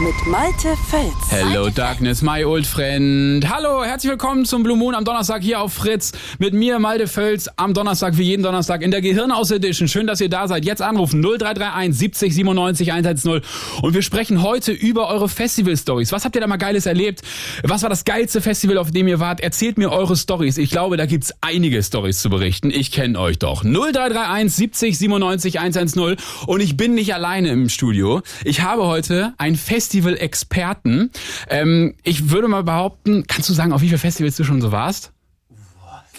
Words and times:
mit 0.00 0.26
Malte 0.26 0.76
Fels. 0.88 1.14
Hello 1.30 1.68
Darkness, 1.68 2.20
my 2.20 2.44
old 2.44 2.66
friend. 2.66 3.48
Hallo, 3.48 3.84
herzlich 3.84 4.10
willkommen 4.10 4.44
zum 4.44 4.64
Blue 4.64 4.76
Moon 4.76 4.92
am 4.94 5.04
Donnerstag 5.04 5.42
hier 5.42 5.60
auf 5.60 5.72
Fritz. 5.72 6.10
Mit 6.38 6.52
mir, 6.52 6.80
Malte 6.80 7.06
Völz, 7.06 7.48
am 7.56 7.74
Donnerstag, 7.74 8.18
wie 8.18 8.24
jeden 8.24 8.42
Donnerstag 8.42 8.82
in 8.82 8.90
der 8.90 9.00
Gehirnaus 9.00 9.52
Edition. 9.52 9.86
Schön, 9.86 10.08
dass 10.08 10.20
ihr 10.20 10.28
da 10.28 10.48
seid. 10.48 10.64
Jetzt 10.64 10.82
anrufen 10.82 11.22
0331 11.22 11.96
70 11.96 12.34
97 12.34 12.92
110. 12.92 13.40
Und 13.82 13.94
wir 13.94 14.02
sprechen 14.02 14.42
heute 14.42 14.72
über 14.72 15.08
eure 15.08 15.28
Festival-Stories. 15.28 16.10
Was 16.10 16.24
habt 16.24 16.34
ihr 16.34 16.40
da 16.40 16.48
mal 16.48 16.56
Geiles 16.56 16.86
erlebt? 16.86 17.22
Was 17.62 17.82
war 17.82 17.90
das 17.90 18.04
geilste 18.04 18.40
Festival, 18.40 18.78
auf 18.78 18.90
dem 18.90 19.06
ihr 19.06 19.20
wart? 19.20 19.40
Erzählt 19.40 19.78
mir 19.78 19.92
eure 19.92 20.16
Stories. 20.16 20.58
Ich 20.58 20.70
glaube, 20.70 20.96
da 20.96 21.06
gibt's 21.06 21.34
einige 21.40 21.80
Stories 21.82 22.20
zu 22.20 22.30
berichten. 22.30 22.70
Ich 22.70 22.90
kenne 22.90 23.18
euch 23.18 23.38
doch. 23.38 23.62
0331 23.62 24.52
70 24.54 24.98
97 24.98 25.60
110. 25.60 26.16
Und 26.46 26.60
ich 26.60 26.76
bin 26.76 26.94
nicht 26.94 27.14
alleine 27.14 27.50
im 27.50 27.68
Studio. 27.68 28.22
Ich 28.44 28.62
habe 28.62 28.86
heute 28.86 29.34
ein 29.38 29.54
Festival-Experten. 29.84 31.10
Ähm, 31.48 31.94
ich 32.02 32.30
würde 32.30 32.48
mal 32.48 32.62
behaupten, 32.62 33.24
kannst 33.26 33.48
du 33.48 33.52
sagen, 33.52 33.72
auf 33.72 33.82
wie 33.82 33.88
viele 33.88 33.98
Festivals 33.98 34.36
du 34.36 34.44
schon 34.44 34.60
so 34.62 34.72
warst? 34.72 35.12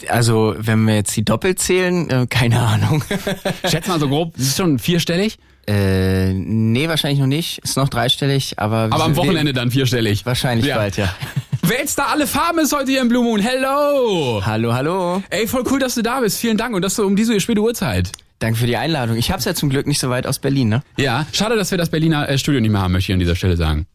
Also, 0.09 0.55
wenn 0.57 0.85
wir 0.85 0.95
jetzt 0.95 1.15
die 1.15 1.23
doppelt 1.25 1.59
zählen, 1.59 2.09
äh, 2.09 2.27
keine 2.29 2.59
Ahnung. 2.59 3.03
Schätz 3.69 3.87
mal 3.87 3.99
so 3.99 4.07
grob, 4.07 4.37
ist 4.37 4.57
schon 4.57 4.77
vierstellig? 4.79 5.37
äh, 5.67 6.31
nee, 6.31 6.87
wahrscheinlich 6.87 7.19
noch 7.19 7.25
nicht. 7.25 7.57
Ist 7.63 7.75
noch 7.75 7.89
dreistellig, 7.89 8.59
aber... 8.59 8.89
Aber 8.91 9.03
am 9.03 9.15
Wochenende 9.15 9.51
dann 9.51 9.71
vierstellig. 9.71 10.23
Wahrscheinlich 10.23 10.67
Ja. 10.67 10.77
bald, 10.77 10.97
ja. 10.97 11.13
Da 11.97 12.05
alle 12.11 12.27
Farben 12.27 12.59
ist 12.59 12.75
heute 12.75 12.91
hier 12.91 13.01
im 13.01 13.07
Blue 13.07 13.23
Moon. 13.23 13.39
Hello! 13.39 14.39
Hallo, 14.45 14.73
hallo. 14.73 15.23
Ey, 15.31 15.47
voll 15.47 15.63
cool, 15.71 15.79
dass 15.79 15.95
du 15.95 16.03
da 16.03 16.19
bist. 16.19 16.39
Vielen 16.39 16.57
Dank 16.57 16.75
und 16.75 16.83
dass 16.83 16.95
du 16.95 17.03
um 17.03 17.15
diese 17.15 17.39
späte 17.39 17.61
Uhrzeit. 17.61 18.11
Danke 18.45 18.59
für 18.59 18.67
die 18.67 18.77
Einladung. 18.77 19.17
Ich 19.17 19.31
hab's 19.31 19.43
ja 19.45 19.55
zum 19.55 19.71
Glück 19.71 19.87
nicht 19.87 19.99
so 19.99 20.11
weit 20.11 20.27
aus 20.27 20.37
Berlin, 20.37 20.69
ne? 20.69 20.83
Ja, 20.97 21.25
schade, 21.33 21.55
dass 21.55 21.71
wir 21.71 21.79
das 21.79 21.89
Berliner 21.89 22.29
äh, 22.29 22.37
Studio 22.37 22.61
nicht 22.61 22.69
mehr 22.69 22.79
haben, 22.79 22.91
möchte 22.91 23.11
ich 23.11 23.13
an 23.15 23.19
dieser 23.19 23.35
Stelle 23.35 23.57
sagen. 23.57 23.87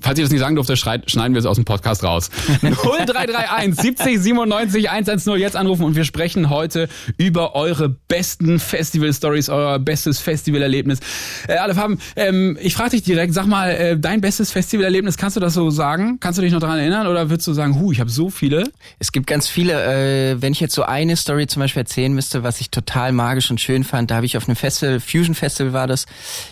Falls 0.00 0.18
ihr 0.18 0.24
das 0.24 0.32
nicht 0.32 0.40
sagen 0.40 0.54
durfte, 0.54 0.76
schneiden 0.76 1.34
wir 1.34 1.38
es 1.38 1.46
aus 1.46 1.56
dem 1.56 1.64
Podcast 1.64 2.02
raus. 2.04 2.30
0331 2.62 3.74
70 3.80 4.20
97 4.20 4.90
110 4.90 5.36
jetzt 5.36 5.56
anrufen 5.56 5.84
und 5.84 5.94
wir 5.94 6.04
sprechen 6.04 6.50
heute 6.50 6.88
über 7.16 7.54
eure 7.54 7.88
besten 7.88 8.58
Festival-Stories, 8.58 9.48
euer 9.48 9.78
bestes 9.78 10.20
Festivalerlebnis. 10.20 11.00
Äh, 11.48 11.56
alle 11.56 11.74
Farben, 11.74 11.98
ähm, 12.16 12.58
ich 12.60 12.74
frage 12.74 12.90
dich 12.90 13.02
direkt, 13.02 13.34
sag 13.34 13.46
mal, 13.46 13.70
äh, 13.70 13.98
dein 13.98 14.20
bestes 14.20 14.52
Festivalerlebnis, 14.52 15.16
kannst 15.16 15.36
du 15.36 15.40
das 15.40 15.54
so 15.54 15.70
sagen? 15.70 16.18
Kannst 16.20 16.38
du 16.38 16.42
dich 16.42 16.52
noch 16.52 16.60
daran 16.60 16.78
erinnern 16.78 17.06
oder 17.06 17.30
würdest 17.30 17.46
du 17.46 17.52
sagen, 17.52 17.78
hu, 17.78 17.92
ich 17.92 18.00
habe 18.00 18.10
so 18.10 18.30
viele? 18.30 18.64
Es 18.98 19.12
gibt 19.12 19.26
ganz 19.26 19.48
viele, 19.48 20.32
äh, 20.32 20.42
wenn 20.42 20.52
ich 20.52 20.60
jetzt 20.60 20.74
so 20.74 20.82
eine 20.82 21.16
Story 21.16 21.46
zum 21.46 21.60
Beispiel 21.60 21.80
erzählen 21.80 22.12
müsste, 22.12 22.42
was 22.42 22.60
ich 22.60 22.70
total 22.70 23.12
magisch 23.12 23.50
und 23.50 23.60
schön 23.60 23.84
fand, 23.84 24.10
da 24.10 24.16
habe 24.16 24.26
ich 24.26 24.36
auf 24.36 24.48
einem 24.48 24.56
Festival, 24.56 25.00
Fusion 25.00 25.34
Festival 25.34 25.72
war 25.72 25.86
das, 25.86 26.06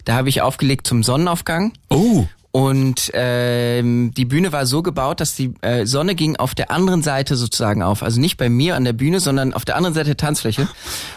da 0.04 0.14
habe 0.14 0.28
ich 0.28 0.42
aufgelegt 0.42 0.86
zum 0.86 1.02
Sonnenaufgang. 1.02 1.72
Oh. 1.90 2.26
Und 2.58 3.12
ähm, 3.14 4.10
die 4.16 4.24
Bühne 4.24 4.50
war 4.50 4.66
so 4.66 4.82
gebaut, 4.82 5.20
dass 5.20 5.36
die 5.36 5.52
äh, 5.60 5.86
Sonne 5.86 6.16
ging 6.16 6.34
auf 6.34 6.56
der 6.56 6.72
anderen 6.72 7.04
Seite 7.04 7.36
sozusagen 7.36 7.84
auf. 7.84 8.02
Also 8.02 8.20
nicht 8.20 8.36
bei 8.36 8.48
mir 8.48 8.74
an 8.74 8.82
der 8.82 8.94
Bühne, 8.94 9.20
sondern 9.20 9.54
auf 9.54 9.64
der 9.64 9.76
anderen 9.76 9.94
Seite 9.94 10.06
der 10.06 10.16
Tanzfläche. 10.16 10.66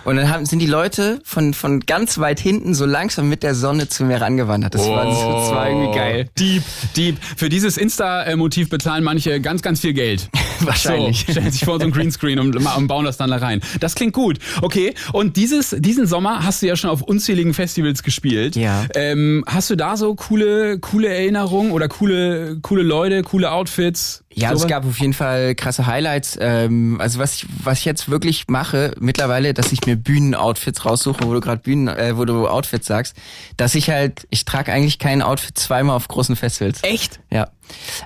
Und 0.06 0.18
dann 0.18 0.30
haben, 0.30 0.46
sind 0.46 0.60
die 0.60 0.68
Leute 0.68 1.20
von, 1.24 1.56
von 1.56 1.80
ganz 1.80 2.20
weit 2.20 2.40
hinten 2.40 2.76
so 2.76 2.86
langsam 2.86 3.28
mit 3.28 3.42
der 3.42 3.56
Sonne 3.56 3.90
zu 3.90 4.04
mir 4.04 4.22
rangewandert. 4.22 4.76
Das, 4.76 4.88
war, 4.88 5.04
das 5.04 5.50
war 5.50 5.68
irgendwie 5.68 5.98
geil. 5.98 6.30
Deep, 6.38 6.62
deep. 6.96 7.18
Für 7.36 7.50
dieses 7.50 7.78
Insta-Motiv 7.78 8.70
bezahlen 8.70 9.04
manche 9.04 9.42
ganz, 9.42 9.64
ganz 9.64 9.80
viel 9.80 9.94
Geld. 9.94 10.30
Wahrscheinlich. 10.60 11.24
So, 11.26 11.32
stellen 11.32 11.52
sich 11.52 11.66
vor 11.66 11.80
so 11.80 11.86
ein 11.88 11.92
Greenscreen 11.92 12.38
und, 12.38 12.56
und 12.56 12.88
bauen 12.88 13.06
das 13.06 13.18
dann 13.18 13.32
da 13.32 13.38
rein. 13.38 13.62
Das 13.80 13.96
klingt 13.96 14.14
gut. 14.14 14.38
Okay. 14.62 14.94
Und 15.12 15.38
dieses, 15.38 15.76
diesen 15.80 16.06
Sommer 16.06 16.46
hast 16.46 16.62
du 16.62 16.68
ja 16.68 16.76
schon 16.76 16.92
auf 16.92 17.02
unzähligen 17.02 17.56
Festivals 17.56 18.04
gespielt. 18.04 18.56
Ja. 18.56 18.86
Ähm, 18.94 19.44
hast 19.48 19.72
du 19.72 19.76
da 19.76 19.98
so 19.98 20.14
coole, 20.14 20.78
coole 20.78 21.08
Erinnerungen 21.08 21.31
oder 21.72 21.88
coole, 21.88 22.60
coole 22.62 22.84
Leute, 22.84 23.24
coole 23.24 23.52
Outfits? 23.52 24.21
Ja, 24.34 24.50
also 24.50 24.64
es 24.64 24.70
gab 24.70 24.86
auf 24.86 24.98
jeden 25.00 25.14
Fall 25.14 25.56
krasse 25.56 25.86
Highlights. 25.86 26.38
Ähm, 26.40 26.98
also 27.00 27.20
was 27.20 27.36
ich, 27.36 27.46
was 27.64 27.80
ich 27.80 27.86
jetzt 27.86 28.10
wirklich 28.10 28.46
mache 28.48 28.94
mittlerweile, 29.00 29.54
dass 29.54 29.72
ich 29.72 29.86
mir 29.86 29.96
Bühnenoutfits 29.96 30.86
raussuche, 30.86 31.20
wo 31.24 31.34
du 31.34 31.42
gerade 31.42 31.62
Bühnen, 31.62 31.88
äh, 31.88 32.18
wo 32.18 32.26
du 32.26 32.48
Outfits 32.48 32.88
sagst, 32.88 33.16
dass 33.58 33.76
ich 33.76 33.90
halt, 33.90 34.26
ich 34.30 34.46
trage 34.46 34.72
eigentlich 34.72 35.00
kein 35.00 35.22
Outfit 35.22 35.58
zweimal 35.58 35.96
auf 35.96 36.08
großen 36.08 36.36
Festivals. 36.36 36.80
Echt? 36.84 37.20
Ja. 37.30 37.50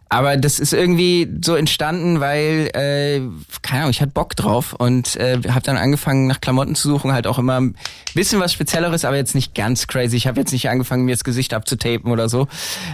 Aber 0.09 0.37
das 0.37 0.59
ist 0.59 0.73
irgendwie 0.73 1.27
so 1.43 1.55
entstanden, 1.55 2.19
weil, 2.19 2.69
äh, 2.73 3.21
keine 3.61 3.81
Ahnung, 3.81 3.91
ich 3.91 4.01
hatte 4.01 4.11
Bock 4.11 4.35
drauf 4.35 4.73
und 4.73 5.15
äh, 5.15 5.39
habe 5.49 5.61
dann 5.61 5.77
angefangen 5.77 6.27
nach 6.27 6.41
Klamotten 6.41 6.75
zu 6.75 6.87
suchen, 6.87 7.13
halt 7.13 7.27
auch 7.27 7.39
immer 7.39 7.59
ein 7.59 7.75
bisschen 8.13 8.39
was 8.39 8.53
Spezielleres, 8.53 9.05
aber 9.05 9.15
jetzt 9.15 9.35
nicht 9.35 9.55
ganz 9.55 9.87
crazy. 9.87 10.15
Ich 10.15 10.27
habe 10.27 10.39
jetzt 10.39 10.51
nicht 10.51 10.69
angefangen, 10.69 11.05
mir 11.05 11.15
das 11.15 11.23
Gesicht 11.23 11.53
abzutapen 11.53 12.11
oder 12.11 12.29
so. 12.29 12.47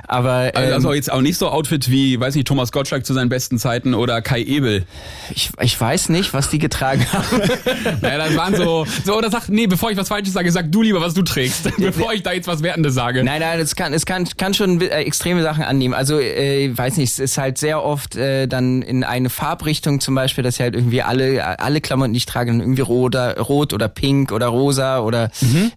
Aber 0.08 0.56
ähm, 0.56 0.74
Also 0.74 0.94
jetzt 0.94 1.12
auch 1.12 1.22
nicht 1.22 1.38
so 1.38 1.50
Outfit 1.50 1.90
wie, 1.90 2.20
weiß 2.20 2.36
nicht, 2.36 2.48
Thomas 2.48 2.72
Gottschalk 2.72 3.06
zu 3.06 3.14
seinen 3.22 3.30
besten 3.30 3.60
Zeiten 3.60 3.94
oder 3.94 4.22
Kai 4.22 4.42
Ebel. 4.42 4.86
ich, 5.34 5.52
ich 5.62 5.80
weiß 5.80 6.10
nicht, 6.10 6.34
was 6.34 6.50
die 6.50 6.60
getragen 6.60 7.06
haben. 7.12 7.42
Naja, 8.02 8.18
das 8.18 8.36
waren 8.36 8.56
so, 8.56 8.86
so, 9.06 9.18
oder 9.18 9.30
sag, 9.30 9.50
nee, 9.50 9.68
bevor 9.68 9.92
ich 9.92 9.98
was 9.98 10.08
Falsches 10.08 10.34
sage, 10.34 10.52
sag 10.52 10.72
du 10.72 10.82
lieber, 10.82 11.02
was 11.02 11.14
du 11.14 11.22
trägst, 11.22 11.70
bevor 11.78 12.14
ich 12.14 12.24
da 12.24 12.32
jetzt 12.32 12.48
was 12.48 12.64
Wertendes 12.64 12.94
sage. 12.94 13.24
Nein, 13.24 13.42
nein, 13.42 13.60
es 13.60 13.76
kann, 13.76 13.94
es 13.94 14.06
kann, 14.06 14.28
kann 14.38 14.54
schon 14.54 14.82
äh, 14.82 14.88
extreme 14.88 15.44
Sachen 15.44 15.64
annehmen. 15.64 15.94
Also, 15.94 16.20
äh, 16.20 16.76
weiß 16.76 16.98
nicht, 16.98 17.12
es 17.12 17.20
ist 17.20 17.38
halt 17.38 17.58
sehr 17.58 17.84
oft 17.84 18.16
äh, 18.16 18.48
dann 18.48 18.82
in 18.82 19.04
eine 19.04 19.30
Farbrichtung 19.30 20.00
zum 20.00 20.16
Beispiel, 20.16 20.44
dass 20.44 20.58
ja 20.58 20.66
halt 20.66 20.76
irgendwie 20.76 21.02
alle, 21.02 21.60
alle 21.60 21.82
Klamotten, 21.82 22.14
die 22.14 22.18
ich 22.18 22.26
trage, 22.26 22.52
dann 22.52 22.60
irgendwie 22.60 22.82
rot 22.82 23.16
oder, 23.16 23.40
rot 23.40 23.74
oder 23.74 23.88
pink 23.88 24.32
oder 24.32 24.48
rosa 24.48 25.00
oder 25.00 25.32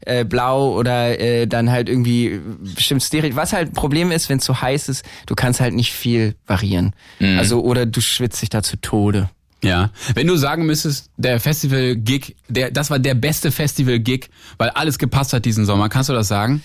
äh, 0.06 0.24
blau 0.24 0.72
oder 0.74 1.18
äh, 1.18 1.46
dann 1.46 1.70
halt 1.70 1.88
irgendwie 1.88 2.40
bestimmt 2.74 3.02
Stereo. 3.02 3.36
Was 3.36 3.52
halt 3.52 3.70
ein 3.70 3.74
Problem 3.74 4.10
ist, 4.10 4.28
wenn 4.28 4.38
es 4.38 4.44
so 4.44 4.60
heiß 4.60 4.88
ist, 4.88 5.04
du 5.26 5.34
kannst 5.34 5.60
halt 5.60 5.74
nicht 5.74 5.92
viel 5.92 6.34
variieren. 6.46 6.94
Also, 7.38 7.62
oder 7.62 7.86
du 7.86 8.00
schwitzt 8.00 8.42
dich 8.42 8.50
da 8.50 8.62
zu 8.62 8.76
Tode. 8.80 9.30
Ja, 9.62 9.90
wenn 10.14 10.26
du 10.26 10.36
sagen 10.36 10.66
müsstest, 10.66 11.10
der 11.16 11.40
Festival-Gig, 11.40 12.36
der, 12.48 12.70
das 12.70 12.90
war 12.90 12.98
der 12.98 13.14
beste 13.14 13.50
Festival-Gig, 13.50 14.28
weil 14.58 14.68
alles 14.70 14.98
gepasst 14.98 15.32
hat 15.32 15.46
diesen 15.46 15.64
Sommer, 15.64 15.88
kannst 15.88 16.10
du 16.10 16.12
das 16.12 16.28
sagen? 16.28 16.62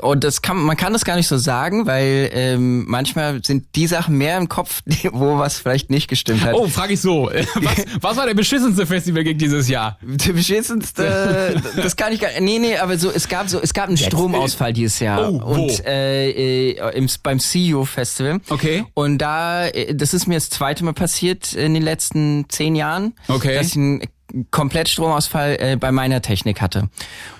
Und 0.00 0.22
das 0.22 0.42
kann, 0.42 0.58
man 0.58 0.76
kann 0.76 0.92
das 0.92 1.04
gar 1.04 1.16
nicht 1.16 1.26
so 1.26 1.36
sagen, 1.38 1.86
weil 1.86 2.30
ähm, 2.32 2.84
manchmal 2.86 3.42
sind 3.44 3.66
die 3.74 3.88
Sachen 3.88 4.16
mehr 4.16 4.36
im 4.36 4.48
Kopf, 4.48 4.82
wo 5.12 5.38
was 5.38 5.58
vielleicht 5.58 5.90
nicht 5.90 6.06
gestimmt 6.06 6.42
hat. 6.44 6.54
Oh, 6.54 6.68
frage 6.68 6.92
ich 6.92 7.00
so. 7.00 7.30
Was, 7.56 7.84
was 8.00 8.16
war 8.16 8.26
der 8.26 8.34
beschissenste 8.34 8.86
Festival-Gig 8.86 9.38
dieses 9.38 9.68
Jahr? 9.68 9.98
Der 10.02 10.32
beschissenste, 10.32 11.60
das 11.76 11.96
kann 11.96 12.12
ich 12.12 12.20
gar 12.20 12.30
Nee, 12.40 12.58
nee, 12.58 12.76
aber 12.76 12.98
so, 12.98 13.10
es 13.10 13.28
gab 13.28 13.48
so, 13.48 13.60
es 13.60 13.74
gab 13.74 13.88
einen 13.88 13.96
Stromausfall 13.96 14.72
dieses 14.72 15.00
Jahr. 15.00 15.32
Oh, 15.32 15.54
und 15.54 15.84
äh, 15.84 16.30
äh, 16.70 16.96
im, 16.96 17.08
beim 17.22 17.40
CEO 17.40 17.84
Festival. 17.84 18.40
Okay. 18.48 18.84
Und 18.94 19.18
da, 19.18 19.66
äh, 19.66 19.94
das 19.94 20.14
ist 20.14 20.26
mir 20.26 20.34
das 20.34 20.50
zweite 20.50 20.84
Mal 20.84 20.92
passiert 20.92 21.54
in 21.54 21.74
den 21.74 21.82
letzten 21.82 22.46
zehn 22.48 22.76
Jahren, 22.76 23.14
Okay. 23.28 23.54
dass 23.54 23.68
ich 23.68 23.76
einen 23.76 24.02
Komplettstromausfall 24.50 25.56
äh, 25.60 25.76
bei 25.76 25.92
meiner 25.92 26.22
Technik 26.22 26.60
hatte. 26.60 26.88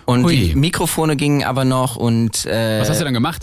Und 0.05 0.25
Ui. 0.25 0.37
die 0.37 0.55
Mikrofone 0.55 1.17
gingen 1.17 1.45
aber 1.45 1.65
noch 1.65 1.97
und 1.97 2.47
äh, 2.47 2.81
Was 2.81 2.91
hast 2.91 3.01
du 3.01 3.05
dann 3.05 3.15
gemacht? 3.15 3.43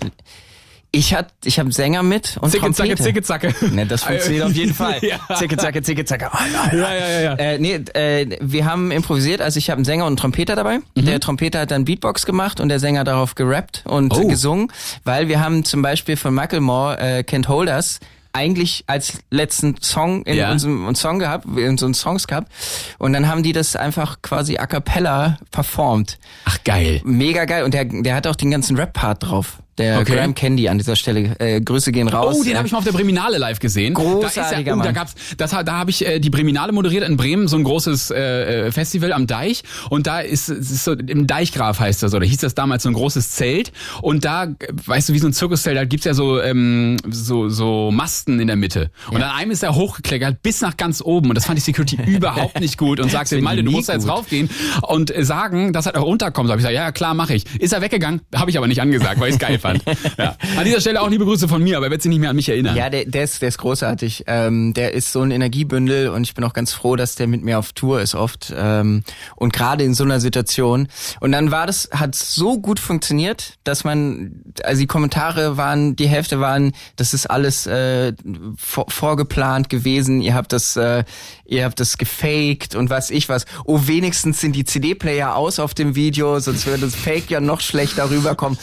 ich 0.96 1.16
hat, 1.16 1.34
ich 1.44 1.58
habe 1.58 1.72
Sänger 1.72 2.04
mit 2.04 2.38
und 2.40 2.52
Zicke, 2.52 2.72
zacke, 2.72 2.90
Trompete. 2.96 3.04
zicke, 3.04 3.24
zacke. 3.24 3.56
Ne, 3.74 3.88
das 3.88 4.04
funktioniert 4.06 4.44
auf 4.46 4.52
jeden 4.54 4.76
Fall. 4.76 5.00
Ja. 5.02 5.18
Zicke, 5.36 5.58
zacke, 5.58 5.82
zicke, 5.82 6.06
zacke. 6.06 6.30
Ja, 6.72 6.78
ja, 6.78 6.96
ja, 7.10 7.20
ja. 7.22 7.34
Äh, 7.34 7.58
nee, 7.58 7.74
äh, 7.96 8.38
wir 8.40 8.66
haben 8.66 8.92
improvisiert, 8.92 9.42
also 9.42 9.58
ich 9.58 9.72
habe 9.72 9.78
einen 9.80 9.86
Sänger 9.86 10.04
und 10.04 10.10
einen 10.10 10.18
Trompeter 10.18 10.56
dabei. 10.56 10.78
Mhm. 10.94 11.06
Der 11.08 11.20
Trompeter 11.20 11.62
hat 11.62 11.72
dann 11.72 11.86
Beatbox 11.86 12.28
gemacht 12.28 12.60
und 12.60 12.70
der 12.70 12.80
Sänger 12.80 13.04
darauf 13.06 13.34
gerappt 13.34 13.82
und 13.86 14.14
Oh. 14.16 14.28
gesungen, 14.28 14.72
weil 15.04 15.28
wir 15.30 15.40
haben 15.42 15.64
zum 15.66 15.82
Beispiel 15.82 16.16
von 16.16 16.32
Macklemore 16.36 17.00
äh, 17.00 17.20
Can't 17.28 17.48
Hold 17.48 17.70
Us 17.70 18.00
eigentlich 18.34 18.84
als 18.88 19.20
letzten 19.30 19.76
Song 19.82 20.24
in 20.24 20.36
Ja. 20.38 20.52
unserem 20.52 20.94
Song 20.96 21.20
gehabt, 21.20 21.46
in 21.46 21.70
unseren 21.70 21.94
Songs 21.94 22.28
gehabt. 22.28 22.52
Und 22.98 23.14
dann 23.14 23.28
haben 23.28 23.44
die 23.44 23.54
das 23.54 23.76
einfach 23.76 24.22
quasi 24.22 24.58
a 24.58 24.66
cappella 24.66 25.38
performt. 25.52 26.18
Ach, 26.46 26.58
geil. 26.64 27.00
Mega 27.06 27.46
geil. 27.46 27.64
Und 27.64 27.74
der, 27.74 27.86
der 27.86 28.16
hat 28.16 28.28
auch 28.28 28.36
den 28.36 28.52
ganzen 28.52 28.76
Rap-Part 28.76 29.24
drauf. 29.24 29.60
Der 29.78 30.00
Okay. 30.00 30.16
Graham 30.16 30.36
Candy 30.36 30.70
an 30.70 30.78
dieser 30.78 30.96
Stelle. 30.96 31.36
Äh, 31.40 31.62
Grüße 31.62 31.92
gehen 31.92 32.08
raus. 32.08 32.38
Oh, 32.40 32.44
den 32.44 32.58
habe 32.58 32.68
ich 32.68 32.72
mal 32.72 32.80
auf 32.80 32.84
der 32.84 32.92
Breminale 32.92 33.38
live 33.38 33.60
gesehen. 33.60 33.94
Großartiger 33.96 34.42
da 34.42 34.60
ist 34.60 34.68
ja, 34.68 34.76
oh, 34.76 34.82
da 34.82 34.92
gab's, 34.92 35.16
das, 35.38 35.52
da 35.52 35.66
habe 35.66 35.90
ich 35.90 36.06
äh, 36.06 36.20
die 36.20 36.30
Breminale 36.30 36.72
moderiert 36.72 37.08
in 37.08 37.18
Bremen, 37.18 37.48
so 37.48 37.58
ein 37.58 37.64
großes 37.64 38.12
äh, 38.12 38.68
äh, 38.68 38.72
Festival 38.72 39.14
am 39.14 39.26
Deich. 39.26 39.64
Und 39.90 40.06
da 40.06 40.20
ist, 40.20 40.50
es 40.50 40.70
ist 40.70 40.84
so 40.84 40.94
im 40.94 41.26
Deichgraf 41.26 41.80
heißt 41.80 42.04
das, 42.04 42.14
oder 42.14 42.26
hieß 42.26 42.38
das 42.38 42.54
damals 42.54 42.84
so 42.84 42.90
ein 42.90 42.94
großes 42.94 43.32
Zelt. 43.32 43.72
Und 44.02 44.26
da, 44.26 44.48
weißt 44.86 45.10
du, 45.10 45.14
wie 45.14 45.20
so 45.20 45.28
ein 45.28 45.34
Zirkuszelt, 45.34 45.76
da 45.76 45.86
gibt's 45.86 46.06
ja 46.06 46.14
so, 46.14 46.40
ähm, 46.42 46.98
so, 47.10 47.50
so 47.50 47.90
Masten 47.92 48.40
in 48.40 48.48
der 48.48 48.56
Mitte. 48.56 48.92
Und 49.10 49.24
an 49.24 49.32
einem 49.32 49.52
ist 49.52 49.64
er 49.64 49.76
hochgekleckert 49.76 50.44
bis 50.44 50.62
nach 50.62 50.78
ganz 50.78 51.02
oben. 51.02 51.30
Und 51.30 51.36
das 51.36 51.46
fand 51.46 51.58
die 51.58 51.64
Security 51.64 51.98
überhaupt 52.06 52.60
nicht 52.60 52.78
gut 52.78 53.00
und 53.00 53.10
sagte, 53.10 53.42
Malte, 53.42 53.64
du 53.64 53.72
musst 53.72 53.90
da 53.90 53.94
jetzt 53.94 54.08
raufgehen 54.08 54.50
und 54.84 55.16
äh, 55.16 55.26
sagen, 55.26 55.74
dass 55.74 55.88
er 55.88 55.94
da 55.94 56.02
runterkommt. 56.02 56.50
Da 56.50 56.52
habe 56.52 56.62
ich 56.62 56.68
gesagt, 56.68 56.76
ja, 56.76 56.92
klar, 56.92 57.16
mache 57.16 57.34
ich. 57.34 57.46
Ist 57.60 57.74
er 57.74 57.82
weggegangen? 57.82 58.22
Habe 58.36 58.52
ich 58.52 58.58
aber 58.58 58.68
nicht 58.68 58.82
angesagt, 58.82 59.20
weil 59.20 59.32
ich 59.32 59.40
geil 59.40 59.58
fand. 59.64 59.84
Ja. 60.18 60.36
An 60.58 60.66
dieser 60.66 60.82
Stelle 60.82 61.02
auch 61.02 61.10
liebe 61.10 61.26
Grüße 61.26 61.48
von 61.48 61.64
mir, 61.64 61.78
aber 61.78 61.88
er 61.88 61.92
wird 61.92 62.02
sich 62.02 62.10
nicht 62.10 62.20
mehr 62.20 62.30
an 62.30 62.36
mich 62.36 62.50
erinnern. 62.50 62.76
Ja, 62.76 62.90
der, 62.90 63.06
der, 63.06 63.24
ist, 63.24 63.42
der 63.42 63.50
ist 63.50 63.58
großartig. 63.58 64.26
Ähm, 64.28 64.74
der 64.74 64.94
ist 64.94 65.12
so 65.12 65.22
ein 65.22 65.32
Energiebündel 65.32 66.10
und 66.10 66.24
ich 66.24 66.34
bin 66.34 66.44
auch 66.44 66.54
ganz 66.54 66.74
froh, 66.74 66.96
dass 66.96 67.16
der 67.16 67.28
mit 67.28 67.44
mir 67.44 67.58
auf 67.58 67.74
Tour 67.74 68.02
ist 68.02 68.14
oft. 68.14 68.54
Ähm, 68.56 69.04
und 69.36 69.54
gerade 69.54 69.84
in 69.84 69.94
so 69.94 70.04
einer 70.04 70.20
Situation. 70.20 70.88
Und 71.20 71.32
dann 71.32 71.52
war 71.52 71.66
das, 71.66 71.90
hat 71.92 72.16
so 72.16 72.60
gut 72.60 72.80
funktioniert, 72.80 73.56
dass 73.64 73.84
man, 73.84 74.44
also 74.64 74.82
die 74.82 74.88
Kommentare 74.88 75.58
waren, 75.58 75.96
die 75.96 76.08
Hälfte 76.08 76.40
waren, 76.40 76.74
das 76.98 77.14
ist 77.14 77.30
alles 77.30 77.66
äh, 77.66 78.14
vor, 78.58 78.86
vorgeplant 78.90 79.70
gewesen, 79.70 80.22
ihr 80.22 80.36
habt 80.36 80.52
das, 80.52 80.76
äh, 80.76 81.04
ihr 81.46 81.66
habt 81.66 81.80
das 81.80 81.98
gefaked 81.98 82.76
und 82.76 82.90
was 82.90 83.10
ich 83.10 83.30
was. 83.30 83.46
Oh, 83.66 83.82
wenigstens 83.86 84.42
sind 84.42 84.56
die 84.56 84.66
CD-Player 84.66 85.36
aus 85.36 85.60
auf 85.60 85.74
dem 85.74 85.96
Video, 85.96 86.40
sonst 86.40 86.66
würde 86.66 86.86
das 86.86 86.96
Fake 86.96 87.30
ja 87.30 87.40
noch 87.40 87.62
schlechter 87.62 88.10
rüberkommen. 88.10 88.58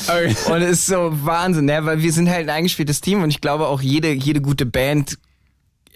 Und 0.51 0.63
es 0.63 0.90
so 0.91 1.09
Wahnsinn, 1.25 1.65
ne? 1.65 1.85
weil 1.87 2.03
wir 2.03 2.13
sind 2.13 2.29
halt 2.29 2.49
ein 2.49 2.55
eingespieltes 2.55 3.01
Team 3.01 3.23
und 3.23 3.31
ich 3.31 3.41
glaube 3.41 3.67
auch 3.67 3.81
jede, 3.81 4.13
jede 4.13 4.41
gute 4.41 4.67
Band 4.67 5.17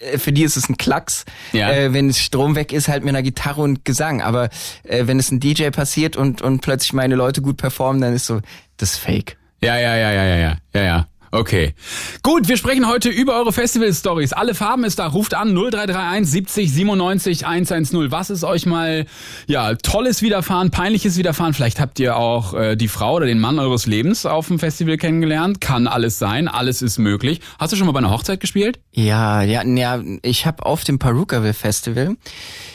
äh, 0.01 0.19
für 0.19 0.33
die 0.33 0.43
ist 0.43 0.57
es 0.57 0.69
ein 0.69 0.77
Klacks, 0.77 1.25
Ja. 1.53 1.71
äh, 1.71 1.93
wenn 1.93 2.09
es 2.09 2.19
Strom 2.19 2.57
weg 2.57 2.73
ist, 2.73 2.89
halt 2.89 3.05
mit 3.05 3.11
einer 3.11 3.23
Gitarre 3.23 3.61
und 3.63 3.85
Gesang. 3.85 4.23
Aber 4.23 4.49
äh, 4.85 5.07
wenn 5.07 5.19
es 5.19 5.31
ein 5.31 5.39
DJ 5.41 5.69
passiert 5.69 6.17
und, 6.17 6.41
und 6.43 6.61
plötzlich 6.63 6.93
meine 6.95 7.15
Leute 7.15 7.43
gut 7.43 7.57
performen, 7.59 8.01
dann 8.01 8.15
ist 8.15 8.27
so, 8.27 8.41
das 8.79 8.93
ist 8.95 8.99
fake. 8.99 9.37
Ja, 9.63 9.79
ja, 9.79 9.95
ja, 9.97 10.11
ja, 10.13 10.25
ja, 10.25 10.37
ja, 10.37 10.57
ja, 10.75 10.83
ja. 10.83 11.07
Okay. 11.35 11.75
Gut, 12.23 12.47
wir 12.47 12.57
sprechen 12.57 12.87
heute 12.87 13.09
über 13.09 13.35
eure 13.35 13.53
Festival-Stories. 13.53 14.33
Alle 14.33 14.55
Farben 14.55 14.85
ist 14.85 15.01
da. 15.01 15.09
Ruft 15.09 15.35
an 15.35 15.53
0331 15.53 16.31
70 16.31 16.73
97 16.73 17.45
110. 17.45 18.13
Was 18.13 18.31
ist 18.31 18.45
euch 18.45 18.67
mal, 18.67 19.05
ja, 19.49 19.75
tolles 19.75 20.23
widerfahren, 20.23 20.71
peinliches 20.71 21.17
widerfahren? 21.17 21.53
Vielleicht 21.53 21.81
habt 21.81 21.99
ihr 21.99 22.17
auch 22.17 22.55
äh, 22.55 22.77
die 22.77 22.87
Frau 22.87 23.15
oder 23.15 23.27
den 23.27 23.41
Mann 23.41 23.59
eures 23.59 23.87
Lebens 23.87 24.27
auf 24.27 24.47
dem 24.47 24.61
Festival 24.61 24.97
kennengelernt. 24.97 25.61
Kann 25.61 25.89
alles 25.89 26.21
sein. 26.21 26.47
Alles 26.47 26.83
ist 26.83 26.99
möglich. 26.99 27.41
Hast 27.59 27.73
du 27.73 27.77
schon 27.77 27.87
mal 27.87 27.93
bei 27.93 27.99
einer 27.99 28.13
Hochzeit 28.13 28.39
gespielt? 28.39 28.79
Ja, 28.93 29.43
ja, 29.43 29.65
ja 29.65 30.01
ich 30.23 30.47
habe 30.47 30.65
auf 30.65 30.85
dem 30.85 31.01
Perukaville 31.01 31.53
Festival, 31.53 32.15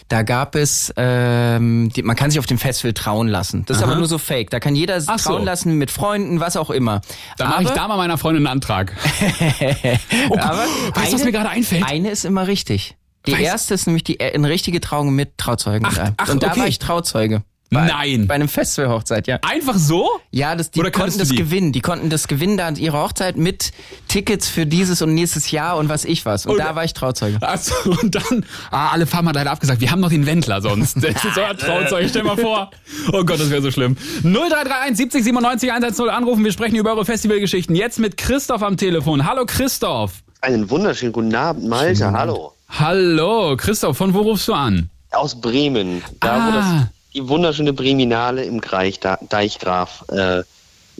da 0.09 0.23
gab 0.23 0.55
es, 0.55 0.91
ähm, 0.97 1.91
die, 1.95 2.01
man 2.01 2.15
kann 2.15 2.31
sich 2.31 2.39
auf 2.39 2.47
dem 2.47 2.57
Festival 2.57 2.93
trauen 2.93 3.27
lassen. 3.27 3.63
Das 3.65 3.77
ist 3.77 3.83
Aha. 3.83 3.91
aber 3.91 3.99
nur 3.99 4.07
so 4.07 4.17
fake. 4.17 4.49
Da 4.49 4.59
kann 4.59 4.75
jeder 4.75 5.01
Ach 5.05 5.19
so. 5.19 5.29
trauen 5.29 5.45
lassen 5.45 5.75
mit 5.75 5.91
Freunden, 5.91 6.39
was 6.39 6.57
auch 6.57 6.71
immer. 6.71 7.01
Da 7.37 7.47
mache 7.47 7.63
ich 7.63 7.69
da 7.69 7.87
mal 7.87 7.95
meiner 7.95 8.17
Freundin 8.17 8.45
einen 8.47 8.53
Antrag. 8.53 8.95
oh, 10.29 10.37
aber 10.37 10.65
weißt 10.95 11.13
du, 11.13 11.15
was 11.15 11.23
mir 11.23 11.31
gerade 11.31 11.49
einfällt? 11.49 11.85
Eine 11.87 12.09
ist 12.09 12.25
immer 12.25 12.47
richtig. 12.47 12.97
Die 13.27 13.35
Weiß- 13.35 13.39
erste 13.39 13.73
ist 13.75 13.85
nämlich 13.85 14.03
die 14.03 14.19
äh, 14.19 14.33
eine 14.33 14.49
richtige 14.49 14.81
Trauung 14.81 15.13
mit 15.13 15.37
Trauzeugen. 15.37 15.87
Ach, 15.89 16.11
ach, 16.17 16.29
Und 16.29 16.41
da 16.41 16.51
okay. 16.51 16.61
war 16.61 16.67
ich 16.67 16.79
Trauzeuge. 16.79 17.43
Bei, 17.71 17.85
Nein. 17.85 18.25
Bei 18.25 18.33
einem 18.33 18.47
Festival-Hochzeit, 18.49 19.27
ja. 19.27 19.37
Einfach 19.43 19.75
so? 19.75 20.09
Ja, 20.31 20.55
das, 20.55 20.71
die 20.71 20.79
Oder 20.79 20.89
konnten 20.89 21.19
das 21.19 21.29
die? 21.29 21.35
gewinnen. 21.35 21.71
Die 21.71 21.81
konnten 21.81 22.09
das 22.09 22.27
gewinnen 22.27 22.57
da 22.57 22.65
an 22.67 22.75
ihrer 22.77 23.03
Hochzeit 23.03 23.37
mit 23.37 23.71
Tickets 24.07 24.47
für 24.47 24.65
dieses 24.65 25.03
und 25.03 25.13
nächstes 25.13 25.51
Jahr 25.51 25.77
und 25.77 25.87
was 25.87 26.03
ich 26.03 26.25
was. 26.25 26.47
Und, 26.47 26.53
Und- 26.53 26.57
da 26.59 26.73
war 26.75 26.83
ich 26.83 26.93
Trauzeuge. 26.93 27.37
Achso, 27.41 27.75
und 28.01 28.15
dann, 28.15 28.43
ah, 28.71 28.89
alle 28.89 29.05
Farben 29.05 29.27
hat 29.27 29.35
leider 29.35 29.51
abgesagt. 29.51 29.81
Wir 29.81 29.91
haben 29.91 29.99
noch 29.99 30.09
den 30.09 30.25
Wendler 30.25 30.61
sonst. 30.63 30.95
Das 30.97 31.23
ist 31.23 31.35
so 31.35 31.41
ein 31.41 31.57
Trauzeug, 31.57 32.07
stell 32.09 32.23
mal 32.23 32.37
vor. 32.37 32.71
Oh 33.13 33.23
Gott, 33.23 33.39
das 33.39 33.51
wäre 33.51 33.61
so 33.61 33.69
schlimm. 33.69 33.95
0331 34.23 34.97
70 34.97 35.23
97 35.25 35.69
110 35.71 36.09
anrufen. 36.09 36.43
Wir 36.43 36.51
sprechen 36.51 36.75
über 36.75 36.91
eure 36.93 37.05
Festivalgeschichten. 37.05 37.75
Jetzt 37.75 37.99
mit 37.99 38.17
Christoph 38.17 38.63
am 38.63 38.77
Telefon. 38.77 39.27
Hallo 39.27 39.45
Christoph. 39.45 40.13
Einen 40.41 40.69
wunderschönen 40.71 41.11
guten 41.11 41.35
Abend, 41.35 41.67
Malte. 41.67 42.11
Hallo. 42.11 42.53
Hallo, 42.69 43.55
Christoph, 43.57 43.97
von 43.97 44.13
wo 44.15 44.21
rufst 44.21 44.47
du 44.47 44.53
an? 44.53 44.89
Aus 45.11 45.39
Bremen. 45.39 46.01
Da, 46.19 46.35
wo 46.35 46.49
Ah. 46.49 46.51
das, 46.81 46.87
die 47.19 47.27
wunderschöne 47.27 47.73
Breminale 47.73 48.43
im 48.43 48.61
Greich, 48.61 48.99
da, 48.99 49.17
Deichgraf 49.27 50.05
äh, 50.09 50.43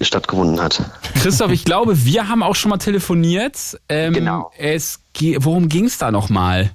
stattgefunden 0.02 0.62
hat. 0.62 0.82
Christoph, 1.22 1.52
ich 1.52 1.66
glaube, 1.66 2.06
wir 2.06 2.28
haben 2.28 2.44
auch 2.44 2.56
schon 2.56 2.70
mal 2.70 2.78
telefoniert. 2.78 3.78
Ähm, 3.88 4.14
Genau. 4.14 4.52
Es, 4.58 5.00
worum 5.38 5.70
ging's 5.70 5.98
da 5.98 6.12
nochmal? 6.12 6.72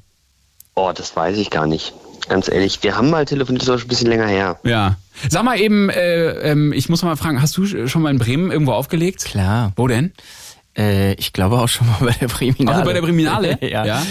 Oh, 0.75 0.93
das 0.95 1.15
weiß 1.15 1.37
ich 1.39 1.51
gar 1.51 1.67
nicht. 1.67 1.93
Ganz 2.29 2.49
ehrlich, 2.49 2.83
wir 2.83 2.97
haben 2.97 3.11
mal 3.11 3.27
telefoniert, 3.27 3.63
das 3.63 3.69
ist 3.69 3.75
auch 3.75 3.79
schon 3.79 3.87
ein 3.87 3.91
bisschen 3.91 4.09
länger 4.09 4.27
her. 4.27 4.59
Ja. 4.65 4.97
Sag 5.29 5.45
mal 5.45 5.61
eben, 5.61 5.91
äh, 5.91 6.51
ähm, 6.51 6.73
ich 6.73 6.89
muss 6.89 7.03
mal 7.03 7.17
fragen, 7.17 7.41
hast 7.41 7.57
du 7.57 7.87
schon 7.87 8.03
mal 8.03 8.11
in 8.11 8.19
Bremen 8.19 8.51
irgendwo 8.51 8.73
aufgelegt? 8.73 9.25
Klar. 9.25 9.73
Wo 9.77 9.87
denn? 9.87 10.13
Äh, 10.77 11.13
ich 11.15 11.33
glaube 11.33 11.59
auch 11.59 11.69
schon 11.69 11.87
mal 11.87 11.99
bei 12.01 12.13
der 12.13 12.29
Priminale. 12.29 12.79
Also 12.79 12.85
bei 12.87 12.95
der 12.95 13.03
Priminale? 13.03 13.59
ja. 13.61 13.85
Ja. 13.85 14.03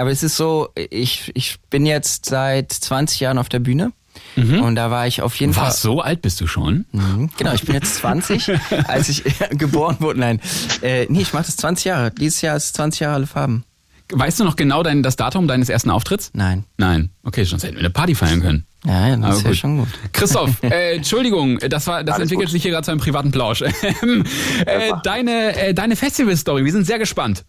Aber 0.00 0.10
es 0.10 0.22
ist 0.22 0.36
so, 0.36 0.68
ich, 0.90 1.32
ich 1.34 1.56
bin 1.68 1.86
jetzt 1.86 2.26
seit 2.26 2.72
20 2.72 3.20
Jahren 3.20 3.38
auf 3.38 3.48
der 3.48 3.58
Bühne. 3.58 3.92
Und 4.36 4.74
da 4.74 4.90
war 4.90 5.06
ich 5.06 5.22
auf 5.22 5.34
jeden 5.36 5.54
Fall. 5.54 5.68
Was, 5.68 5.80
so 5.82 6.00
alt 6.00 6.20
bist 6.22 6.40
du 6.40 6.46
schon? 6.46 6.84
Mhm, 6.92 7.30
Genau, 7.38 7.52
ich 7.54 7.62
bin 7.62 7.74
jetzt 7.74 7.94
20, 7.96 8.50
als 8.86 9.08
ich 9.08 9.24
geboren 9.50 9.96
wurde. 10.00 10.20
Nein, 10.20 10.40
äh, 10.82 11.06
nee, 11.08 11.22
ich 11.22 11.32
mache 11.32 11.46
das 11.46 11.56
20 11.56 11.84
Jahre. 11.86 12.10
Dieses 12.10 12.42
Jahr 12.42 12.56
ist 12.56 12.74
20 12.76 13.00
Jahre 13.00 13.14
alle 13.14 13.26
Farben. 13.26 13.64
Weißt 14.12 14.38
du 14.38 14.44
noch 14.44 14.54
genau 14.54 14.82
dein, 14.84 15.02
das 15.02 15.16
Datum 15.16 15.48
deines 15.48 15.68
ersten 15.68 15.90
Auftritts? 15.90 16.30
Nein. 16.32 16.64
Nein. 16.76 17.10
Okay, 17.24 17.42
sonst 17.44 17.64
hätten 17.64 17.74
wir 17.74 17.80
eine 17.80 17.90
Party 17.90 18.14
feiern 18.14 18.40
können. 18.40 18.64
Ja, 18.84 19.08
ja, 19.08 19.16
das 19.16 19.38
ist 19.38 19.46
ja 19.46 19.54
schon 19.54 19.78
gut. 19.78 19.88
Christoph, 20.12 20.50
äh, 20.62 20.94
Entschuldigung, 20.96 21.58
das 21.58 21.88
war, 21.88 22.04
das 22.04 22.14
Alles 22.14 22.24
entwickelt 22.24 22.48
gut. 22.48 22.52
sich 22.52 22.62
hier 22.62 22.70
gerade 22.70 22.84
zu 22.84 22.92
einem 22.92 23.00
privaten 23.00 23.32
Plausch. 23.32 23.62
Ähm, 24.02 24.24
äh, 24.64 24.92
deine, 25.02 25.56
äh, 25.56 25.74
deine 25.74 25.96
Festival-Story, 25.96 26.64
wir 26.64 26.70
sind 26.72 26.86
sehr 26.86 26.98
gespannt. 27.00 27.44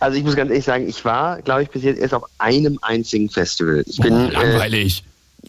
Also 0.00 0.18
ich 0.18 0.24
muss 0.24 0.34
ganz 0.34 0.50
ehrlich 0.50 0.64
sagen, 0.64 0.88
ich 0.88 1.04
war, 1.04 1.40
glaube 1.42 1.62
ich, 1.62 1.70
bis 1.70 1.84
jetzt 1.84 2.00
erst 2.00 2.12
auf 2.14 2.24
einem 2.38 2.78
einzigen 2.82 3.30
Festival. 3.30 3.84
Ich 3.86 3.98
bin, 3.98 4.12
äh, 4.12 4.30
Langweilig. 4.30 5.04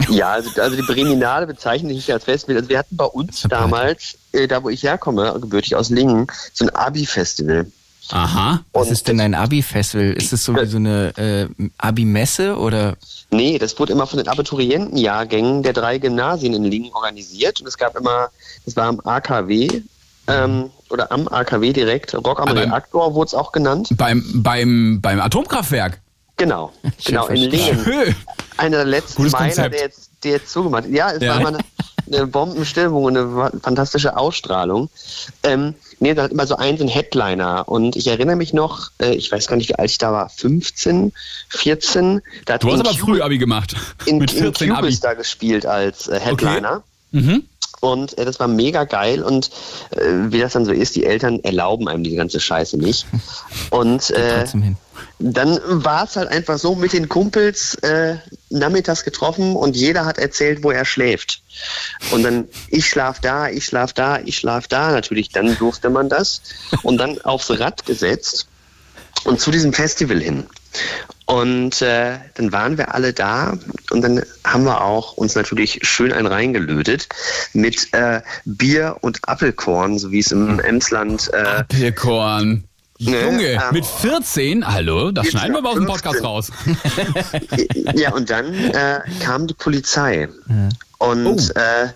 Ja, 0.09 0.31
also, 0.31 0.49
also 0.61 0.75
die 0.75 0.81
Breminale 0.81 1.47
bezeichne 1.47 1.89
ich 1.91 1.97
nicht 1.97 2.11
als 2.11 2.23
Festival. 2.23 2.57
Also 2.57 2.69
wir 2.69 2.79
hatten 2.79 2.95
bei 2.97 3.05
uns 3.05 3.41
damals, 3.49 4.17
äh, 4.31 4.47
da 4.47 4.63
wo 4.63 4.69
ich 4.69 4.83
herkomme, 4.83 5.37
gebürtig 5.41 5.75
aus 5.75 5.89
Lingen, 5.89 6.27
so 6.53 6.65
ein 6.65 6.69
Abi-Festival. 6.69 7.65
Aha. 8.09 8.61
Was 8.73 8.87
Und 8.87 8.93
ist 8.93 9.07
denn 9.07 9.21
ein 9.21 9.35
Abi-Festival? 9.35 10.11
Ist 10.13 10.33
es 10.33 10.43
so 10.43 10.55
wie 10.55 10.65
so 10.65 10.77
eine 10.77 11.13
äh, 11.17 11.47
Abi-Messe 11.77 12.57
oder? 12.57 12.95
Nee, 13.29 13.57
das 13.57 13.77
wurde 13.79 13.93
immer 13.93 14.07
von 14.07 14.17
den 14.17 14.27
Abiturientenjahrgängen 14.27 15.63
der 15.63 15.73
drei 15.73 15.97
Gymnasien 15.97 16.53
in 16.53 16.63
Lingen 16.65 16.91
organisiert. 16.93 17.61
Und 17.61 17.67
es 17.67 17.77
gab 17.77 17.95
immer, 17.97 18.29
das 18.65 18.75
war 18.75 18.87
am 18.87 18.99
AKW 19.01 19.81
ähm, 20.27 20.69
oder 20.89 21.11
am 21.11 21.27
AKW 21.27 21.71
direkt, 21.73 22.13
Rock 22.13 22.39
am 22.41 22.49
Aber- 22.49 22.61
Reaktor 22.61 23.13
wurde 23.13 23.27
es 23.27 23.33
auch 23.33 23.51
genannt. 23.51 23.89
Beim, 23.95 24.23
beim, 24.35 24.99
beim 25.01 25.19
Atomkraftwerk. 25.21 25.99
Genau, 26.37 26.71
genau, 27.05 27.27
in. 27.27 27.35
Lingen. 27.49 28.15
Einer 28.61 28.77
der 28.77 28.85
letzten 28.85 29.15
Gutes 29.17 29.33
Meiler, 29.33 29.45
Konzept. 29.47 29.73
der 29.75 29.81
jetzt, 29.81 30.09
der 30.23 30.31
jetzt 30.31 30.51
zugemacht 30.51 30.83
hat. 30.85 30.91
Ja, 30.91 31.11
es 31.11 31.21
Ja. 31.21 31.35
war 31.35 31.41
mal 31.41 31.47
eine, 31.55 31.59
eine 32.17 32.27
Bombenstimmung 32.27 33.03
und 33.05 33.17
eine 33.17 33.51
fantastische 33.61 34.17
Ausstrahlung. 34.17 34.89
Ähm, 35.43 35.75
nee, 35.99 36.13
da 36.13 36.23
hat 36.23 36.31
immer 36.31 36.45
so 36.47 36.55
einen 36.57 36.87
Headliner. 36.87 37.67
Und 37.67 37.95
ich 37.95 38.07
erinnere 38.07 38.35
mich 38.35 38.53
noch, 38.53 38.91
äh, 39.01 39.13
ich 39.15 39.31
weiß 39.31 39.47
gar 39.47 39.55
nicht, 39.55 39.69
wie 39.69 39.75
alt 39.75 39.89
ich 39.91 39.97
da 39.97 40.11
war, 40.11 40.29
15, 40.29 41.11
14. 41.49 42.21
Da 42.45 42.53
hat 42.55 42.63
Du 42.63 42.67
hast 42.67 42.75
in 42.75 42.81
aber 42.81 42.91
Cu- 42.91 43.05
früh 43.05 43.21
Abi 43.21 43.37
gemacht. 43.37 43.75
in, 44.05 44.17
Mit 44.17 44.31
in 44.33 44.39
14 44.39 44.71
Abi. 44.71 44.81
Cubis 44.81 44.99
da 44.99 45.13
gespielt 45.13 45.65
als 45.65 46.07
äh, 46.07 46.19
Headliner. 46.19 46.83
Mhm. 47.11 47.43
Und 47.81 48.17
äh, 48.17 48.25
das 48.25 48.39
war 48.39 48.47
mega 48.47 48.85
geil 48.85 49.23
und 49.23 49.49
äh, 49.91 50.31
wie 50.31 50.39
das 50.39 50.53
dann 50.53 50.65
so 50.65 50.71
ist, 50.71 50.95
die 50.95 51.05
Eltern 51.05 51.39
erlauben 51.39 51.89
einem 51.89 52.03
diese 52.03 52.15
ganze 52.15 52.39
Scheiße 52.39 52.77
nicht. 52.77 53.07
Und 53.71 54.11
äh, 54.11 54.45
dann 55.17 55.59
war 55.65 56.03
es 56.03 56.15
halt 56.15 56.29
einfach 56.29 56.59
so 56.59 56.75
mit 56.75 56.93
den 56.93 57.09
Kumpels 57.09 57.75
äh, 57.75 58.17
nachmittags 58.49 59.03
getroffen 59.03 59.55
und 59.55 59.75
jeder 59.75 60.05
hat 60.05 60.19
erzählt, 60.19 60.63
wo 60.63 60.71
er 60.71 60.85
schläft. 60.85 61.41
Und 62.11 62.23
dann, 62.23 62.47
ich 62.69 62.87
schlaf 62.87 63.19
da, 63.19 63.49
ich 63.49 63.65
schlaf 63.65 63.93
da, 63.93 64.19
ich 64.19 64.37
schlaf 64.37 64.67
da. 64.67 64.91
Natürlich, 64.91 65.29
dann 65.29 65.57
durfte 65.57 65.89
man 65.89 66.07
das. 66.07 66.41
Und 66.83 66.97
dann 66.97 67.19
aufs 67.21 67.49
Rad 67.49 67.85
gesetzt 67.85 68.47
und 69.23 69.39
zu 69.39 69.51
diesem 69.51 69.73
Festival 69.73 70.19
hin. 70.19 70.45
Und 71.25 71.81
äh, 71.81 72.17
dann 72.35 72.51
waren 72.51 72.77
wir 72.77 72.93
alle 72.93 73.13
da 73.13 73.57
und 73.91 74.01
dann 74.01 74.21
haben 74.45 74.63
wir 74.65 74.81
auch 74.81 75.13
uns 75.13 75.35
natürlich 75.35 75.79
schön 75.83 76.11
ein 76.11 76.25
reingelötet 76.25 77.07
mit 77.53 77.93
äh, 77.93 78.21
Bier 78.45 78.97
und 79.01 79.19
Apfelkorn, 79.27 79.97
so 79.97 80.11
wie 80.11 80.19
es 80.19 80.31
im 80.31 80.59
Emsland 80.59 81.31
äh, 81.33 81.63
Pilkorn. 81.65 82.65
Ne, 82.99 83.23
Junge, 83.23 83.43
ähm, 83.53 83.61
mit 83.71 83.85
14? 83.85 84.67
Hallo, 84.67 85.11
das 85.11 85.27
schneiden 85.27 85.53
wir 85.53 85.59
aber 85.59 85.69
aus 85.69 85.75
dem 85.75 85.87
15. 85.87 86.11
Podcast 86.11 86.23
raus. 86.23 86.51
ja, 87.95 88.13
und 88.13 88.29
dann 88.29 88.53
äh, 88.53 88.99
kam 89.23 89.47
die 89.47 89.55
Polizei 89.55 90.29
und 90.99 91.25
Oh. 91.25 91.59
äh, 91.59 91.87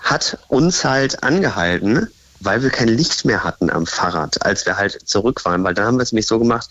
hat 0.00 0.38
uns 0.48 0.84
halt 0.84 1.22
angehalten, 1.22 2.08
weil 2.44 2.62
wir 2.62 2.70
kein 2.70 2.88
Licht 2.88 3.24
mehr 3.24 3.44
hatten 3.44 3.70
am 3.70 3.86
Fahrrad, 3.86 4.44
als 4.44 4.66
wir 4.66 4.76
halt 4.76 4.98
zurück 5.08 5.44
waren. 5.44 5.62
Weil 5.64 5.74
dann 5.74 5.86
haben 5.86 5.96
wir 5.96 6.02
es 6.02 6.12
nämlich 6.12 6.26
so 6.26 6.38
gemacht, 6.38 6.68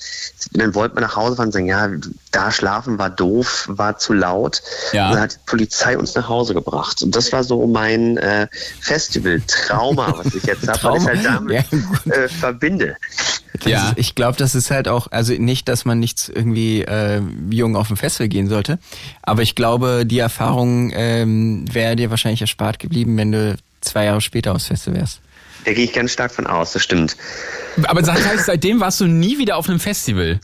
dann 0.51 0.75
wollten 0.75 0.95
wir 0.95 1.01
nach 1.01 1.15
Hause 1.15 1.35
fahren 1.35 1.47
und 1.47 1.51
sagen, 1.53 1.67
ja, 1.67 1.89
da 2.31 2.51
schlafen 2.51 2.97
war 2.97 3.09
doof, 3.09 3.65
war 3.69 3.97
zu 3.97 4.13
laut. 4.13 4.61
Ja. 4.93 5.07
Und 5.07 5.13
dann 5.15 5.23
hat 5.23 5.33
die 5.33 5.39
Polizei 5.45 5.97
uns 5.97 6.15
nach 6.15 6.27
Hause 6.27 6.53
gebracht. 6.53 7.01
Und 7.01 7.15
das 7.15 7.31
war 7.31 7.43
so 7.43 7.65
mein 7.67 8.17
äh, 8.17 8.47
Festival-Trauma, 8.79 10.15
was 10.17 10.33
ich 10.33 10.43
jetzt 10.43 10.67
habe, 10.67 10.83
weil 10.83 10.97
ich 10.97 11.07
halt 11.07 11.25
damit 11.25 11.65
Ja, 12.05 12.13
äh, 12.13 12.27
verbinde. 12.27 12.97
Ja. 13.65 13.89
ist, 13.89 13.97
ich 13.97 14.15
glaube, 14.15 14.37
das 14.37 14.55
ist 14.55 14.71
halt 14.71 14.87
auch, 14.87 15.07
also 15.11 15.33
nicht, 15.33 15.67
dass 15.67 15.85
man 15.85 15.99
nicht 15.99 16.31
irgendwie 16.33 16.81
äh, 16.81 17.21
jung 17.49 17.75
auf 17.75 17.89
ein 17.89 17.97
Festival 17.97 18.29
gehen 18.29 18.47
sollte, 18.47 18.79
aber 19.21 19.41
ich 19.41 19.55
glaube, 19.55 20.03
die 20.05 20.19
Erfahrung 20.19 20.91
ähm, 20.93 21.65
wäre 21.71 21.95
dir 21.95 22.09
wahrscheinlich 22.09 22.41
erspart 22.41 22.79
geblieben, 22.79 23.17
wenn 23.17 23.31
du 23.31 23.57
zwei 23.81 24.05
Jahre 24.05 24.21
später 24.21 24.53
aufs 24.53 24.65
Festival 24.65 24.99
wärst. 24.99 25.21
Da 25.65 25.73
gehe 25.73 25.85
ich 25.85 25.93
ganz 25.93 26.11
stark 26.11 26.31
von 26.31 26.47
aus, 26.47 26.73
das 26.73 26.83
stimmt. 26.83 27.15
Aber 27.83 28.01
das 28.01 28.23
heißt, 28.23 28.45
seitdem 28.45 28.79
warst 28.79 28.99
du 28.99 29.05
nie 29.05 29.37
wieder 29.37 29.57
auf 29.57 29.69
einem 29.69 29.79
Festival. 29.79 30.39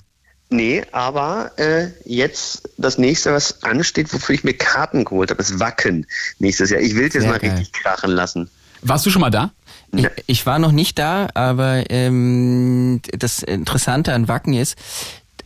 Nee, 0.50 0.84
aber 0.94 1.52
äh, 1.58 1.88
jetzt 2.06 2.70
das 2.78 2.98
nächste, 2.98 3.34
was 3.34 3.64
ansteht, 3.64 4.14
wofür 4.14 4.34
ich 4.34 4.44
mir 4.46 4.54
Karten 4.54 5.04
geholt 5.04 5.30
habe, 5.30 5.42
ist 5.42 5.60
Wacken 5.60 6.06
nächstes 6.40 6.70
Jahr. 6.70 6.80
Ich 6.80 6.96
will 6.96 7.08
es 7.08 7.16
jetzt 7.16 7.24
Sehr 7.24 7.32
mal 7.32 7.40
geil. 7.40 7.52
richtig 7.52 7.74
krachen 7.74 8.12
lassen. 8.12 8.50
Warst 8.82 9.06
du 9.06 9.10
schon 9.10 9.22
mal 9.22 9.30
da? 9.30 9.52
Ich, 9.92 10.08
ich 10.26 10.46
war 10.46 10.60
noch 10.60 10.72
nicht 10.72 11.00
da, 11.00 11.28
aber 11.34 11.90
ähm, 11.90 13.02
das 13.12 13.42
Interessante 13.42 14.14
an 14.14 14.28
Wacken 14.28 14.54
ist, 14.54 14.76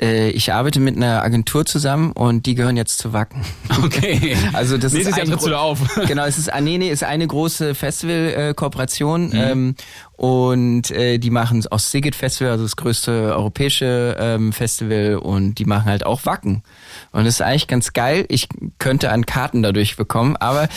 ich 0.02 0.52
arbeite 0.52 0.80
mit 0.80 0.98
einer 0.98 1.22
Agentur 1.24 1.66
zusammen 1.66 2.12
und 2.12 2.46
die 2.46 2.56
gehören 2.56 2.76
jetzt 2.78 2.98
zu 2.98 3.14
Wacken. 3.14 3.46
Okay. 3.84 4.36
Also 4.54 4.78
das 4.78 4.94
Nächstes 4.94 5.14
ist 5.14 5.18
Jahr 5.18 5.28
trittst 5.28 5.46
du 5.46 5.52
da 5.52 5.60
auf. 5.60 5.80
Genau, 6.08 6.26
es 6.26 6.38
ist 6.38 6.52
ah, 6.52 6.60
nee, 6.62 6.78
nee, 6.78 6.90
ist 6.90 7.04
eine 7.04 7.28
große 7.28 7.76
Festival-Kooperation 7.76 9.28
Mhm. 9.30 9.36
ähm, 9.36 9.76
und 10.18 10.92
äh, 10.92 11.18
die 11.18 11.30
machen 11.30 11.64
auch 11.70 11.80
Sigit 11.80 12.16
Festival, 12.16 12.52
also 12.52 12.64
das 12.64 12.76
größte 12.76 13.12
europäische 13.36 14.16
ähm, 14.20 14.54
Festival 14.54 15.18
und 15.18 15.56
die 15.56 15.66
machen 15.66 15.86
halt 15.86 16.06
auch 16.06 16.26
Wacken 16.26 16.64
und 17.12 17.26
das 17.26 17.36
ist 17.36 17.42
eigentlich 17.42 17.68
ganz 17.68 17.94
geil. 17.94 18.26
Ich 18.30 18.48
könnte 18.80 19.12
an 19.12 19.26
Karten 19.26 19.62
dadurch 19.64 19.96
bekommen, 19.96 20.36
aber 20.38 20.68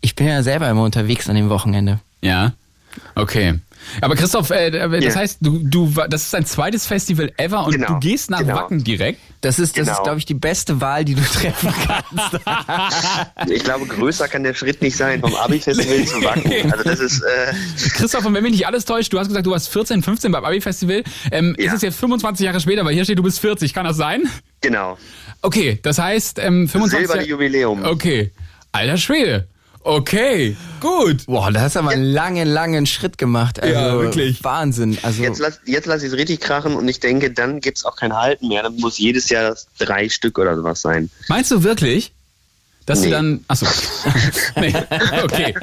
ich 0.00 0.14
bin 0.14 0.26
ja 0.26 0.42
selber 0.42 0.68
immer 0.68 0.82
unterwegs 0.84 1.28
an 1.28 1.36
dem 1.36 1.50
Wochenende. 1.50 2.00
Ja. 2.22 2.52
Okay. 3.14 3.60
Aber 4.00 4.14
Christoph, 4.14 4.50
äh, 4.50 4.70
das 4.70 5.02
Ja. 5.04 5.14
heißt, 5.20 5.38
du, 5.40 5.58
du, 5.62 5.92
das 6.08 6.22
ist 6.24 6.34
dein 6.34 6.46
zweites 6.46 6.86
Festival 6.86 7.32
ever 7.36 7.64
und 7.66 7.72
Genau, 7.72 7.88
du 7.88 7.98
gehst 8.00 8.30
nach 8.30 8.38
genau. 8.40 8.54
Wacken 8.56 8.84
direkt. 8.84 9.20
Das 9.40 9.58
ist, 9.58 9.76
das 9.76 9.82
ist, 9.86 9.92
Genau. 9.94 10.02
glaube 10.04 10.18
ich, 10.18 10.26
die 10.26 10.34
beste 10.34 10.80
Wahl, 10.80 11.04
die 11.04 11.14
du 11.14 11.22
treffen 11.22 11.72
kannst. 11.86 12.40
Ich 13.50 13.64
glaube, 13.64 13.86
größer 13.86 14.28
kann 14.28 14.42
der 14.42 14.54
Schritt 14.54 14.82
nicht 14.82 14.96
sein, 14.96 15.20
vom 15.20 15.34
Abi-Festival 15.34 16.04
zu 16.04 16.22
Wacken. 16.22 16.72
Also 16.72 16.84
das 16.84 17.00
ist, 17.00 17.22
äh, 17.22 17.52
Christoph, 17.94 18.24
und 18.24 18.34
wenn 18.34 18.42
mich 18.42 18.52
nicht 18.52 18.66
alles 18.66 18.84
täuscht, 18.84 19.12
du 19.12 19.18
hast 19.18 19.28
gesagt, 19.28 19.46
du 19.46 19.50
warst 19.52 19.68
14, 19.70 20.02
15 20.02 20.30
beim 20.32 20.44
Abi-Festival. 20.44 21.02
Ähm, 21.32 21.56
Ja. 21.58 21.66
Ist 21.66 21.76
es 21.76 21.82
jetzt 21.82 21.98
25 21.98 22.44
Jahre 22.44 22.60
später, 22.60 22.84
weil 22.84 22.94
hier 22.94 23.04
steht, 23.04 23.18
du 23.18 23.22
bist 23.22 23.40
40. 23.40 23.72
Kann 23.74 23.84
das 23.86 23.96
sein? 23.96 24.22
genau, 24.60 24.98
Okay, 25.42 25.78
das 25.82 25.98
heißt, 25.98 26.38
ähm, 26.38 26.68
25 26.68 26.98
silberne 27.08 27.26
Jubiläum. 27.26 27.84
Okay. 27.84 28.30
Alter 28.72 28.98
Schwede. 28.98 29.48
Okay, 29.82 30.56
gut. 30.80 31.24
Boah, 31.26 31.50
da 31.50 31.62
hast 31.62 31.74
du 31.76 31.80
aber 31.80 31.90
einen 31.90 32.04
langen, 32.04 32.46
langen 32.46 32.86
Schritt 32.86 33.16
gemacht. 33.16 33.62
Also, 33.62 33.74
Ja, 33.74 33.98
wirklich. 33.98 34.44
Wahnsinn. 34.44 34.98
Also, 35.02 35.22
Jetzt 35.22 35.38
lass, 35.38 35.60
jetzt 35.64 35.86
lass 35.86 36.02
ich 36.02 36.08
es 36.12 36.16
richtig 36.18 36.40
krachen 36.40 36.74
und 36.76 36.86
ich 36.88 37.00
denke, 37.00 37.30
dann 37.30 37.60
gibt's 37.60 37.84
auch 37.86 37.96
kein 37.96 38.12
Halten 38.14 38.48
mehr. 38.48 38.62
Dann 38.62 38.76
muss 38.76 38.98
jedes 38.98 39.30
Jahr 39.30 39.56
drei 39.78 40.08
Stück 40.10 40.38
oder 40.38 40.54
sowas 40.56 40.82
sein. 40.82 41.08
Meinst 41.28 41.50
du 41.50 41.62
wirklich? 41.62 42.12
Dass 42.86 43.00
du 43.00 43.06
Nee. 43.06 43.10
dann. 43.12 43.44
Achso. 43.48 43.66
nee. 44.60 44.74
Okay. 45.22 45.54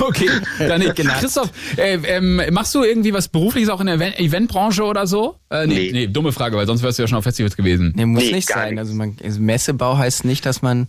Okay. 0.00 0.30
Dann 0.58 0.80
nicht. 0.80 0.96
Christoph, 0.96 1.50
äh, 1.76 1.94
ähm, 2.04 2.40
machst 2.52 2.74
du 2.74 2.82
irgendwie 2.82 3.12
was 3.12 3.28
Berufliches 3.28 3.68
auch 3.68 3.80
in 3.80 3.86
der 3.86 3.96
Event 3.96 4.18
Eventbranche 4.18 4.82
oder 4.84 5.06
so? 5.06 5.36
Äh, 5.50 5.66
nee, 5.66 5.74
nee. 5.74 5.92
Nee. 5.92 6.06
dumme 6.06 6.32
Frage, 6.32 6.56
weil 6.56 6.66
sonst 6.66 6.82
wärst 6.82 6.98
du 6.98 7.02
ja 7.02 7.08
schon 7.08 7.18
auf 7.18 7.24
Festivals 7.24 7.56
gewesen. 7.56 7.92
nee, 7.96 8.06
muss 8.06 8.24
Nee, 8.24 8.32
nicht 8.32 8.48
sein. 8.48 8.70
nicht. 8.70 8.78
Also, 8.78 8.94
man, 8.94 9.16
also 9.22 9.40
Messebau 9.40 9.96
heißt 9.98 10.24
nicht, 10.24 10.44
dass 10.46 10.62
man 10.62 10.88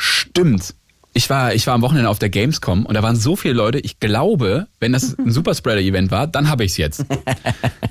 Stimmt. 0.00 0.74
Ich 1.18 1.28
war, 1.28 1.52
ich 1.52 1.66
war 1.66 1.74
am 1.74 1.82
Wochenende 1.82 2.08
auf 2.08 2.20
der 2.20 2.28
Gamescom 2.28 2.86
und 2.86 2.94
da 2.94 3.02
waren 3.02 3.16
so 3.16 3.34
viele 3.34 3.54
Leute. 3.54 3.80
Ich 3.80 3.98
glaube, 3.98 4.68
wenn 4.78 4.92
das 4.92 5.18
ein 5.18 5.32
Superspreader-Event 5.32 6.12
war, 6.12 6.28
dann 6.28 6.48
habe 6.48 6.64
ich's 6.64 6.76
jetzt. 6.76 7.04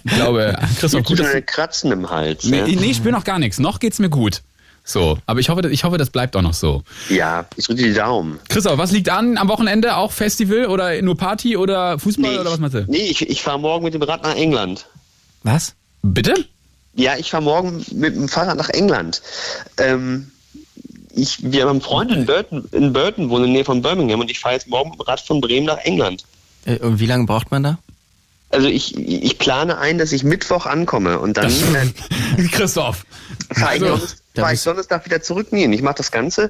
Ich 0.05 0.13
glaube, 0.15 0.57
Christoph, 0.79 1.03
gut, 1.03 1.19
dass 1.19 1.35
Kratzen 1.45 1.91
im 1.91 2.09
Hals. 2.09 2.45
Nee, 2.45 2.59
ja? 2.59 2.65
nee, 2.67 2.91
ich 2.91 2.95
spüre 2.95 3.11
noch 3.11 3.25
gar 3.25 3.37
nichts. 3.37 3.59
Noch 3.59 3.79
geht's 3.79 3.99
mir 3.99 4.09
gut. 4.09 4.43
So, 4.85 5.17
aber 5.25 5.41
ich 5.41 5.49
hoffe, 5.49 5.67
ich 5.69 5.83
hoffe, 5.83 5.97
das 5.97 6.09
bleibt 6.09 6.37
auch 6.37 6.41
noch 6.41 6.53
so. 6.53 6.83
ja, 7.09 7.45
ich 7.57 7.65
drücke 7.65 7.83
die 7.83 7.93
Daumen. 7.93 8.39
Christoph, 8.47 8.77
was 8.77 8.93
liegt 8.93 9.09
an 9.09 9.37
am 9.37 9.49
Wochenende? 9.49 9.97
Auch 9.97 10.13
Festival 10.13 10.67
oder 10.67 11.01
nur 11.01 11.17
Party 11.17 11.57
oder 11.57 11.99
Fußball 11.99 12.39
oder 12.39 12.49
was 12.49 12.59
meinst 12.59 12.75
du? 12.75 12.85
nee 12.87 13.09
ich, 13.09 13.29
ich 13.29 13.41
fahre 13.41 13.59
morgen 13.59 13.83
mit 13.83 13.93
dem 13.93 14.03
Rad 14.03 14.23
nach 14.23 14.35
England. 14.35 14.85
was? 15.43 15.75
Bitte? 16.01 16.33
Ja, 16.95 17.17
ich 17.17 17.29
fahre 17.29 17.43
morgen 17.43 17.85
mit 17.91 18.15
dem 18.15 18.29
Fahrrad 18.29 18.55
nach 18.55 18.69
England. 18.69 19.21
Ähm, 19.77 20.31
ich, 21.17 21.37
wir 21.41 21.67
haben 21.67 21.81
Freunde 21.81 22.13
in 22.15 22.25
Burton, 22.25 22.67
in 22.71 22.93
Burton 22.93 23.29
wohnen 23.29 23.45
in 23.45 23.49
der 23.51 23.57
Nähe 23.57 23.65
von 23.65 23.81
Birmingham 23.81 24.19
und 24.21 24.31
ich 24.31 24.39
fahre 24.39 24.55
jetzt 24.55 24.67
morgen 24.67 24.91
mit 24.91 24.99
dem 24.99 25.03
Rad 25.03 25.19
von 25.19 25.41
Bremen 25.41 25.65
nach 25.65 25.79
England. 25.79 26.23
Äh, 26.65 26.77
Und 26.79 26.99
wie 26.99 27.05
lange 27.05 27.25
braucht 27.25 27.51
man 27.51 27.63
da? 27.63 27.77
Also 28.49 28.69
ich, 28.69 28.95
ich 28.97 29.37
plane 29.39 29.77
ein, 29.77 29.97
dass 29.97 30.13
ich 30.13 30.23
Mittwoch 30.23 30.65
ankomme 30.65 31.19
und 31.19 31.35
dann 31.35 31.51
äh, 31.51 32.41
Christoph. 32.51 33.05
fahre 33.51 33.75
ich, 33.75 33.83
Also, 33.83 34.07
da 34.35 34.41
fahr 34.43 34.53
ich 34.53 34.63
Donnerstag 34.63 35.03
wieder 35.05 35.21
zurück. 35.21 35.47
Nee, 35.51 35.65
ich 35.65 35.81
mache 35.81 35.95
das 35.95 36.11
Ganze. 36.11 36.49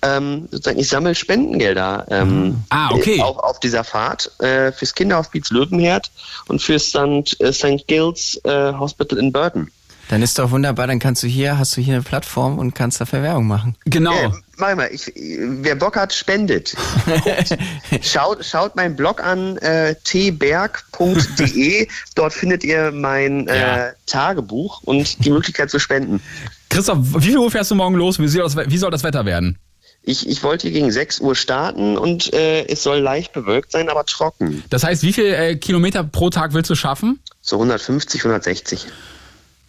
Ähm, 0.00 0.48
sozusagen, 0.50 0.78
ich 0.78 0.88
sammle 0.88 1.14
Spendengelder. 1.14 2.06
Ähm, 2.08 2.64
Ah, 2.70 2.92
okay. 2.94 3.18
äh, 3.18 3.20
Auch 3.22 3.38
auf 3.40 3.60
dieser 3.60 3.84
Fahrt 3.84 4.30
äh, 4.40 4.72
fürs 4.72 4.94
Kinderhospiz 4.94 5.50
Löwenherd 5.50 6.10
und 6.48 6.62
fürs 6.62 6.88
St. 6.88 7.38
Äh, 7.40 7.52
St. 7.52 7.86
Gilles 7.88 8.40
äh, 8.44 8.72
Hospital 8.72 9.18
in 9.18 9.30
Burton. 9.30 9.70
Dann 10.08 10.22
ist 10.22 10.38
doch 10.38 10.50
wunderbar, 10.50 10.86
dann 10.86 10.98
kannst 10.98 11.22
du 11.22 11.26
hier, 11.26 11.58
hast 11.58 11.76
du 11.76 11.80
hier 11.80 11.94
eine 11.94 12.02
Plattform 12.02 12.58
und 12.58 12.74
kannst 12.74 13.00
da 13.00 13.10
Werbung 13.10 13.46
machen. 13.46 13.76
Genau. 13.86 14.12
Äh, 14.14 14.30
mach 14.56 14.74
mal, 14.76 14.88
ich, 14.92 15.12
wer 15.14 15.74
Bock 15.76 15.96
hat, 15.96 16.12
spendet. 16.12 16.76
schaut, 18.02 18.44
schaut 18.44 18.76
meinen 18.76 18.96
Blog 18.96 19.22
an, 19.22 19.56
äh, 19.58 19.94
tberg.de. 20.04 21.88
Dort 22.14 22.32
findet 22.32 22.64
ihr 22.64 22.92
mein 22.92 23.48
äh, 23.48 23.58
Ja. 23.58 23.92
Tagebuch 24.06 24.82
und 24.82 25.24
die 25.24 25.30
Möglichkeit 25.30 25.70
zu 25.70 25.78
spenden. 25.78 26.20
Christoph, 26.68 26.98
wie 27.18 27.28
viel 27.28 27.38
Uhr 27.38 27.50
fährst 27.50 27.70
du 27.70 27.74
morgen 27.74 27.94
los? 27.94 28.18
Wie 28.18 28.28
soll 28.28 28.42
das, 28.42 28.56
wie 28.56 28.78
soll 28.78 28.90
das 28.90 29.04
Wetter 29.04 29.24
werden? 29.24 29.58
Ich, 30.06 30.28
ich 30.28 30.42
wollte 30.42 30.68
hier 30.68 30.72
gegen 30.72 30.90
6 30.90 31.20
Uhr 31.20 31.34
starten 31.34 31.96
und 31.96 32.32
äh, 32.34 32.66
es 32.66 32.82
soll 32.82 32.98
leicht 32.98 33.32
bewölkt 33.32 33.72
sein, 33.72 33.88
aber 33.88 34.04
trocken. 34.04 34.62
Das 34.68 34.84
heißt, 34.84 35.02
wie 35.02 35.14
viel 35.14 35.32
äh, 35.32 35.56
Kilometer 35.56 36.04
pro 36.04 36.28
Tag 36.28 36.52
willst 36.52 36.68
du 36.68 36.74
schaffen? 36.74 37.20
So 37.40 37.56
150, 37.56 38.20
160. 38.20 38.86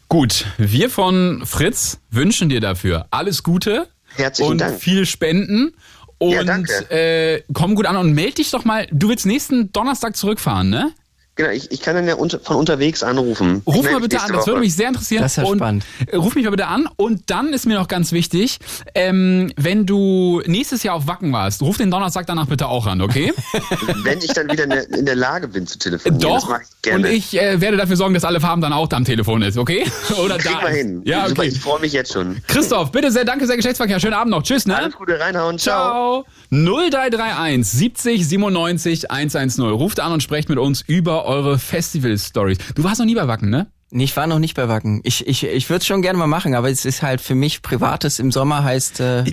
Gut, 0.08 0.46
wir 0.58 0.90
von 0.90 1.44
Fritz 1.46 2.00
wünschen 2.12 2.50
dir 2.50 2.62
dafür 2.62 3.08
alles 3.12 3.44
Gute 3.44 3.88
Herzlichen 4.16 4.52
und 4.52 4.58
Dank. 4.60 4.80
viel 4.80 5.06
Spenden. 5.06 5.74
Und 6.18 6.32
Ja, 6.32 6.96
äh, 6.96 7.44
komm 7.54 7.76
gut 7.76 7.86
an 7.86 7.98
und 7.98 8.14
melde 8.14 8.36
dich 8.36 8.52
doch 8.52 8.64
mal. 8.64 8.88
Du 8.92 9.10
willst 9.10 9.26
nächsten 9.26 9.72
Donnerstag 9.74 10.16
zurückfahren, 10.16 10.70
ne? 10.70 10.94
Genau, 11.38 11.50
ich, 11.50 11.70
ich 11.70 11.82
kann 11.82 11.96
dann 11.96 12.08
ja 12.08 12.16
unter, 12.16 12.40
von 12.40 12.56
unterwegs 12.56 13.04
anrufen. 13.04 13.62
Ruf 13.68 13.84
mal 13.92 14.00
bitte 14.00 14.22
an, 14.22 14.32
das 14.32 14.48
würde 14.48 14.62
mich 14.62 14.74
sehr 14.74 14.88
interessieren. 14.88 15.22
Das 15.22 15.34
ist 15.34 15.38
ja 15.38 15.44
und 15.44 15.58
spannend. 15.58 15.86
äh, 16.08 16.16
Ruf 16.16 16.34
mich 16.36 16.46
mal 16.46 16.52
bitte 16.52 16.68
an. 16.68 16.88
Und 16.96 17.30
dann 17.30 17.52
ist 17.52 17.66
mir 17.66 17.78
noch 17.78 17.90
ganz 17.90 18.14
wichtig, 18.14 18.60
ähm, 18.94 19.52
wenn 19.58 19.86
du 19.86 20.42
nächstes 20.46 20.84
Jahr 20.84 20.96
auf 20.96 21.08
Wacken 21.08 21.34
warst, 21.34 21.62
ruf 21.62 21.76
den 21.76 21.92
Donnerstag 21.92 22.26
danach 22.28 22.48
bitte 22.48 22.68
auch 22.68 22.88
an, 22.88 23.02
okay? 23.02 23.34
Wenn 24.04 24.20
ich 24.20 24.32
dann 24.34 24.50
wieder 24.50 24.64
in 24.64 24.70
der, 24.70 24.90
in 24.92 25.06
der 25.06 25.16
Lage 25.16 25.50
bin 25.50 25.68
zu 25.68 25.78
telefonieren. 25.78 26.22
das 26.22 26.44
Doch. 26.46 26.60
ich 26.62 26.82
gerne. 26.82 27.08
Und 27.08 27.14
ich 27.14 27.38
äh, 27.38 27.60
werde 27.60 27.76
dafür 27.76 27.98
sorgen, 27.98 28.14
dass 28.14 28.24
alle 28.24 28.40
Farben 28.40 28.62
dann 28.62 28.72
auch 28.72 28.88
da 28.88 28.96
am 28.96 29.04
Telefon 29.06 29.42
ist, 29.42 29.58
okay? 29.58 29.86
Oder 30.24 30.38
Kriegen 30.38 30.56
da. 30.62 30.68
ist. 30.70 30.76
hin. 30.78 31.02
Ja, 31.04 31.28
Super, 31.28 31.42
okay. 31.42 31.50
ich 31.52 31.60
freue 31.60 31.82
mich 31.82 31.92
jetzt 31.92 32.14
schon. 32.14 32.42
Christoph, 32.48 32.92
bitte 32.94 33.12
sehr, 33.12 33.26
danke 33.26 33.46
sehr, 33.46 33.58
Geschlechtsverkehr. 33.58 34.00
Schönen 34.00 34.14
Abend 34.14 34.32
noch. 34.32 34.44
Tschüss, 34.44 34.66
ne? 34.66 34.78
Alles 34.78 34.96
Gute, 34.96 35.20
reinhauen. 35.20 35.60
Ciao. 35.60 36.24
Ciao. 36.24 36.26
0331 36.52 37.66
70 37.68 38.28
97 38.28 39.12
110. 39.12 39.66
Ruft 39.66 40.00
an 40.00 40.14
und 40.14 40.24
sprecht 40.24 40.48
mit 40.48 40.58
uns 40.60 40.82
über 40.88 41.25
eure 41.26 41.60
Festival-Stories. 41.60 42.58
Du 42.76 42.84
warst 42.84 43.00
noch 43.00 43.06
nie 43.06 43.16
bei 43.16 43.28
Wacken, 43.28 43.50
ne? 43.50 43.68
Nee, 43.92 44.04
Ich 44.06 44.18
war 44.18 44.28
noch 44.28 44.40
nicht 44.40 44.56
bei 44.56 44.68
Wacken. 44.68 45.02
Ich, 45.04 45.26
ich, 45.28 45.44
ich 45.46 45.70
würde 45.70 45.80
es 45.82 45.86
schon 45.88 46.02
gerne 46.02 46.18
mal 46.18 46.28
machen, 46.28 46.56
aber 46.56 46.70
es 46.70 46.86
ist 46.86 47.02
halt 47.02 47.22
für 47.22 47.36
mich 47.36 47.62
Privates 47.62 48.20
im 48.20 48.32
Sommer 48.32 48.64
heißt 48.64 49.00
äh, 49.00 49.24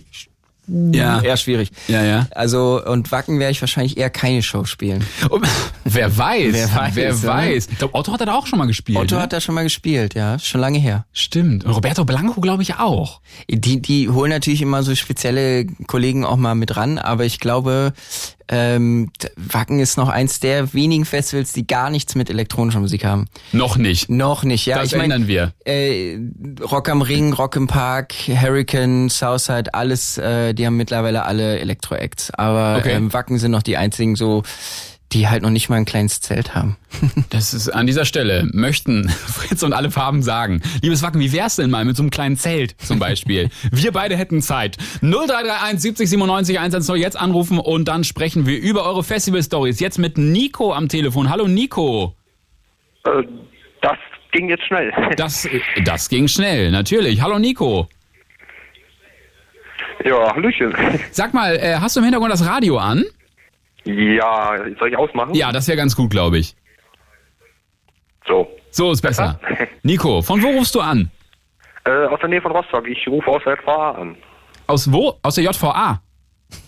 Ja. 0.69 1.21
eher 1.21 1.37
schwierig. 1.37 1.71
Ja, 1.89 2.05
ja. 2.05 2.27
Also 2.31 2.81
und 2.85 3.11
Wacken 3.11 3.39
werde 3.41 3.51
ich 3.51 3.61
wahrscheinlich 3.61 3.97
eher 3.97 4.11
keine 4.11 4.43
Show 4.43 4.65
spielen. 4.65 5.05
Und, 5.31 5.47
wer 5.85 6.17
weiß, 6.17 6.53
Wer 6.53 6.75
weiß, 6.75 6.95
wer 6.95 7.13
ne? 7.15 7.23
weiß. 7.23 7.69
Ich 7.73 7.79
glaube, 7.79 7.95
Otto 7.95 8.13
hat 8.13 8.21
da 8.21 8.33
auch 8.35 8.47
schon 8.47 8.59
mal 8.61 8.67
gespielt. 8.67 8.99
Otto 8.99 9.17
ne? 9.17 9.23
hat 9.23 9.33
da 9.33 9.41
schon 9.41 9.55
mal 9.57 9.65
gespielt, 9.65 10.15
ja, 10.15 10.39
schon 10.39 10.61
lange 10.61 10.79
her. 10.79 11.07
Stimmt. 11.13 11.65
Und 11.65 11.73
Roberto 11.73 12.05
Blanco, 12.05 12.41
glaube 12.41 12.63
ich, 12.63 12.77
auch. 12.77 13.21
Die, 13.51 13.83
die 13.83 14.09
holen 14.11 14.31
natürlich 14.31 14.63
immer 14.63 14.83
so 14.85 14.95
spezielle 14.95 15.67
Kollegen 15.89 16.25
auch 16.25 16.37
mal 16.37 16.55
mit 16.55 16.77
ran, 16.77 16.99
aber 16.99 17.25
ich 17.25 17.41
glaube, 17.41 17.93
ähm, 18.53 19.11
Wacken 19.37 19.81
ist 19.81 19.97
noch 19.97 20.11
eins 20.11 20.39
der 20.39 20.75
wenigen 20.75 21.07
Festivals, 21.07 21.53
die 21.55 21.67
gar 21.67 21.89
nichts 21.89 22.15
mit 22.15 22.29
elektronischer 22.29 22.81
Musik 22.81 23.05
haben. 23.05 23.27
Noch 23.53 23.79
nicht. 23.79 24.11
Noch 24.11 24.45
nicht, 24.45 24.67
ja. 24.67 24.77
Das 24.77 24.93
ich 24.93 24.93
mein, 24.93 25.11
ändern 25.11 25.27
wir. 25.27 25.55
Äh, 25.65 26.19
Rock 26.71 26.91
am 26.91 27.01
Ring, 27.01 27.33
Rock 27.33 27.57
im 27.57 27.67
Park, 27.67 28.13
Hurricane, 28.29 29.09
Southside, 29.09 29.73
alles, 29.73 30.19
äh, 30.19 30.53
die 30.53 30.67
haben 30.67 30.77
mittlerweile 30.77 31.25
alle 31.25 31.59
Elektro-Acts. 31.61 32.31
Aber 32.33 32.77
Okay. 32.79 32.93
ähm, 32.93 33.13
Wacken 33.13 33.39
sind 33.39 33.53
noch 33.53 33.63
die 33.63 33.79
einzigen 33.79 34.17
so, 34.17 34.43
die 35.13 35.29
halt 35.29 35.43
noch 35.43 35.51
nicht 35.51 35.69
mal 35.69 35.77
ein 35.77 35.85
kleines 35.85 36.21
Zelt 36.21 36.55
haben. 36.55 36.77
Das 37.31 37.55
ist 37.55 37.69
an 37.69 37.87
dieser 37.87 38.05
Stelle 38.05 38.49
möchten 38.53 39.09
Fritz 39.09 39.63
und 39.63 39.73
alle 39.73 39.91
Farben 39.91 40.23
sagen. 40.23 40.63
Liebes 40.83 41.03
Wacken, 41.03 41.21
wie 41.21 41.33
wär's 41.33 41.57
denn 41.57 41.71
mal 41.71 41.85
mit 41.85 41.97
so 41.97 42.03
einem 42.03 42.11
kleinen 42.11 42.37
Zelt 42.37 42.75
zum 42.81 42.99
Beispiel? 42.99 43.49
Wir 43.71 43.93
beide 43.93 44.17
hätten 44.17 44.43
Zeit. 44.43 44.77
0331 45.01 45.81
70 45.81 46.11
97 46.11 46.59
110 46.59 46.97
jetzt 46.97 47.17
anrufen 47.17 47.59
und 47.59 47.89
dann 47.89 48.05
sprechen 48.05 48.47
wir 48.47 48.59
über 48.59 48.85
eure 48.85 49.03
Festival-Stories. 49.03 49.81
Jetzt 49.81 49.99
mit 49.99 50.19
Nico 50.19 50.73
am 50.73 50.89
Telefon. 50.89 51.31
Hallo 51.31 51.49
Nico. 51.49 52.15
Äh, 53.05 53.23
das 53.81 53.97
ging 54.33 54.49
jetzt 54.49 54.65
schnell. 54.65 54.93
Das, 55.17 55.49
das 55.85 56.09
ging 56.09 56.29
schnell, 56.29 56.71
natürlich. 56.71 57.21
Hallo 57.23 57.39
Nico. 57.39 57.89
ja, 60.05 60.35
Hallöchen. 60.35 60.75
Sag 61.11 61.35
mal, 61.35 61.57
äh, 61.57 61.77
hast 61.81 61.97
du 61.97 62.01
im 62.01 62.05
Hintergrund 62.05 62.33
das 62.33 62.47
Radio 62.47 62.79
an? 62.79 63.05
Ja, 63.85 64.57
soll 64.79 64.89
ich 64.89 64.97
ausmachen? 64.97 65.35
Ja, 65.35 65.53
das 65.53 65.67
wäre 65.69 65.77
ganz 65.77 65.97
gut, 65.97 66.11
glaube 66.11 66.39
ich. 66.39 66.55
So. 68.27 68.49
So 68.71 68.93
ist 68.93 69.03
besser. 69.03 69.39
Nico, 69.83 70.23
von 70.23 70.43
wo 70.43 70.49
rufst 70.49 70.75
du 70.75 70.81
an? 70.81 71.11
Äh, 71.85 72.07
aus 72.07 72.21
der 72.21 72.29
Nähe 72.29 72.41
von 72.41 72.53
Rostock. 72.53 72.87
Ich 72.89 73.07
rufe 73.09 73.29
aus 73.29 73.43
der 73.45 73.57
FA 73.59 73.93
an. 73.93 74.17
Aus 74.67 74.91
wo? 74.91 75.19
Aus 75.23 75.35
der 75.35 75.45
JVA. 75.45 76.01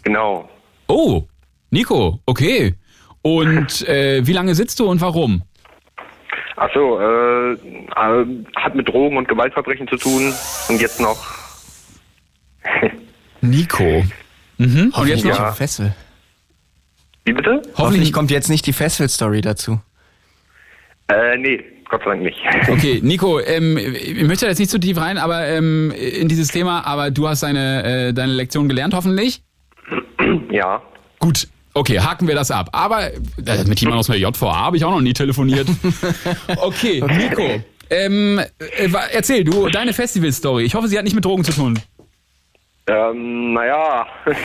Genau. 0.03 0.49
Oh, 0.89 1.23
Nico, 1.71 2.21
okay. 2.27 2.75
Und 3.23 3.89
äh, 3.89 4.27
wie 4.27 4.33
lange 4.33 4.55
sitzt 4.55 4.81
du 4.81 4.87
und 4.87 5.01
warum? 5.01 5.43
Achso, 6.57 7.01
äh, 7.01 7.53
äh, 7.53 8.27
hat 8.57 8.75
mit 8.75 8.89
Drogen 8.89 9.17
und 9.17 9.29
Gewaltverbrechen 9.29 9.89
zu 9.89 9.97
tun. 9.97 10.33
Und 10.69 10.81
jetzt 10.81 11.01
noch. 11.01 11.17
Nico. 13.41 14.05
Mhm. 14.59 14.93
Und 14.97 15.09
jetzt 15.09 15.25
noch? 15.25 15.39
Ja. 15.39 15.53
Fessel. 15.53 15.95
Wie 17.25 17.33
bitte? 17.33 17.63
Hoffentlich 17.77 18.13
kommt 18.13 18.31
jetzt 18.31 18.49
nicht 18.51 18.67
die 18.67 18.73
Fessel-Story 18.73 19.41
dazu. 19.41 19.81
Äh, 21.09 21.37
nee, 21.39 21.63
Gott 21.89 22.03
sei 22.05 22.11
Dank 22.11 22.23
nicht. 22.23 22.39
Okay, 22.69 23.01
Nico, 23.03 23.41
ähm, 23.41 23.79
ich 23.79 24.25
möchte 24.25 24.45
da 24.45 24.51
jetzt 24.51 24.59
nicht 24.59 24.71
zu 24.71 24.79
tief 24.79 24.99
rein, 24.99 25.19
aber 25.19 25.47
ähm, 25.47 25.91
in 25.93 26.29
dieses 26.29 26.49
Thema, 26.49 26.87
aber 26.87 27.11
du 27.11 27.29
hast 27.29 27.43
deine, 27.43 28.09
äh, 28.09 28.13
deine 28.13 28.33
Lektion 28.33 28.69
gelernt, 28.69 28.95
hoffentlich? 28.95 29.43
ja. 30.51 30.83
Gut. 31.19 31.49
Okay, 31.77 31.99
haken 31.99 32.29
wir 32.29 32.37
das 32.37 32.53
ab. 32.53 32.69
Aber 32.73 33.13
äh, 33.13 33.65
mit 33.67 33.81
jemandem 33.81 33.99
aus 33.99 34.07
der 34.07 34.17
JVA 34.17 34.57
habe 34.57 34.77
ich 34.77 34.85
auch 34.85 34.93
noch 34.93 35.01
nie 35.01 35.13
telefoniert. 35.13 35.67
Okay, 36.57 37.03
Nico. 37.03 37.65
Ähm, 37.91 38.39
äh, 38.59 38.89
erzähl 39.13 39.45
du 39.45 39.69
deine 39.69 39.93
Festival-Story. 39.93 40.65
Ich 40.65 40.75
hoffe, 40.75 40.89
sie 40.89 40.97
hat 40.97 41.05
nicht 41.05 41.15
mit 41.15 41.25
Drogen 41.25 41.45
zu 41.45 41.53
tun. 41.53 41.79
Ähm, 42.87 43.55
naja. 43.55 44.07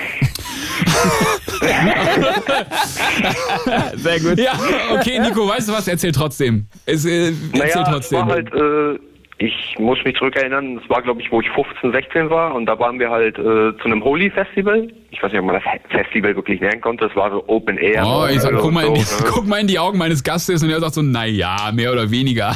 Sehr 3.96 4.20
gut. 4.20 4.38
Ja, 4.40 4.54
okay, 4.94 5.20
Nico, 5.20 5.48
weißt 5.48 5.70
du 5.70 5.74
was? 5.74 5.88
Erzähl 5.88 6.12
trotzdem. 6.12 6.66
Es, 6.86 7.06
äh, 7.06 7.28
erzähl 7.54 7.60
Naja, 7.60 7.84
trotzdem. 7.84 8.20
war 8.20 8.28
halt, 8.28 8.54
äh, 8.54 9.00
ich 9.40 9.76
muss 9.80 9.98
mich 10.04 10.16
zurückerinnern, 10.18 10.80
es 10.84 10.90
war 10.90 11.02
glaube 11.02 11.22
ich, 11.22 11.32
wo 11.32 11.40
ich 11.42 11.50
15, 11.52 11.94
16 11.94 12.30
war 12.30 12.54
und 12.54 12.66
da 12.66 12.78
waren 12.78 13.00
wir 13.00 13.10
halt 13.10 13.38
äh, 13.38 13.42
zu 13.78 13.86
einem 13.86 14.04
Holy 14.04 14.30
Festival. 14.30 14.90
Ich 15.12 15.24
weiß 15.24 15.32
nicht, 15.32 15.40
ob 15.40 15.46
man 15.48 15.56
das 15.56 15.64
Festival 15.90 16.36
wirklich 16.36 16.60
nennen 16.60 16.82
konnte, 16.82 17.06
es 17.06 17.16
war 17.16 17.32
so 17.32 17.44
Open 17.48 17.78
Air. 17.78 18.06
Oh, 18.06 18.28
ich 18.30 18.42
sag, 18.42 18.54
guck 18.58 18.74
mal, 18.74 18.86
in 18.86 18.96
die, 18.96 19.02
so, 19.02 19.24
ne? 19.24 19.30
guck 19.34 19.48
mal 19.48 19.60
in 19.60 19.68
die 19.68 19.80
Augen 19.80 19.98
meines 19.98 20.24
Gastes 20.24 20.62
und 20.62 20.70
er 20.70 20.82
sagt 20.82 20.94
so, 20.94 21.02
naja, 21.02 21.72
mehr 21.74 21.92
oder 21.92 22.12
weniger. 22.12 22.56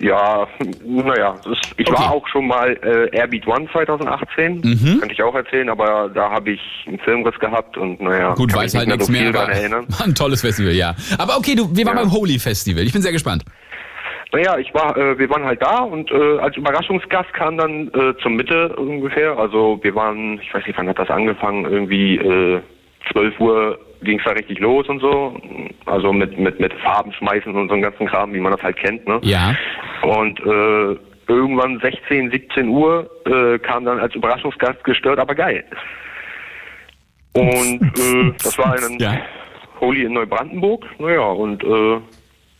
Ja, 0.00 0.46
naja, 0.84 1.34
ich 1.76 1.88
Okay. 1.88 1.98
war 1.98 2.12
auch 2.12 2.26
schon 2.28 2.46
mal 2.46 2.70
äh, 2.84 3.16
Airbeat 3.16 3.46
One 3.48 3.68
2018, 3.72 4.60
Mhm. 4.62 5.00
könnte 5.00 5.12
ich 5.12 5.22
auch 5.22 5.34
erzählen, 5.34 5.68
aber 5.68 6.08
da 6.14 6.30
habe 6.30 6.52
ich 6.52 6.60
einen 6.86 7.00
Filmriss 7.00 7.36
gehabt 7.40 7.76
und 7.76 8.00
naja, 8.00 8.34
Gut, 8.34 8.54
weiß 8.54 8.74
halt 8.76 8.86
nicht 8.86 8.98
nichts 8.98 9.06
so 9.06 9.12
mehr, 9.12 9.22
aber 9.30 9.32
daran 9.38 9.50
erinnern. 9.50 9.86
ein 10.04 10.14
tolles 10.14 10.40
Festival, 10.42 10.72
ja. 10.72 10.94
Aber 11.18 11.36
okay, 11.36 11.56
du, 11.56 11.68
wir 11.76 11.84
waren 11.84 11.96
Ja. 11.96 12.02
beim 12.04 12.12
Holy 12.12 12.38
Festival. 12.38 12.84
Ich 12.84 12.92
bin 12.92 13.02
sehr 13.02 13.10
gespannt. 13.12 13.44
Naja, 14.32 14.56
ich 14.58 14.72
war, 14.74 14.96
äh, 14.96 15.18
wir 15.18 15.28
waren 15.30 15.44
halt 15.44 15.62
da 15.62 15.78
und 15.80 16.10
äh, 16.12 16.38
als 16.38 16.56
Überraschungsgast 16.56 17.32
kam 17.32 17.56
dann 17.56 17.88
äh, 17.88 18.14
zur 18.22 18.30
Mitte 18.30 18.76
ungefähr. 18.76 19.36
Also 19.36 19.80
wir 19.82 19.94
waren, 19.96 20.38
ich 20.40 20.52
weiß 20.54 20.64
nicht, 20.66 20.78
wann 20.78 20.86
hat 20.88 20.98
das 20.98 21.08
angefangen, 21.10 21.64
irgendwie 21.64 22.16
äh, 22.18 22.60
12 23.10 23.40
Uhr 23.40 23.78
ging 24.02 24.18
es 24.18 24.24
da 24.24 24.32
richtig 24.32 24.58
los 24.60 24.88
und 24.88 25.00
so. 25.00 25.36
Also 25.86 26.12
mit, 26.12 26.38
mit, 26.38 26.60
mit 26.60 26.72
Farben 26.74 27.12
schmeißen 27.12 27.54
und 27.54 27.68
so 27.68 27.74
einem 27.74 27.82
ganzen 27.82 28.06
Kram, 28.06 28.32
wie 28.32 28.40
man 28.40 28.52
das 28.52 28.62
halt 28.62 28.76
kennt, 28.76 29.06
ne? 29.06 29.20
Ja. 29.22 29.54
Und 30.02 30.40
äh, 30.40 30.96
irgendwann 31.26 31.78
16, 31.80 32.30
17 32.30 32.68
Uhr 32.68 33.10
äh, 33.26 33.58
kam 33.58 33.84
dann 33.84 33.98
als 34.00 34.14
Überraschungsgast 34.14 34.82
gestört, 34.84 35.18
aber 35.18 35.34
geil. 35.34 35.64
Und 37.32 37.82
äh, 37.98 38.32
das 38.42 38.56
war 38.58 38.74
ein 38.74 38.96
Ja. 38.98 39.18
Holy 39.80 40.04
in 40.04 40.14
Neubrandenburg. 40.14 40.84
Naja, 40.98 41.20
und 41.20 41.62
äh, 41.62 42.00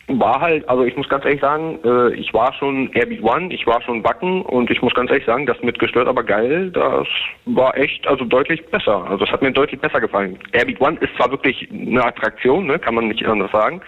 war 0.09 0.41
halt, 0.41 0.67
also 0.67 0.83
ich 0.83 0.95
muss 0.95 1.07
ganz 1.09 1.25
ehrlich 1.25 1.41
sagen, 1.41 1.79
äh, 1.83 2.13
ich 2.13 2.33
war 2.33 2.53
schon 2.53 2.91
Airbeat 2.93 3.21
One, 3.21 3.53
ich 3.53 3.67
war 3.67 3.81
schon 3.81 4.01
Backen 4.01 4.41
und 4.41 4.71
ich 4.71 4.81
muss 4.81 4.93
ganz 4.93 5.09
ehrlich 5.11 5.25
sagen, 5.25 5.45
das 5.45 5.61
mit 5.61 5.77
gestört, 5.77 6.07
aber 6.07 6.23
geil, 6.23 6.71
das 6.71 7.07
war 7.45 7.77
echt, 7.77 8.07
also 8.07 8.25
deutlich 8.25 8.65
besser. 8.67 9.05
Also 9.09 9.25
es 9.25 9.31
hat 9.31 9.41
mir 9.41 9.51
deutlich 9.51 9.79
besser 9.79 9.99
gefallen. 9.99 10.37
Airbeat 10.53 10.81
One 10.81 10.97
ist 10.99 11.15
zwar 11.15 11.29
wirklich 11.31 11.69
eine 11.71 12.03
Attraktion, 12.03 12.65
ne, 12.65 12.79
kann 12.79 12.95
man 12.95 13.07
nicht 13.07 13.25
anders 13.25 13.51
sagen, 13.51 13.81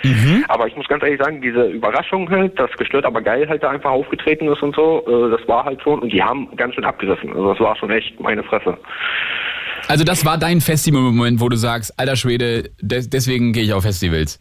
aber 0.48 0.68
ich 0.68 0.76
muss 0.76 0.88
ganz 0.88 1.04
ehrlich 1.04 1.22
sagen, 1.22 1.42
diese 1.42 1.68
Überraschung 1.68 2.30
halt, 2.30 2.60
das 2.60 2.72
gestört, 2.74 3.06
aber 3.06 3.22
geil 3.22 3.48
halt 3.48 3.64
da 3.64 3.70
einfach 3.70 3.92
aufgetreten 3.92 4.48
ist 4.48 4.62
und 4.62 4.76
so, 4.76 5.04
äh, 5.08 5.32
das 5.32 5.48
war 5.48 5.66
halt 5.66 5.82
schon, 5.82 6.00
und 6.00 6.14
die 6.14 6.22
haben 6.22 6.56
ganz 6.56 6.76
schön 6.76 6.86
abgerissen. 6.86 7.30
Also 7.30 7.54
das 7.54 7.60
war 7.60 7.76
schon 7.78 7.90
echt 7.90 8.20
meine 8.20 8.44
Fresse. 8.44 8.78
Also 9.88 10.04
das 10.04 10.26
war 10.26 10.38
dein 10.38 10.62
Festival-Moment, 10.62 11.42
wo 11.42 11.50
du 11.50 11.56
sagst, 11.56 12.00
alter 12.00 12.16
Schwede, 12.16 12.70
des, 12.82 13.10
deswegen 13.10 13.54
gehe 13.54 13.64
ich 13.64 13.74
auf 13.74 13.84
Festivals. 13.84 14.40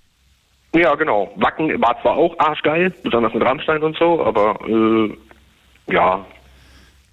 Ja, 0.74 0.94
genau. 0.94 1.32
Wacken 1.36 1.80
war 1.80 2.00
zwar 2.02 2.16
auch 2.16 2.38
arschgeil, 2.38 2.92
besonders 3.02 3.34
mit 3.34 3.42
Rammstein 3.42 3.82
und 3.82 3.96
so, 3.98 4.24
aber 4.24 4.58
äh, 4.68 5.92
ja, 5.92 6.24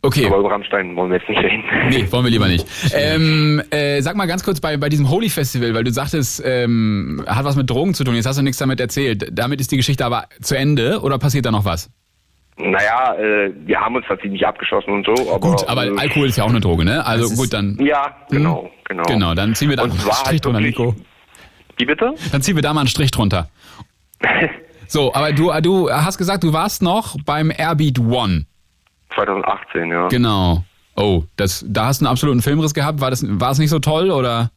Okay. 0.03 0.27
aber 0.27 0.37
über 0.37 0.51
Rammstein 0.51 0.95
wollen 0.95 1.09
wir 1.09 1.17
jetzt 1.17 1.27
nicht 1.27 1.41
reden. 1.41 1.63
Nee, 1.89 2.05
wollen 2.11 2.23
wir 2.23 2.29
lieber 2.31 2.47
nicht. 2.47 2.65
Ähm, 2.93 3.61
äh, 3.71 3.99
sag 4.01 4.15
mal 4.15 4.27
ganz 4.27 4.43
kurz 4.43 4.61
bei, 4.61 4.77
bei 4.77 4.89
diesem 4.89 5.09
Holy 5.09 5.27
Festival, 5.29 5.73
weil 5.73 5.83
du 5.83 5.91
sagtest, 5.91 6.41
ähm, 6.45 7.23
hat 7.27 7.45
was 7.45 7.55
mit 7.55 7.67
Drogen 7.69 7.95
zu 7.95 8.03
tun. 8.03 8.13
Jetzt 8.15 8.27
hast 8.27 8.37
du 8.37 8.43
nichts 8.43 8.59
damit 8.59 8.79
erzählt. 8.79 9.27
Damit 9.31 9.59
ist 9.59 9.71
die 9.71 9.77
Geschichte 9.77 10.05
aber 10.05 10.25
zu 10.41 10.55
Ende 10.55 11.01
oder 11.01 11.17
passiert 11.17 11.45
da 11.47 11.51
noch 11.51 11.65
was? 11.65 11.89
Naja, 12.57 13.15
äh, 13.15 13.51
wir 13.65 13.79
haben 13.79 13.95
uns 13.95 14.05
tatsächlich 14.07 14.33
nicht 14.33 14.45
abgeschossen 14.45 14.91
und 14.93 15.05
so, 15.05 15.13
aber... 15.33 15.39
Gut, 15.51 15.67
aber 15.67 15.87
äh, 15.87 15.97
Alkohol 15.97 16.27
ist 16.27 16.37
ja 16.37 16.43
auch 16.43 16.49
eine 16.49 16.59
Droge, 16.59 16.85
ne? 16.85 17.05
Also 17.05 17.35
gut, 17.35 17.51
dann. 17.53 17.77
Ja, 17.83 18.15
genau, 18.29 18.69
genau. 18.87 19.03
Genau, 19.03 19.33
dann 19.35 19.55
ziehen 19.55 19.69
wir 19.69 19.77
da 19.77 19.83
Und 19.83 19.91
einen 19.91 20.05
war 20.05 20.13
Strich 20.13 20.27
halt 20.27 20.45
drunter, 20.45 20.59
wirklich- 20.59 20.77
Nico. 20.77 20.95
Wie 21.77 21.85
bitte? 21.85 22.13
Dann 22.31 22.41
ziehen 22.41 22.55
wir 22.55 22.63
da 22.63 22.73
mal 22.73 22.81
einen 22.81 22.89
Strich 22.89 23.11
drunter. 23.11 23.49
So, 24.89 25.13
aber 25.13 25.33
du, 25.33 25.51
du 25.61 25.91
hast 25.91 26.17
gesagt, 26.17 26.45
du 26.45 26.53
warst 26.53 26.81
noch 26.81 27.17
beim 27.25 27.51
Airbeat 27.51 27.99
One. 27.99 28.45
2018, 29.15 29.91
ja. 29.91 30.07
Genau. 30.07 30.63
Oh, 30.95 31.23
das, 31.35 31.65
da 31.67 31.87
hast 31.87 31.99
du 31.99 32.05
einen 32.05 32.11
absoluten 32.13 32.41
Filmriss 32.41 32.73
gehabt. 32.73 33.01
War 33.01 33.09
das, 33.09 33.21
war 33.27 33.51
es 33.51 33.59
nicht 33.59 33.69
so 33.69 33.79
toll 33.79 34.11
oder? 34.11 34.49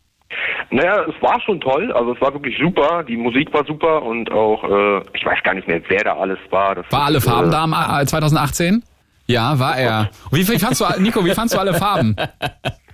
Naja, 0.70 1.02
es 1.02 1.20
war 1.20 1.40
schon 1.40 1.60
toll, 1.60 1.90
also 1.92 2.12
es 2.14 2.20
war 2.20 2.32
wirklich 2.32 2.56
super, 2.56 3.02
die 3.02 3.16
Musik 3.16 3.52
war 3.52 3.64
super 3.66 4.02
und 4.04 4.30
auch, 4.30 4.62
äh, 4.62 4.98
ich 5.14 5.26
weiß 5.26 5.42
gar 5.42 5.54
nicht 5.54 5.66
mehr, 5.66 5.82
wer 5.88 6.04
da 6.04 6.16
alles 6.16 6.38
war. 6.50 6.76
Das 6.76 6.86
War 6.90 7.06
alle 7.06 7.18
ist, 7.18 7.24
Farben 7.24 7.48
äh, 7.48 7.50
da 7.50 7.64
im, 7.64 8.02
äh, 8.02 8.06
2018? 8.06 8.84
Ja, 9.26 9.58
war 9.58 9.76
er. 9.76 10.10
Wie, 10.30 10.46
wie 10.48 10.58
fandst 10.60 10.80
du, 10.80 10.84
Nico, 11.00 11.24
wie 11.24 11.32
fandst 11.32 11.56
du 11.56 11.58
alle 11.58 11.74
Farben? 11.74 12.14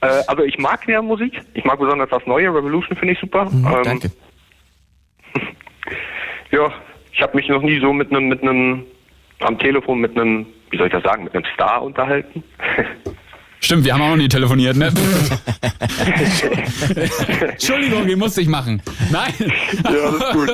Äh, 0.00 0.22
also 0.26 0.42
ich 0.44 0.58
mag 0.58 0.86
ja 0.88 1.02
Musik, 1.02 1.40
ich 1.54 1.64
mag 1.64 1.78
besonders 1.78 2.08
das 2.10 2.24
neue, 2.26 2.48
Revolution 2.54 2.96
finde 2.96 3.14
ich 3.14 3.20
super. 3.20 3.46
Mhm, 3.50 3.66
ähm, 3.66 3.82
Danke. 3.84 4.10
Ja, 6.50 6.70
ich 7.12 7.20
habe 7.20 7.36
mich 7.36 7.48
noch 7.48 7.62
nie 7.62 7.80
so 7.80 7.92
mit 7.92 8.10
einem, 8.12 8.28
mit 8.28 8.40
einem, 8.42 8.84
am 9.40 9.58
Telefon 9.58 9.98
mit 10.00 10.16
einem, 10.16 10.46
wie 10.70 10.76
soll 10.76 10.86
ich 10.86 10.92
das 10.92 11.02
sagen, 11.02 11.24
mit 11.24 11.34
einem 11.34 11.44
Star 11.54 11.82
unterhalten. 11.82 12.44
Stimmt, 13.60 13.84
wir 13.86 13.94
haben 13.94 14.02
auch 14.02 14.10
noch 14.10 14.16
nie 14.16 14.28
telefoniert, 14.28 14.76
ne? 14.76 14.92
Entschuldigung, 17.48 18.06
die 18.06 18.14
musste 18.16 18.42
ich 18.42 18.48
machen. 18.48 18.82
Nein. 19.10 19.32
Ja, 19.84 19.90
alles 19.90 20.32
gut. 20.32 20.50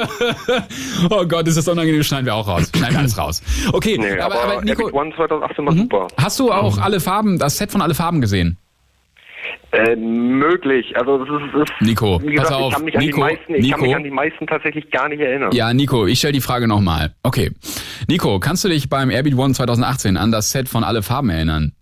Oh 1.10 1.26
Gott, 1.26 1.48
ist 1.48 1.56
das 1.58 1.66
unangenehm, 1.68 2.02
schneiden 2.02 2.26
wir 2.26 2.34
auch 2.34 2.46
raus. 2.46 2.70
Schneiden 2.74 2.94
wir 2.94 3.00
alles 3.00 3.18
raus. 3.18 3.42
Okay, 3.72 3.98
Nee, 3.98 4.18
aber, 4.20 4.40
aber, 4.42 4.52
aber 4.52 4.62
Nico, 4.64 4.82
Mhm. 4.84 4.88
Epic 4.88 4.96
One 4.98 5.12
2018 5.16 5.66
war 5.66 5.72
super. 5.74 6.06
hast 6.16 6.38
du 6.38 6.52
auch 6.52 6.78
alle 6.78 7.00
Farben, 7.00 7.38
das 7.38 7.58
Set 7.58 7.70
von 7.72 7.82
alle 7.82 7.94
Farben 7.94 8.20
gesehen? 8.20 8.56
Äh, 9.72 9.94
möglich. 9.96 10.96
Also 10.96 11.22
es 11.22 11.28
ist, 11.28 11.54
ist 11.62 11.72
Nico, 11.80 12.20
wie 12.22 12.32
gesagt, 12.32 12.48
pass 12.48 12.56
auf. 12.58 12.72
ich 12.72 12.74
kann 12.74 12.84
mich 12.84 12.96
an 12.96 13.00
Nico, 13.04 13.16
die 13.16 13.20
meisten, 13.20 13.54
ich 13.54 13.70
kann 13.70 13.80
Nico. 13.80 13.82
mich 13.82 13.96
an 13.96 14.04
die 14.04 14.10
meisten 14.10 14.46
tatsächlich 14.46 14.90
gar 14.90 15.08
nicht 15.08 15.20
erinnern. 15.20 15.52
Ja, 15.52 15.72
Nico, 15.72 16.06
ich 16.06 16.18
stelle 16.18 16.32
die 16.32 16.40
Frage 16.40 16.66
nochmal. 16.66 17.14
Okay. 17.22 17.52
Nico, 18.08 18.40
kannst 18.40 18.64
du 18.64 18.68
dich 18.68 18.88
beim 18.88 19.10
Airbeat 19.10 19.36
One 19.36 19.54
2018 19.54 20.16
an 20.16 20.32
das 20.32 20.50
Set 20.50 20.68
von 20.68 20.82
alle 20.82 21.02
Farben 21.02 21.30
erinnern? 21.30 21.72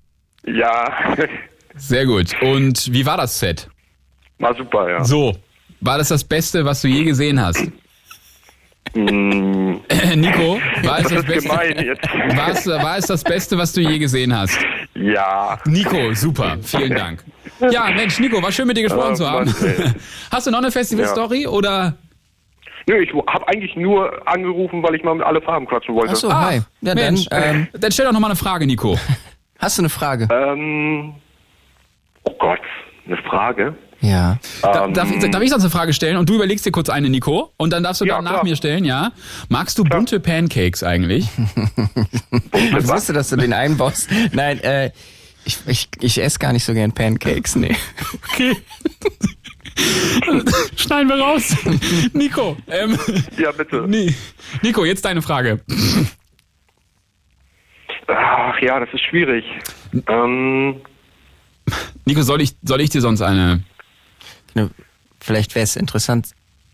Ja, 0.47 1.17
Sehr 1.79 2.07
gut. 2.07 2.35
Und 2.43 2.93
wie 2.93 3.07
war 3.07 3.17
das 3.17 3.39
Set? 3.39 3.69
war 4.39 4.55
super, 4.55 4.89
ja. 4.91 5.05
So. 5.05 5.37
War 5.81 5.99
das 5.99 6.09
das 6.09 6.25
Beste, 6.25 6.65
was 6.65 6.83
du 6.83 6.89
je 6.89 7.05
gesehen 7.05 7.41
hast? 7.41 7.65
Mm, 8.95 9.77
Nico, 10.17 10.61
war 10.83 10.99
es 10.99 11.09
das 11.09 11.13
das 11.13 11.27
Beste? 11.27 11.49
War 12.37 12.49
es, 12.51 12.67
war 12.67 12.97
es 12.99 13.07
das 13.07 13.23
Beste, 13.23 13.59
was 13.59 13.73
du 13.73 13.81
je 13.81 13.99
gesehen 13.99 14.37
hast? 14.37 14.59
Ja. 15.01 15.59
Nico, 15.65 16.13
super, 16.15 16.57
vielen 16.63 16.95
Dank. 16.95 17.25
Ja, 17.71 17.91
Mensch, 17.91 18.19
Nico, 18.19 18.43
war 18.43 18.53
schön 18.53 18.67
mit 18.67 18.77
dir 18.77 18.83
gesprochen 18.83 19.17
zu 19.17 19.29
haben. 19.29 19.53
Hast 20.31 20.47
du 20.47 20.51
noch 20.51 20.59
eine 20.59 20.71
Festival-Story 20.71 21.47
oder? 21.47 21.95
Nö, 22.87 22.97
ich 23.03 23.13
habe 23.13 23.47
eigentlich 23.49 23.77
nur 23.77 24.27
angerufen, 24.27 24.83
weil 24.83 24.95
ich 24.95 25.03
mal 25.05 25.15
mit 25.15 25.27
alle 25.27 25.43
Farben 25.43 25.67
quatschen 25.67 25.95
wollte. 25.95 26.13
Ach 26.13 26.17
so, 26.17 26.31
Ah, 26.31 26.47
hi. 26.51 26.61
Ja, 26.81 26.95
Mensch, 26.95 27.27
dann, 27.27 27.43
ähm, 27.43 27.69
dann 27.75 27.93
stell 27.93 28.07
doch 28.07 28.13
noch 28.13 28.21
mal 28.21 28.29
eine 28.29 28.37
Frage, 28.37 28.67
Nico. 28.67 28.99
hast 29.59 29.79
du 29.79 29.83
eine 29.83 29.89
Frage? 29.91 30.27
Ähm, 30.31 31.15
oh 32.25 32.35
Gott, 32.39 32.61
eine 33.07 33.17
Frage. 33.19 33.75
Ja. 34.01 34.39
Da, 34.63 34.85
Ähm, 34.85 34.95
darf, 34.95 35.09
darf 35.31 35.43
ich 35.43 35.51
sonst 35.51 35.65
eine 35.65 35.71
Frage 35.71 35.93
stellen 35.93 36.17
und 36.19 36.29
du 36.29 36.35
überlegst 36.37 36.65
dir 36.65 36.71
kurz 36.71 36.89
eine, 36.89 37.09
Nico? 37.11 37.53
Und 37.57 37.73
dann 37.73 37.83
darfst 37.83 38.01
du 38.01 38.05
Ja, 38.05 38.17
dann 38.17 38.25
nach 38.25 38.31
klar. 38.33 38.45
mir 38.45 38.55
stellen, 38.57 38.85
ja? 38.85 39.11
Magst 39.49 39.77
du 39.79 39.85
bunte 39.85 40.21
Pancakes 40.21 40.83
eigentlich? 40.83 41.27
Ich 42.79 42.87
wusste, 42.89 43.13
dass 43.13 43.29
du 43.31 43.37
den 43.37 43.53
einbaust. 43.53 44.09
Nein, 44.33 44.61
äh, 44.61 44.91
ich, 45.45 45.59
ich, 45.67 45.89
ich 46.01 46.23
esse 46.23 46.39
gar 46.39 46.53
nicht 46.53 46.65
so 46.65 46.75
gern 46.75 46.93
Pancakes, 46.93 47.57
nee. 47.57 47.75
Okay. 48.33 48.57
Schneiden 50.77 51.09
wir 51.09 51.19
raus. 51.21 51.57
Nico, 52.13 52.57
ähm, 52.69 52.99
Ja, 53.39 53.53
bitte. 53.53 53.87
Ni- 53.89 54.15
Nico, 54.63 54.85
jetzt 54.85 55.05
deine 55.05 55.23
Frage. 55.23 55.61
Ach 58.07 58.61
ja, 58.61 58.81
das 58.81 58.89
ist 58.93 59.03
schwierig. 59.05 59.45
Ähm, 60.09 60.81
Nico, 62.05 62.23
soll 62.23 62.41
ich, 62.41 62.57
soll 62.63 62.81
ich 62.81 62.91
dir 62.91 63.01
sonst 63.01 63.23
eine? 63.23 63.63
Ne, 64.59 64.71
Vielleicht 65.21 65.55
wäre 65.55 65.65
es 65.65 65.77
interessant, 65.77 66.29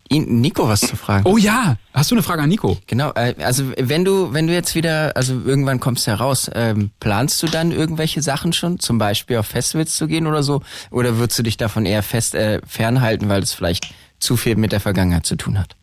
ihn, 0.07 0.39
Nico 0.39 0.67
was 0.69 0.81
zu 0.81 0.95
fragen. 0.95 1.25
Oh 1.25 1.37
ja, 1.37 1.77
hast 1.93 2.11
du 2.11 2.15
eine 2.15 2.21
Frage 2.21 2.43
an 2.43 2.49
Nico? 2.49 2.77
Genau, 2.87 3.11
äh, 3.15 3.33
also 3.43 3.71
wenn 3.77 4.05
du, 4.05 4.33
wenn 4.33 4.45
du 4.47 4.53
jetzt 4.53 4.75
wieder, 4.75 5.13
also 5.15 5.33
irgendwann 5.45 5.79
kommst 5.79 6.05
du 6.05 6.11
heraus, 6.11 6.49
ähm, 6.53 6.91
planst 6.99 7.41
du 7.41 7.47
dann 7.47 7.71
irgendwelche 7.71 8.21
Sachen 8.21 8.53
schon, 8.53 8.79
zum 8.79 8.97
Beispiel 8.99 9.37
auf 9.37 9.47
Festivals 9.47 9.95
zu 9.95 10.07
gehen 10.07 10.27
oder 10.27 10.43
so, 10.43 10.61
oder 10.91 11.17
würdest 11.17 11.39
du 11.39 11.43
dich 11.43 11.57
davon 11.57 11.85
eher 11.85 12.03
fest 12.03 12.35
äh, 12.35 12.61
fernhalten, 12.67 13.29
weil 13.29 13.41
es 13.41 13.53
vielleicht 13.53 13.93
zu 14.19 14.37
viel 14.37 14.55
mit 14.55 14.71
der 14.71 14.79
Vergangenheit 14.79 15.25
zu 15.25 15.35
tun 15.35 15.57
hat? 15.57 15.75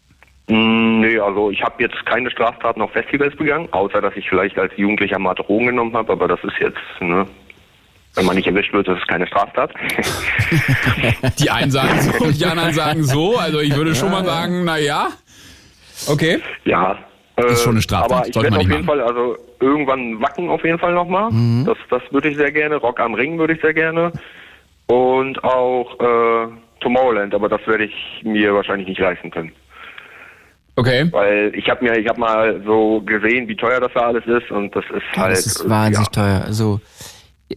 mh, 0.48 1.06
nee, 1.06 1.18
also 1.18 1.50
ich 1.50 1.62
habe 1.62 1.82
jetzt 1.82 2.04
keine 2.06 2.30
Straftaten 2.30 2.80
auf 2.82 2.92
Festivals 2.92 3.34
begangen, 3.36 3.68
außer 3.72 4.00
dass 4.00 4.14
ich 4.16 4.28
vielleicht 4.28 4.58
als 4.58 4.72
Jugendlicher 4.76 5.18
mal 5.18 5.34
Drogen 5.34 5.66
genommen 5.66 5.96
habe, 5.96 6.12
aber 6.12 6.28
das 6.28 6.42
ist 6.44 6.58
jetzt, 6.60 6.78
ne, 7.00 7.26
wenn 8.14 8.26
man 8.26 8.36
nicht 8.36 8.46
erwischt 8.46 8.72
wird, 8.72 8.88
das 8.88 8.98
ist 8.98 9.08
keine 9.08 9.26
Straftat. 9.26 9.72
Die 11.38 11.50
einen 11.50 11.70
sagen 11.70 12.00
so 12.00 12.24
und 12.24 12.38
die 12.38 12.44
anderen 12.44 12.72
sagen 12.74 13.04
so. 13.04 13.38
Also 13.38 13.60
ich 13.60 13.74
würde 13.74 13.94
schon 13.94 14.10
mal 14.10 14.24
sagen, 14.24 14.64
na 14.64 14.78
ja. 14.78 15.08
Okay. 16.08 16.40
ja. 16.64 16.98
Äh, 17.36 17.52
Ist 17.52 17.62
schon 17.62 17.72
eine 17.72 17.82
Straftat, 17.82 18.12
Aber 18.12 18.26
ich 18.28 18.34
sollte 18.34 18.50
werde 18.50 18.64
auf 18.64 18.70
jeden 18.70 18.84
Fall, 18.84 19.00
also 19.00 19.36
irgendwann 19.60 20.20
wacken 20.20 20.50
auf 20.50 20.62
jeden 20.64 20.78
Fall 20.78 20.92
nochmal. 20.92 21.30
Das, 21.64 21.78
das 21.88 22.02
würde 22.10 22.28
ich 22.28 22.36
sehr 22.36 22.52
gerne. 22.52 22.76
Rock 22.76 23.00
am 23.00 23.14
Ring 23.14 23.38
würde 23.38 23.54
ich 23.54 23.62
sehr 23.62 23.72
gerne. 23.72 24.12
Und 24.88 25.42
auch 25.42 25.98
äh, 25.98 26.48
Tomorrowland, 26.80 27.34
aber 27.34 27.48
das 27.48 27.66
werde 27.66 27.84
ich 27.84 28.22
mir 28.24 28.54
wahrscheinlich 28.54 28.88
nicht 28.88 29.00
leisten 29.00 29.30
können. 29.30 29.52
Okay. 30.76 31.06
Weil 31.10 31.52
ich 31.54 31.68
habe 31.68 31.84
mir, 31.84 31.98
ich 31.98 32.08
habe 32.08 32.20
mal 32.20 32.62
so 32.66 33.00
gesehen, 33.02 33.46
wie 33.48 33.56
teuer 33.56 33.80
das 33.80 33.92
da 33.94 34.00
alles 34.08 34.24
ist 34.26 34.50
und 34.50 34.74
das 34.74 34.84
ist 34.86 35.16
halt. 35.16 35.32
das 35.32 35.46
ist 35.46 35.68
wahnsinnig 35.68 36.08
ja. 36.14 36.22
teuer. 36.22 36.42
Also 36.46 36.80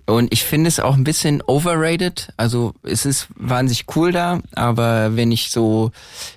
und 0.05 0.31
ich 0.33 0.43
finde 0.43 0.67
es 0.67 0.79
auch 0.79 0.95
ein 0.95 1.03
bisschen 1.03 1.41
overrated. 1.41 2.33
Also 2.37 2.73
es 2.83 3.05
ist 3.05 3.27
wahnsinnig 3.35 3.85
cool 3.95 4.11
da, 4.11 4.39
aber 4.53 5.15
wenn 5.15 5.31
ich 5.31 5.51
so 5.51 5.91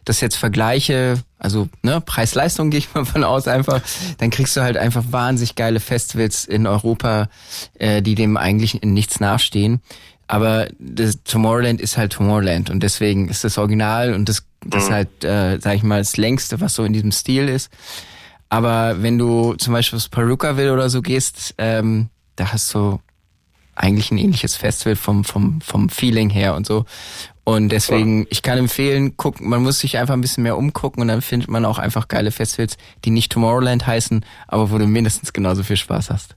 das 0.05 0.21
jetzt 0.21 0.37
vergleiche, 0.37 1.23
also 1.38 1.68
ne, 1.83 2.01
Preis-Leistung 2.01 2.71
gehe 2.71 2.79
ich 2.79 2.94
mal 2.94 3.05
von 3.05 3.25
aus 3.25 3.49
einfach, 3.49 3.81
dann 4.18 4.31
kriegst 4.31 4.57
du 4.57 4.62
halt 4.62 4.77
einfach 4.77 5.05
wahnsinnig 5.11 5.55
geile 5.55 5.81
Festivals 5.81 6.44
in 6.44 6.66
Europa, 6.66 7.29
äh, 7.79 8.03
die 8.03 8.14
dem 8.14 8.37
eigentlich 8.37 8.83
in 8.83 8.92
nichts 8.92 9.21
nachstehen. 9.21 9.81
Aber 10.27 10.68
das 10.79 11.23
Tomorrowland 11.25 11.81
ist 11.81 11.97
halt 11.97 12.12
Tomorrowland 12.12 12.68
und 12.68 12.83
deswegen 12.83 13.29
ist 13.29 13.44
das 13.44 13.57
Original 13.57 14.12
und 14.12 14.29
das, 14.29 14.44
das 14.64 14.85
ist 14.85 14.90
halt, 14.90 15.25
äh, 15.25 15.59
sag 15.59 15.75
ich 15.77 15.83
mal, 15.83 16.01
das 16.01 16.18
längste, 16.18 16.61
was 16.61 16.75
so 16.75 16.85
in 16.85 16.92
diesem 16.92 17.12
Stil 17.12 17.49
ist. 17.49 17.71
Aber 18.51 19.03
wenn 19.03 19.18
du 19.18 19.55
zum 19.55 19.73
Beispiel 19.73 19.97
aufs 19.97 20.09
Perukaville 20.09 20.73
oder 20.73 20.90
so 20.90 21.03
gehst, 21.03 21.55
ähm, 21.59 22.11
da 22.37 22.53
hast 22.53 22.73
du 22.75 23.01
eigentlich 23.78 24.10
ein 24.10 24.18
ähnliches 24.18 24.56
Festival 24.56 24.96
vom, 24.96 25.24
vom, 25.24 25.60
vom 25.60 25.88
Feeling 25.88 26.30
her 26.30 26.54
und 26.54 26.66
so. 26.66 26.84
Und 27.44 27.70
deswegen, 27.70 28.26
ich 28.28 28.42
kann 28.42 28.58
empfehlen, 28.58 29.14
guck, 29.16 29.40
man 29.40 29.62
muss 29.62 29.80
sich 29.80 29.96
einfach 29.96 30.12
ein 30.12 30.20
bisschen 30.20 30.42
mehr 30.42 30.58
umgucken 30.58 31.00
und 31.00 31.08
dann 31.08 31.22
findet 31.22 31.48
man 31.48 31.64
auch 31.64 31.78
einfach 31.78 32.08
geile 32.08 32.30
Festivals, 32.30 32.76
die 33.06 33.10
nicht 33.10 33.32
Tomorrowland 33.32 33.86
heißen, 33.86 34.22
aber 34.48 34.70
wo 34.70 34.76
du 34.76 34.86
mindestens 34.86 35.32
genauso 35.32 35.62
viel 35.62 35.78
Spaß 35.78 36.10
hast. 36.10 36.36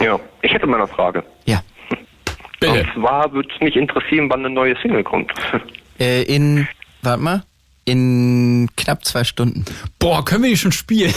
Ja, 0.00 0.20
ich 0.42 0.52
hätte 0.52 0.68
mal 0.68 0.76
eine 0.76 0.86
Frage. 0.86 1.24
Ja. 1.44 1.62
Bitte. 2.60 2.72
Und 2.72 2.92
zwar 2.94 3.32
würde 3.32 3.48
es 3.52 3.60
mich 3.60 3.74
interessieren, 3.74 4.30
wann 4.30 4.44
eine 4.44 4.54
neue 4.54 4.76
Single 4.80 5.04
kommt. 5.04 5.32
Äh, 5.98 6.22
in, 6.22 6.66
warte 7.02 7.22
mal, 7.22 7.42
in 7.84 8.70
knapp 8.74 9.04
zwei 9.04 9.22
Stunden. 9.22 9.66
Boah, 9.98 10.24
können 10.24 10.44
wir 10.44 10.48
die 10.48 10.56
schon 10.56 10.72
spielen? 10.72 11.12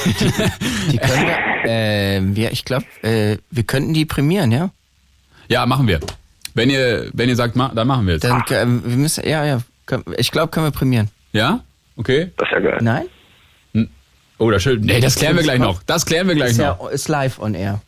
Die 0.91 0.97
können 0.97 1.25
wir, 1.25 1.37
äh, 1.65 2.19
ja, 2.19 2.49
ich 2.51 2.65
glaube, 2.65 2.85
äh, 3.01 3.37
wir 3.49 3.63
könnten 3.63 3.93
die 3.93 4.03
prämieren, 4.03 4.51
ja? 4.51 4.71
Ja, 5.53 5.65
machen 5.67 5.87
wir. 5.87 5.99
Wenn 6.55 6.69
ihr, 6.69 7.09
wenn 7.13 7.29
ihr 7.29 7.35
sagt, 7.35 7.55
ma, 7.55 7.71
dann 7.73 7.87
machen 7.87 8.07
wir 8.07 8.15
es. 8.15 8.21
Dann, 8.21 8.41
äh, 8.49 8.65
wir 8.65 8.97
müssen, 8.97 9.27
ja, 9.27 9.45
ja, 9.45 9.59
ich 10.17 10.31
glaube, 10.31 10.49
können 10.51 10.65
wir 10.65 10.71
prämieren. 10.71 11.09
Ja? 11.31 11.61
Okay. 11.95 12.31
Das 12.37 12.47
ist 12.47 12.53
ja 12.53 12.59
geil. 12.59 12.77
Nein? 12.81 13.05
Oh, 14.39 14.49
das 14.49 14.63
schön. 14.63 14.81
Nee, 14.81 14.99
das 14.99 15.15
klären 15.15 15.35
wir 15.35 15.43
gleich 15.43 15.59
noch. 15.59 15.83
Das 15.83 16.05
klären 16.05 16.27
wir 16.27 16.35
gleich 16.35 16.51
Ist, 16.51 16.57
ja, 16.57 16.75
noch. 16.79 16.89
ist 16.89 17.07
live 17.07 17.39
on 17.39 17.53
air. 17.53 17.81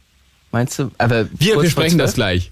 Meinst 0.52 0.78
du? 0.80 0.92
Aber 1.00 1.28
Wir 1.34 1.58
besprechen 1.58 1.98
das 1.98 2.12
12? 2.14 2.16
gleich. 2.16 2.52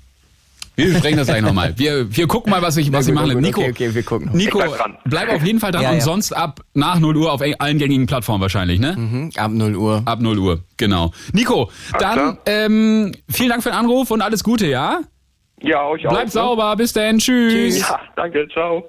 Wir 0.76 0.92
besprechen 0.92 1.18
das 1.18 1.28
gleich 1.28 1.42
nochmal. 1.42 1.74
Wir, 1.78 2.16
wir 2.16 2.28
gucken 2.28 2.50
mal, 2.52 2.62
was 2.62 2.78
ich, 2.78 2.92
was 2.92 3.06
Ja, 3.08 3.14
ich 3.14 3.20
gut, 3.20 3.28
machen 3.28 3.34
gut, 3.36 3.44
Nico, 3.44 3.62
okay, 3.62 3.70
okay, 3.72 3.96
wir 3.96 4.04
gucken. 4.04 4.30
Nico, 4.34 4.60
Ich 4.60 4.66
bleib 4.66 4.78
dran. 4.80 4.98
bleib 5.06 5.30
auf 5.30 5.44
jeden 5.46 5.60
Fall 5.60 5.72
dran 5.72 5.84
Ja, 5.84 5.90
und 5.92 5.98
ja. 5.98 6.02
sonst 6.02 6.32
ab 6.32 6.62
nach 6.74 7.00
0 7.00 7.16
Uhr 7.18 7.32
auf 7.32 7.42
allen 7.60 7.78
gängigen 7.78 8.08
Plattformen 8.08 8.42
wahrscheinlich, 8.42 8.80
ne? 8.80 8.96
Mhm, 8.98 9.32
ab 9.36 9.52
0 9.52 9.76
Uhr. 9.76 10.02
Ab 10.06 10.20
0 10.22 10.40
Uhr, 10.40 10.60
genau. 10.78 11.12
Nico, 11.32 11.70
dann 12.00 12.14
klar. 12.14 12.38
ähm, 12.48 13.12
vielen 13.30 13.50
Dank 13.50 13.62
für 13.64 13.70
den 13.70 13.78
Anruf 13.78 14.10
und 14.12 14.22
alles 14.22 14.44
Gute, 14.44 14.68
ja? 14.68 15.02
Ja, 15.62 15.86
euch 15.88 16.06
auch. 16.08 16.12
Bleib 16.12 16.26
ne? 16.26 16.32
sauber, 16.32 16.76
bis 16.76 16.92
dann, 16.94 17.20
tschüss. 17.20 17.80
Ja, 17.80 18.00
danke, 18.16 18.48
ciao. 18.52 18.84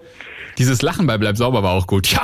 Dieses 0.57 0.83
Lachen 0.83 1.07
bei 1.07 1.18
Bleib 1.18 1.37
sauber 1.37 1.62
war 1.64 1.73
auch 1.73 1.87
gut. 1.87 2.07
Ja, 2.12 2.23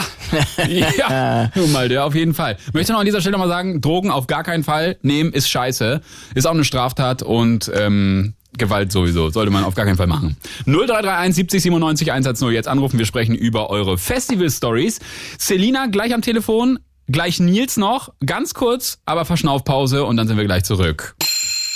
ja, 1.09 1.51
nun 1.55 1.73
mal, 1.73 1.89
der 1.89 2.05
auf 2.05 2.15
jeden 2.15 2.33
Fall. 2.33 2.57
Möchte 2.73 2.93
noch 2.93 3.01
an 3.01 3.05
dieser 3.07 3.21
Stelle 3.21 3.37
mal 3.39 3.49
sagen, 3.49 3.81
Drogen 3.81 4.11
auf 4.11 4.27
gar 4.29 4.45
keinen 4.45 4.63
Fall 4.63 4.97
nehmen 5.03 5.33
ist 5.33 5.51
scheiße. 5.51 6.01
Ist 6.35 6.47
auch 6.47 6.53
eine 6.53 6.63
Straftat 6.65 7.23
und 7.25 7.71
ähm, 7.75 8.35
Gewalt 8.59 8.93
sowieso. 8.93 9.31
Sollte 9.31 9.51
man 9.51 9.65
auf 9.65 9.75
gar 9.75 9.85
keinen 9.85 9.97
Fall 9.97 10.07
machen. 10.07 10.37
0331 10.67 11.35
70 11.35 11.63
97 11.63 12.13
110 12.13 12.51
jetzt 12.51 12.69
anrufen. 12.69 12.99
Wir 12.99 13.07
sprechen 13.07 13.35
über 13.35 13.71
eure 13.71 13.99
Festival-Stories. 13.99 15.01
Selina 15.39 15.87
gleich 15.87 16.15
am 16.15 16.23
Telefon. 16.23 16.79
Gleich 17.09 17.41
Nils 17.41 17.77
noch. 17.77 18.13
Ganz 18.25 18.55
kurz, 18.55 18.99
aber 19.05 19.25
Verschnaufpause 19.25 20.05
und 20.05 20.17
dann 20.17 20.29
sind 20.29 20.37
wir 20.37 20.45
gleich 20.45 20.65
zurück. 20.65 21.17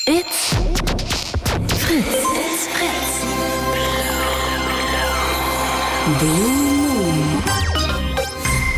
It's 0.06 0.54
Fritz. 1.68 2.04
It's 2.06 2.68
Fritz. 2.68 3.24
Blue. 6.20 6.63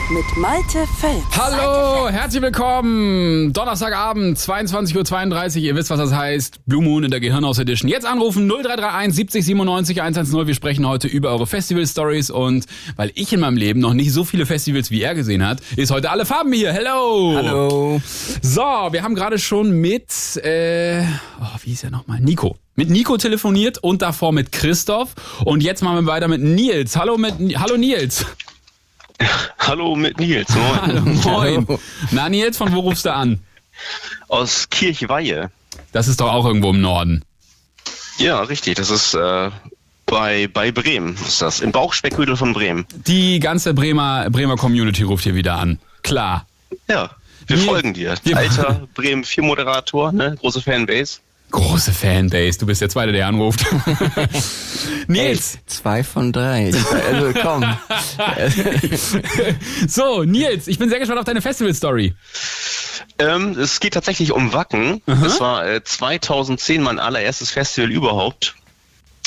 Mit 0.09 0.37
Malte 0.37 0.87
Fels. 1.01 1.25
Hallo, 1.37 2.09
herzlich 2.09 2.41
willkommen. 2.41 3.53
Donnerstagabend, 3.53 4.39
22.32 4.39 5.57
Uhr. 5.57 5.63
Ihr 5.65 5.75
wisst, 5.75 5.91
was 5.91 5.99
das 5.99 6.13
heißt. 6.13 6.65
Blue 6.65 6.81
Moon 6.81 7.03
in 7.03 7.11
der 7.11 7.19
Gehirnhaus 7.19 7.59
Edition. 7.59 7.91
Jetzt 7.91 8.07
anrufen 8.07 8.47
0331 8.47 9.17
70 9.17 9.45
97 9.45 10.03
110. 10.03 10.47
Wir 10.47 10.55
sprechen 10.55 10.87
heute 10.87 11.09
über 11.09 11.31
eure 11.31 11.49
Festival-Stories 11.49 12.31
und 12.31 12.67
weil 12.95 13.11
ich 13.17 13.33
in 13.33 13.41
meinem 13.41 13.57
Leben 13.57 13.81
noch 13.81 13.95
nicht 13.95 14.13
so 14.13 14.23
viele 14.23 14.47
Festivals 14.47 14.93
wie 14.93 15.03
er 15.03 15.17
gesehen 15.17 15.45
hat, 15.45 15.61
ist 15.75 15.91
heute 15.91 16.09
alle 16.09 16.25
Farben 16.25 16.53
hier. 16.53 16.73
Hello. 16.73 17.33
Hallo. 17.35 18.01
So, 18.43 18.61
wir 18.61 19.03
haben 19.03 19.17
gerade 19.17 19.41
schon 19.41 19.73
mit, 19.73 20.37
äh, 20.37 21.03
oh, 21.41 21.59
wie 21.65 21.73
ist 21.73 21.83
er 21.83 21.91
nochmal? 21.91 22.21
Nico. 22.21 22.57
Mit 22.77 22.91
Nico 22.91 23.17
telefoniert 23.17 23.79
und 23.79 24.03
davor 24.03 24.31
mit 24.31 24.53
Christoph. 24.53 25.15
Und 25.45 25.65
jetzt 25.65 25.83
machen 25.83 26.05
wir 26.05 26.13
weiter 26.13 26.29
mit 26.29 26.43
Nils. 26.43 26.95
Hallo 26.95 27.19
mit, 27.19 27.35
hallo 27.59 27.77
Nils. 27.77 28.25
Hallo 29.59 29.97
mit 29.97 30.19
Nils, 30.21 30.49
moin. 30.55 31.25
Hallo, 31.25 31.61
moin. 31.63 31.79
Na 32.11 32.29
Nils, 32.29 32.57
von 32.57 32.73
wo 32.75 32.81
rufst 32.81 33.05
du 33.07 33.13
an? 33.13 33.41
Aus 34.29 34.69
Kirchweihe. 34.71 35.51
Das 35.93 36.09
ist 36.09 36.21
doch 36.21 36.33
auch 36.33 36.45
irgendwo 36.45 36.71
im 36.71 36.81
Norden. 36.81 37.23
Ja, 38.19 38.41
richtig, 38.43 38.77
das 38.77 38.91
ist 38.91 39.15
äh, 39.15 39.51
bei, 40.07 40.49
bei 40.49 40.73
Bremen, 40.73 41.15
ist 41.27 41.43
das, 41.43 41.61
im 41.61 41.73
Bauchspeckhügel 41.73 42.37
von 42.37 42.53
Bremen. 42.53 42.87
Die 43.07 43.41
ganze 43.41 43.75
Bremer, 43.75 44.29
Bremer 44.31 44.57
Community 44.57 45.03
ruft 45.03 45.25
hier 45.25 45.35
wieder 45.35 45.57
an. 45.57 45.79
Klar. 46.03 46.47
Ja, 46.89 47.11
wir 47.47 47.59
Wir- 47.59 47.65
folgen 47.65 47.95
dir. 47.95 48.15
wir- 48.25 48.37
Alter 48.37 48.87
Bremen 48.95 49.25
4 49.25 49.45
Moderator, 49.45 50.13
ne? 50.13 50.37
große 50.41 50.63
Fanbase. 50.63 51.19
Große 51.51 51.93
Fanbase. 51.93 52.59
Du 52.59 52.67
bist 52.67 52.81
der 52.81 52.89
Zweite, 52.89 53.13
der 53.13 53.27
anruft. 53.29 53.65
Nils. 55.07 55.59
Zwei 55.67 56.03
von 56.05 56.33
drei. 56.33 56.73
Also 57.11 57.33
komm. 57.41 57.65
So, 59.89 60.25
Nils, 60.25 60.67
ich 60.69 60.79
bin 60.79 60.89
sehr 60.89 60.99
gespannt 60.99 61.21
auf 61.21 61.25
deine 61.25 61.41
Festival-Story. 61.43 62.15
Ähm, 63.19 63.59
es 63.59 63.81
geht 63.81 63.95
tatsächlich 63.95 64.33
um 64.33 64.53
Wacken. 64.53 65.01
Das 65.07 65.41
war 65.41 65.67
äh, 65.67 65.83
2010 65.83 66.83
mein 66.83 66.99
allererstes 66.99 67.51
Festival 67.51 67.91
überhaupt. 67.91 68.55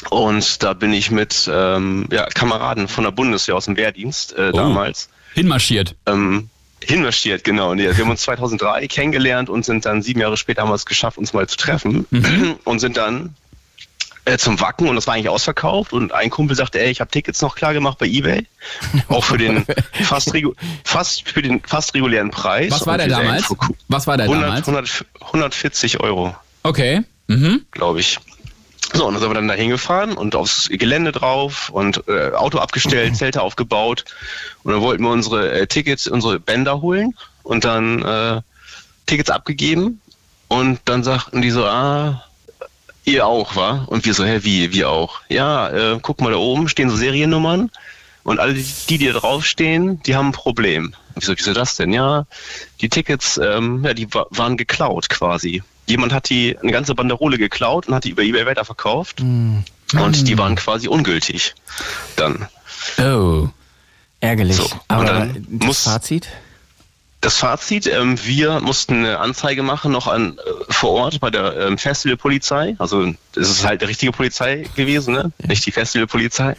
Und 0.09 0.63
da 0.63 0.73
bin 0.73 0.93
ich 0.93 1.11
mit 1.11 1.49
ähm, 1.51 2.07
ja, 2.11 2.25
Kameraden 2.27 2.87
von 2.87 3.03
der 3.03 3.11
Bundeswehr 3.11 3.55
aus 3.55 3.65
dem 3.65 3.75
Wehrdienst 3.77 4.33
äh, 4.33 4.51
damals 4.51 5.09
Hinmarschiert. 5.33 5.95
ähm, 6.05 6.49
hinmarschiert, 6.83 7.43
genau. 7.43 7.73
Nee, 7.75 7.83
wir 7.83 7.97
haben 7.97 8.11
uns 8.11 8.21
2003 8.21 8.87
kennengelernt 8.87 9.49
und 9.49 9.65
sind 9.65 9.85
dann 9.85 10.01
sieben 10.01 10.19
Jahre 10.19 10.37
später 10.37 10.61
haben 10.61 10.69
wir 10.69 10.75
es 10.75 10.85
geschafft, 10.85 11.17
uns 11.17 11.33
mal 11.33 11.47
zu 11.47 11.57
treffen 11.57 12.05
und 12.63 12.79
sind 12.79 12.97
dann 12.97 13.35
äh, 14.25 14.37
zum 14.37 14.59
Wacken 14.59 14.87
und 14.87 14.95
das 14.95 15.07
war 15.07 15.15
eigentlich 15.15 15.29
ausverkauft 15.29 15.93
und 15.93 16.11
ein 16.13 16.29
Kumpel 16.29 16.55
sagte, 16.55 16.79
ey, 16.79 16.91
ich 16.91 17.01
habe 17.01 17.09
Tickets 17.09 17.41
noch 17.41 17.55
klar 17.55 17.73
gemacht 17.73 17.97
bei 17.97 18.05
eBay, 18.05 18.45
auch 19.07 19.23
für 19.23 19.37
den 19.37 19.65
fast, 20.03 20.33
regu 20.33 20.53
fast 20.83 21.27
für 21.27 21.41
den 21.41 21.61
fast 21.61 21.93
regulären 21.93 22.31
Preis. 22.31 22.71
Was 22.71 22.85
war 22.85 22.97
der 22.97 23.07
damals? 23.07 23.49
Was 23.87 24.07
war 24.07 24.17
der 24.17 24.27
100, 24.27 24.43
damals? 24.47 24.67
100, 24.67 25.05
140 25.21 25.99
Euro, 26.01 26.35
Okay. 26.63 27.01
Mhm. 27.27 27.65
glaube 27.71 27.99
ich. 27.99 28.19
So, 28.93 29.05
und 29.05 29.13
dann 29.13 29.21
sind 29.21 29.29
wir 29.29 29.35
dann 29.35 29.47
da 29.47 29.53
hingefahren 29.53 30.13
und 30.13 30.35
aufs 30.35 30.67
Gelände 30.69 31.11
drauf 31.11 31.69
und 31.69 32.03
äh, 32.07 32.31
Auto 32.31 32.57
abgestellt, 32.57 33.15
Zelte 33.17 33.41
aufgebaut. 33.41 34.05
Und 34.63 34.73
dann 34.73 34.81
wollten 34.81 35.03
wir 35.03 35.11
unsere 35.11 35.51
äh, 35.51 35.67
Tickets, 35.67 36.07
unsere 36.07 36.39
Bänder 36.39 36.81
holen 36.81 37.15
und 37.43 37.65
dann 37.65 38.03
äh, 38.03 38.41
Tickets 39.05 39.29
abgegeben. 39.29 40.01
Und 40.47 40.79
dann 40.85 41.03
sagten 41.03 41.41
die 41.41 41.51
so, 41.51 41.65
ah, 41.65 42.23
ihr 43.05 43.27
auch, 43.27 43.55
wa? 43.55 43.85
Und 43.87 44.05
wir 44.05 44.13
so, 44.13 44.25
hä, 44.25 44.39
wie, 44.41 44.73
wir 44.73 44.89
auch? 44.89 45.21
Ja, 45.29 45.69
äh, 45.69 45.99
guck 46.01 46.21
mal 46.21 46.31
da 46.31 46.37
oben, 46.37 46.67
stehen 46.67 46.89
so 46.89 46.95
Seriennummern. 46.95 47.69
Und 48.23 48.39
alle, 48.39 48.53
die, 48.53 48.97
die 48.97 49.05
da 49.05 49.13
draufstehen, 49.13 50.01
die 50.03 50.15
haben 50.15 50.29
ein 50.29 50.33
Problem. 50.33 50.95
Wieso, 51.15 51.33
wieso 51.37 51.53
das 51.53 51.75
denn? 51.75 51.93
Ja, 51.93 52.25
die 52.81 52.89
Tickets, 52.89 53.37
ähm, 53.37 53.83
ja, 53.83 53.93
die 53.93 54.13
wa 54.13 54.25
waren 54.29 54.57
geklaut 54.57 55.09
quasi. 55.09 55.63
Jemand 55.89 56.13
hat 56.13 56.29
die 56.29 56.57
eine 56.61 56.71
ganze 56.71 56.93
Banderole 56.95 57.37
geklaut 57.37 57.87
und 57.87 57.95
hat 57.95 58.03
die 58.03 58.11
über 58.11 58.21
eBay 58.23 58.45
weiterverkauft. 58.45 59.21
Und 59.21 59.65
die 60.27 60.37
waren 60.37 60.55
quasi 60.55 60.87
ungültig. 60.87 61.55
Dann. 62.15 62.47
Oh. 62.99 63.47
Ärgerlich. 64.19 64.57
So, 64.57 64.69
Aber 64.87 65.03
das 65.05 65.27
muss- 65.47 65.83
Fazit? 65.83 66.27
Das 67.21 67.35
Fazit, 67.35 67.85
ähm, 67.87 68.17
wir 68.23 68.61
mussten 68.61 68.93
eine 68.99 69.19
Anzeige 69.19 69.61
machen, 69.61 69.91
noch 69.91 70.07
an, 70.07 70.37
äh, 70.37 70.73
vor 70.73 70.91
Ort 70.91 71.19
bei 71.19 71.29
der 71.29 71.57
ähm, 71.57 71.77
Festivalpolizei. 71.77 72.75
Also 72.79 73.13
es 73.35 73.49
ist 73.49 73.65
halt 73.65 73.81
die 73.81 73.85
richtige 73.85 74.13
Polizei 74.13 74.65
gewesen, 74.75 75.15
ne? 75.15 75.31
nicht 75.45 75.65
die 75.65 75.73
Festivalpolizei. 75.73 76.55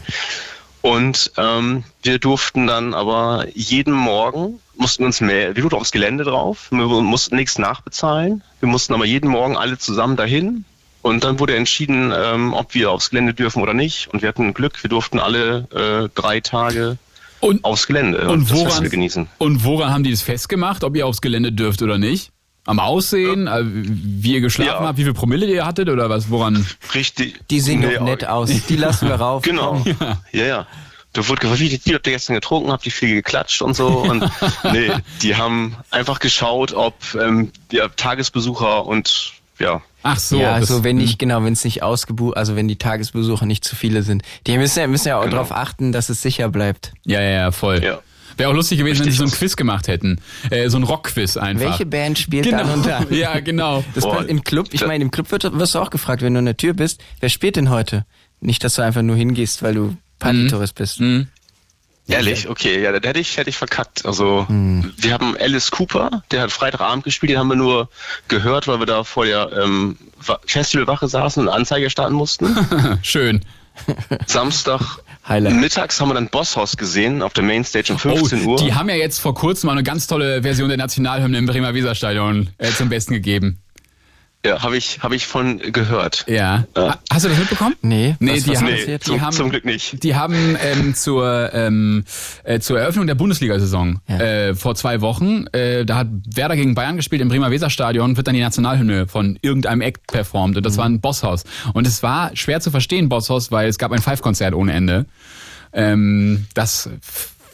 Und 0.81 1.31
ähm, 1.37 1.83
wir 2.01 2.17
durften 2.17 2.67
dann 2.67 2.93
aber 2.93 3.45
jeden 3.53 3.93
Morgen, 3.93 4.59
mussten 4.75 5.03
uns 5.03 5.21
mehr, 5.21 5.55
wir 5.55 5.61
durften 5.61 5.79
aufs 5.79 5.91
Gelände 5.91 6.23
drauf, 6.23 6.67
wir 6.71 6.87
mussten 6.87 7.35
nichts 7.35 7.59
nachbezahlen. 7.59 8.43
Wir 8.59 8.69
mussten 8.69 8.93
aber 8.93 9.05
jeden 9.05 9.29
Morgen 9.29 9.55
alle 9.57 9.77
zusammen 9.77 10.15
dahin. 10.15 10.65
Und 11.03 11.23
dann 11.23 11.39
wurde 11.39 11.55
entschieden, 11.55 12.13
ähm, 12.15 12.53
ob 12.53 12.73
wir 12.73 12.91
aufs 12.91 13.09
Gelände 13.09 13.33
dürfen 13.33 13.61
oder 13.61 13.73
nicht. 13.73 14.07
Und 14.13 14.21
wir 14.21 14.29
hatten 14.29 14.53
Glück, 14.53 14.83
wir 14.83 14.89
durften 14.89 15.19
alle 15.19 15.67
äh, 15.71 16.09
drei 16.13 16.39
Tage 16.41 16.97
Und, 17.39 17.63
aufs 17.63 17.87
Gelände 17.87 18.27
und, 18.29 18.49
das 18.49 18.57
woran, 18.57 19.27
und 19.39 19.63
woran 19.63 19.93
haben 19.93 20.03
die 20.03 20.11
das 20.11 20.21
festgemacht, 20.21 20.83
ob 20.83 20.95
ihr 20.95 21.07
aufs 21.07 21.21
Gelände 21.21 21.51
dürft 21.51 21.81
oder 21.81 21.97
nicht? 21.97 22.31
Am 22.65 22.79
Aussehen, 22.79 23.47
äh, 23.47 23.61
wie 23.63 24.33
ihr 24.33 24.41
geschlafen 24.41 24.83
Ja. 24.83 24.87
habt, 24.87 24.97
wie 24.99 25.03
viel 25.03 25.13
Promille 25.13 25.45
ihr 25.47 25.65
hattet 25.65 25.89
oder 25.89 26.09
was? 26.09 26.29
Woran? 26.29 26.65
Richtig. 26.93 27.39
Die 27.49 27.59
sehen 27.59 27.79
Nee, 27.79 27.95
doch 27.95 28.03
nett 28.03 28.25
aus. 28.25 28.49
Die 28.69 28.75
lassen 28.75 29.07
wir 29.07 29.15
rauf. 29.15 29.41
Genau. 29.43 29.83
Ja, 30.31 30.45
ja. 30.45 30.67
Da 31.13 31.27
wurde 31.27 31.41
gefragt, 31.41 31.59
wie 31.59 31.69
viel 31.77 31.95
habt 31.95 32.07
ihr 32.07 32.13
gestern 32.13 32.35
getrunken, 32.35 32.71
habt 32.71 32.85
ihr 32.85 32.91
viel 32.91 33.15
geklatscht 33.15 33.61
und 33.61 33.75
so. 33.75 33.87
Und 33.87 34.23
nee, 34.71 34.91
die 35.21 35.35
haben 35.35 35.75
einfach 35.89 36.19
geschaut, 36.19 36.71
ob 36.73 36.93
ähm, 37.19 37.51
ja, 37.71 37.87
Tagesbesucher 37.89 38.85
und 38.85 39.33
ja, 39.59 39.81
Ach 40.03 40.17
so. 40.17 40.37
ja, 40.39 40.59
das- 40.59 40.69
so 40.69 40.83
wenn 40.83 40.97
nicht, 40.97 41.19
genau, 41.19 41.43
wenn 41.43 41.53
es 41.53 41.63
nicht 41.65 41.83
ausgebucht, 41.83 42.37
also 42.37 42.55
wenn 42.55 42.67
die 42.67 42.77
Tagesbesucher 42.77 43.45
nicht 43.45 43.65
zu 43.65 43.75
viele 43.75 44.03
sind. 44.03 44.23
Die 44.47 44.57
müssen 44.57 44.79
ja, 44.79 44.87
müssen 44.87 45.07
ja 45.09 45.17
auch 45.17 45.23
Genau. 45.23 45.33
darauf 45.37 45.51
achten, 45.51 45.91
dass 45.91 46.09
es 46.09 46.21
sicher 46.21 46.47
bleibt. 46.49 46.93
Ja, 47.05 47.19
ja, 47.21 47.29
ja, 47.29 47.51
voll. 47.51 47.83
Ja. 47.83 47.99
Wäre 48.37 48.49
auch 48.49 48.53
lustig 48.53 48.77
gewesen, 48.79 49.05
wenn 49.05 49.11
sie 49.11 49.17
so 49.17 49.23
ein. 49.23 49.31
Quiz 49.31 49.55
gemacht 49.55 49.87
hätten. 49.87 50.19
Äh, 50.49 50.69
so 50.69 50.77
ein 50.77 50.83
Rockquiz 50.83 51.37
einfach. 51.37 51.65
Welche 51.69 51.85
Band 51.85 52.17
spielt 52.19 52.45
genau. 52.45 52.77
dann? 52.77 53.07
Ja, 53.11 53.39
genau. 53.39 53.83
Das 53.95 54.03
Boah, 54.03 54.25
im 54.25 54.43
Club, 54.43 54.67
ich 54.71 54.85
meine, 54.85 55.03
im 55.03 55.11
Club 55.11 55.31
wird, 55.31 55.43
wirst 55.57 55.75
du 55.75 55.79
auch 55.79 55.89
gefragt, 55.89 56.21
wenn 56.21 56.33
du 56.33 56.39
an 56.39 56.45
der 56.45 56.57
Tür 56.57 56.73
bist, 56.73 57.01
wer 57.19 57.29
spielt 57.29 57.55
denn 57.55 57.69
heute? 57.69 58.05
Nicht, 58.39 58.63
dass 58.63 58.75
du 58.75 58.81
einfach 58.83 59.01
nur 59.01 59.15
hingehst, 59.15 59.61
weil 59.63 59.75
du 59.75 59.95
Partytourist 60.19 60.75
bist. 60.75 60.99
Mhm. 60.99 61.27
ehrlich, 62.07 62.49
okay, 62.49 62.81
ja, 62.81 62.91
da 62.97 63.07
hätte 63.07 63.19
ich, 63.19 63.37
hätte 63.37 63.49
ich 63.49 63.57
verkackt. 63.57 64.05
Also 64.05 64.45
wir 64.49 65.13
haben 65.13 65.35
Alice 65.39 65.71
Cooper, 65.71 66.23
der 66.31 66.41
hat 66.41 66.51
Freitagabend 66.51 67.03
gespielt, 67.03 67.31
den 67.31 67.37
haben 67.39 67.47
wir 67.49 67.55
nur 67.55 67.89
gehört, 68.27 68.67
weil 68.67 68.79
wir 68.79 68.85
da 68.85 69.03
vor 69.03 69.25
der 69.25 69.51
ähm, 69.63 69.97
Wa- 70.25 70.39
Festivalwache 70.45 71.07
saßen 71.07 71.41
und 71.43 71.49
eine 71.49 71.57
Anzeige 71.57 71.89
starten 71.89 72.13
mussten. 72.15 72.55
Schön. 73.01 73.41
Samstag 74.25 74.99
Highlight. 75.27 75.55
mittags 75.55 75.99
haben 75.99 76.09
wir 76.09 76.15
dann 76.15 76.29
Bosshaus 76.29 76.77
gesehen 76.77 77.21
auf 77.21 77.33
der 77.33 77.43
Mainstage 77.43 77.93
um 77.93 77.99
15 77.99 78.45
oh, 78.45 78.51
Uhr. 78.51 78.57
die 78.57 78.73
haben 78.73 78.89
ja 78.89 78.95
jetzt 78.95 79.19
vor 79.19 79.33
kurzem 79.33 79.67
mal 79.67 79.73
eine 79.73 79.83
ganz 79.83 80.07
tolle 80.07 80.41
Version 80.41 80.69
der 80.69 80.77
Nationalhymne 80.77 81.37
im 81.37 81.45
Bremer 81.45 81.73
Weserstadion 81.73 82.49
äh, 82.57 82.71
zum 82.71 82.89
Besten 82.89 83.13
gegeben. 83.13 83.59
Ja, 84.45 84.61
habe 84.63 84.75
ich, 84.77 84.99
habe 85.01 85.15
ich 85.15 85.27
von 85.27 85.59
gehört. 85.59 86.25
Ja. 86.27 86.65
Ja. 86.75 86.89
Ha- 86.93 86.99
Hast 87.11 87.25
du 87.25 87.29
das 87.29 87.37
mitbekommen? 87.37 87.75
Nee, 87.81 88.15
Nee, 88.19 88.33
was, 88.37 88.43
die 88.43 88.49
was 88.51 88.57
haben- 88.57 88.65
Nee, 88.65 88.75
passiert? 88.77 89.03
zum, 89.03 89.21
haben- 89.21 89.31
zum 89.33 89.49
Glück 89.49 89.65
nicht. 89.65 90.03
Die 90.03 90.15
haben 90.15 90.57
ähm, 90.61 90.95
zur, 90.95 91.53
ähm, 91.53 92.03
äh, 92.43 92.59
zur 92.59 92.79
Eröffnung 92.79 93.07
der 93.07 93.15
Bundesliga-Saison 93.15 93.99
Ja. 94.07 94.17
äh, 94.19 94.55
vor 94.55 94.75
zwei 94.75 95.01
Wochen, 95.01 95.45
äh, 95.53 95.85
da 95.85 95.95
hat 95.97 96.07
Werder 96.33 96.55
gegen 96.55 96.73
Bayern 96.75 96.95
gespielt 96.97 97.21
im 97.21 97.29
Bremer 97.29 97.51
Weserstadion, 97.51 98.17
wird 98.17 98.27
dann 98.27 98.35
die 98.35 98.41
Nationalhymne 98.41 99.07
von 99.07 99.37
irgendeinem 99.41 99.81
Act 99.81 100.07
performt 100.07 100.57
und 100.57 100.65
das 100.65 100.77
war 100.77 100.85
ein 100.85 101.01
Bosshaus. 101.01 101.43
Und 101.73 101.85
es 101.85 102.01
war 102.03 102.35
schwer 102.35 102.59
zu 102.61 102.71
verstehen, 102.71 103.09
Bosshaus, 103.09 103.51
weil 103.51 103.69
es 103.69 103.77
gab 103.77 103.91
ein 103.91 104.01
Five-Konzert 104.01 104.53
ohne 104.55 104.73
Ende. 104.73 105.05
Ähm, 105.73 106.45
das 106.53 106.89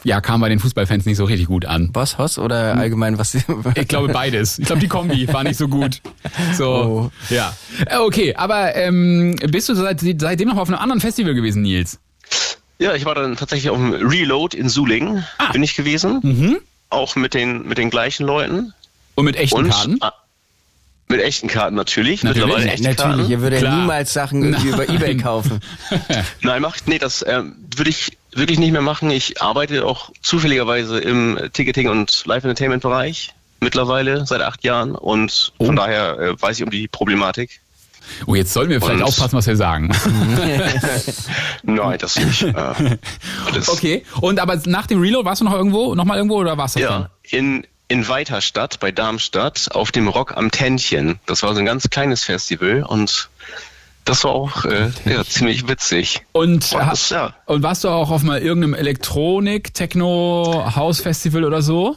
ja, 0.08 0.22
kam 0.22 0.40
bei 0.40 0.48
den 0.48 0.60
Fußballfans 0.60 1.06
nicht 1.06 1.18
so 1.18 1.26
richtig 1.26 1.48
gut 1.48 1.66
an. 1.66 1.92
Boss 1.92 2.18
Hoss 2.18 2.40
oder 2.40 2.78
allgemein 2.78 3.18
was? 3.18 3.36
Ich 3.76 3.88
glaube 3.90 4.08
beides. 4.14 4.58
Ich 4.58 4.66
glaube, 4.66 4.80
die 4.80 4.88
Kombi 4.88 5.28
war 5.28 5.44
nicht 5.44 5.58
so 5.58 5.68
gut. 5.68 6.02
So, 6.54 6.66
Oh. 6.68 7.12
ja. 7.34 7.54
Äh, 7.86 7.98
Okay, 7.98 8.34
aber 8.36 8.74
ähm, 8.76 9.36
bist 9.50 9.68
du 9.68 9.76
seit, 9.76 10.00
seitdem 10.00 10.48
noch 10.48 10.58
auf 10.58 10.70
einem 10.70 10.78
anderen 10.80 11.02
Festival 11.02 11.34
gewesen, 11.34 11.62
Nils? 11.64 12.00
Ja, 12.80 12.94
ich 12.96 13.04
war 13.06 13.16
dann 13.16 13.36
tatsächlich 13.36 13.70
auf 13.70 13.78
dem 13.78 13.92
Reload 13.94 14.56
in 14.58 14.70
Suling, 14.70 15.24
Ah. 15.40 15.52
bin 15.52 15.62
ich 15.64 15.76
gewesen. 15.76 16.20
Mhm. 16.24 16.58
Auch 16.90 17.16
mit 17.18 17.34
den, 17.34 17.68
mit 17.68 17.78
den 17.78 17.90
gleichen 17.90 18.26
Leuten. 18.26 18.74
Und 19.16 19.26
mit 19.26 19.36
echten 19.36 19.58
Und 19.58 19.70
Karten? 19.70 19.98
ah, 20.02 20.14
mit 21.10 21.22
echten 21.22 21.48
Karten 21.48 21.76
natürlich. 21.76 22.24
Natürlich. 22.24 22.46
Mittlerweile 22.48 22.72
echte 22.72 22.84
Natürlich, 22.90 23.30
ihr 23.30 23.38
Karten. 23.38 23.42
würdet 23.42 23.62
ja 23.64 23.76
niemals 23.76 24.14
Sachen 24.14 24.44
irgendwie 24.44 24.70
über 24.70 24.88
Ebay 24.94 25.18
kaufen. 25.18 25.60
Nein, 26.42 26.62
macht, 26.62 26.88
nee, 26.88 26.98
das 27.00 27.26
ähm, 27.28 27.56
würde 27.76 27.90
ich 27.90 28.18
wirklich 28.34 28.60
nicht 28.60 28.72
mehr 28.72 28.82
machen. 28.82 29.10
Ich 29.12 29.42
arbeite 29.42 29.86
auch 29.86 30.12
zufälligerweise 30.22 31.00
im 31.00 31.40
Ticketing- 31.54 31.90
und 31.90 32.24
Live-Entertainment-Bereich 32.26 33.34
mittlerweile 33.60 34.26
seit 34.28 34.42
acht 34.42 34.64
Jahren 34.64 34.94
und 34.96 35.52
Oh. 35.58 35.66
von 35.66 35.76
daher 35.76 36.20
äh, 36.20 36.42
weiß 36.42 36.58
ich 36.60 36.64
um 36.64 36.70
die 36.70 36.88
Problematik. 36.88 37.60
Oh, 38.26 38.36
jetzt 38.36 38.54
sollten 38.54 38.70
wir 38.72 38.80
vielleicht 38.80 39.00
Und- 39.02 39.04
aufpassen, 39.08 39.36
was 39.36 39.48
wir 39.48 39.56
sagen. 39.58 39.90
Nein, 41.64 41.98
das 42.00 42.16
nicht. 42.18 42.44
Äh, 42.44 42.54
das, 43.54 43.70
okay. 43.70 44.04
Und 44.22 44.40
aber 44.40 44.60
nach 44.66 44.88
dem 44.88 45.02
Reload 45.02 45.26
warst 45.26 45.42
du 45.42 45.46
noch 45.46 45.54
irgendwo, 45.54 45.96
noch 45.96 46.06
mal 46.06 46.16
irgendwo 46.18 46.36
oder 46.38 46.58
warst 46.58 46.76
du 46.76 46.80
Ja, 46.82 47.10
in, 47.24 47.66
in 47.88 48.08
Weiterstadt 48.08 48.80
bei 48.80 48.92
Darmstadt 48.92 49.70
auf 49.72 49.92
dem 49.92 50.08
Rock 50.08 50.36
am 50.38 50.52
Tännchen. 50.52 51.20
Das 51.26 51.44
war 51.44 51.54
so 51.54 51.60
ein 51.60 51.66
ganz 51.66 51.90
kleines 51.90 52.24
Festival 52.24 52.84
und 52.84 53.30
das 54.08 54.24
war 54.24 54.32
auch 54.32 54.66
äh, 54.66 54.90
ja, 55.06 55.24
ziemlich 55.30 55.68
witzig. 55.68 56.22
Und, 56.32 56.74
Und 56.74 56.74
das, 56.74 57.10
ja. 57.12 57.34
und 57.46 57.62
warst 57.64 57.84
du 57.84 57.90
auch 57.90 58.10
auf 58.10 58.24
mal 58.24 58.40
irgendeinem 58.40 58.74
Elektronik, 58.74 59.74
Techno, 59.74 60.72
House 60.76 61.02
Festival 61.02 61.44
oder 61.44 61.62
so? 61.62 61.96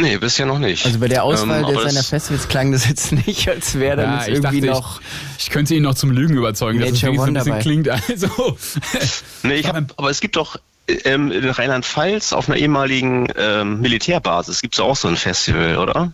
Nee, 0.00 0.16
bisher 0.18 0.46
noch 0.46 0.60
nicht. 0.60 0.86
Also 0.86 1.00
bei 1.00 1.08
der 1.08 1.24
Auswahl 1.24 1.64
Ähm, 1.64 1.74
seiner 1.74 1.92
das- 1.94 2.08
Festivals 2.08 2.46
klang 2.46 2.70
das 2.70 2.88
jetzt 2.88 3.10
nicht, 3.26 3.48
als 3.48 3.78
wäre 3.78 3.96
dann 3.96 4.14
jetzt 4.18 4.28
ich 4.28 4.34
irgendwie 4.34 4.60
dachte, 4.60 4.80
noch. 4.80 5.00
ich, 5.38 5.44
ich 5.46 5.50
könnte 5.50 5.74
ihn 5.74 5.82
noch 5.82 5.94
zum 5.94 6.12
Lügen 6.12 6.36
überzeugen, 6.36 6.78
dass 6.78 6.90
es 6.92 7.02
Nature 7.02 7.12
wirklich 7.26 7.44
so 7.44 7.50
ein 7.50 7.56
bisschen 7.58 7.82
One 7.82 7.84
klingt. 7.84 7.88
Also, 8.08 8.56
Nee, 9.42 9.54
ich 9.54 9.66
hab, 9.66 9.92
aber 9.96 10.10
es 10.10 10.20
gibt 10.20 10.36
doch 10.36 10.56
ähm, 11.04 11.32
in 11.32 11.48
Rheinland-Pfalz 11.48 12.32
auf 12.32 12.48
einer 12.48 12.58
ehemaligen 12.58 13.26
ähm, 13.36 13.80
Militärbasis 13.80 14.62
gibt 14.62 14.74
es 14.74 14.80
auch 14.80 14.94
so 14.96 15.08
ein 15.08 15.16
Festival, 15.16 15.78
oder? 15.78 16.12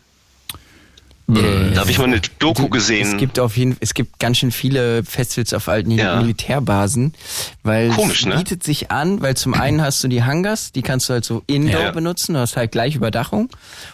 Äh, 1.26 1.72
Da 1.72 1.80
habe 1.80 1.90
ich 1.90 1.96
mal 1.98 2.04
eine 2.04 2.20
Doku 2.38 2.64
Es 2.66 2.70
gesehen. 2.70 3.16
gibt 3.16 3.38
auf 3.38 3.56
jeden 3.56 3.76
es 3.80 3.94
gibt 3.94 4.18
ganz 4.18 4.36
schön 4.38 4.50
viele 4.52 5.02
Festivals 5.04 5.54
auf 5.54 5.68
alten 5.68 5.90
Ja. 5.92 6.20
Militärbasen, 6.20 7.14
weil 7.62 7.88
Komisch, 7.90 8.20
es 8.20 8.26
ne? 8.26 8.36
bietet 8.36 8.62
sich 8.62 8.90
an, 8.90 9.22
weil 9.22 9.34
zum 9.36 9.54
einen 9.54 9.80
hast 9.80 10.04
du 10.04 10.08
die 10.08 10.22
Hangars, 10.22 10.72
die 10.72 10.82
kannst 10.82 11.08
du 11.08 11.14
halt 11.14 11.24
so 11.24 11.42
indoor 11.46 11.80
Ja. 11.80 11.90
benutzen, 11.92 12.34
du 12.34 12.40
hast 12.40 12.56
halt 12.58 12.72
gleich 12.72 12.94
Überdachung 12.94 13.48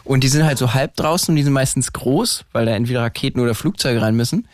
und 0.04 0.24
die 0.24 0.28
sind 0.28 0.44
halt 0.44 0.58
so 0.58 0.74
halb 0.74 0.96
draußen 0.96 1.30
und 1.32 1.36
die 1.36 1.42
sind 1.44 1.52
meistens 1.52 1.92
groß, 1.92 2.44
weil 2.52 2.66
da 2.66 2.72
entweder 2.72 3.02
Raketen 3.02 3.38
oder 3.40 3.54
Flugzeuge 3.54 4.02
rein 4.02 4.16
müssen. 4.16 4.48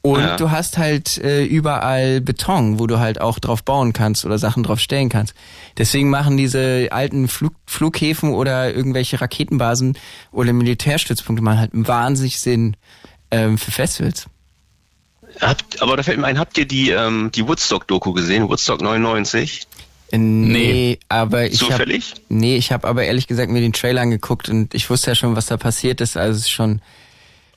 Und 0.00 0.20
Ja. 0.20 0.36
du 0.36 0.50
hast 0.52 0.78
halt 0.78 1.18
äh, 1.18 1.44
überall 1.44 2.20
Beton, 2.20 2.78
wo 2.78 2.86
du 2.86 2.98
halt 3.00 3.20
auch 3.20 3.40
drauf 3.40 3.64
bauen 3.64 3.92
kannst 3.92 4.24
oder 4.24 4.38
Sachen 4.38 4.62
drauf 4.62 4.78
stellen 4.78 5.08
kannst. 5.08 5.34
Deswegen 5.76 6.08
machen 6.08 6.36
diese 6.36 6.88
alten 6.92 7.26
Flug 7.28 7.52
Flughäfen 7.66 8.30
oder 8.32 8.72
irgendwelche 8.74 9.20
Raketenbasen 9.20 9.98
oder 10.30 10.52
Militärstützpunkte 10.52 11.42
machen 11.44 11.58
halt 11.58 11.70
wahnsinnig 11.74 12.07
Sinn 12.16 12.76
ähm, 13.30 13.58
für 13.58 13.70
Festivals. 13.70 14.26
Habt, 15.40 15.82
aber 15.82 15.96
da 15.96 16.02
fällt 16.02 16.18
mir 16.18 16.26
ein, 16.26 16.38
habt 16.38 16.56
ihr 16.58 16.66
die, 16.66 16.90
ähm, 16.90 17.30
die 17.34 17.46
Woodstock-Doku 17.46 18.12
gesehen? 18.12 18.48
Woodstock 18.48 18.80
99? 18.80 19.66
Äh, 20.10 20.18
Nee, 20.18 20.98
aber 21.08 21.46
ich 21.46 21.60
habe 21.62 21.72
Zufällig? 21.72 22.14
nee, 22.28 22.56
ich 22.56 22.72
habe 22.72 22.88
aber 22.88 23.04
ehrlich 23.04 23.26
gesagt 23.26 23.50
mir 23.50 23.60
den 23.60 23.74
Trailer 23.74 24.00
angeguckt 24.00 24.48
und 24.48 24.74
ich 24.74 24.88
wusste 24.88 25.10
ja 25.10 25.14
schon, 25.14 25.36
was 25.36 25.46
da 25.46 25.56
passiert 25.58 26.00
ist, 26.00 26.16
also 26.16 26.32
es 26.38 26.44
ist 26.44 26.50
schon 26.50 26.80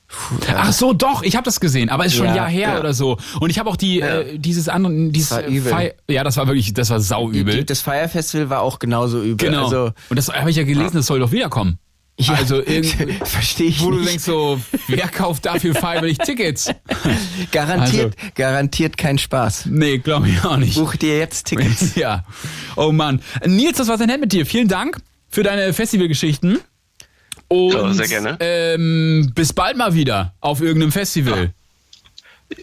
puh, 0.06 0.34
ja. 0.46 0.56
ach 0.58 0.72
so, 0.74 0.92
doch, 0.92 1.22
ich 1.22 1.34
habe 1.34 1.44
das 1.46 1.60
gesehen, 1.60 1.88
aber 1.88 2.04
ist 2.04 2.14
schon 2.14 2.26
ein 2.26 2.36
Ja, 2.36 2.42
Jahr 2.42 2.50
her 2.50 2.68
ja. 2.74 2.78
oder 2.80 2.92
so. 2.92 3.16
Und 3.40 3.48
ich 3.48 3.58
habe 3.58 3.70
auch 3.70 3.76
die, 3.76 4.02
äh, 4.02 4.36
dieses 4.38 4.68
andere, 4.68 4.92
dieses 5.10 5.30
war 5.30 5.46
übel. 5.46 5.94
Ja, 6.08 6.22
das 6.24 6.36
war 6.36 6.46
wirklich, 6.46 6.74
das 6.74 6.90
war 6.90 7.00
sauübel. 7.00 7.56
Die- 7.56 7.64
Das 7.64 7.80
Fire 7.80 8.06
Festival 8.10 8.50
war 8.50 8.60
auch 8.60 8.78
genauso 8.78 9.22
übel. 9.22 9.48
Genau. 9.48 9.64
Also 9.64 9.92
und 10.10 10.16
das 10.16 10.28
habe 10.28 10.50
ich 10.50 10.56
ja 10.56 10.64
gelesen, 10.64 10.96
das 10.96 11.06
soll 11.06 11.20
doch 11.20 11.32
wiederkommen. 11.32 11.78
Ja, 12.28 12.34
Also 12.34 12.62
verstehe 13.24 13.68
ich 13.68 13.82
wo 13.82 13.90
du 13.90 13.98
nicht. 13.98 14.10
denkst 14.10 14.24
so, 14.24 14.60
wer 14.88 15.08
kauft 15.08 15.46
dafür 15.46 15.74
freiwillig 15.74 16.18
Tickets? 16.18 16.70
Garantiert, 17.52 18.16
garantiert 18.34 18.96
kein 18.96 19.18
Spaß. 19.18 19.66
Nee, 19.66 19.98
glaube 19.98 20.28
ich 20.28 20.44
auch 20.44 20.56
nicht. 20.56 20.74
Buch 20.76 20.96
dir 20.96 21.18
jetzt 21.18 21.46
Tickets. 21.46 21.94
Ja. 21.96 22.24
Oh 22.76 22.92
Mann. 22.92 23.20
Nils, 23.46 23.78
das 23.78 23.88
war 23.88 23.98
sehr 23.98 24.06
nett 24.06 24.20
mit 24.20 24.32
dir. 24.32 24.46
Vielen 24.46 24.68
Dank 24.68 24.98
für 25.28 25.42
deine 25.42 25.72
Festivalgeschichten. 25.72 26.58
Und 27.48 27.72
Ja, 27.74 27.92
sehr 27.92 28.08
gerne. 28.08 28.36
Ähm, 28.40 29.30
bis 29.34 29.52
bald 29.52 29.76
mal 29.76 29.94
wieder 29.94 30.34
auf 30.40 30.60
irgendeinem 30.60 30.92
Festival. 30.92 31.52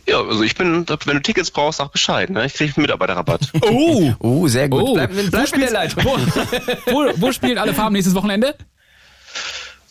Ja, 0.07 0.21
also 0.21 0.43
ich 0.43 0.55
bin, 0.55 0.85
wenn 0.87 1.15
du 1.15 1.21
Tickets 1.21 1.49
brauchst, 1.51 1.77
sag 1.79 1.91
Bescheid. 1.91 2.29
Ne? 2.29 2.45
Ich 2.45 2.53
krieg 2.53 2.75
einen 2.77 2.83
Mitarbeiterrabatt. 2.83 3.51
Oh! 3.61 4.13
Oh, 4.19 4.47
sehr 4.47 4.69
gut. 4.69 4.83
Oh, 4.83 4.93
Bleib, 4.93 5.09
wo, 5.11 5.13
bleib 5.15 5.25
in 5.25 5.31
der 5.31 5.47
spielt, 5.47 5.71
Leitung. 5.71 6.03
wo, 6.05 6.91
wo, 6.91 7.11
wo 7.15 7.31
spielen 7.31 7.57
alle 7.57 7.73
Farben 7.73 7.93
nächstes 7.93 8.13
Wochenende? 8.13 8.55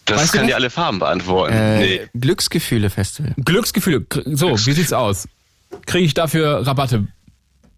Das 0.08 0.22
Weißt 0.22 0.34
nicht? 0.34 0.50
dir 0.50 0.56
alle 0.56 0.70
Farben 0.70 0.98
beantworten. 0.98 1.54
Äh, 1.54 1.78
nee. 1.78 2.00
Glücksgefühle 2.14 2.90
Festival. 2.90 3.34
Glücksgefühle. 3.44 4.06
So, 4.26 4.52
wie 4.52 4.72
sieht's 4.72 4.92
aus? 4.92 5.28
Kriege 5.86 6.04
ich 6.04 6.14
dafür 6.14 6.66
Rabatte 6.66 7.06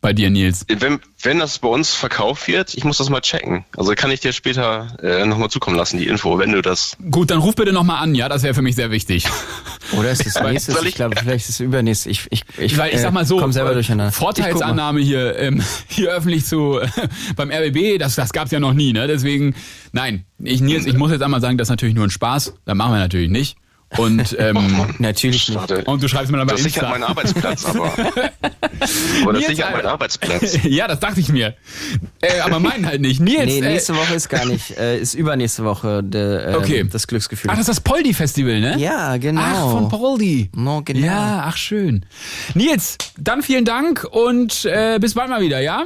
bei 0.01 0.13
dir, 0.13 0.31
Nils? 0.31 0.65
Wenn, 0.69 0.99
wenn 1.23 1.39
das 1.39 1.59
bei 1.59 1.69
uns 1.69 1.95
verkauft 1.95 2.49
wird, 2.49 2.75
ich 2.75 2.85
muss 2.85 2.99
das 2.99 3.11
mal 3.11 3.21
checken. 3.21 3.65
Also 3.77 3.93
kann 3.95 4.11
ich 4.11 4.21
dir 4.21 4.33
später 4.33 4.97
äh, 5.03 5.27
nochmal 5.27 5.51
zukommen 5.51 5.77
lassen, 5.77 5.99
die 5.99 6.07
Info, 6.07 6.39
wenn 6.39 6.53
du 6.53 6.63
das. 6.63 6.97
Gut, 7.11 7.31
dann 7.31 7.39
ruf 7.39 7.55
bitte 7.55 7.73
nochmal 7.73 8.03
an, 8.03 8.15
ja, 8.15 8.29
das 8.29 8.43
wäre 8.43 8.55
für 8.55 8.63
mich 8.63 8.75
sehr 8.77 8.91
wichtig. 8.91 9.27
Oder 9.99 10.11
ist 10.11 10.25
es 10.27 10.41
nächstes? 10.41 10.75
soll 10.75 10.85
Ich 10.85 10.91
ich- 10.91 10.95
glaube, 10.95 11.17
vielleicht 11.19 11.45
ist 11.49 11.51
es 11.51 11.61
übernächstes. 11.61 12.11
Ich, 12.11 12.27
ich, 12.31 12.45
ich, 12.59 12.79
Weil 12.79 12.95
ich 12.95 13.01
sag 13.01 13.13
mal 13.13 13.27
so, 13.27 13.39
komm 13.39 13.53
selber 13.53 13.73
äh, 13.73 13.75
durcheinander. 13.75 14.13
Vorteilsannahme 14.13 15.01
hier, 15.01 15.37
ähm, 15.39 15.63
hier 15.89 16.11
öffentlich 16.13 16.47
zu 16.47 16.79
äh, 16.81 16.89
beim 17.37 17.51
RBB, 17.51 17.99
das, 17.99 18.15
das 18.15 18.33
gab's 18.33 18.51
ja 18.53 18.61
noch 18.61 18.73
nie, 18.73 18.93
ne? 18.93 19.07
Deswegen, 19.07 19.55
nein, 19.93 20.25
ich, 20.39 20.61
Nils, 20.61 20.87
ich 20.87 20.95
muss 20.97 21.11
jetzt 21.11 21.23
einmal 21.23 21.41
sagen, 21.41 21.59
das 21.59 21.67
ist 21.67 21.71
natürlich 21.71 21.95
nur 21.95 22.05
ein 22.07 22.11
Spaß. 22.11 22.55
Das 22.65 22.75
machen 22.75 22.93
wir 22.93 22.99
natürlich 22.99 23.31
nicht. 23.31 23.57
Und, 23.98 24.37
ähm, 24.38 24.87
Natürlich 24.98 25.48
nicht. 25.48 25.59
Schade. 25.59 25.83
und 25.85 26.00
du 26.03 26.07
schreibst 26.09 26.31
mir 26.31 26.38
dann 26.38 26.46
bei 26.46 26.53
Das 26.55 26.62
sichert 26.62 26.85
Insta. 26.85 26.90
meinen 26.98 27.03
Arbeitsplatz, 27.11 27.64
aber. 27.64 27.92
aber 29.22 29.33
das 29.33 29.46
sichert 29.46 29.72
meinen. 29.72 29.87
Arbeitsplatz. 29.87 30.59
ja, 30.64 30.87
das 30.87 31.00
dachte 31.00 31.18
ich 31.18 31.29
mir. 31.29 31.55
Äh, 32.20 32.38
aber 32.40 32.61
meinen 32.61 32.87
halt 32.87 33.00
nicht. 33.00 33.20
Nils, 33.20 33.46
Nee, 33.46 33.59
äh, 33.59 33.62
nächste 33.62 33.96
Woche 33.96 34.14
ist 34.14 34.29
gar 34.29 34.44
nicht, 34.46 34.79
äh, 34.79 34.98
ist 34.98 35.14
übernächste 35.14 35.64
Woche 35.64 36.03
de, 36.05 36.53
äh, 36.53 36.55
Okay. 36.55 36.87
das 36.90 37.07
Glücksgefühl. 37.09 37.50
Ach, 37.50 37.55
das 37.57 37.62
ist 37.62 37.68
das 37.68 37.81
Poldi-Festival, 37.81 38.61
ne? 38.61 38.79
ja, 38.79 39.16
genau. 39.16 39.40
Ach, 39.42 39.70
von 39.72 39.88
Poldi. 39.88 40.50
No, 40.55 40.83
genau. 40.85 41.07
Ja, 41.07 41.44
ach 41.46 41.57
schön. 41.57 42.07
Nils, 42.55 42.96
dann 43.18 43.42
vielen 43.42 43.64
Dank 43.64 44.05
und 44.09 44.64
äh, 44.66 44.98
bis 45.00 45.14
bald 45.14 45.31
mal 45.31 45.40
wieder, 45.40 45.61
ja? 45.61 45.85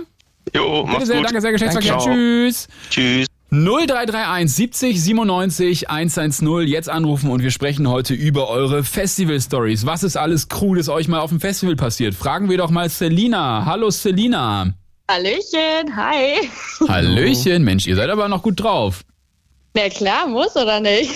Jo, 0.54 0.82
Bitte 0.82 0.92
mach's 0.92 1.06
sehr, 1.06 1.16
gut. 1.16 1.24
danke 1.26 1.40
sehr, 1.40 1.52
Geschlechtsverkehr. 1.52 1.98
Ciao. 1.98 2.12
Tschüss. 2.14 2.68
Tschüss. 2.90 3.26
0331 3.54 4.48
70 4.52 5.00
97 5.00 5.88
110 5.88 6.66
jetzt 6.66 6.88
anrufen 6.88 7.30
und 7.30 7.40
wir 7.40 7.52
sprechen 7.52 7.88
heute 7.88 8.12
über 8.12 8.48
eure 8.48 8.82
Festival-Stories. 8.82 9.86
Was 9.86 10.02
ist 10.02 10.16
alles 10.16 10.48
Cooles 10.48 10.88
euch 10.88 11.06
mal 11.06 11.20
auf 11.20 11.30
dem 11.30 11.40
Festival 11.40 11.76
passiert? 11.76 12.16
Fragen 12.16 12.50
wir 12.50 12.58
doch 12.58 12.70
mal 12.70 12.88
Selina. 12.88 13.64
Hallo 13.64 13.90
Selina. 13.90 14.74
Hallöchen, 15.08 15.94
hi. 15.94 16.48
Hallöchen, 16.88 17.62
Mensch, 17.62 17.86
ihr 17.86 17.94
seid 17.94 18.10
aber 18.10 18.28
noch 18.28 18.42
gut 18.42 18.60
drauf. 18.60 19.02
Na 19.74 19.88
klar, 19.88 20.26
muss 20.26 20.56
oder 20.56 20.80
nicht? 20.80 21.12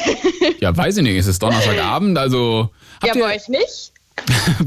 Ja, 0.61 0.77
weiß 0.77 0.98
ich 0.98 1.03
nicht, 1.03 1.16
es 1.16 1.27
ist 1.27 1.42
Donnerstagabend, 1.42 2.18
also... 2.18 2.70
ja, 3.03 3.09
Habt 3.09 3.16
ihr, 3.16 3.22
bei 3.22 3.35
euch 3.35 3.48
nicht? 3.48 3.92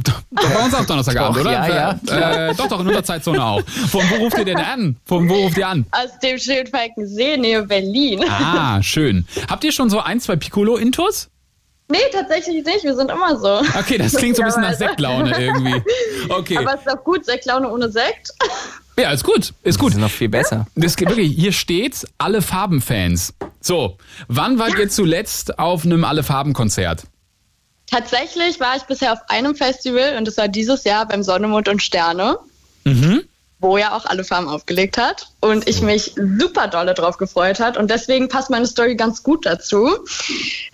Doch, 0.03 0.21
bei 0.31 0.63
uns 0.63 0.73
auch 0.73 0.85
Donnerstagabend, 0.85 1.37
Doch, 1.37 1.41
oder? 1.41 1.51
ja, 1.51 1.99
ja, 2.07 2.49
Äh, 2.49 2.55
doch, 2.55 2.67
doch, 2.67 2.79
in 2.79 2.87
unserer 2.87 3.03
Zeitzone 3.03 3.43
auch. 3.43 3.61
Von 3.89 4.01
wo 4.09 4.15
ruft 4.23 4.37
ihr 4.37 4.45
denn 4.45 4.57
an? 4.57 4.95
Von 5.05 5.27
wo 5.29 5.35
ruft 5.35 5.57
ihr 5.57 5.67
an? 5.67 5.85
Aus 5.91 6.17
dem 6.23 6.37
schönen 6.37 6.67
Falkensee, 6.67 7.37
Nähe 7.37 7.63
Berlin. 7.63 8.23
Ah, 8.29 8.81
schön. 8.81 9.25
Habt 9.49 9.63
ihr 9.63 9.71
schon 9.71 9.89
so 9.89 9.99
ein, 9.99 10.19
zwei 10.19 10.35
Piccolo-Intos? 10.35 11.29
Nee, 11.89 11.97
tatsächlich 12.13 12.63
nicht. 12.65 12.83
Wir 12.83 12.95
sind 12.95 13.11
immer 13.11 13.37
so. 13.37 13.59
Okay, 13.77 13.97
das 13.97 14.13
klingt 14.15 14.37
so 14.37 14.43
ein 14.43 14.47
bisschen 14.47 14.61
nach. 14.61 14.73
Sektlaune 14.77 15.37
irgendwie. 15.37 15.81
Okay. 16.29 16.57
Aber 16.57 16.75
es 16.75 16.79
ist 16.81 16.87
doch 16.87 17.03
gut, 17.03 17.25
Sektlaune 17.25 17.69
ohne 17.69 17.91
Sekt. 17.91 18.29
Ja, 18.97 19.11
ist 19.11 19.23
gut, 19.25 19.53
ist 19.63 19.77
gut. 19.77 19.89
Das 19.89 19.95
ist 19.95 20.01
noch 20.01 20.09
viel 20.11 20.29
besser. 20.29 20.67
Das 20.75 20.95
geht 20.95 21.09
wirklich, 21.09 21.33
hier 21.35 21.51
steht 21.51 22.05
alle 22.17 22.41
Farben-Fans. 22.41 23.33
So, 23.59 23.97
wann 24.27 24.57
wart 24.59 24.77
ihr 24.79 24.89
zuletzt 24.89 25.59
auf 25.59 25.83
einem 25.85 26.03
Alle 26.05 26.23
Farben-Konzert? 26.23 27.03
Tatsächlich 27.91 28.59
war 28.61 28.77
ich 28.77 28.83
bisher 28.83 29.11
auf 29.11 29.19
einem 29.27 29.53
Festival 29.53 30.15
und 30.17 30.25
das 30.25 30.37
war 30.37 30.47
dieses 30.47 30.85
Jahr 30.85 31.05
beim 31.05 31.23
Sonne, 31.23 31.47
Mond 31.47 31.67
und 31.67 31.83
Sterne. 31.83 32.39
Wo 33.59 33.77
ja 33.77 33.95
auch 33.95 34.05
alle 34.05 34.23
Farben 34.23 34.47
aufgelegt 34.47 34.97
hat 34.97 35.27
und 35.41 35.67
ich 35.67 35.81
mich 35.81 36.13
super 36.15 36.67
dolle 36.67 36.93
drauf 36.93 37.17
gefreut 37.17 37.59
hat 37.59 37.77
und 37.77 37.91
deswegen 37.91 38.27
passt 38.29 38.49
meine 38.49 38.65
Story 38.65 38.95
ganz 38.95 39.21
gut 39.21 39.45
dazu. 39.45 39.89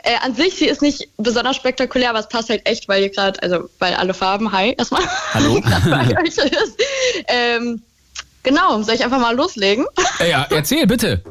Äh, 0.04 0.16
an 0.24 0.36
sich, 0.36 0.56
sie 0.56 0.68
ist 0.68 0.82
nicht 0.82 1.10
besonders 1.18 1.56
spektakulär, 1.58 2.12
aber 2.12 2.20
es 2.20 2.30
passt 2.30 2.50
halt 2.50 2.66
echt, 2.66 2.88
weil 2.88 3.02
ihr 3.02 3.10
gerade, 3.10 3.42
also 3.42 3.68
weil 3.80 3.96
alle 3.96 4.14
Farben, 4.14 4.52
hi 4.52 4.74
erstmal. 4.78 5.02
Hallo. 5.34 5.60
gerade 5.62 5.90
bei 5.90 6.22
euch 6.22 6.38
ist. 6.38 6.78
Ähm, 7.28 7.82
genau, 8.44 8.82
soll 8.84 8.96
ich 8.96 9.04
einfach 9.04 9.20
mal 9.20 9.36
loslegen? 9.36 9.86
Ja, 10.20 10.48
erzähl 10.50 10.88
bitte. 10.88 11.24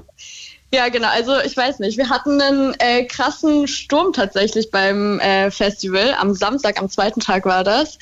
Ja, 0.76 0.90
genau. 0.90 1.08
Also 1.08 1.40
ich 1.40 1.56
weiß 1.56 1.78
nicht. 1.78 1.96
Wir 1.96 2.10
hatten 2.10 2.38
einen 2.38 2.74
äh, 2.80 3.04
krassen 3.04 3.66
Sturm 3.66 4.12
tatsächlich 4.12 4.70
beim 4.70 5.18
äh, 5.20 5.50
Festival. 5.50 6.14
Am 6.18 6.34
Samstag, 6.34 6.78
am 6.78 6.90
zweiten 6.90 7.20
Tag 7.20 7.46
war 7.46 7.64
das. 7.64 7.98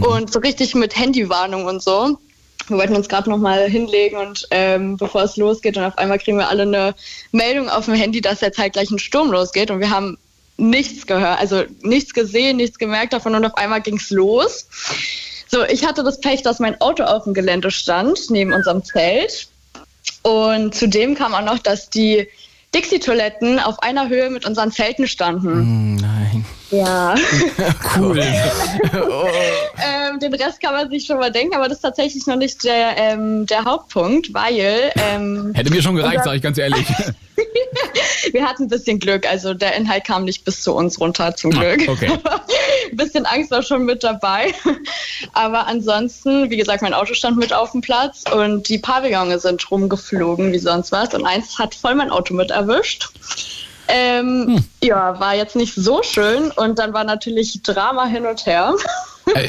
Und 0.00 0.32
so 0.32 0.40
richtig 0.40 0.74
mit 0.74 0.96
Handywarnung 0.96 1.66
und 1.66 1.80
so. 1.80 2.18
Wir 2.66 2.76
wollten 2.76 2.96
uns 2.96 3.08
gerade 3.08 3.30
noch 3.30 3.38
mal 3.38 3.70
hinlegen 3.70 4.16
und 4.16 4.48
ähm, 4.50 4.96
bevor 4.96 5.22
es 5.22 5.36
losgeht 5.36 5.76
und 5.76 5.84
auf 5.84 5.96
einmal 5.96 6.18
kriegen 6.18 6.38
wir 6.38 6.48
alle 6.48 6.62
eine 6.62 6.94
Meldung 7.30 7.68
auf 7.68 7.84
dem 7.84 7.94
Handy, 7.94 8.20
dass 8.20 8.40
jetzt 8.40 8.58
halt 8.58 8.72
gleich 8.72 8.90
ein 8.90 8.98
Sturm 8.98 9.30
losgeht 9.30 9.70
und 9.70 9.78
wir 9.78 9.90
haben 9.90 10.18
nichts 10.56 11.06
gehört, 11.06 11.38
also 11.38 11.62
nichts 11.82 12.14
gesehen, 12.14 12.56
nichts 12.56 12.78
gemerkt 12.78 13.12
davon 13.12 13.36
und 13.36 13.44
auf 13.44 13.56
einmal 13.56 13.80
ging's 13.80 14.10
los. 14.10 14.66
So, 15.46 15.64
ich 15.64 15.86
hatte 15.86 16.02
das 16.02 16.20
Pech, 16.20 16.42
dass 16.42 16.58
mein 16.58 16.80
Auto 16.80 17.04
auf 17.04 17.24
dem 17.24 17.32
Gelände 17.32 17.70
stand, 17.70 18.28
neben 18.28 18.52
unserem 18.52 18.84
Zelt. 18.84 19.48
Und 20.22 20.74
zudem 20.74 21.14
kam 21.14 21.34
auch 21.34 21.44
noch, 21.44 21.58
dass 21.58 21.90
die 21.90 22.28
Dixie-Toiletten 22.74 23.58
auf 23.58 23.82
einer 23.82 24.08
Höhe 24.08 24.30
mit 24.30 24.46
unseren 24.46 24.70
Zelten 24.72 25.06
standen. 25.06 25.48
Hm, 25.48 25.96
Nein. 25.96 26.44
Ja. 26.70 27.14
Cool. 27.96 28.20
ähm, 28.22 30.20
den 30.20 30.34
Rest 30.34 30.60
kann 30.60 30.74
man 30.74 30.90
sich 30.90 31.04
schon 31.04 31.18
mal 31.18 31.32
denken, 31.32 31.54
aber 31.54 31.68
das 31.68 31.78
ist 31.78 31.82
tatsächlich 31.82 32.26
noch 32.26 32.36
nicht 32.36 32.62
der, 32.64 32.96
ähm, 32.96 33.46
der 33.46 33.64
Hauptpunkt, 33.64 34.32
weil 34.32 34.92
ähm, 34.96 35.52
Hätte 35.54 35.70
mir 35.70 35.82
schon 35.82 35.96
gereicht, 35.96 36.22
sag 36.24 36.34
ich 36.34 36.42
ganz 36.42 36.58
ehrlich. 36.58 36.86
wir 38.32 38.46
hatten 38.46 38.64
ein 38.64 38.68
bisschen 38.68 38.98
Glück. 38.98 39.28
Also 39.28 39.54
der 39.54 39.74
Inhalt 39.74 40.04
kam 40.04 40.24
nicht 40.24 40.44
bis 40.44 40.62
zu 40.62 40.74
uns 40.74 41.00
runter, 41.00 41.34
zum 41.34 41.50
Glück. 41.50 41.88
Ah, 41.88 41.92
okay. 41.92 42.10
ein 42.90 42.96
bisschen 42.96 43.26
Angst 43.26 43.50
war 43.50 43.62
schon 43.62 43.84
mit 43.84 44.04
dabei. 44.04 44.52
Aber 45.32 45.66
ansonsten, 45.66 46.50
wie 46.50 46.56
gesagt, 46.56 46.82
mein 46.82 46.94
Auto 46.94 47.14
stand 47.14 47.36
mit 47.36 47.52
auf 47.52 47.72
dem 47.72 47.80
Platz 47.80 48.24
und 48.32 48.68
die 48.68 48.78
Pavillone 48.78 49.38
sind 49.38 49.68
rumgeflogen 49.70 50.52
wie 50.52 50.58
sonst 50.58 50.92
was. 50.92 51.14
Und 51.14 51.26
eins 51.26 51.58
hat 51.58 51.74
voll 51.74 51.94
mein 51.94 52.10
Auto 52.10 52.34
mit 52.34 52.50
erwischt. 52.50 53.08
Ähm, 53.88 54.64
Ja, 54.82 55.18
war 55.18 55.34
jetzt 55.34 55.56
nicht 55.56 55.74
so 55.74 56.02
schön 56.02 56.50
und 56.52 56.78
dann 56.78 56.92
war 56.92 57.04
natürlich 57.04 57.62
Drama 57.62 58.06
hin 58.06 58.26
und 58.26 58.44
her. 58.46 58.74
Äh, 59.34 59.48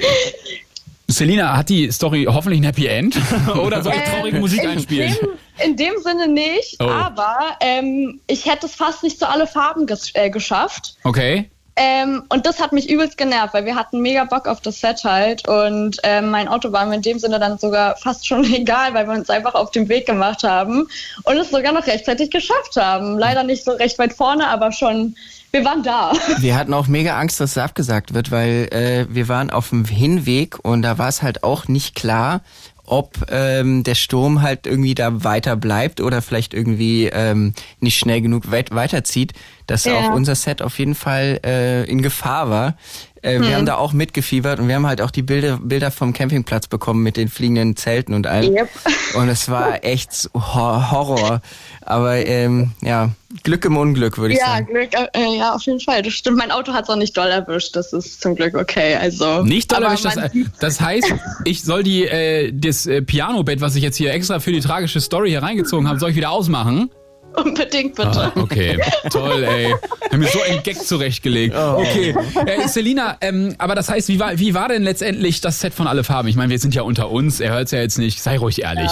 Selina, 1.07 1.57
hat 1.57 1.69
die 1.69 1.91
Story 1.91 2.27
hoffentlich 2.29 2.59
ein 2.61 2.65
Happy 2.65 2.85
End? 2.85 3.15
Oder 3.63 3.81
soll 3.81 3.93
ich 3.95 4.03
traurige 4.03 4.35
Ähm, 4.37 4.41
Musik 4.41 4.63
in 4.63 4.69
einspielen? 4.69 5.15
Dem, 5.19 5.29
in 5.71 5.75
dem 5.75 5.93
Sinne 6.03 6.27
nicht, 6.27 6.77
Oh. 6.79 6.83
aber 6.85 7.37
ähm, 7.61 8.19
ich 8.27 8.45
hätte 8.45 8.67
es 8.67 8.75
fast 8.75 9.01
nicht 9.03 9.17
zu 9.19 9.27
alle 9.27 9.47
Farben 9.47 9.87
ges 9.87 10.11
äh, 10.13 10.29
geschafft. 10.29 10.95
Okay. 11.03 11.49
Ähm, 11.81 12.23
und 12.27 12.45
das 12.45 12.59
hat 12.59 12.73
mich 12.73 12.89
übelst 12.89 13.17
genervt, 13.17 13.53
weil 13.53 13.63
wir 13.63 13.75
hatten 13.75 14.01
mega 14.01 14.25
Bock 14.25 14.49
auf 14.49 14.59
das 14.59 14.81
Set 14.81 15.05
halt 15.05 15.47
und 15.47 15.97
ähm, 16.03 16.29
mein 16.29 16.49
Auto 16.49 16.73
war 16.73 16.85
mir 16.85 16.95
in 16.95 17.01
dem 17.01 17.19
Sinne 17.19 17.39
dann 17.39 17.57
sogar 17.57 17.95
fast 17.95 18.27
schon 18.27 18.43
egal, 18.53 18.93
weil 18.93 19.07
wir 19.07 19.13
uns 19.13 19.29
einfach 19.29 19.55
auf 19.55 19.71
den 19.71 19.87
Weg 19.87 20.05
gemacht 20.05 20.43
haben 20.43 20.89
und 21.23 21.37
es 21.37 21.51
sogar 21.51 21.71
noch 21.71 21.87
rechtzeitig 21.87 22.31
geschafft 22.31 22.75
haben. 22.75 23.17
Leider 23.17 23.43
nicht 23.43 23.63
so 23.63 23.71
recht 23.71 23.97
weit 23.97 24.11
vorne, 24.11 24.47
aber 24.49 24.73
schon, 24.73 25.15
wir 25.51 25.63
waren 25.63 25.81
da. 25.81 26.11
Wir 26.39 26.57
hatten 26.57 26.73
auch 26.73 26.87
mega 26.87 27.17
Angst, 27.17 27.39
dass 27.39 27.51
es 27.51 27.57
abgesagt 27.57 28.13
wird, 28.13 28.29
weil 28.29 28.67
äh, 28.71 29.05
wir 29.09 29.27
waren 29.29 29.49
auf 29.49 29.69
dem 29.69 29.85
Hinweg 29.85 30.59
und 30.61 30.81
da 30.81 30.97
war 30.97 31.07
es 31.07 31.23
halt 31.23 31.43
auch 31.43 31.67
nicht 31.67 31.95
klar, 31.95 32.41
ob 32.89 33.25
ähm, 33.29 33.83
der 33.83 33.95
Sturm 33.95 34.41
halt 34.41 34.65
irgendwie 34.67 34.95
da 34.95 35.23
weiter 35.23 35.55
bleibt 35.55 36.01
oder 36.01 36.21
vielleicht 36.21 36.53
irgendwie 36.53 37.05
ähm, 37.05 37.53
nicht 37.79 37.97
schnell 37.97 38.21
genug 38.21 38.51
weit 38.51 38.71
weiterzieht, 38.73 39.33
dass 39.67 39.85
Ja. 39.85 39.95
auch 39.99 40.09
unser 40.09 40.35
Set 40.35 40.61
auf 40.61 40.79
jeden 40.79 40.95
Fall 40.95 41.39
äh, 41.45 41.83
in 41.85 42.01
Gefahr 42.01 42.49
war. 42.49 42.77
Äh, 43.21 43.39
Wir 43.41 43.55
haben 43.55 43.65
da 43.65 43.75
auch 43.75 43.91
mitgefiebert 43.93 44.59
und 44.59 44.67
wir 44.67 44.75
haben 44.75 44.87
halt 44.87 45.01
auch 45.01 45.11
die 45.11 45.21
Bilder, 45.21 45.59
Bilder 45.61 45.91
vom 45.91 46.13
Campingplatz 46.13 46.67
bekommen 46.67 47.03
mit 47.03 47.17
den 47.17 47.27
fliegenden 47.27 47.75
Zelten 47.75 48.13
und 48.13 48.27
allem. 48.27 48.53
Yep. 48.53 48.69
Und 49.15 49.29
es 49.29 49.49
war 49.49 49.83
echt 49.83 50.29
Horror. 50.33 51.41
Aber 51.81 52.17
ähm, 52.25 52.71
ja, 52.81 53.09
Glück 53.43 53.65
im 53.65 53.77
Unglück, 53.77 54.17
würde 54.17 54.33
ich 54.35 54.39
Ja, 54.39 54.47
sagen. 54.47 54.67
Glück, 54.67 54.89
äh, 54.93 55.37
ja, 55.37 55.53
auf 55.55 55.61
jeden 55.63 55.79
Fall. 55.79 56.01
Das 56.01 56.13
stimmt. 56.13 56.37
Mein 56.37 56.51
Auto 56.51 56.73
hat 56.73 56.83
es 56.83 56.89
auch 56.89 56.95
nicht 56.95 57.17
doll 57.17 57.27
erwischt. 57.27 57.75
Das 57.75 57.93
ist 57.93 58.21
zum 58.21 58.35
Glück 58.35 58.55
okay. 58.55 58.95
Also 58.95 59.43
Nicht 59.43 59.71
doll 59.71 59.83
erwischt, 59.83 60.05
das, 60.05 60.31
sieht- 60.31 60.47
das 60.59 60.79
heißt, 60.81 61.13
ich 61.45 61.63
soll 61.63 61.83
die 61.83 62.05
äh, 62.05 62.51
das 62.53 62.85
äh, 62.85 63.01
Pianobett, 63.01 63.59
was 63.61 63.75
ich 63.75 63.83
jetzt 63.83 63.97
hier 63.97 64.13
extra 64.13 64.39
für 64.39 64.51
die 64.51 64.59
tragische 64.61 65.01
Story 65.01 65.29
hier 65.29 65.43
reingezogen 65.43 65.87
habe, 65.87 65.99
soll 65.99 66.11
ich 66.11 66.15
wieder 66.15 66.31
ausmachen? 66.31 66.89
Unbedingt 67.43 67.95
bitte. 67.95 68.09
Ah, 68.09 68.31
okay, 68.35 68.79
toll, 69.09 69.43
ey. 69.43 69.73
Haben 70.11 70.19
mir 70.19 70.27
so 70.27 70.41
einen 70.41 70.63
Gag 70.63 70.77
zurechtgelegt. 70.77 71.55
Okay, 71.55 72.15
äh, 72.45 72.67
Selina, 72.67 73.17
ähm, 73.21 73.55
aber 73.57 73.75
das 73.75 73.89
heißt, 73.89 74.07
wie 74.09 74.19
war, 74.19 74.37
wie 74.39 74.53
war 74.53 74.67
denn 74.69 74.83
letztendlich 74.83 75.41
das 75.41 75.59
Set 75.59 75.73
von 75.73 75.87
Alle 75.87 76.03
Farben? 76.03 76.27
Ich 76.27 76.35
meine, 76.35 76.49
wir 76.49 76.59
sind 76.59 76.75
ja 76.75 76.81
unter 76.81 77.09
uns, 77.11 77.39
er 77.39 77.51
hört 77.53 77.65
es 77.65 77.71
ja 77.71 77.79
jetzt 77.79 77.97
nicht. 77.97 78.21
Sei 78.21 78.37
ruhig 78.37 78.61
ehrlich. 78.63 78.91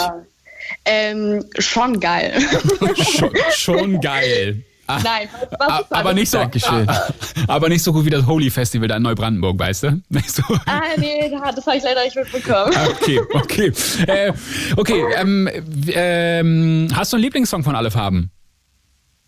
Ähm, 0.86 1.46
schon 1.58 2.00
geil. 2.00 2.34
Schon, 2.96 3.32
schon 3.56 4.02
geil. 4.02 4.64
Ah, 4.90 5.00
Nein, 5.04 5.28
was, 5.34 5.60
was 5.60 5.70
ah, 5.70 5.80
ist 5.80 5.92
aber 5.94 6.14
nicht 6.14 6.32
so, 6.32 6.38
Dankeschön. 6.38 6.88
ah, 6.88 7.08
aber 7.48 7.68
nicht 7.70 7.84
so 7.84 7.92
gut 7.92 8.06
wie 8.06 8.10
das 8.10 8.26
Holy 8.26 8.50
Festival 8.50 8.88
da 8.88 8.96
in 8.96 9.04
Neubrandenburg, 9.04 9.60
weißt 9.60 9.84
du? 9.84 10.02
Nicht 10.10 10.32
so. 10.34 10.44
Ah, 10.66 10.82
nee, 10.98 11.30
das 11.30 11.66
habe 11.66 11.78
ich 11.78 11.84
leider 11.84 12.04
nicht 12.06 12.16
mitbekommen. 12.16 12.74
Okay, 12.92 13.20
okay. 13.34 13.74
Äh, 14.08 14.32
okay, 14.78 15.04
ähm, 15.18 15.50
ähm, 15.90 16.88
hast 16.96 17.12
du 17.12 17.18
einen 17.18 17.24
Lieblingssong 17.24 17.64
von 17.64 17.76
Alle 17.76 17.92
Farben? 17.92 18.32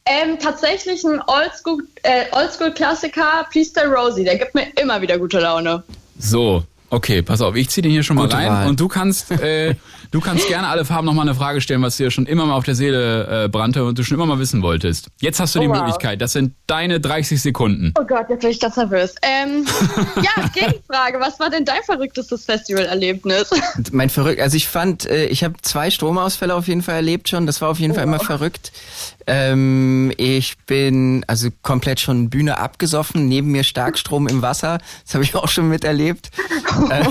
Ähm, 0.05 0.39
tatsächlich 0.39 1.03
ein 1.03 1.19
Oldschool- 1.21 1.83
äh, 2.03 2.25
Oldschool-Klassiker, 2.31 3.45
Please 3.51 3.73
Tell 3.73 3.87
Rosie. 3.93 4.23
Der 4.23 4.37
gibt 4.37 4.55
mir 4.55 4.67
immer 4.81 5.01
wieder 5.01 5.17
gute 5.19 5.39
Laune. 5.39 5.83
So, 6.17 6.63
okay, 6.89 7.21
pass 7.21 7.41
auf, 7.41 7.55
ich 7.55 7.69
zieh 7.69 7.81
den 7.81 7.91
hier 7.91 8.03
schon 8.03 8.15
mal 8.15 8.23
Gute 8.23 8.37
rein 8.37 8.49
Wahl. 8.49 8.67
und 8.69 8.79
du 8.79 8.87
kannst, 8.87 9.29
äh, 9.31 9.75
du 10.11 10.19
kannst 10.19 10.47
gerne 10.47 10.67
alle 10.67 10.85
Farben 10.85 11.05
noch 11.05 11.13
mal 11.13 11.21
eine 11.23 11.35
Frage 11.35 11.61
stellen, 11.61 11.81
was 11.81 11.97
dir 11.97 12.11
schon 12.11 12.25
immer 12.25 12.45
mal 12.45 12.55
auf 12.55 12.63
der 12.63 12.75
Seele 12.75 13.45
äh, 13.45 13.47
brannte 13.49 13.83
und 13.85 13.97
du 13.97 14.03
schon 14.03 14.15
immer 14.15 14.25
mal 14.25 14.39
wissen 14.39 14.61
wolltest. 14.61 15.07
Jetzt 15.21 15.39
hast 15.39 15.55
du 15.55 15.59
die 15.59 15.67
Oh, 15.67 15.71
wow. 15.71 15.77
Möglichkeit, 15.81 16.21
das 16.21 16.33
sind 16.33 16.53
deine 16.67 16.99
30 16.99 17.41
Sekunden. 17.41 17.93
Oh 17.99 18.03
Gott, 18.05 18.25
jetzt 18.29 18.41
bin 18.41 18.49
ich 18.49 18.59
ganz 18.59 18.75
nervös. 18.77 19.15
Ähm, 19.21 19.65
ja, 20.15 20.47
Gegenfrage. 20.53 21.19
Was 21.19 21.39
war 21.39 21.49
denn 21.49 21.65
dein 21.65 21.83
verrücktestes 21.85 22.45
Festivalerlebnis? 22.45 23.49
Mein 23.91 24.09
verrückt, 24.09 24.41
also 24.41 24.57
ich 24.57 24.67
fand, 24.67 25.05
äh, 25.09 25.25
ich 25.25 25.43
habe 25.43 25.55
zwei 25.61 25.89
Stromausfälle 25.91 26.55
auf 26.55 26.67
jeden 26.67 26.81
Fall 26.81 26.95
erlebt 26.95 27.29
schon. 27.29 27.45
Das 27.45 27.61
war 27.61 27.69
auf 27.69 27.79
jeden 27.79 27.93
Fall 27.93 28.03
immer 28.03 28.19
verrückt. 28.19 28.71
Ähm, 29.27 30.11
ich 30.17 30.57
bin 30.65 31.23
also 31.27 31.49
komplett 31.61 31.99
schon 31.99 32.29
Bühne 32.31 32.57
abgesoffen, 32.57 33.27
neben 33.27 33.51
mir 33.51 33.63
Starkstrom 33.63 34.27
im 34.27 34.41
Wasser. 34.41 34.79
Das 35.05 35.13
habe 35.13 35.23
ich 35.23 35.35
auch 35.35 35.47
schon 35.49 35.69
miterlebt. 35.69 36.29
Äh, 36.89 37.03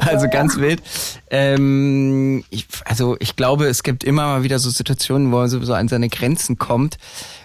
also 0.00 0.28
ganz 0.28 0.56
wild. 0.58 0.82
Ähm, 1.30 1.61
ich, 2.50 2.66
also 2.84 3.16
ich 3.20 3.36
glaube, 3.36 3.66
es 3.66 3.82
gibt 3.82 4.04
immer 4.04 4.24
mal 4.26 4.42
wieder 4.42 4.58
so 4.58 4.70
Situationen, 4.70 5.32
wo 5.32 5.36
man 5.38 5.48
so, 5.48 5.62
so 5.64 5.74
an 5.74 5.88
seine 5.88 6.08
Grenzen 6.08 6.58
kommt. 6.58 6.96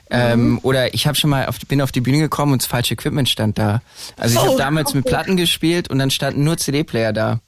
Ähm, 0.10 0.60
oder 0.64 0.94
ich 0.94 1.06
habe 1.06 1.16
schon 1.18 1.30
mal 1.30 1.48
auf, 1.48 1.58
bin 1.68 1.82
auf 1.82 1.92
die 1.92 2.00
Bühne 2.02 2.20
gekommen 2.20 2.54
und 2.54 2.62
das 2.62 2.68
falsche 2.68 2.94
Equipment 2.94 3.28
stand 3.28 3.58
da. 3.58 3.82
Also 4.16 4.36
ich 4.36 4.42
Oh, 4.42 4.48
habe 4.48 4.58
damals 4.58 4.94
mit 4.94 5.06
okay. 5.06 5.14
Platten 5.16 5.36
gespielt 5.38 5.90
und 5.90 6.00
dann 6.00 6.12
standen 6.12 6.44
nur 6.46 6.58
CD-Player 6.58 7.12
da. 7.12 7.40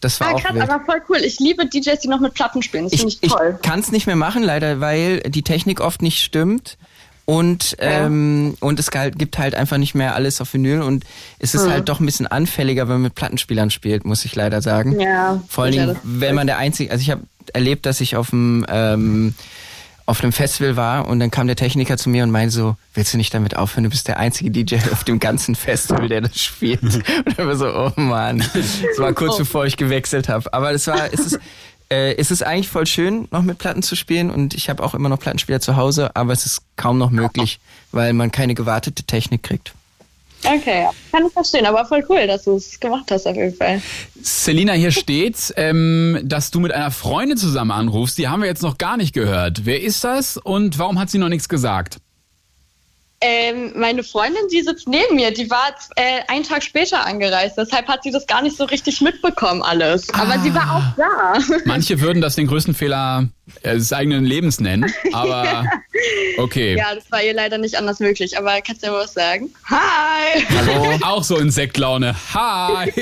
Das 0.00 0.20
war 0.20 0.28
Ah, 0.28 0.32
auch 0.32 0.42
krass, 0.42 0.54
wild. 0.54 0.68
aber 0.70 0.84
voll 0.84 1.02
cool. 1.10 1.18
Ich 1.18 1.38
liebe 1.40 1.66
DJs, 1.66 2.00
die 2.00 2.08
noch 2.08 2.20
mit 2.20 2.34
Platten 2.34 2.62
spielen. 2.62 2.84
Das 2.84 2.92
finde 2.98 3.08
Ich, 3.12 3.18
ich, 3.18 3.22
ich 3.24 3.32
toll. 3.32 3.58
kann 3.62 3.80
es 3.80 3.92
nicht 3.92 4.06
mehr 4.06 4.16
machen, 4.16 4.42
leider, 4.42 4.80
weil 4.80 5.20
die 5.20 5.42
Technik 5.42 5.80
oft 5.80 6.00
nicht 6.02 6.22
stimmt. 6.22 6.78
Und, 7.26 7.76
ähm, 7.80 8.56
und 8.60 8.78
es 8.78 8.92
gibt 8.92 9.36
halt 9.36 9.56
einfach 9.56 9.78
nicht 9.78 9.96
mehr 9.96 10.14
alles 10.14 10.40
auf 10.40 10.54
Vinyl 10.54 10.80
und 10.82 11.04
es 11.40 11.56
ist 11.56 11.68
halt 11.68 11.88
doch 11.88 11.98
ein 11.98 12.06
bisschen 12.06 12.28
anfälliger, 12.28 12.82
wenn 12.82 12.94
man 12.94 13.02
mit 13.02 13.16
Plattenspielern 13.16 13.70
spielt, 13.70 14.04
muss 14.04 14.24
ich 14.24 14.36
leider 14.36 14.62
sagen. 14.62 15.00
Ja, 15.00 15.42
Vor 15.48 15.64
allen 15.64 15.72
Dingen, 15.72 15.96
wenn 16.04 16.36
man 16.36 16.46
der 16.46 16.58
einzige, 16.58 16.92
also 16.92 17.02
ich 17.02 17.10
habe 17.10 17.22
erlebt, 17.52 17.84
dass 17.84 18.00
ich 18.00 18.14
auf 18.14 18.30
dem 18.30 18.64
ähm, 18.68 19.34
auf 20.06 20.22
einem 20.22 20.32
Festival 20.32 20.76
war 20.76 21.08
und 21.08 21.18
dann 21.18 21.32
kam 21.32 21.48
der 21.48 21.56
Techniker 21.56 21.96
zu 21.96 22.08
mir 22.08 22.22
und 22.22 22.30
meinte 22.30 22.54
so, 22.54 22.76
willst 22.94 23.12
du 23.12 23.16
nicht 23.16 23.34
damit 23.34 23.56
aufhören, 23.56 23.82
du 23.82 23.90
bist 23.90 24.06
der 24.06 24.18
einzige 24.20 24.50
DJ 24.52 24.76
auf 24.92 25.02
dem 25.02 25.18
ganzen 25.18 25.56
Festival, 25.56 26.08
der 26.08 26.20
das 26.20 26.40
spielt. 26.40 26.82
Und 26.84 27.04
dann 27.36 27.48
war 27.48 27.56
so, 27.56 27.66
oh 27.66 27.92
Mann. 27.96 28.38
Das 28.38 28.98
war 28.98 29.12
kurz 29.12 29.36
bevor 29.36 29.66
ich 29.66 29.76
gewechselt 29.76 30.28
habe. 30.28 30.52
Aber 30.54 30.70
es 30.70 30.86
war, 30.86 31.12
es 31.12 31.18
ist, 31.18 31.40
äh, 31.90 32.14
es 32.16 32.30
ist 32.30 32.42
eigentlich 32.42 32.68
voll 32.68 32.86
schön, 32.86 33.28
noch 33.30 33.42
mit 33.42 33.58
Platten 33.58 33.82
zu 33.82 33.96
spielen 33.96 34.30
und 34.30 34.54
ich 34.54 34.68
habe 34.68 34.82
auch 34.82 34.94
immer 34.94 35.08
noch 35.08 35.18
Plattenspieler 35.18 35.60
zu 35.60 35.76
Hause, 35.76 36.14
aber 36.14 36.32
es 36.32 36.46
ist 36.46 36.62
kaum 36.76 36.98
noch 36.98 37.10
möglich, 37.10 37.60
weil 37.92 38.12
man 38.12 38.32
keine 38.32 38.54
gewartete 38.54 39.04
Technik 39.04 39.42
kriegt. 39.42 39.72
Okay, 40.44 40.86
kann 41.10 41.26
ich 41.26 41.32
verstehen. 41.32 41.66
Aber 41.66 41.84
voll 41.86 42.04
cool, 42.08 42.26
dass 42.26 42.44
du 42.44 42.56
es 42.56 42.78
gemacht 42.78 43.10
hast 43.10 43.26
auf 43.26 43.36
jeden 43.36 43.54
Fall. 43.54 43.80
Selina, 44.20 44.74
hier 44.74 44.92
steht, 44.92 45.52
ähm, 45.56 46.20
dass 46.22 46.50
du 46.50 46.60
mit 46.60 46.72
einer 46.72 46.90
Freundin 46.90 47.36
zusammen 47.36 47.70
anrufst. 47.70 48.18
Die 48.18 48.28
haben 48.28 48.42
wir 48.42 48.48
jetzt 48.48 48.62
noch 48.62 48.78
gar 48.78 48.96
nicht 48.96 49.12
gehört. 49.12 49.64
Wer 49.64 49.82
ist 49.82 50.04
das 50.04 50.36
und 50.36 50.78
warum 50.78 50.98
hat 50.98 51.10
sie 51.10 51.18
noch 51.18 51.28
nichts 51.28 51.48
gesagt? 51.48 51.98
Ähm, 53.22 53.72
meine 53.74 54.02
Freundin, 54.02 54.42
die 54.52 54.60
sitzt 54.60 54.86
neben 54.86 55.16
mir, 55.16 55.32
die 55.32 55.48
war 55.50 55.74
äh, 55.96 56.20
einen 56.28 56.44
Tag 56.44 56.62
später 56.62 57.06
angereist, 57.06 57.56
deshalb 57.56 57.88
hat 57.88 58.02
sie 58.02 58.10
das 58.10 58.26
gar 58.26 58.42
nicht 58.42 58.58
so 58.58 58.64
richtig 58.64 59.00
mitbekommen 59.00 59.62
alles. 59.62 60.12
Aber 60.12 60.38
sie 60.40 60.52
war 60.54 60.76
auch 60.76 60.96
da. 60.98 61.56
Manche 61.64 61.98
würden 62.02 62.20
das 62.20 62.34
den 62.34 62.46
größten 62.46 62.74
Fehler 62.74 63.28
äh, 63.62 63.74
des 63.74 63.90
eigenen 63.94 64.26
Lebens 64.26 64.60
nennen, 64.60 64.92
aber 65.14 65.64
okay. 66.36 66.76
ja, 66.76 66.94
das 66.94 67.10
war 67.10 67.22
ihr 67.22 67.32
leider 67.32 67.56
nicht 67.56 67.78
anders 67.78 68.00
möglich. 68.00 68.36
Aber 68.36 68.60
kannst 68.60 68.82
du 68.82 68.88
ja 68.88 68.92
mal 68.92 69.04
was 69.04 69.14
sagen? 69.14 69.50
Hi! 69.64 70.44
Hallo. 70.54 70.98
Auch 71.02 71.24
so 71.24 71.38
Insektlaune. 71.38 72.14
Hi. 72.34 72.92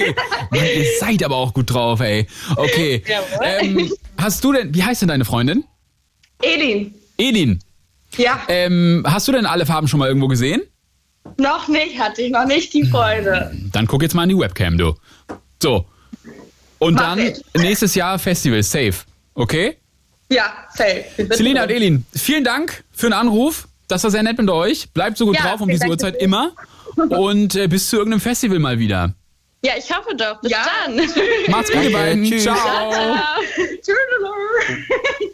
Mann, 0.50 0.64
ihr 0.64 0.86
seid 1.00 1.24
aber 1.24 1.36
auch 1.36 1.52
gut 1.52 1.72
drauf, 1.72 1.98
ey. 2.00 2.28
Okay. 2.54 3.02
Ähm, 3.42 3.92
hast 4.16 4.44
du 4.44 4.52
denn, 4.52 4.72
wie 4.74 4.84
heißt 4.84 5.02
denn 5.02 5.08
deine 5.08 5.24
Freundin? 5.24 5.64
Elin. 6.40 6.94
Elin. 7.16 7.63
Ja, 8.18 8.40
Ähm, 8.48 9.04
hast 9.06 9.26
du 9.28 9.32
denn 9.32 9.46
alle 9.46 9.66
Farben 9.66 9.88
schon 9.88 9.98
mal 10.00 10.08
irgendwo 10.08 10.28
gesehen? 10.28 10.62
noch 11.38 11.68
nicht, 11.68 11.98
hatte 11.98 12.20
ich 12.22 12.30
noch 12.30 12.44
nicht 12.44 12.72
die 12.74 12.84
Freude. 12.84 13.50
Dann 13.72 13.86
guck 13.86 14.02
jetzt 14.02 14.14
mal 14.14 14.24
in 14.24 14.28
die 14.28 14.38
Webcam, 14.38 14.76
du. 14.76 14.94
So. 15.62 15.86
Und 16.78 16.94
Mach 16.94 17.00
dann 17.16 17.18
ich. 17.18 17.42
nächstes 17.56 17.94
Jahr 17.94 18.18
Festival, 18.18 18.62
safe. 18.62 18.94
Okay? 19.34 19.78
Ja, 20.30 20.52
safe. 20.74 21.04
Selina 21.30 21.62
und. 21.62 21.70
Elin, 21.70 22.04
vielen 22.14 22.44
Dank 22.44 22.84
für 22.92 23.06
den 23.06 23.14
Anruf. 23.14 23.66
Das 23.88 24.04
war 24.04 24.10
sehr 24.10 24.22
nett 24.22 24.36
mit 24.38 24.50
euch. 24.50 24.90
Bleibt 24.92 25.16
so 25.16 25.24
gut 25.26 25.36
Ja, 25.36 25.42
drauf 25.42 25.60
um 25.62 25.68
diese 25.68 25.86
Uhrzeit 25.88 26.16
immer. 26.16 26.52
Und 26.96 27.54
äh, 27.56 27.68
bis 27.68 27.88
zu 27.88 27.96
irgendeinem 27.96 28.20
Festival 28.20 28.58
mal 28.58 28.78
wieder. 28.78 29.14
Ja, 29.64 29.72
ich 29.78 29.90
hoffe 29.90 30.14
doch. 30.16 30.40
Bis 30.42 30.52
Ja. 30.52 30.58
dann. 30.86 30.96
Macht's 31.48 31.72
gut, 31.72 31.82
ihr 31.84 31.92
beiden. 31.92 32.24
Tschüss. 32.24 32.42
Ciao. 32.42 32.56
Tschüss. 33.82 35.30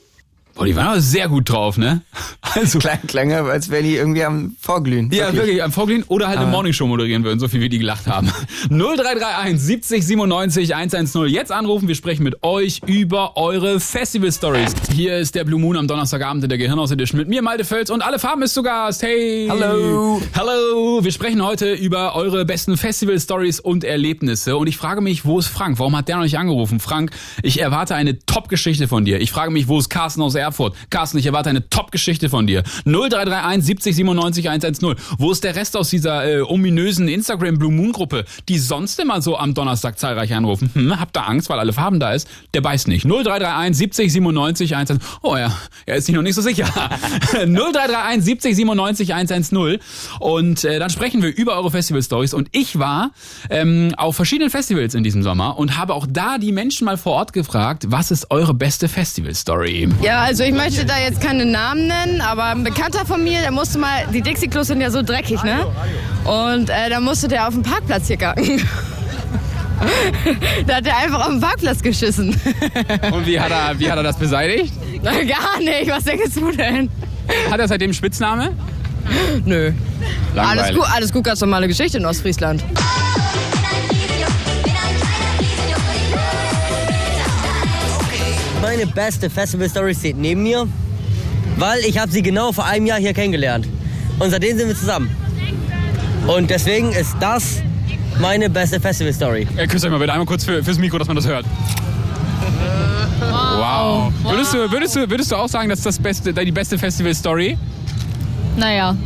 Boah, 0.54 0.66
die 0.66 0.76
waren 0.76 0.88
aber 0.88 1.00
sehr 1.00 1.28
gut 1.28 1.48
drauf, 1.50 1.76
ne? 1.78 2.02
Also, 2.52 2.80
Klang, 2.80 2.98
klang 3.06 3.30
als 3.32 3.70
wären 3.70 3.84
die 3.84 3.94
irgendwie 3.94 4.24
am 4.24 4.56
Vorglühen. 4.60 5.08
ja, 5.12 5.32
wirklich, 5.32 5.62
am 5.62 5.70
Vorglühen 5.70 6.02
oder 6.08 6.26
halt 6.26 6.38
eine 6.38 6.50
Morningshow 6.50 6.84
moderieren 6.88 7.22
würden, 7.22 7.38
so 7.38 7.46
viel 7.46 7.60
wie 7.60 7.68
die 7.68 7.78
gelacht 7.78 8.08
haben. 8.08 8.28
0331 8.70 9.60
70 9.60 10.04
97 10.04 10.74
110. 10.74 11.26
Jetzt 11.26 11.52
anrufen, 11.52 11.86
wir 11.86 11.94
sprechen 11.94 12.24
mit 12.24 12.42
euch 12.42 12.80
über 12.86 13.36
eure 13.36 13.78
Festival 13.78 14.32
Stories. 14.32 14.72
Hier 14.92 15.18
ist 15.18 15.36
der 15.36 15.44
Blue 15.44 15.60
Moon 15.60 15.76
am 15.76 15.86
Donnerstagabend 15.86 16.42
in 16.42 16.48
der 16.48 16.58
Gehirnhaus 16.58 16.90
Edition 16.90 17.18
mit 17.20 17.28
mir, 17.28 17.40
Malte 17.40 17.64
Völz 17.64 17.88
und 17.88 18.02
alle 18.02 18.18
Farben 18.18 18.42
ist 18.42 18.54
zu 18.54 18.64
Gast. 18.64 19.04
Hey! 19.04 19.46
Hallo. 19.48 20.20
Hallo! 20.36 21.04
Wir 21.04 21.12
sprechen 21.12 21.44
heute 21.44 21.72
über 21.74 22.16
eure 22.16 22.44
besten 22.44 22.76
Festival 22.76 23.20
Stories 23.20 23.60
und 23.60 23.84
Erlebnisse 23.84 24.56
und 24.56 24.66
ich 24.66 24.76
frage 24.76 25.02
mich, 25.02 25.24
wo 25.24 25.38
ist 25.38 25.46
Frank? 25.46 25.78
Warum 25.78 25.96
hat 25.96 26.08
der 26.08 26.16
noch 26.16 26.24
nicht 26.24 26.38
angerufen? 26.38 26.80
Frank, 26.80 27.12
ich 27.44 27.60
erwarte 27.60 27.94
eine 27.94 28.18
Top-Geschichte 28.26 28.88
von 28.88 29.04
dir. 29.04 29.20
Ich 29.20 29.30
frage 29.30 29.52
mich, 29.52 29.68
wo 29.68 29.78
ist 29.78 29.88
Carsten 29.88 30.22
aus 30.22 30.34
Erfurt? 30.40 30.74
Carsten, 30.90 31.18
ich 31.18 31.26
erwarte 31.26 31.50
eine 31.50 31.68
Top-Geschichte 31.68 32.28
von 32.28 32.46
dir. 32.46 32.62
0331 32.84 33.64
70 33.64 33.96
97 33.96 34.48
110. 34.48 34.94
Wo 35.18 35.30
ist 35.30 35.44
der 35.44 35.56
Rest 35.56 35.76
aus 35.76 35.90
dieser 35.90 36.26
äh, 36.26 36.40
ominösen 36.40 37.08
Instagram 37.08 37.58
Blue 37.58 37.72
Moon 37.72 37.92
Gruppe, 37.92 38.24
die 38.48 38.58
sonst 38.58 38.98
immer 38.98 39.22
so 39.22 39.36
am 39.36 39.54
Donnerstag 39.54 39.98
zahlreich 39.98 40.34
anrufen? 40.34 40.70
Hm, 40.74 40.98
habt 41.00 41.16
ihr 41.16 41.28
Angst, 41.28 41.48
weil 41.50 41.58
alle 41.58 41.72
Farben 41.72 42.00
da 42.00 42.12
ist? 42.12 42.28
Der 42.54 42.60
beißt 42.60 42.88
nicht. 42.88 43.04
0331 43.04 43.76
70 43.76 44.12
97 44.12 44.74
110. 44.74 45.08
Oh 45.22 45.36
ja, 45.36 45.56
er 45.86 45.96
ist 45.96 46.06
sich 46.06 46.14
noch 46.14 46.22
nicht 46.22 46.34
so 46.34 46.42
sicher. 46.42 46.66
0331 47.32 48.24
70 48.24 48.56
97 48.56 49.14
110. 49.14 49.78
Und 50.18 50.64
äh, 50.64 50.78
dann 50.78 50.90
sprechen 50.90 51.22
wir 51.22 51.34
über 51.36 51.56
eure 51.56 51.70
Festival 51.70 52.02
Stories. 52.02 52.34
Und 52.34 52.48
ich 52.52 52.78
war 52.78 53.10
ähm, 53.48 53.94
auf 53.96 54.16
verschiedenen 54.16 54.50
Festivals 54.50 54.94
in 54.94 55.02
diesem 55.02 55.22
Sommer 55.22 55.58
und 55.58 55.76
habe 55.76 55.94
auch 55.94 56.06
da 56.08 56.38
die 56.38 56.52
Menschen 56.52 56.84
mal 56.84 56.96
vor 56.96 57.12
Ort 57.12 57.32
gefragt, 57.32 57.84
was 57.88 58.10
ist 58.10 58.30
eure 58.30 58.54
beste 58.54 58.88
Festival 58.88 59.34
Story? 59.34 59.88
Ja, 60.02 60.29
also 60.30 60.44
ich 60.44 60.52
möchte 60.52 60.84
da 60.84 60.96
jetzt 60.96 61.20
keine 61.20 61.44
Namen 61.44 61.88
nennen, 61.88 62.20
aber 62.20 62.44
ein 62.44 62.62
Bekannter 62.62 63.04
von 63.04 63.24
mir, 63.24 63.40
der 63.40 63.50
musste 63.50 63.80
mal, 63.80 64.06
die 64.14 64.22
Dixie-Klos 64.22 64.68
sind 64.68 64.80
ja 64.80 64.88
so 64.88 65.02
dreckig, 65.02 65.42
ne? 65.42 65.66
Und 66.22 66.70
äh, 66.70 66.88
da 66.88 67.00
musste 67.00 67.26
der 67.26 67.48
auf 67.48 67.54
dem 67.54 67.64
Parkplatz 67.64 68.06
hier 68.06 68.16
kacken. 68.16 68.62
da 70.68 70.76
hat 70.76 70.86
er 70.86 70.98
einfach 70.98 71.26
auf 71.26 71.30
dem 71.30 71.40
Parkplatz 71.40 71.82
geschissen. 71.82 72.28
Und 73.10 73.26
wie 73.26 73.40
hat 73.40 73.50
er, 73.50 73.76
wie 73.80 73.90
hat 73.90 73.96
er 73.96 74.04
das 74.04 74.18
beseitigt? 74.18 74.72
Gar 75.02 75.58
nicht, 75.58 75.90
was 75.90 76.04
denkst 76.04 76.34
du 76.36 76.52
denn? 76.52 76.88
Hat 77.50 77.58
er 77.58 77.66
seitdem 77.66 77.92
Spitzname? 77.92 78.52
Nö. 79.44 79.72
Alles 80.36 80.76
gut, 80.76 80.86
alles 80.94 81.12
gut, 81.12 81.24
ganz 81.24 81.40
normale 81.40 81.66
Geschichte 81.66 81.98
in 81.98 82.06
Ostfriesland. 82.06 82.62
Meine 88.80 88.92
beste 88.92 89.28
Festival-Story 89.28 89.94
steht 89.94 90.16
neben 90.16 90.42
mir, 90.42 90.66
weil 91.58 91.80
ich 91.80 91.98
habe 91.98 92.10
sie 92.10 92.22
genau 92.22 92.50
vor 92.50 92.64
einem 92.64 92.86
Jahr 92.86 92.98
hier 92.98 93.12
kennengelernt. 93.12 93.68
Und 94.18 94.30
seitdem 94.30 94.56
sind 94.56 94.68
wir 94.68 94.74
zusammen. 94.74 95.14
Und 96.26 96.48
deswegen 96.48 96.90
ist 96.92 97.14
das 97.20 97.60
meine 98.18 98.48
beste 98.48 98.80
Festival-Story. 98.80 99.46
Äh, 99.58 99.66
küsst 99.66 99.84
euch 99.84 99.90
mal 99.90 99.98
bitte 99.98 100.12
einmal 100.12 100.24
kurz 100.24 100.46
für, 100.46 100.64
fürs 100.64 100.78
Mikro, 100.78 100.96
dass 100.96 101.08
man 101.08 101.16
das 101.16 101.26
hört. 101.26 101.44
Wow. 103.20 104.10
Würdest 104.22 104.54
du, 104.54 104.70
würdest, 104.70 104.96
du, 104.96 105.10
würdest 105.10 105.30
du 105.30 105.36
auch 105.36 105.48
sagen, 105.48 105.68
dass 105.68 105.82
das 105.82 105.98
beste, 105.98 106.32
die 106.32 106.50
beste 106.50 106.78
Festival-Story? 106.78 107.58
Naja. 108.56 108.96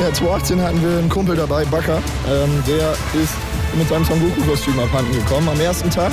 Ja, 0.00 0.12
2018 0.12 0.60
hatten 0.60 0.82
wir 0.82 0.98
einen 0.98 1.08
Kumpel 1.08 1.36
dabei, 1.36 1.64
Bakker. 1.64 1.96
Ähm, 2.28 2.62
der 2.66 2.92
ist 3.18 3.32
mit 3.78 3.88
seinem 3.88 4.04
Son 4.04 4.20
Goku-Kostüm 4.20 4.78
abhanden 4.78 5.12
gekommen 5.12 5.48
am 5.48 5.58
ersten 5.58 5.88
Tag 5.88 6.12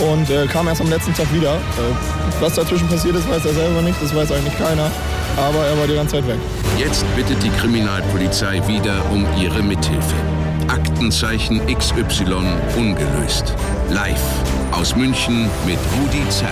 und 0.00 0.28
äh, 0.28 0.46
kam 0.46 0.66
erst 0.66 0.80
am 0.80 0.90
letzten 0.90 1.14
Tag 1.14 1.32
wieder. 1.32 1.54
Äh, 1.54 2.40
was 2.40 2.54
dazwischen 2.54 2.88
passiert 2.88 3.14
ist, 3.14 3.28
weiß 3.30 3.44
er 3.44 3.54
selber 3.54 3.80
nicht, 3.82 3.96
das 4.02 4.14
weiß 4.14 4.32
eigentlich 4.32 4.58
keiner. 4.58 4.90
Aber 5.36 5.64
er 5.64 5.78
war 5.78 5.86
die 5.86 5.94
ganze 5.94 6.16
Zeit 6.16 6.26
weg. 6.26 6.38
Jetzt 6.78 7.04
bittet 7.14 7.40
die 7.42 7.50
Kriminalpolizei 7.50 8.60
wieder 8.66 9.00
um 9.12 9.24
ihre 9.40 9.62
Mithilfe. 9.62 10.16
Aktenzeichen 10.66 11.60
XY 11.66 12.44
ungelöst. 12.76 13.54
Live 13.90 14.22
aus 14.72 14.96
München 14.96 15.48
mit 15.64 15.78
Rudi 15.96 16.28
Zerl. 16.28 16.50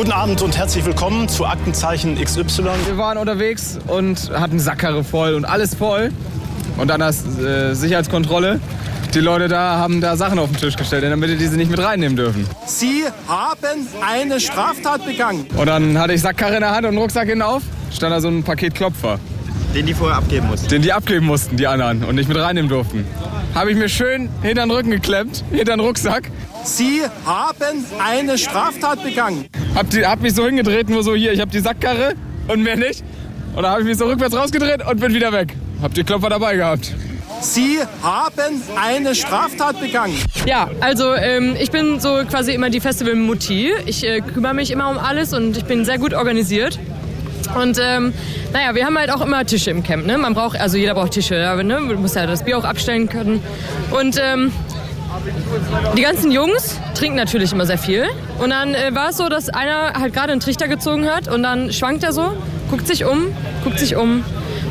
Guten 0.00 0.12
Abend 0.12 0.40
und 0.40 0.56
herzlich 0.56 0.86
willkommen 0.86 1.28
zu 1.28 1.44
Aktenzeichen 1.44 2.16
XY. 2.16 2.64
Wir 2.86 2.96
waren 2.96 3.18
unterwegs 3.18 3.78
und 3.86 4.30
hatten 4.30 4.58
Sackkarre 4.58 5.04
voll 5.04 5.34
und 5.34 5.44
alles 5.44 5.74
voll. 5.74 6.10
Und 6.78 6.88
dann 6.88 7.00
das 7.00 7.22
äh, 7.38 7.74
Sicherheitskontrolle. 7.74 8.60
Die 9.12 9.20
Leute 9.20 9.48
da 9.48 9.76
haben 9.76 10.00
da 10.00 10.16
Sachen 10.16 10.38
auf 10.38 10.48
den 10.48 10.56
Tisch 10.56 10.76
gestellt, 10.76 11.04
damit 11.04 11.28
die 11.28 11.36
diese 11.36 11.58
nicht 11.58 11.70
mit 11.70 11.80
reinnehmen 11.80 12.16
dürfen. 12.16 12.46
Sie 12.64 13.04
haben 13.28 13.86
eine 14.00 14.40
Straftat 14.40 15.04
begangen. 15.04 15.46
Und 15.54 15.66
dann 15.66 15.98
hatte 15.98 16.14
ich 16.14 16.22
Sackkarre 16.22 16.54
in 16.54 16.60
der 16.60 16.70
Hand 16.70 16.86
und 16.86 16.92
einen 16.92 16.98
Rucksack 16.98 17.28
hinten 17.28 17.42
auf. 17.42 17.62
Stand 17.92 18.14
da 18.14 18.22
so 18.22 18.28
ein 18.28 18.42
Paket 18.42 18.74
Klopfer. 18.74 19.20
Den 19.74 19.84
die 19.84 19.92
vorher 19.92 20.16
abgeben 20.16 20.46
mussten. 20.46 20.68
Den 20.68 20.80
die 20.80 20.94
abgeben 20.94 21.26
mussten, 21.26 21.58
die 21.58 21.66
anderen, 21.66 22.04
und 22.04 22.14
nicht 22.14 22.26
mit 22.30 22.38
reinnehmen 22.38 22.70
durften. 22.70 23.04
Habe 23.54 23.70
ich 23.70 23.76
mir 23.76 23.90
schön 23.90 24.30
hinter 24.40 24.62
den 24.62 24.70
Rücken 24.70 24.92
geklemmt, 24.92 25.44
hinter 25.50 25.76
den 25.76 25.80
Rucksack. 25.80 26.30
Sie 26.64 27.02
haben 27.26 27.84
eine 28.02 28.38
Straftat 28.38 29.04
begangen. 29.04 29.44
Hab, 29.74 29.88
die, 29.90 30.04
hab 30.04 30.20
mich 30.20 30.34
so 30.34 30.44
hingedreht, 30.44 30.88
nur 30.88 31.02
so 31.02 31.14
hier, 31.14 31.32
ich 31.32 31.40
habe 31.40 31.50
die 31.50 31.60
Sackkarre 31.60 32.14
und 32.48 32.62
mehr 32.62 32.76
nicht. 32.76 33.04
Und 33.54 33.62
dann 33.62 33.72
habe 33.72 33.80
ich 33.82 33.86
mich 33.86 33.98
so 33.98 34.06
rückwärts 34.06 34.36
rausgedreht 34.36 34.86
und 34.86 35.00
bin 35.00 35.14
wieder 35.14 35.32
weg. 35.32 35.56
Hab 35.82 35.94
die 35.94 36.04
Klopfer 36.04 36.28
dabei 36.28 36.56
gehabt. 36.56 36.94
Sie 37.40 37.78
haben 38.02 38.62
eine 38.76 39.14
Straftat 39.14 39.80
begangen. 39.80 40.14
Ja, 40.44 40.68
also 40.80 41.14
ähm, 41.14 41.56
ich 41.58 41.70
bin 41.70 41.98
so 41.98 42.20
quasi 42.28 42.52
immer 42.52 42.68
die 42.68 42.80
Festival-Mutti. 42.80 43.72
Ich 43.86 44.06
äh, 44.06 44.20
kümmere 44.20 44.54
mich 44.54 44.70
immer 44.70 44.90
um 44.90 44.98
alles 44.98 45.32
und 45.32 45.56
ich 45.56 45.64
bin 45.64 45.84
sehr 45.84 45.98
gut 45.98 46.12
organisiert. 46.12 46.78
Und 47.58 47.78
ähm, 47.82 48.12
naja, 48.52 48.74
wir 48.74 48.84
haben 48.84 48.98
halt 48.98 49.10
auch 49.10 49.22
immer 49.22 49.44
Tische 49.46 49.70
im 49.70 49.82
Camp. 49.82 50.06
Ne? 50.06 50.18
Man 50.18 50.34
braucht, 50.34 50.60
also 50.60 50.76
jeder 50.76 50.94
braucht 50.94 51.12
Tische. 51.12 51.36
Ja, 51.36 51.60
ne? 51.62 51.80
Man 51.80 52.00
muss 52.00 52.14
ja 52.14 52.26
das 52.26 52.44
Bier 52.44 52.58
auch 52.58 52.64
abstellen 52.64 53.08
können. 53.08 53.42
Und 53.90 54.20
ähm, 54.22 54.52
die 55.96 56.02
ganzen 56.02 56.30
Jungs 56.30 56.78
trinken 56.94 57.16
natürlich 57.16 57.52
immer 57.52 57.66
sehr 57.66 57.78
viel. 57.78 58.06
Und 58.38 58.50
dann 58.50 58.74
äh, 58.74 58.94
war 58.94 59.10
es 59.10 59.16
so, 59.16 59.28
dass 59.28 59.48
einer 59.48 59.94
halt 59.98 60.12
gerade 60.12 60.32
einen 60.32 60.40
Trichter 60.40 60.68
gezogen 60.68 61.08
hat 61.08 61.28
und 61.28 61.42
dann 61.42 61.72
schwankt 61.72 62.04
er 62.04 62.12
so, 62.12 62.32
guckt 62.70 62.86
sich 62.86 63.04
um, 63.04 63.32
guckt 63.64 63.78
sich 63.78 63.96
um 63.96 64.24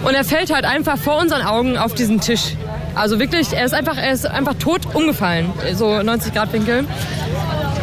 und 0.03 0.13
er 0.13 0.23
fällt 0.23 0.53
halt 0.53 0.65
einfach 0.65 0.97
vor 0.97 1.19
unseren 1.19 1.41
Augen 1.41 1.77
auf 1.77 1.93
diesen 1.93 2.21
Tisch. 2.21 2.55
Also 2.95 3.19
wirklich, 3.19 3.53
er 3.53 3.65
ist 3.65 3.73
einfach, 3.73 3.97
er 3.97 4.11
ist 4.11 4.25
einfach 4.25 4.55
tot 4.55 4.81
umgefallen, 4.93 5.51
so 5.73 6.01
90 6.01 6.33
Grad 6.33 6.51
Winkel. 6.53 6.85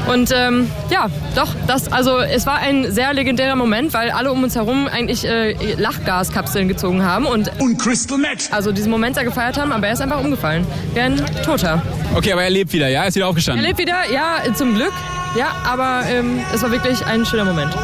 Und 0.07 0.31
ähm, 0.33 0.71
ja, 0.91 1.09
doch, 1.35 1.49
das, 1.67 1.91
also 1.93 2.19
es 2.19 2.47
war 2.47 2.59
ein 2.59 2.93
sehr 2.93 3.13
legendärer 3.13 3.57
Moment, 3.57 3.93
weil 3.93 4.11
alle 4.11 4.31
um 4.31 4.43
uns 4.45 4.55
herum 4.55 4.87
eigentlich 4.87 5.27
äh, 5.27 5.55
Lachgaskapseln 5.75 6.69
gezogen 6.69 7.03
haben 7.05 7.27
und, 7.27 7.51
und 7.61 7.79
Crystal 7.79 8.17
Meth. 8.17 8.49
Also 8.53 8.71
diesen 8.71 8.91
Moment 8.91 9.17
sehr 9.17 9.25
gefeiert 9.25 9.59
haben, 9.59 9.73
aber 9.73 9.89
er 9.89 9.95
ist 9.95 10.01
einfach 10.01 10.21
umgefallen. 10.23 10.65
Wie 10.95 11.01
ein 11.01 11.21
Toter. 11.45 11.83
Okay, 12.15 12.33
aber 12.33 12.45
er 12.45 12.51
lebt 12.51 12.73
wieder, 12.73 12.89
ja? 12.89 13.03
Er 13.03 13.09
ist 13.09 13.17
wieder 13.17 13.27
Er 13.27 13.29
aufgestanden. 13.31 13.65
lebt 13.65 13.79
wieder, 13.79 13.97
ja, 14.13 14.37
zum 14.55 14.75
Glück. 14.75 14.93
Ja, 15.37 15.49
aber 15.65 16.03
ähm, 16.09 16.39
es 16.55 16.63
war 16.63 16.71
wirklich 16.71 17.05
ein 17.05 17.27
schöner 17.27 17.45
Moment. 17.45 17.75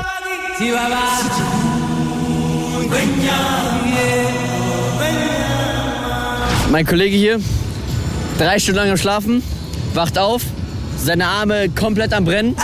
Mein 6.71 6.87
Kollege 6.87 7.17
hier, 7.17 7.41
drei 8.39 8.59
Stunden 8.59 8.79
lang 8.81 8.91
am 8.91 8.97
Schlafen, 8.97 9.43
wacht 9.93 10.19
auf, 10.19 10.43
seine 11.03 11.27
Arme 11.27 11.69
komplett 11.69 12.13
am 12.13 12.25
Brennen. 12.25 12.57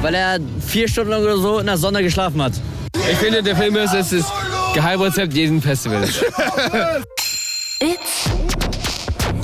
Weil 0.00 0.14
er 0.14 0.38
vier 0.66 0.88
Stunden 0.88 1.10
lang 1.10 1.22
oder 1.22 1.36
so 1.36 1.58
in 1.58 1.66
der 1.66 1.76
Sonne 1.76 2.02
geschlafen 2.02 2.42
hat. 2.42 2.52
Ich 3.10 3.18
finde, 3.18 3.42
der 3.42 3.56
Film 3.56 3.76
ist, 3.76 3.94
ist 3.94 4.12
das 4.12 4.32
Geheimrezept 4.74 5.32
jeden 5.34 5.60
Festivals. 5.60 6.20
It's 7.80 8.28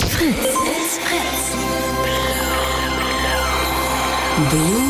Fritz. 0.09 0.35
It's 0.35 0.97
Fritz. 0.97 1.55
Blue. 4.49 4.88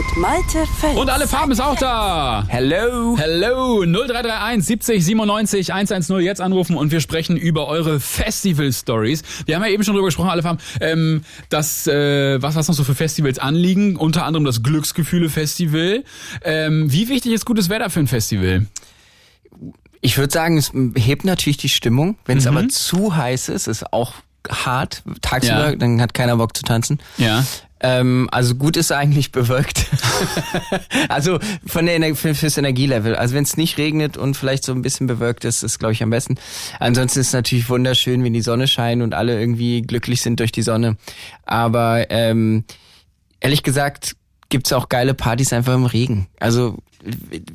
Mit 0.00 0.16
Malte 0.16 0.64
Fels. 0.78 0.96
Und 0.96 1.10
alle 1.10 1.28
Farben 1.28 1.52
ist 1.52 1.60
auch 1.60 1.76
da. 1.76 2.46
Hello. 2.48 3.18
Hello. 3.18 3.84
0331 3.84 4.64
70 4.64 5.04
97 5.04 5.74
110 5.74 6.20
jetzt 6.20 6.40
anrufen 6.40 6.74
und 6.78 6.90
wir 6.90 7.02
sprechen 7.02 7.36
über 7.36 7.66
eure 7.66 8.00
Festival-Stories. 8.00 9.22
Wir 9.44 9.56
haben 9.56 9.62
ja 9.62 9.68
eben 9.68 9.84
schon 9.84 9.92
drüber 9.92 10.06
gesprochen, 10.06 10.30
alle 10.30 10.42
Farben, 10.42 10.58
ähm, 10.80 11.22
dass, 11.50 11.86
äh, 11.86 12.40
was, 12.40 12.54
was 12.54 12.68
noch 12.68 12.74
so 12.74 12.82
für 12.82 12.94
Festivals 12.94 13.38
anliegen. 13.38 13.96
Unter 13.96 14.24
anderem 14.24 14.46
das 14.46 14.62
Glücksgefühle-Festival. 14.62 16.04
Ähm, 16.44 16.90
wie 16.90 17.10
wichtig 17.10 17.32
ist 17.32 17.44
gutes 17.44 17.68
Wetter 17.68 17.90
für 17.90 18.00
ein 18.00 18.06
Festival? 18.06 18.68
Ich 20.00 20.16
würde 20.16 20.32
sagen, 20.32 20.56
es 20.56 20.72
hebt 20.94 21.26
natürlich 21.26 21.58
die 21.58 21.68
Stimmung. 21.68 22.16
Wenn 22.24 22.38
es 22.38 22.46
Mhm. 22.50 22.56
aber 22.56 22.68
zu 22.70 23.16
heiß 23.16 23.50
ist, 23.50 23.66
ist 23.66 23.92
auch 23.92 24.14
hart. 24.48 25.02
Tagsüber, 25.20 25.70
Ja. 25.72 25.76
dann 25.76 26.00
hat 26.00 26.14
keiner 26.14 26.38
Bock 26.38 26.56
zu 26.56 26.62
tanzen. 26.62 27.00
Ja. 27.18 27.44
Ähm, 27.82 28.28
also 28.30 28.54
gut 28.54 28.76
ist 28.76 28.92
eigentlich 28.92 29.32
bewölkt. 29.32 29.86
also 31.08 31.38
von 31.66 31.86
der 31.86 31.96
Ener 31.96 32.14
für, 32.14 32.34
fürs 32.34 32.58
Energielevel. 32.58 33.16
Also 33.16 33.34
wenn 33.34 33.44
es 33.44 33.56
nicht 33.56 33.78
regnet 33.78 34.16
und 34.16 34.36
vielleicht 34.36 34.64
so 34.64 34.72
ein 34.72 34.82
bisschen 34.82 35.06
bewölkt 35.06 35.44
ist, 35.44 35.62
ist 35.62 35.78
glaube 35.78 35.92
ich 35.92 36.02
am 36.02 36.10
besten. 36.10 36.36
Ansonsten 36.78 37.20
ist 37.20 37.28
es 37.28 37.32
natürlich 37.32 37.68
wunderschön, 37.68 38.22
wenn 38.22 38.34
die 38.34 38.42
Sonne 38.42 38.68
scheint 38.68 39.02
und 39.02 39.14
alle 39.14 39.38
irgendwie 39.38 39.82
glücklich 39.82 40.20
sind 40.20 40.40
durch 40.40 40.52
die 40.52 40.62
Sonne. 40.62 40.96
Aber 41.44 42.10
ähm, 42.10 42.64
ehrlich 43.40 43.62
gesagt 43.62 44.16
gibt's 44.50 44.72
auch 44.72 44.88
geile 44.88 45.14
Partys 45.14 45.52
einfach 45.52 45.74
im 45.74 45.86
Regen. 45.86 46.26
Also 46.38 46.78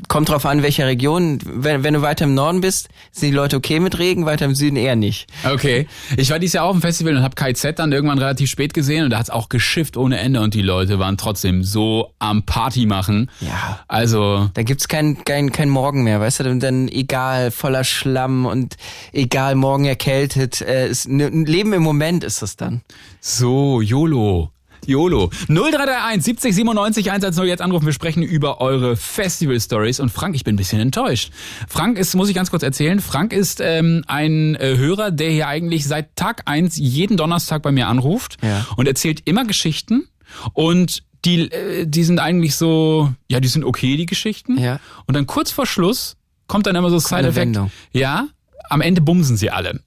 kommt 0.07 0.29
drauf 0.29 0.45
an, 0.45 0.63
welcher 0.63 0.87
Region. 0.87 1.39
Wenn, 1.43 1.83
wenn 1.83 1.93
du 1.93 2.01
weiter 2.01 2.25
im 2.25 2.33
Norden 2.33 2.61
bist, 2.61 2.89
sind 3.11 3.29
die 3.29 3.35
Leute 3.35 3.57
okay 3.57 3.79
mit 3.79 3.99
Regen, 3.99 4.25
weiter 4.25 4.45
im 4.45 4.55
Süden 4.55 4.75
eher 4.75 4.95
nicht. 4.95 5.27
Okay. 5.43 5.87
Ich 6.17 6.29
war 6.29 6.39
dieses 6.39 6.53
Jahr 6.53 6.65
auf 6.65 6.73
dem 6.73 6.81
Festival 6.81 7.15
und 7.15 7.23
habe 7.23 7.35
KZ 7.35 7.77
dann 7.77 7.91
irgendwann 7.91 8.17
relativ 8.17 8.49
spät 8.49 8.73
gesehen 8.73 9.03
und 9.03 9.09
da 9.09 9.19
hat's 9.19 9.29
auch 9.29 9.49
geschifft 9.49 9.97
ohne 9.97 10.19
Ende 10.19 10.41
und 10.41 10.53
die 10.53 10.61
Leute 10.61 10.99
waren 10.99 11.17
trotzdem 11.17 11.63
so 11.63 12.13
am 12.19 12.43
Party 12.43 12.85
machen. 12.85 13.29
Ja. 13.41 13.79
Also. 13.87 14.49
Da 14.53 14.63
gibt's 14.63 14.87
kein, 14.87 15.23
kein, 15.23 15.51
kein 15.51 15.69
Morgen 15.69 16.03
mehr, 16.03 16.19
weißt 16.19 16.41
du? 16.41 16.49
Und 16.49 16.61
dann 16.61 16.87
egal, 16.87 17.51
voller 17.51 17.83
Schlamm 17.83 18.45
und 18.45 18.75
egal, 19.11 19.55
morgen 19.55 19.85
erkältet. 19.85 20.61
Äh, 20.61 20.89
ist, 20.89 21.07
ne, 21.07 21.27
ein 21.27 21.45
Leben 21.45 21.73
im 21.73 21.83
Moment 21.83 22.23
ist 22.23 22.41
das 22.41 22.55
dann. 22.55 22.81
So, 23.19 23.81
YOLO. 23.81 24.51
YOLO. 24.87 25.29
0331 25.47 26.23
70 26.23 26.55
97 26.55 27.11
110 27.11 27.45
jetzt 27.45 27.61
anrufen. 27.61 27.85
Wir 27.85 27.93
sprechen 27.93 28.23
über 28.23 28.61
eure 28.61 28.95
Festival-Stories. 28.95 29.99
Und 29.99 30.09
Frank, 30.11 30.35
ich 30.35 30.43
bin 30.43 30.55
ein 30.55 30.57
bisschen 30.57 30.79
enttäuscht. 30.79 31.31
Frank 31.67 31.97
ist, 31.97 32.15
muss 32.15 32.29
ich 32.29 32.35
ganz 32.35 32.49
kurz 32.51 32.63
erzählen, 32.63 32.99
Frank 32.99 33.33
ist 33.33 33.59
ähm, 33.61 34.03
ein 34.07 34.55
äh, 34.55 34.77
Hörer, 34.77 35.11
der 35.11 35.29
hier 35.29 35.47
eigentlich 35.47 35.85
seit 35.85 36.15
Tag 36.15 36.43
eins 36.45 36.77
jeden 36.77 37.17
Donnerstag 37.17 37.61
bei 37.61 37.71
mir 37.71 37.87
anruft 37.87 38.37
Ja. 38.43 38.65
und 38.77 38.87
erzählt 38.87 39.21
immer 39.25 39.45
Geschichten. 39.45 40.07
Und 40.53 41.03
die, 41.25 41.51
äh, 41.51 41.85
die 41.87 42.03
sind 42.03 42.19
eigentlich 42.19 42.55
so, 42.55 43.11
ja, 43.27 43.39
die 43.39 43.47
sind 43.47 43.63
okay, 43.63 43.97
die 43.97 44.05
Geschichten. 44.05 44.57
Ja. 44.57 44.79
Und 45.07 45.15
dann 45.15 45.25
kurz 45.27 45.51
vor 45.51 45.65
Schluss 45.65 46.17
kommt 46.47 46.67
dann 46.67 46.75
immer 46.75 46.89
so 46.89 46.99
Side-Effekt. 46.99 47.57
Ja, 47.91 48.27
am 48.69 48.81
Ende 48.81 49.01
bumsen 49.01 49.37
sie 49.37 49.49
alle. 49.49 49.79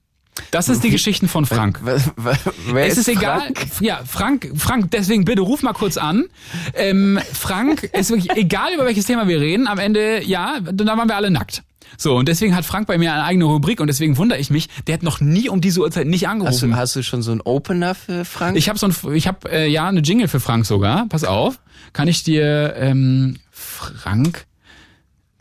Das 0.51 0.69
ist 0.69 0.83
die 0.83 0.89
Geschichten 0.89 1.27
von 1.27 1.45
Frank. 1.45 1.81
Wer 1.83 2.87
es 2.87 2.97
ist, 2.97 3.07
egal. 3.07 3.41
Frank? 3.41 3.67
Ja, 3.81 4.01
Frank, 4.05 4.51
Frank, 4.55 4.91
deswegen 4.91 5.25
bitte 5.25 5.41
ruf 5.41 5.61
mal 5.61 5.73
kurz 5.73 5.97
an. 5.97 6.25
Ähm, 6.73 7.19
Frank, 7.33 7.83
ist 7.83 8.09
wirklich 8.09 8.31
egal, 8.35 8.73
über 8.73 8.85
welches 8.85 9.05
Thema 9.05 9.27
wir 9.27 9.39
reden. 9.39 9.67
Am 9.67 9.79
Ende, 9.79 10.23
ja, 10.23 10.59
dann 10.61 10.87
waren 10.87 11.07
wir 11.07 11.15
alle 11.15 11.29
nackt. 11.29 11.63
So, 11.97 12.15
und 12.15 12.27
deswegen 12.29 12.55
hat 12.55 12.65
Frank 12.65 12.87
bei 12.87 12.97
mir 12.97 13.13
eine 13.13 13.23
eigene 13.23 13.45
Rubrik 13.45 13.81
und 13.81 13.87
deswegen 13.87 14.17
wundere 14.17 14.39
ich 14.39 14.49
mich, 14.49 14.69
der 14.87 14.93
hat 14.93 15.03
noch 15.03 15.19
nie 15.19 15.49
um 15.49 15.59
diese 15.59 15.81
Uhrzeit 15.81 16.07
nicht 16.07 16.25
Hast 16.25 16.31
angerufen. 16.31 16.71
du, 16.71 16.77
hast 16.77 16.95
du 16.95 17.03
schon 17.03 17.21
so 17.21 17.31
einen 17.31 17.41
Opener 17.41 17.95
für 17.95 18.25
Frank? 18.25 18.57
Ich 18.57 18.69
habe 18.69 18.79
so 18.79 18.87
ein, 18.87 19.15
ich 19.15 19.27
habe 19.27 19.51
äh, 19.51 19.67
ja 19.67 19.87
eine 19.87 20.01
Jingle 20.01 20.27
für 20.27 20.39
Frank 20.39 20.65
sogar. 20.65 21.07
Pass 21.07 21.23
auf, 21.23 21.59
kann 21.93 22.07
ich 22.07 22.23
dir 22.23 22.75
ähm, 22.77 23.37
Frank? 23.51 24.45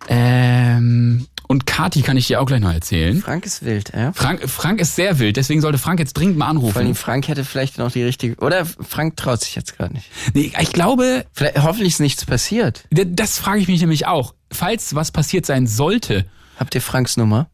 Ähm, 0.08 1.26
Und 1.48 1.66
Kati 1.66 2.02
kann 2.02 2.18
ich 2.18 2.26
dir 2.26 2.42
auch 2.42 2.46
gleich 2.46 2.60
noch 2.60 2.72
erzählen. 2.72 3.20
Frank 3.22 3.46
ist 3.46 3.64
wild, 3.64 3.92
ja. 3.94 4.12
Frank, 4.12 4.48
Frank 4.48 4.80
ist 4.80 4.94
sehr 4.94 5.18
wild, 5.18 5.38
deswegen 5.38 5.62
sollte 5.62 5.78
Frank 5.78 5.98
jetzt 5.98 6.12
dringend 6.12 6.36
mal 6.36 6.46
anrufen. 6.46 6.74
Vor 6.74 6.82
allem 6.82 6.94
Frank 6.94 7.26
hätte 7.26 7.42
vielleicht 7.42 7.78
noch 7.78 7.90
die 7.90 8.02
richtige. 8.02 8.36
Oder 8.36 8.66
Frank 8.66 9.16
traut 9.16 9.40
sich 9.40 9.54
jetzt 9.54 9.76
gerade 9.76 9.94
nicht. 9.94 10.10
Nee, 10.34 10.52
ich 10.60 10.72
glaube. 10.72 11.24
Vielleicht, 11.32 11.62
hoffentlich 11.62 11.94
ist 11.94 12.00
nichts 12.00 12.26
passiert. 12.26 12.84
Das 12.90 13.38
frage 13.38 13.60
ich 13.60 13.68
mich 13.68 13.80
nämlich 13.80 14.06
auch. 14.06 14.34
Falls 14.52 14.94
was 14.94 15.10
passiert 15.10 15.46
sein 15.46 15.66
sollte. 15.66 16.26
Habt 16.58 16.74
ihr 16.74 16.82
Franks 16.82 17.16
Nummer? 17.16 17.48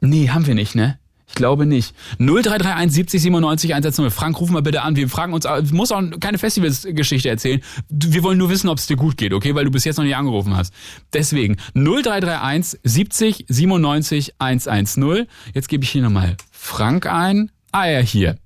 Nee, 0.00 0.28
haben 0.28 0.46
wir 0.46 0.54
nicht, 0.54 0.76
ne? 0.76 0.99
Ich 1.30 1.36
glaube 1.36 1.64
nicht. 1.64 1.94
0331 2.18 2.92
70 2.92 3.22
97 3.22 3.74
110. 3.74 4.10
Frank, 4.10 4.40
ruf 4.40 4.50
mal 4.50 4.62
bitte 4.62 4.82
an. 4.82 4.96
Wir 4.96 5.08
fragen 5.08 5.32
uns, 5.32 5.44
du 5.44 5.74
musst 5.74 5.92
auch 5.92 6.02
keine 6.18 6.38
Festivalsgeschichte 6.38 7.28
erzählen. 7.28 7.62
Wir 7.88 8.22
wollen 8.24 8.36
nur 8.36 8.50
wissen, 8.50 8.68
ob 8.68 8.78
es 8.78 8.86
dir 8.86 8.96
gut 8.96 9.16
geht, 9.16 9.32
okay? 9.32 9.54
Weil 9.54 9.64
du 9.64 9.70
bis 9.70 9.84
jetzt 9.84 9.96
noch 9.96 10.04
nicht 10.04 10.16
angerufen 10.16 10.56
hast. 10.56 10.74
Deswegen 11.12 11.56
0331 11.74 12.80
70 12.82 13.46
97 13.48 14.34
110. 14.38 15.26
Jetzt 15.54 15.68
gebe 15.68 15.84
ich 15.84 15.90
hier 15.90 16.02
nochmal 16.02 16.36
Frank 16.50 17.06
ein. 17.06 17.52
Ah 17.70 17.86
ja, 17.86 18.00
hier 18.00 18.36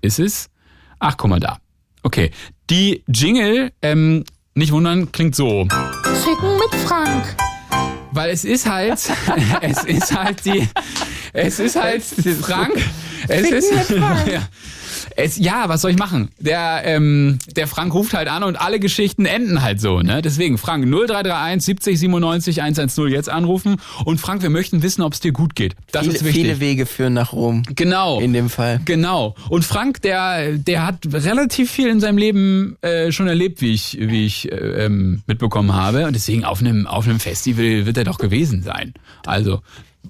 ist 0.00 0.18
es. 0.18 0.48
Ach, 0.98 1.16
guck 1.18 1.28
mal 1.28 1.40
da. 1.40 1.58
Okay. 2.02 2.30
Die 2.70 3.04
Jingle, 3.06 3.72
ähm, 3.82 4.24
nicht 4.54 4.72
wundern, 4.72 5.12
klingt 5.12 5.36
so. 5.36 5.68
Ficken 6.24 6.54
mit 6.56 6.80
Frank. 6.86 7.49
Weil 8.12 8.30
es 8.30 8.44
ist 8.44 8.68
halt, 8.68 8.98
es 9.60 9.84
ist 9.84 10.16
halt 10.16 10.44
die, 10.44 10.68
es 11.32 11.58
ist 11.58 11.76
halt 11.76 12.02
Frank. 12.40 12.74
Es 13.28 13.50
ist, 13.50 13.90
ja. 13.90 14.42
Es, 15.16 15.38
ja, 15.38 15.68
was 15.68 15.82
soll 15.82 15.90
ich 15.90 15.98
machen? 15.98 16.30
Der, 16.38 16.82
ähm, 16.84 17.38
der 17.56 17.66
Frank 17.66 17.94
ruft 17.94 18.14
halt 18.14 18.28
an 18.28 18.42
und 18.42 18.60
alle 18.60 18.80
Geschichten 18.80 19.26
enden 19.26 19.62
halt 19.62 19.80
so, 19.80 20.00
ne? 20.00 20.22
Deswegen, 20.22 20.58
Frank, 20.58 20.84
0331 20.84 21.64
70 21.64 21.98
97 21.98 22.62
110 22.62 23.08
jetzt 23.08 23.28
anrufen. 23.28 23.76
Und 24.04 24.20
Frank, 24.20 24.42
wir 24.42 24.50
möchten 24.50 24.82
wissen, 24.82 25.02
ob 25.02 25.12
es 25.12 25.20
dir 25.20 25.32
gut 25.32 25.54
geht. 25.54 25.74
Das 25.92 26.02
viele, 26.02 26.14
ist 26.14 26.24
wichtig. 26.24 26.42
viele 26.42 26.60
Wege 26.60 26.86
führen 26.86 27.14
nach 27.14 27.32
Rom. 27.32 27.62
Genau. 27.74 28.20
In 28.20 28.32
dem 28.32 28.50
Fall. 28.50 28.80
Genau. 28.84 29.34
Und 29.48 29.64
Frank, 29.64 30.02
der, 30.02 30.52
der 30.52 30.86
hat 30.86 31.06
relativ 31.12 31.70
viel 31.70 31.88
in 31.88 32.00
seinem 32.00 32.18
Leben 32.18 32.76
äh, 32.82 33.12
schon 33.12 33.28
erlebt, 33.28 33.60
wie 33.60 33.72
ich, 33.72 33.98
wie 34.00 34.26
ich 34.26 34.50
äh, 34.50 34.56
ähm, 34.84 35.22
mitbekommen 35.26 35.74
habe. 35.74 36.06
Und 36.06 36.14
deswegen 36.14 36.44
auf 36.44 36.60
einem, 36.60 36.86
auf 36.86 37.06
einem 37.06 37.20
Festival 37.20 37.86
wird 37.86 37.96
er 37.96 38.04
doch 38.04 38.18
gewesen 38.18 38.62
sein. 38.62 38.94
Also. 39.26 39.60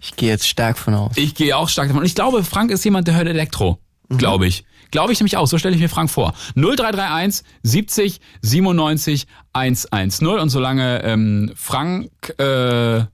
Ich 0.01 0.16
gehe 0.16 0.30
jetzt 0.30 0.48
stark 0.48 0.78
von 0.78 0.94
aus. 0.94 1.12
Ich 1.16 1.34
gehe 1.34 1.57
auch 1.57 1.68
stark 1.68 1.88
davon. 1.88 2.01
Und 2.01 2.07
ich 2.07 2.14
glaube, 2.14 2.44
Frank 2.44 2.70
ist 2.70 2.84
jemand, 2.84 3.09
der 3.09 3.16
hört 3.16 3.26
Elektro. 3.26 3.78
Glaube 4.09 4.46
ich. 4.46 4.64
Glaube 4.91 5.12
ich 5.12 5.20
nämlich 5.20 5.36
auch. 5.36 5.47
So 5.47 5.59
stelle 5.59 5.74
ich 5.74 5.80
mir 5.80 5.88
Frank 5.88 6.11
vor. 6.11 6.34
0331 6.57 7.45
70 7.62 8.20
97 8.43 9.26
110. 9.53 10.26
Und 10.26 10.51
solange 10.51 11.03
ähm, 11.05 11.53
Frank 11.55 12.11
äh, 12.38 13.05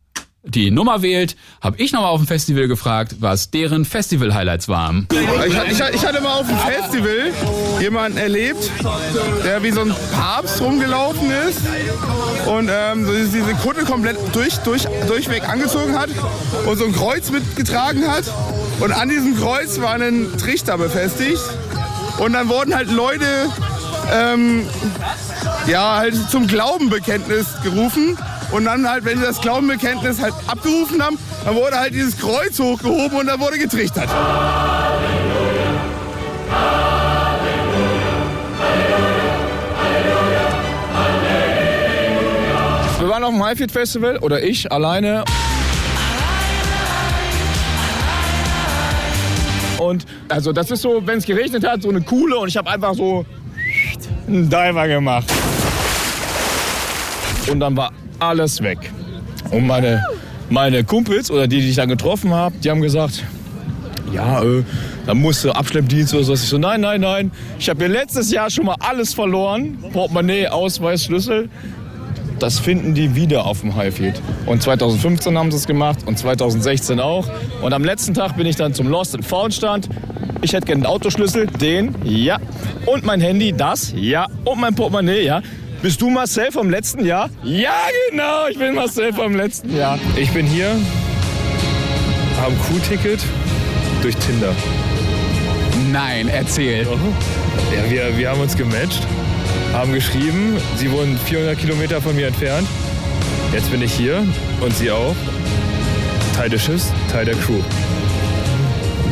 die 0.47 0.71
Nummer 0.71 1.03
wählt, 1.03 1.37
habe 1.61 1.77
ich 1.79 1.93
nochmal 1.93 2.11
auf 2.11 2.21
dem 2.21 2.27
Festival 2.27 2.69
gefragt, 2.69 3.17
was 3.21 3.51
deren 3.51 3.85
Festival-Highlights 3.85 4.69
waren. 4.69 5.09
Ich, 5.47 5.73
ich, 5.73 5.81
ich 5.95 6.07
hatte 6.07 6.21
mal 6.21 6.35
auf 6.41 6.47
dem 6.47 6.59
Festival 6.59 7.33
jemanden 7.81 8.19
erlebt, 8.19 8.71
der 9.45 9.63
wie 9.63 9.73
so 9.73 9.81
ein 9.81 9.95
Papst 10.13 10.61
rumgelaufen 10.61 11.31
ist 11.49 11.61
und 12.47 12.71
ähm, 12.73 13.07
diese 13.33 13.55
Kutte 13.55 13.85
komplett 13.85 14.17
durch, 14.33 14.57
durch, 14.59 14.85
durchweg 15.09 15.49
angezogen 15.49 15.99
hat 15.99 16.11
und 16.65 16.79
so 16.79 16.85
ein 16.85 16.93
Kreuz 16.93 17.31
mitgetragen 17.31 18.07
hat. 18.07 18.25
Und 18.79 18.93
an 18.93 19.09
diesem 19.09 19.37
Kreuz 19.37 19.81
war 19.81 19.95
ein 19.95 20.29
Trichter 20.39 20.79
befestigt. 20.79 21.41
Und 22.19 22.33
dann 22.33 22.49
wurden 22.49 22.75
halt 22.75 22.91
Leute 22.91 23.27
ähm, 24.13 24.67
ja, 25.67 25.97
halt 25.97 26.15
zum 26.31 26.47
Glaubenbekenntnis 26.47 27.47
gerufen. 27.63 28.19
Und 28.53 28.65
dann 28.65 28.89
halt, 28.89 29.05
wenn 29.05 29.19
sie 29.19 29.25
das 29.25 29.41
Glaubenbekenntnis 29.41 30.21
halt 30.21 30.35
abgerufen 30.47 31.03
haben, 31.03 31.19
dann 31.45 31.55
wurde 31.57 31.79
halt 31.79 31.95
dieses 31.95 32.17
Kreuz 32.17 32.59
hochgehoben 32.59 33.19
und 33.19 33.27
dann 33.27 33.41
wurde 33.41 33.59
getrichtert. 33.59 34.09
Wir 42.99 43.09
waren 43.09 43.25
auf 43.25 43.33
dem 43.33 43.45
Highfield 43.45 43.73
Festival 43.73 44.19
oder 44.19 44.43
ich 44.43 44.71
alleine. 44.73 45.25
Und 49.79 50.07
also 50.29 50.53
das 50.53 50.71
ist 50.71 50.83
so, 50.83 51.03
wenn 51.05 51.19
es 51.19 51.27
geregnet 51.27 51.67
hat, 51.67 51.83
so 51.83 51.89
eine 51.89 52.01
Kuhle 52.01 52.37
und 52.39 52.49
ich 52.49 52.57
habe 52.57 52.71
einfach 52.71 52.95
so 52.95 53.25
einen 54.27 54.49
Diver 54.49 54.89
gemacht. 54.89 55.33
Und 57.51 57.61
dann 57.61 57.77
war 57.77 57.93
alles 58.19 58.63
weg. 58.63 58.91
Und 59.51 59.67
meine, 59.67 60.05
meine 60.51 60.85
Kumpels 60.85 61.31
oder 61.31 61.47
die, 61.47 61.61
die 61.61 61.71
ich 61.71 61.77
dann 61.77 61.89
getroffen 61.89 62.33
habe, 62.35 62.57
die 62.59 62.71
haben 62.71 62.81
gesagt, 62.81 63.23
ja, 64.13 64.43
äh, 64.43 64.65
dann 65.07 65.21
musst 65.21 65.45
du 65.45 65.53
Abschleppdienst 65.53 66.15
oder 66.15 66.25
so. 66.25 66.35
Ich 66.35 66.41
so, 66.41 66.59
nein, 66.59 66.81
nein, 66.81 67.01
nein. 67.01 67.31
Ich 67.59 67.69
habe 67.69 67.85
mir 67.85 67.89
letztes 67.89 68.33
Jahr 68.33 68.51
schon 68.51 68.67
mal 68.67 68.77
alles 68.81 69.15
verloren. 69.15 69.79
Portemonnaie, 69.93 70.49
Ausweis, 70.49 71.05
Schlüssel. 71.05 71.49
Das 72.39 72.59
finden 72.59 72.95
die 72.95 73.15
wieder 73.15 73.47
auf 73.47 73.61
dem 73.61 73.77
Highfield. 73.77 74.21
Und 74.45 74.63
2015 74.63 75.39
haben 75.39 75.51
sie 75.51 75.57
es 75.57 75.67
gemacht 75.67 76.01
und 76.07 76.19
2016 76.19 77.01
auch. 77.01 77.27
Und 77.63 77.73
am 77.73 77.85
letzten 77.85 78.15
Tag 78.15 78.37
bin 78.37 78.47
ich 78.47 78.57
dann 78.57 78.75
zum 78.75 78.89
Lost 78.89 79.15
and 79.15 79.25
Found 79.25 79.55
Stand. 79.55 79.89
Ich 80.47 80.53
hätte 80.53 80.67
gerne 80.67 80.85
einen 80.85 80.95
Autoschlüssel, 80.95 81.49
den, 81.49 81.93
ja. 82.05 82.39
Und 82.85 83.05
mein 83.05 83.21
Handy, 83.21 83.53
das, 83.53 83.93
ja. 83.97 84.29
Und 84.45 84.61
mein 84.61 84.77
Portemonnaie, 84.77 85.25
ja. 85.25 85.43
Bist 85.83 86.01
du 86.01 86.09
Marcel 86.09 86.53
vom 86.53 86.71
letzten 86.71 87.05
Jahr? 87.05 87.31
Ja, 87.43 87.73
genau, 88.09 88.47
ich 88.49 88.57
bin 88.57 88.77
Marcel 88.77 89.13
vom 89.13 89.35
letzten 89.35 89.77
Jahr. 89.77 89.99
Ich 90.15 90.31
bin 90.31 90.47
hier, 90.47 90.69
habe 92.41 92.53
ein 92.53 92.59
Q-Ticket 92.61 93.19
durch 94.03 94.15
Tinder. 94.19 94.55
Nein, 95.91 96.29
erzähl. 96.29 96.87
Ja, 97.75 97.91
wir, 97.91 98.17
wir 98.17 98.31
haben 98.31 98.41
uns 98.41 98.57
gematcht, 98.57 99.05
haben 99.73 99.93
geschrieben. 99.93 100.59
Sie 100.77 100.93
wohnen 100.93 101.19
400 101.25 101.59
Kilometer 101.59 102.01
von 102.01 102.15
mir 102.15 102.29
entfernt. 102.29 102.69
Jetzt 103.53 103.73
bin 103.73 103.83
ich 103.83 103.93
hier 103.93 104.25
und 104.61 104.77
sie 104.77 104.93
auch. 104.93 105.17
Teil 106.37 106.51
des 106.51 106.63
Schiffs, 106.63 106.93
Teil 107.11 107.25
der 107.25 107.35
Crew. 107.35 107.59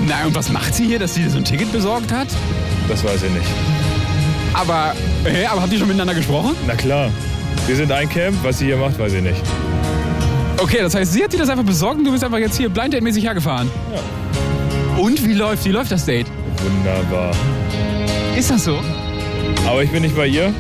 Nein, 0.06 0.26
und 0.26 0.34
was 0.34 0.50
macht 0.50 0.74
sie 0.74 0.86
hier, 0.86 0.98
dass 0.98 1.14
sie 1.14 1.28
so 1.28 1.38
ein 1.38 1.44
Ticket 1.44 1.72
besorgt 1.72 2.12
hat? 2.12 2.28
Das 2.88 3.02
weiß 3.02 3.22
ich 3.22 3.30
nicht. 3.30 3.46
Aber, 4.52 4.94
hä, 5.24 5.46
aber 5.46 5.62
habt 5.62 5.72
ihr 5.72 5.78
schon 5.78 5.88
miteinander 5.88 6.14
gesprochen? 6.14 6.54
Na 6.66 6.74
klar. 6.74 7.10
Wir 7.66 7.76
sind 7.76 7.90
ein 7.90 8.08
Camp, 8.08 8.36
was 8.42 8.58
sie 8.58 8.66
hier 8.66 8.76
macht, 8.76 8.98
weiß 8.98 9.14
ich 9.14 9.22
nicht. 9.22 9.40
Okay, 10.58 10.78
das 10.80 10.94
heißt, 10.94 11.12
sie 11.12 11.24
hat 11.24 11.32
dir 11.32 11.38
das 11.38 11.48
einfach 11.48 11.64
besorgt 11.64 11.98
und 11.98 12.04
du 12.04 12.12
bist 12.12 12.22
einfach 12.22 12.38
jetzt 12.38 12.56
hier 12.56 12.68
blind 12.68 13.00
mäßig 13.00 13.24
hergefahren. 13.24 13.70
Ja. 13.92 15.00
Und 15.02 15.24
wie 15.24 15.32
läuft, 15.32 15.64
wie 15.64 15.70
läuft 15.70 15.90
das 15.90 16.04
Date? 16.04 16.26
Wunderbar. 16.62 17.32
Ist 18.36 18.50
das 18.50 18.64
so? 18.64 18.78
Aber 19.66 19.82
ich 19.82 19.90
bin 19.90 20.02
nicht 20.02 20.16
bei 20.16 20.26
ihr. 20.26 20.52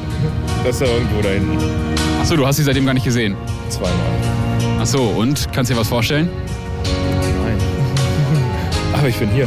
Das 0.64 0.76
ist 0.76 0.82
da 0.82 0.86
irgendwo 0.86 1.20
da 1.20 1.28
hinten. 1.28 1.58
Achso, 2.20 2.36
du 2.36 2.46
hast 2.46 2.56
sie 2.56 2.62
seitdem 2.62 2.86
gar 2.86 2.94
nicht 2.94 3.04
gesehen. 3.04 3.36
Zweimal. 3.68 3.94
Achso, 4.80 5.06
und? 5.06 5.52
Kannst 5.52 5.70
du 5.70 5.74
dir 5.74 5.80
was 5.80 5.88
vorstellen? 5.88 6.28
Aber 9.04 9.10
ich 9.10 9.18
bin 9.18 9.30
hier. 9.32 9.46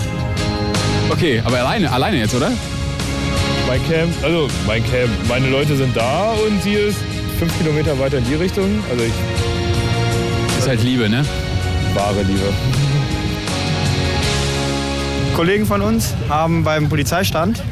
Okay, 1.09 1.41
aber 1.43 1.57
alleine, 1.57 1.91
alleine 1.91 2.17
jetzt, 2.17 2.35
oder? 2.35 2.51
Mein 3.67 3.83
Camp, 3.87 4.13
also 4.21 4.47
mein 4.67 4.83
Camp, 4.83 5.09
meine 5.27 5.49
Leute 5.49 5.75
sind 5.75 5.97
da 5.97 6.33
und 6.33 6.61
sie 6.61 6.73
ist 6.73 6.99
fünf 7.39 7.57
Kilometer 7.57 7.97
weiter 7.97 8.19
in 8.19 8.25
die 8.25 8.35
Richtung. 8.35 8.83
Also 8.87 9.03
ich. 9.03 9.13
Ist 10.59 10.67
halt 10.67 10.83
Liebe, 10.83 11.09
ne? 11.09 11.25
Wahre 11.95 12.21
Liebe. 12.21 12.53
Kollegen 15.35 15.65
von 15.65 15.81
uns 15.81 16.13
haben 16.29 16.63
beim 16.63 16.87
Polizeistand 16.87 17.63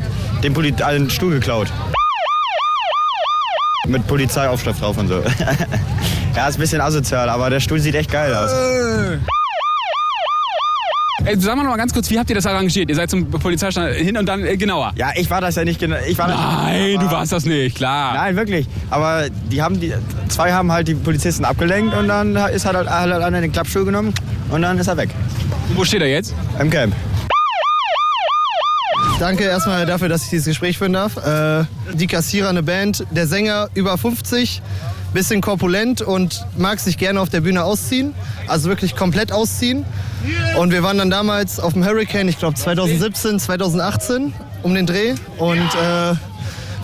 den, 0.41 0.55
Poli 0.55 0.73
einen 0.81 1.11
Stuhl 1.11 1.33
geklaut. 1.33 1.71
Mit 3.87 4.07
Polizeiaufschrift 4.07 4.81
drauf 4.81 4.97
und 4.97 5.07
so. 5.07 5.21
ja, 6.35 6.47
ist 6.47 6.55
ein 6.55 6.61
bisschen 6.61 6.81
asozial, 6.81 7.29
aber 7.29 7.51
der 7.51 7.59
Stuhl 7.59 7.79
sieht 7.79 7.93
echt 7.93 8.11
geil 8.11 8.33
aus. 8.33 8.49
Ey, 11.23 11.39
sag 11.39 11.55
mal 11.55 11.63
noch 11.63 11.71
mal 11.71 11.77
ganz 11.77 11.93
kurz, 11.93 12.09
wie 12.09 12.19
habt 12.19 12.29
ihr 12.29 12.35
das 12.35 12.45
arrangiert? 12.45 12.89
Ihr 12.89 12.95
seid 12.95 13.09
zum 13.09 13.29
Polizeistand 13.29 13.95
hin 13.95 14.17
und 14.17 14.25
dann 14.25 14.45
äh, 14.45 14.57
genauer. 14.57 14.91
Ja, 14.95 15.11
ich 15.15 15.29
war 15.29 15.39
das 15.39 15.55
ja 15.55 15.63
nicht 15.63 15.79
genau. 15.79 15.95
Ich 16.07 16.17
war 16.17 16.27
das 16.27 16.37
Nein, 16.37 16.87
nicht, 16.87 17.01
du 17.01 17.09
warst 17.09 17.31
das 17.31 17.45
nicht, 17.45 17.77
klar. 17.77 18.13
Nein, 18.13 18.35
wirklich. 18.35 18.67
Aber 18.89 19.29
die 19.29 19.61
haben 19.61 19.79
die 19.79 19.93
zwei 20.27 20.51
haben 20.51 20.71
halt 20.71 20.87
die 20.89 20.93
Polizisten 20.93 21.45
abgelenkt 21.45 21.95
und 21.95 22.09
dann 22.09 22.35
ist 22.35 22.65
halt, 22.65 22.75
hat 22.75 22.89
halt 22.89 23.23
einer 23.23 23.41
den 23.41 23.51
Klappstuhl 23.51 23.85
genommen 23.85 24.13
und 24.49 24.61
dann 24.61 24.77
ist 24.77 24.87
er 24.87 24.97
weg. 24.97 25.09
Wo 25.73 25.85
steht 25.85 26.01
er 26.01 26.09
jetzt? 26.09 26.33
Im 26.59 26.69
Camp. 26.69 26.93
Danke 29.19 29.45
erstmal 29.45 29.85
dafür, 29.85 30.09
dass 30.09 30.23
ich 30.25 30.29
dieses 30.29 30.47
Gespräch 30.47 30.77
führen 30.77 30.93
darf. 30.93 31.15
Äh, 31.15 31.63
die 31.93 32.07
Kassierer, 32.07 32.49
eine 32.49 32.63
Band, 32.63 33.05
der 33.11 33.27
Sänger 33.27 33.69
über 33.73 33.97
50, 33.97 34.61
bisschen 35.15 35.41
korpulent 35.41 36.03
und 36.03 36.45
mag 36.57 36.79
sich 36.79 36.99
gerne 36.99 37.19
auf 37.19 37.29
der 37.29 37.41
Bühne 37.41 37.63
ausziehen. 37.63 38.13
Also 38.47 38.69
wirklich 38.69 38.95
komplett 38.95 39.31
ausziehen. 39.31 39.83
Und 40.57 40.71
wir 40.71 40.83
waren 40.83 40.99
dann 40.99 41.09
damals 41.09 41.59
auf 41.59 41.73
dem 41.73 41.83
Hurricane, 41.83 42.27
ich 42.27 42.37
glaube 42.37 42.55
2017, 42.55 43.39
2018 43.39 44.33
um 44.61 44.75
den 44.75 44.85
Dreh. 44.85 45.15
Und 45.39 45.57
äh, 45.57 46.15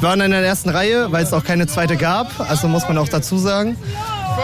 waren 0.02 0.22
in 0.22 0.32
der 0.32 0.44
ersten 0.44 0.70
Reihe, 0.70 1.12
weil 1.12 1.24
es 1.24 1.34
auch 1.34 1.44
keine 1.44 1.68
zweite 1.68 1.96
gab. 1.98 2.40
Also 2.50 2.68
muss 2.68 2.88
man 2.88 2.98
auch 2.98 3.10
dazu 3.10 3.38
sagen. 3.38 3.78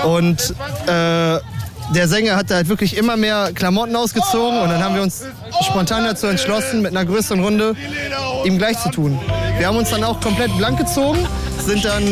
Und 0.03 0.53
äh, 0.87 1.39
der 1.95 2.07
Sänger 2.07 2.35
hat 2.35 2.51
halt 2.51 2.67
wirklich 2.67 2.97
immer 2.97 3.17
mehr 3.17 3.51
Klamotten 3.53 3.95
ausgezogen 3.95 4.59
und 4.59 4.69
dann 4.69 4.83
haben 4.83 4.95
wir 4.95 5.01
uns 5.01 5.23
spontan 5.61 6.03
dazu 6.03 6.27
entschlossen, 6.27 6.81
mit 6.81 6.91
einer 6.91 7.05
größeren 7.05 7.41
Runde 7.41 7.75
ihm 8.43 8.57
gleich 8.57 8.77
zu 8.81 8.89
tun. 8.89 9.17
Wir 9.57 9.67
haben 9.67 9.77
uns 9.77 9.89
dann 9.89 10.03
auch 10.03 10.19
komplett 10.19 10.55
blank 10.57 10.77
gezogen, 10.77 11.19
sind 11.65 11.85
dann, 11.85 12.03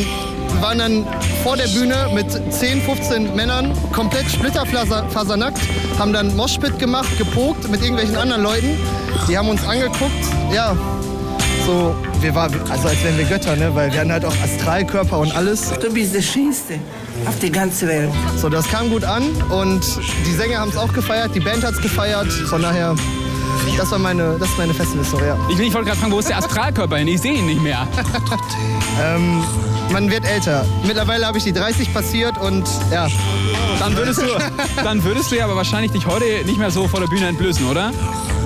waren 0.62 0.80
dann 0.80 1.08
vor 1.43 1.58
der 1.58 1.68
Bühne 1.68 2.10
mit 2.14 2.32
10, 2.32 2.82
15 2.82 3.36
Männern 3.36 3.74
komplett 3.91 4.30
splitterfasernackt, 4.30 5.60
haben 6.00 6.14
dann 6.14 6.36
Moshpit 6.36 6.80
gemacht, 6.80 7.18
gepokt 7.18 7.70
mit 7.70 7.82
irgendwelchen 7.82 8.16
anderen 8.16 8.43
Leuten. 8.43 8.78
Die 9.28 9.38
haben 9.38 9.50
uns 9.50 9.66
angeguckt, 9.66 10.12
ja, 10.54 10.76
so, 11.66 11.96
wir 12.22 12.36
waren, 12.36 12.54
also 12.70 12.88
als 12.88 13.04
wären 13.04 13.18
wir 13.18 13.26
Götter, 13.26 13.56
ne? 13.56 13.74
weil 13.74 13.91
wir 13.91 14.00
hatten 14.00 14.12
halt 14.12 14.26
auch 14.26 14.36
Astralkörper 14.43 15.18
und 15.18 15.36
alles. 15.36 15.72
Du 15.80 15.91
bist 15.91 16.14
der 16.14 16.22
Schönste 16.22 16.80
auf 17.26 17.39
der 17.39 17.50
ganzen 17.50 17.88
Welt. 17.88 18.12
So, 18.38 18.50
das 18.50 18.68
kam 18.70 18.89
gut 18.89 19.04
an 19.04 19.24
und 19.50 19.84
die 20.28 20.34
Sänger 20.34 20.60
haben 20.60 20.70
es 20.70 20.78
auch 20.78 20.93
gefeiert, 20.93 21.34
die 21.34 21.39
Band 21.39 21.64
hat 21.64 21.74
es 21.74 21.82
gefeiert. 21.82 22.32
Von 22.32 22.62
daher, 22.62 22.96
das 23.78 23.91
war 23.91 24.00
meine, 24.00 24.38
das 24.39 24.50
ist 24.50 24.58
meine 24.58 24.74
Festivalstory, 24.74 25.26
ja. 25.26 25.38
Ich, 25.50 25.60
ich 25.60 25.74
wollte 25.74 25.88
gerade 25.88 26.00
fragen, 26.00 26.12
wo 26.12 26.20
ist 26.20 26.30
der 26.30 26.38
Astralkörper 26.38 26.98
hin? 26.98 27.08
Ich 27.08 27.22
sehe 27.22 27.34
ihn 27.34 27.48
nicht 27.48 27.62
mehr. 27.62 27.88
ähm, 29.04 29.43
man 29.91 30.09
wird 30.09 30.25
älter. 30.25 30.65
Mittlerweile 30.83 31.25
habe 31.25 31.38
ich 31.38 31.43
die 31.43 31.53
30 31.53 31.93
passiert 31.93 32.38
und 32.38 32.67
ja. 32.91 33.07
Dann 33.79 33.95
würdest, 33.95 34.21
du, 34.21 34.25
dann 34.83 35.03
würdest 35.03 35.31
du 35.31 35.36
ja 35.36 35.45
aber 35.45 35.55
wahrscheinlich 35.55 35.91
dich 35.91 36.05
heute 36.05 36.25
nicht 36.45 36.57
mehr 36.57 36.71
so 36.71 36.88
vor 36.88 36.99
der 36.99 37.07
Bühne 37.07 37.27
entblößen, 37.27 37.65
oder? 37.67 37.91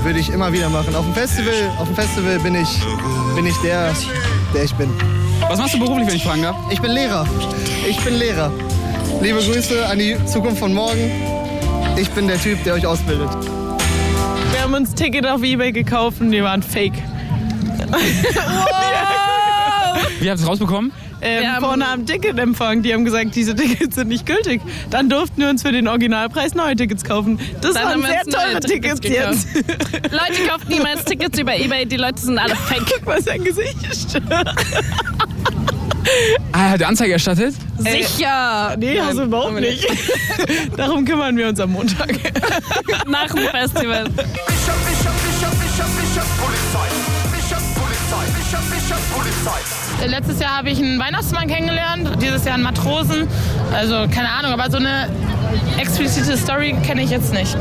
Würde 0.03 0.19
ich 0.19 0.29
immer 0.29 0.51
wieder 0.51 0.69
machen. 0.69 0.95
Auf 0.95 1.05
dem 1.05 1.13
Festival, 1.13 1.53
auf 1.77 1.87
dem 1.87 1.95
Festival 1.95 2.39
bin 2.39 2.55
ich, 2.55 2.79
bin 3.35 3.45
ich 3.45 3.55
der, 3.57 3.93
der 4.53 4.63
ich 4.63 4.73
bin. 4.75 4.89
Was 5.47 5.59
machst 5.59 5.73
du 5.73 5.79
beruflich, 5.79 6.07
wenn 6.07 6.15
ich 6.15 6.23
fragen 6.23 6.41
darf? 6.43 6.55
Ich 6.69 6.81
bin 6.81 6.91
Lehrer. 6.91 7.25
Ich 7.87 7.99
bin 8.01 8.15
Lehrer. 8.15 8.51
Liebe 9.21 9.39
Grüße 9.39 9.85
an 9.87 9.99
die 9.99 10.17
Zukunft 10.25 10.59
von 10.59 10.73
morgen. 10.73 11.11
Ich 11.97 12.09
bin 12.11 12.27
der 12.27 12.41
Typ, 12.41 12.63
der 12.63 12.75
euch 12.75 12.85
ausbildet. 12.85 13.29
Wir 14.51 14.61
haben 14.61 14.73
uns 14.73 14.93
Ticket 14.93 15.25
auf 15.25 15.43
Ebay 15.43 15.71
gekauft 15.71 16.21
und 16.21 16.31
die 16.31 16.41
waren 16.43 16.63
fake. 16.63 16.93
Wie 20.19 20.29
habt 20.29 20.39
ihr 20.39 20.43
es 20.43 20.47
rausbekommen? 20.47 20.91
Ähm, 21.21 21.45
vorne 21.59 21.87
am 21.87 22.05
Ticketempfang, 22.05 22.81
die 22.81 22.93
haben 22.93 23.05
gesagt, 23.05 23.35
diese 23.35 23.55
Tickets 23.55 23.95
sind 23.95 24.07
nicht 24.07 24.25
gültig. 24.25 24.61
Dann 24.89 25.09
durften 25.09 25.41
wir 25.41 25.49
uns 25.49 25.61
für 25.61 25.71
den 25.71 25.87
Originalpreis 25.87 26.55
neue 26.55 26.75
Tickets 26.75 27.03
kaufen. 27.03 27.39
Das 27.61 27.73
Dann 27.73 28.01
waren 28.01 28.03
sehr 28.03 28.23
teure 28.23 28.59
Tickets 28.59 29.01
Tickets 29.01 29.47
jetzt. 29.53 30.11
Leute, 30.11 30.47
kauft 30.47 30.69
niemals 30.69 31.05
Tickets 31.05 31.37
über 31.39 31.55
Ebay, 31.55 31.85
die 31.85 31.97
Leute 31.97 32.21
sind 32.21 32.37
alle 32.37 32.55
fake. 32.55 32.83
Guck 32.93 33.05
mal, 33.05 33.21
sein 33.21 33.43
Gesicht 33.43 33.77
ist 33.89 34.17
Ah, 36.51 36.71
hat 36.71 36.79
der 36.79 36.87
Anzeige 36.87 37.13
erstattet? 37.13 37.53
Sicher! 37.77 38.75
Nee, 38.77 38.99
also 38.99 39.23
überhaupt 39.23 39.59
nicht. 39.59 39.85
Darum 40.77 41.05
kümmern 41.05 41.37
wir 41.37 41.47
uns 41.49 41.59
am 41.59 41.71
Montag. 41.71 42.09
Nach 43.07 43.27
dem 43.27 43.47
Festival. 43.49 44.05
Letztes 50.07 50.39
Jahr 50.39 50.57
habe 50.57 50.69
ich 50.69 50.79
einen 50.79 50.99
Weihnachtsmann 50.99 51.47
kennengelernt, 51.47 52.09
dieses 52.21 52.45
Jahr 52.45 52.55
einen 52.55 52.63
Matrosen. 52.63 53.27
Also 53.73 54.07
keine 54.13 54.29
Ahnung, 54.29 54.51
aber 54.51 54.69
so 54.71 54.77
eine 54.77 55.09
explizite 55.77 56.37
Story 56.37 56.75
kenne 56.85 57.03
ich 57.03 57.09
jetzt 57.09 57.33
nicht. 57.33 57.55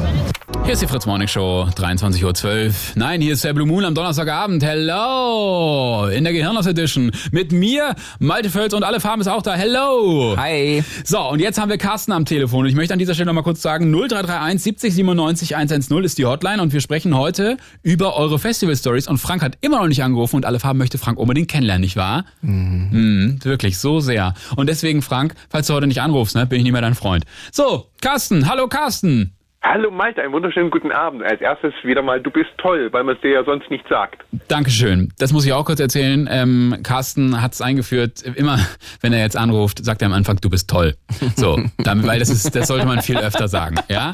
Hier 0.69 0.75
ist 0.75 0.83
die 0.83 0.87
Fritz 0.87 1.07
Morning 1.07 1.29
Show, 1.29 1.67
23.12 1.77 2.67
Uhr. 2.67 2.75
Nein, 2.95 3.23
hier 3.23 3.33
ist 3.33 3.43
der 3.43 3.55
Blue 3.55 3.67
Moon 3.67 3.87
am 3.87 3.95
Donnerstagabend. 3.95 4.63
Hello! 4.63 6.09
In 6.09 6.25
der 6.25 6.35
Gehirnlos 6.35 6.67
Edition. 6.67 7.11
Mit 7.33 7.53
mir, 7.53 7.95
Malte 8.19 8.51
Völz 8.51 8.75
und 8.75 8.83
alle 8.83 9.01
Farben 9.01 9.23
ist 9.23 9.29
auch 9.29 9.41
da. 9.41 9.55
Hello! 9.55 10.35
Hi! 10.37 10.85
So, 11.05 11.21
und 11.21 11.41
jetzt 11.41 11.59
haben 11.59 11.71
wir 11.71 11.79
Carsten 11.79 12.13
am 12.13 12.27
Telefon. 12.27 12.65
Und 12.65 12.67
ich 12.67 12.75
möchte 12.75 12.93
an 12.93 12.99
dieser 12.99 13.15
Stelle 13.15 13.29
nochmal 13.29 13.45
kurz 13.45 13.63
sagen, 13.63 13.91
0331 13.91 14.63
70 14.63 14.95
97 14.95 15.57
110 15.57 16.05
ist 16.05 16.19
die 16.19 16.27
Hotline 16.27 16.61
und 16.61 16.75
wir 16.75 16.83
sprechen 16.83 17.17
heute 17.17 17.57
über 17.83 18.19
eure 18.19 18.39
Festival-Stories. 18.39 19.09
Und 19.09 19.17
Frank 19.17 19.41
hat 19.41 19.57
immer 19.63 19.79
noch 19.81 19.89
nicht 19.89 20.03
angerufen 20.03 20.37
und 20.37 20.45
alle 20.45 20.61
Farben 20.61 20.79
möchte 20.79 20.99
Frank 20.99 21.19
unbedingt 21.19 21.49
kennenlernen, 21.49 21.81
nicht 21.81 21.97
wahr? 21.97 22.27
Mhm. 22.43 22.89
Mhm, 22.91 23.39
wirklich, 23.43 23.79
so 23.79 24.01
sehr. 24.01 24.35
Und 24.55 24.69
deswegen, 24.69 25.01
Frank, 25.01 25.33
falls 25.49 25.69
du 25.69 25.73
heute 25.73 25.87
nicht 25.87 26.03
anrufst, 26.03 26.37
ne, 26.37 26.45
bin 26.45 26.59
ich 26.59 26.65
nicht 26.65 26.73
mehr 26.73 26.83
dein 26.83 26.95
Freund. 26.95 27.25
So, 27.53 27.87
Carsten, 28.03 28.51
hallo 28.51 28.69
Carsten! 28.69 29.38
Hallo 29.61 29.91
Malte, 29.91 30.23
einen 30.23 30.33
wunderschönen 30.33 30.71
guten 30.71 30.93
Abend. 30.93 31.23
Als 31.25 31.41
erstes 31.41 31.75
wieder 31.83 32.01
mal, 32.01 32.21
du 32.21 32.31
bist 32.31 32.51
toll, 32.59 32.89
weil 32.93 33.03
man 33.03 33.17
es 33.17 33.21
dir 33.23 33.33
ja 33.33 33.45
sonst 33.45 33.69
nicht 33.71 33.87
sagt. 33.89 34.25
Dankeschön. 34.47 35.13
Das 35.19 35.33
muss 35.33 35.45
ich 35.45 35.53
auch 35.53 35.65
kurz 35.65 35.81
erzählen. 35.81 36.29
Ähm, 36.31 36.77
Carsten 36.85 37.43
hat 37.43 37.55
es 37.55 37.61
eingeführt. 37.61 38.23
Immer, 38.23 38.61
wenn 39.01 39.13
er 39.13 39.19
jetzt 39.19 39.37
anruft, 39.37 39.85
sagt 39.85 40.01
er 40.01 40.07
am 40.07 40.13
Anfang, 40.13 40.37
du 40.41 40.49
bist 40.49 40.71
toll. 40.71 40.95
So, 41.35 41.61
damit, 41.79 42.07
weil 42.07 42.21
das 42.21 42.31
ist, 42.31 42.55
das 42.55 42.69
sollte 42.69 42.87
man 42.87 43.03
viel 43.03 43.19
öfter 43.19 43.49
sagen. 43.49 43.77
Ja. 43.89 44.13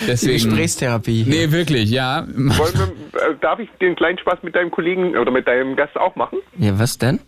Die 0.00 0.26
Gesprächstherapie. 0.26 1.22
hier. 1.22 1.46
Nee, 1.46 1.52
wirklich, 1.52 1.88
ja. 1.88 2.26
Wollen 2.26 2.74
wir, 2.74 3.20
äh, 3.22 3.34
darf 3.40 3.60
ich 3.60 3.70
den 3.80 3.94
kleinen 3.94 4.18
Spaß 4.18 4.42
mit 4.42 4.56
deinem 4.56 4.72
Kollegen 4.72 5.16
oder 5.16 5.30
mit 5.30 5.46
deinem 5.46 5.76
Gast 5.76 5.96
auch 5.96 6.16
machen? 6.16 6.38
Ja, 6.58 6.76
was 6.78 6.98
denn? 6.98 7.20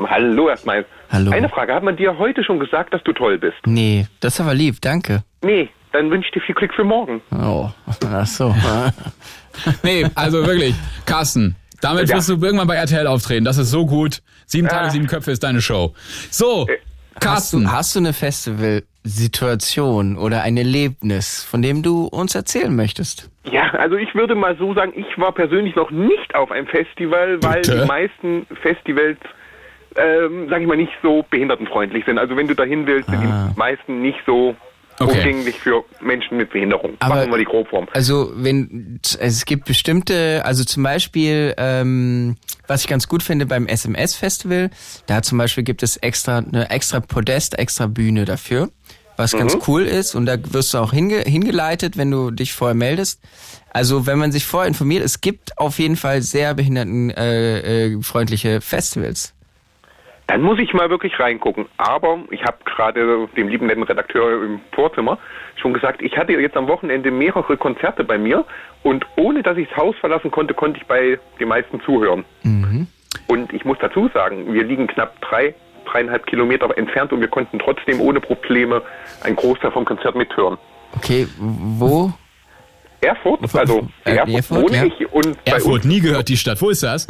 Hallo 0.00 0.48
erstmal. 0.48 0.84
Hallo. 1.10 1.30
Eine 1.30 1.48
Frage, 1.48 1.74
hat 1.74 1.82
man 1.84 1.96
dir 1.96 2.18
heute 2.18 2.42
schon 2.44 2.58
gesagt, 2.58 2.92
dass 2.92 3.02
du 3.04 3.12
toll 3.12 3.38
bist? 3.38 3.56
Nee, 3.66 4.06
das 4.20 4.34
ist 4.34 4.40
aber 4.40 4.54
lieb, 4.54 4.80
danke. 4.80 5.22
Nee, 5.42 5.68
dann 5.92 6.10
wünsche 6.10 6.28
ich 6.28 6.32
dir 6.34 6.40
viel 6.40 6.54
Glück 6.54 6.72
für 6.74 6.84
morgen. 6.84 7.20
Oh, 7.32 7.68
ach 8.12 8.26
so. 8.26 8.54
Nee, 9.82 10.06
also 10.14 10.46
wirklich, 10.46 10.72
Carsten. 11.04 11.56
Damit 11.80 12.08
Ja. 12.08 12.16
wirst 12.16 12.28
du 12.28 12.34
irgendwann 12.40 12.68
bei 12.68 12.76
RTL 12.76 13.06
auftreten. 13.08 13.44
Das 13.44 13.58
ist 13.58 13.70
so 13.70 13.86
gut. 13.86 14.22
Sieben 14.46 14.68
Tage, 14.68 14.90
sieben 14.90 15.06
Köpfe 15.08 15.32
ist 15.32 15.42
deine 15.42 15.60
Show. 15.60 15.94
So, 16.30 16.66
Hast 17.14 17.20
Carsten. 17.20 17.64
du, 17.64 17.72
hast 17.72 17.94
du 17.96 17.98
eine 17.98 18.12
Festivalsituation 18.12 20.16
oder 20.16 20.42
ein 20.42 20.56
Erlebnis, 20.56 21.42
von 21.44 21.62
dem 21.62 21.82
du 21.82 22.06
uns 22.06 22.34
erzählen 22.34 22.74
möchtest? 22.74 23.30
Ja, 23.50 23.70
also 23.70 23.96
ich 23.96 24.14
würde 24.14 24.34
mal 24.34 24.56
so 24.58 24.74
sagen, 24.74 24.92
ich 24.94 25.06
war 25.18 25.32
persönlich 25.32 25.74
noch 25.74 25.90
nicht 25.90 26.34
auf 26.34 26.50
einem 26.52 26.66
Festival, 26.66 27.42
weil 27.42 27.62
Bitte? 27.62 27.80
die 27.80 27.86
meisten 27.86 28.46
Festivals, 28.62 29.16
ähm, 29.96 30.48
sag 30.50 30.60
ich 30.60 30.66
mal, 30.68 30.76
nicht 30.76 30.92
so 31.02 31.24
behindertenfreundlich 31.30 32.04
sind. 32.04 32.18
Also 32.18 32.36
wenn 32.36 32.46
du 32.48 32.54
dahin 32.54 32.86
willst, 32.86 33.08
sind 33.10 33.22
die 33.22 33.58
meisten 33.58 34.02
nicht 34.02 34.18
so 34.26 34.54
Okay. 35.00 35.14
zugänglich 35.18 35.58
für 35.60 35.84
Menschen 36.00 36.36
mit 36.38 36.50
Behinderung. 36.50 36.96
Aber- 37.00 37.16
Machen 37.16 37.30
wir 37.30 37.38
die 37.38 37.44
Grobform. 37.44 37.86
Also 37.92 38.32
wenn 38.34 39.00
es 39.20 39.44
gibt 39.44 39.64
bestimmte, 39.66 40.42
also 40.44 40.64
zum 40.64 40.82
Beispiel, 40.82 41.54
ähm, 41.56 42.36
was 42.66 42.82
ich 42.82 42.88
ganz 42.88 43.06
gut 43.08 43.22
finde 43.22 43.46
beim 43.46 43.66
SMS 43.66 44.14
Festival, 44.14 44.70
da 45.06 45.22
zum 45.22 45.38
Beispiel 45.38 45.62
gibt 45.64 45.82
es 45.82 45.96
extra 45.98 46.38
eine 46.38 46.70
extra 46.70 47.00
Podest, 47.00 47.58
extra 47.58 47.86
Bühne 47.86 48.24
dafür, 48.24 48.70
was 49.16 49.32
Mhm. 49.34 49.38
ganz 49.38 49.56
cool 49.68 49.82
ist 49.84 50.14
und 50.14 50.26
da 50.26 50.36
wirst 50.52 50.74
du 50.74 50.78
auch 50.78 50.92
hinge 50.92 51.20
hingeleitet, 51.20 51.96
wenn 51.96 52.10
du 52.10 52.30
dich 52.30 52.52
vorher 52.52 52.74
meldest. 52.74 53.20
Also 53.70 54.06
wenn 54.06 54.18
man 54.18 54.32
sich 54.32 54.46
vorher 54.46 54.66
informiert, 54.68 55.04
es 55.04 55.20
gibt 55.20 55.58
auf 55.58 55.78
jeden 55.78 55.96
Fall 55.96 56.22
sehr 56.22 56.54
behindertenfreundliche 56.54 58.48
äh, 58.48 58.56
äh, 58.56 58.60
Festivals. 58.60 59.34
Dann 60.28 60.42
muss 60.42 60.58
ich 60.58 60.74
mal 60.74 60.90
wirklich 60.90 61.18
reingucken. 61.18 61.66
Aber 61.78 62.18
ich 62.30 62.42
habe 62.44 62.58
gerade 62.64 63.26
dem 63.36 63.48
lieben 63.48 63.66
netten 63.66 63.82
Redakteur 63.82 64.44
im 64.44 64.60
Vorzimmer 64.72 65.18
schon 65.56 65.72
gesagt, 65.72 66.02
ich 66.02 66.16
hatte 66.16 66.32
jetzt 66.34 66.56
am 66.56 66.68
Wochenende 66.68 67.10
mehrere 67.10 67.56
Konzerte 67.56 68.04
bei 68.04 68.18
mir 68.18 68.44
und 68.82 69.06
ohne 69.16 69.42
dass 69.42 69.56
ich 69.56 69.68
das 69.70 69.78
Haus 69.78 69.96
verlassen 69.96 70.30
konnte, 70.30 70.52
konnte 70.54 70.78
ich 70.80 70.86
bei 70.86 71.18
den 71.40 71.48
meisten 71.48 71.80
zuhören. 71.80 72.24
Und 73.26 73.52
ich 73.54 73.64
muss 73.64 73.78
dazu 73.80 74.08
sagen, 74.12 74.52
wir 74.52 74.64
liegen 74.64 74.86
knapp 74.86 75.18
drei, 75.22 75.54
dreieinhalb 75.86 76.26
Kilometer 76.26 76.76
entfernt 76.76 77.10
und 77.12 77.20
wir 77.20 77.28
konnten 77.28 77.58
trotzdem 77.58 77.98
ohne 77.98 78.20
Probleme 78.20 78.82
einen 79.22 79.36
Großteil 79.36 79.72
vom 79.72 79.86
Konzert 79.86 80.14
mithören. 80.14 80.58
Okay, 80.94 81.26
wo? 81.38 82.12
Erfurt, 83.00 83.40
also 83.54 83.88
Äh, 84.04 84.16
Erfurt, 84.16 84.34
Erfurt, 84.36 84.62
wohne 84.62 84.76
ja. 84.76 84.84
ich 84.84 85.12
und 85.12 85.38
Erfurt, 85.44 85.84
nie 85.84 86.00
gehört 86.00 86.28
die 86.28 86.36
Stadt. 86.36 86.60
Wo 86.60 86.70
ist 86.70 86.82
das? 86.82 87.06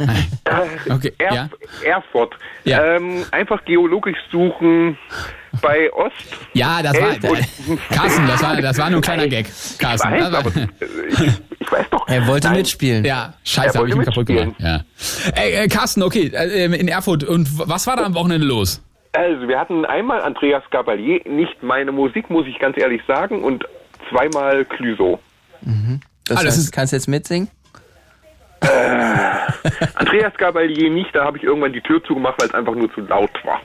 Okay, 0.89 1.13
Erf 1.17 1.33
ja. 1.33 1.49
Erfurt. 1.83 2.35
Ja. 2.63 2.95
Ähm, 2.95 3.25
einfach 3.31 3.63
geologisch 3.65 4.17
suchen 4.31 4.97
bei 5.61 5.91
Ost. 5.93 6.13
Ja, 6.53 6.83
das 6.83 6.93
war, 7.01 7.09
Elf 7.13 7.23
und- 7.67 7.89
Carsten, 7.89 8.27
das 8.27 8.43
war, 8.43 8.61
das 8.61 8.77
war 8.77 8.89
nur 8.91 8.99
ein 8.99 9.01
kleiner 9.01 9.27
Gag. 9.27 9.47
Carsten. 9.79 10.11
weiß, 10.11 10.21
das 10.29 10.31
war- 10.31 10.39
aber, 10.39 10.51
Ich 11.59 11.71
weiß 11.71 11.85
doch. 11.89 12.07
Er 12.07 12.27
wollte 12.27 12.49
mitspielen. 12.51 13.03
Ja, 13.03 13.33
scheiße, 13.43 13.69
Er 13.69 13.79
habe 13.79 13.87
ich 13.87 13.93
ihn 13.93 13.97
wollte 13.97 14.11
kaputt 14.11 14.27
gemacht. 14.27 14.55
Ja. 14.59 14.81
Ey, 15.35 15.53
äh, 15.65 15.67
Carsten, 15.67 16.03
okay, 16.03 16.27
äh, 16.33 16.65
in 16.65 16.87
Erfurt. 16.87 17.23
Und 17.23 17.47
was 17.67 17.87
war 17.87 17.95
da 17.97 18.03
am 18.05 18.13
Wochenende 18.13 18.45
los? 18.45 18.83
Also, 19.13 19.47
wir 19.47 19.59
hatten 19.59 19.85
einmal 19.85 20.21
Andreas 20.21 20.61
Gabalier, 20.69 21.21
nicht 21.27 21.63
meine 21.63 21.91
Musik, 21.91 22.29
muss 22.29 22.45
ich 22.45 22.59
ganz 22.59 22.77
ehrlich 22.77 23.01
sagen, 23.07 23.43
und 23.43 23.65
zweimal 24.11 24.65
Clüso. 24.65 25.19
Das, 25.61 26.37
Ah, 26.37 26.43
das 26.43 26.45
heißt, 26.45 26.57
ist- 26.57 26.71
kannst 26.71 26.93
du 26.93 26.97
jetzt 26.97 27.07
mitsingen? 27.07 27.49
Andreas 29.95 30.33
Gabalier 30.37 30.89
nicht, 30.89 31.13
da 31.13 31.25
habe 31.25 31.37
ich 31.37 31.43
irgendwann 31.43 31.73
die 31.73 31.81
Tür 31.81 32.03
zugemacht, 32.03 32.35
weil 32.39 32.47
es 32.49 32.53
einfach 32.53 32.75
nur 32.75 32.93
zu 32.93 33.01
laut 33.01 33.31
war. 33.43 33.61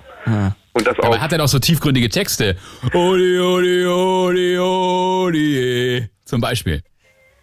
Und 0.72 0.86
das 0.86 0.98
auch. 1.00 1.04
Aber 1.06 1.20
hat 1.20 1.32
er 1.32 1.38
doch 1.38 1.48
so 1.48 1.58
tiefgründige 1.58 2.08
Texte. 2.08 2.56
Odi, 2.92 3.38
odi, 3.38 3.86
odi, 3.86 4.58
odi. 4.58 6.08
Zum 6.24 6.40
Beispiel. 6.40 6.82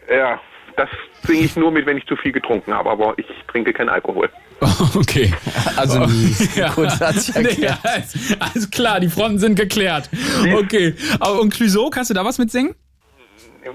Ja, 0.09 0.39
das 0.75 0.89
singe 1.25 1.41
ich 1.41 1.55
nur 1.55 1.71
mit, 1.71 1.85
wenn 1.85 1.97
ich 1.97 2.05
zu 2.07 2.15
viel 2.17 2.31
getrunken 2.31 2.73
habe, 2.73 2.89
aber 2.89 3.13
ich 3.17 3.25
trinke 3.51 3.73
keinen 3.73 3.89
Alkohol. 3.89 4.29
Okay. 4.95 5.33
Also 5.75 6.05
nie. 6.05 6.35
Ja. 6.55 6.69
Kurz 6.69 6.99
hat 6.99 7.15
sich 7.15 7.33
Nee, 7.35 7.41
erklärt. 7.49 7.79
alles, 7.83 8.35
alles 8.39 8.69
klar, 8.71 8.99
die 8.99 9.09
Fronten 9.09 9.39
sind 9.39 9.55
geklärt. 9.55 10.09
Okay. 10.53 10.93
Aber 11.19 11.41
und 11.41 11.51
Clouseau, 11.53 11.89
kannst 11.89 12.09
du 12.11 12.13
da 12.13 12.23
was 12.25 12.37
mitsingen? 12.37 12.75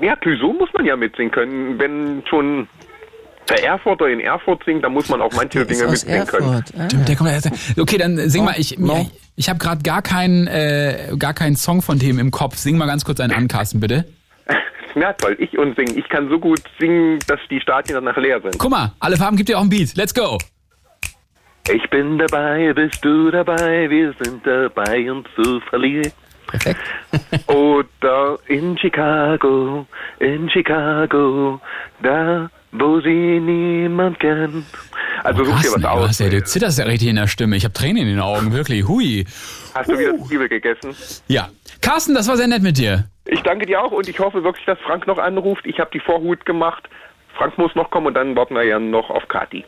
Ja, 0.01 0.17
Clouseau 0.17 0.53
muss 0.53 0.69
man 0.75 0.85
ja 0.85 0.97
mitsingen 0.97 1.31
können. 1.31 1.79
Wenn 1.79 2.23
schon 2.29 2.69
der 3.49 3.65
Erfurter 3.65 4.09
in 4.09 4.21
Erfurt 4.21 4.65
singt, 4.65 4.85
dann 4.85 4.93
muss 4.93 5.09
man 5.09 5.21
auch 5.23 5.33
manche 5.35 5.65
Dinge 5.65 5.87
mitsingen 5.89 6.27
können. 6.27 6.65
Stimmt, 6.89 7.09
der 7.09 7.17
kommt 7.17 7.31
aus- 7.31 7.79
Okay, 7.79 7.97
dann 7.99 8.17
sing 8.29 8.45
mal. 8.45 8.55
Ich, 8.59 8.79
mir, 8.79 9.09
ich 9.37 9.49
habe 9.49 9.59
gerade 9.61 9.83
gar 9.83 10.03
keinen 10.03 10.47
äh, 10.49 11.13
gar 11.19 11.35
keinen 11.35 11.55
Song 11.57 11.83
von 11.83 11.99
dem 11.99 12.19
im 12.19 12.31
Kopf. 12.33 12.57
Sing 12.57 12.77
mal 12.77 12.87
ganz 12.87 13.05
kurz 13.05 13.21
einen 13.21 13.33
an, 13.33 13.49
Carsten, 13.49 13.81
bitte. 13.81 14.05
Ja, 14.97 15.13
toll. 15.13 15.37
Ich 15.39 15.59
und 15.59 15.77
singen. 15.77 15.99
Ich 15.99 16.09
kann 16.09 16.31
so 16.31 16.39
gut 16.39 16.63
singen, 16.81 17.19
dass 17.27 17.39
die 17.51 17.61
Stadien 17.61 17.95
danach 17.97 18.17
leer 18.17 18.41
sind. 18.41 18.57
Guck 18.59 18.71
mal, 18.71 18.93
alle 18.99 19.19
Farben 19.19 19.37
gibt 19.37 19.51
dir 19.51 19.59
auch 19.59 19.63
ein 19.63 19.69
Beat. 19.69 19.95
Let's 19.95 20.15
go. 20.15 20.39
Ich 21.71 21.91
bin 21.91 22.17
dabei, 22.17 22.73
bist 22.73 23.05
du 23.05 23.31
dabei, 23.31 23.91
wir 23.91 24.15
sind 24.23 24.47
dabei, 24.47 25.11
uns 25.13 25.27
zu 25.37 25.61
verlieren. 25.69 26.11
Perfekt. 26.47 26.81
Oder 27.49 28.39
in 28.49 28.79
Chicago, 28.79 29.87
in 30.21 30.49
Chicago, 30.49 31.61
da, 32.03 32.51
wo 32.73 33.01
sie 33.01 33.41
niemand 33.41 34.21
kennt. 34.21 34.65
Also 35.25 35.45
such 35.45 35.61
dir 35.61 35.73
was 35.73 35.83
ey, 35.83 35.85
aus. 35.85 36.09
was, 36.09 36.21
ey, 36.21 36.31
du 36.31 36.45
zitterst 36.45 36.79
ja 36.79 36.85
richtig 36.85 37.09
in 37.09 37.17
der 37.17 37.27
Stimme. 37.27 37.57
Ich 37.57 37.65
habe 37.65 37.75
Tränen 37.75 38.03
in 38.03 38.09
den 38.09 38.21
Augen, 38.21 38.53
wirklich. 38.53 38.87
Hui. 38.87 39.27
Hast 39.75 39.91
du 39.91 39.99
wieder 39.99 40.17
Zwiebel 40.25 40.49
gegessen? 40.49 40.95
Ja. 41.29 41.49
Carsten, 41.81 42.15
das 42.15 42.29
war 42.29 42.37
sehr 42.37 42.49
nett 42.49 42.63
mit 42.63 42.79
dir. 42.79 43.05
Ich 43.27 43.43
danke 43.43 43.67
dir 43.67 43.83
auch 43.83 43.93
und 43.93 44.09
ich 44.09 44.19
hoffe 44.19 44.45
wirklich, 44.45 44.65
dass 44.67 44.79
Frank 44.81 45.07
noch 45.07 45.19
anruft. 45.19 45.67
Ich 45.67 45.79
habe 45.81 45.91
die 45.93 46.01
Vorhut 46.01 46.45
gemacht. 46.47 46.89
Frank 47.37 47.59
muss 47.59 47.75
noch 47.75 47.91
kommen 47.91 48.07
und 48.09 48.15
dann 48.15 48.37
warten 48.37 48.55
wir 48.55 48.63
ja 48.63 48.79
noch 48.79 49.11
auf 49.11 49.27
Kati. 49.29 49.65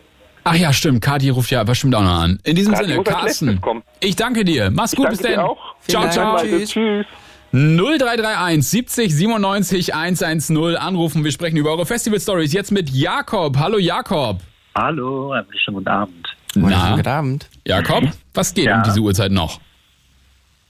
Ach 0.51 0.55
ja, 0.55 0.73
stimmt. 0.73 1.03
Kati 1.03 1.29
ruft 1.31 1.51
ja 1.51 1.63
bestimmt 1.65 1.95
auch 1.95 2.03
noch 2.03 2.21
an. 2.23 2.39
In 2.45 2.57
diesem 2.57 2.73
Kati 2.75 2.89
Sinne, 2.91 3.03
Carsten, 3.05 3.61
ich 4.01 4.17
danke 4.17 4.45
dir. 4.45 4.71
Mach's 4.71 4.97
gut, 4.97 5.11
bis 5.11 5.21
dann. 5.21 5.47
Ciao, 5.87 6.09
ciao. 6.09 6.33
Malte. 6.35 6.65
Tschüss. 6.65 7.07
0331 7.53 8.67
70 8.67 9.15
97 9.15 9.95
110 9.95 10.77
anrufen. 10.77 11.25
Wir 11.25 11.33
sprechen 11.33 11.57
über 11.57 11.71
eure 11.71 11.87
Festival 11.87 12.21
Stories. 12.21 12.53
Jetzt 12.53 12.73
mit 12.73 12.91
Jakob. 12.91 13.59
Hallo 13.59 13.79
Jakob. 13.79 14.41
Hallo, 14.75 15.33
einen 15.33 15.47
schönen 15.65 15.77
guten 15.79 15.89
Abend. 15.89 16.37
Na, 16.55 16.97
Guten 16.97 17.09
Abend. 17.09 17.49
Jakob, 17.67 18.05
was 18.35 18.55
geht 18.55 18.67
Ja. 18.67 18.79
um 18.79 18.83
diese 18.85 19.01
Uhrzeit 19.01 19.33
noch? 19.33 19.61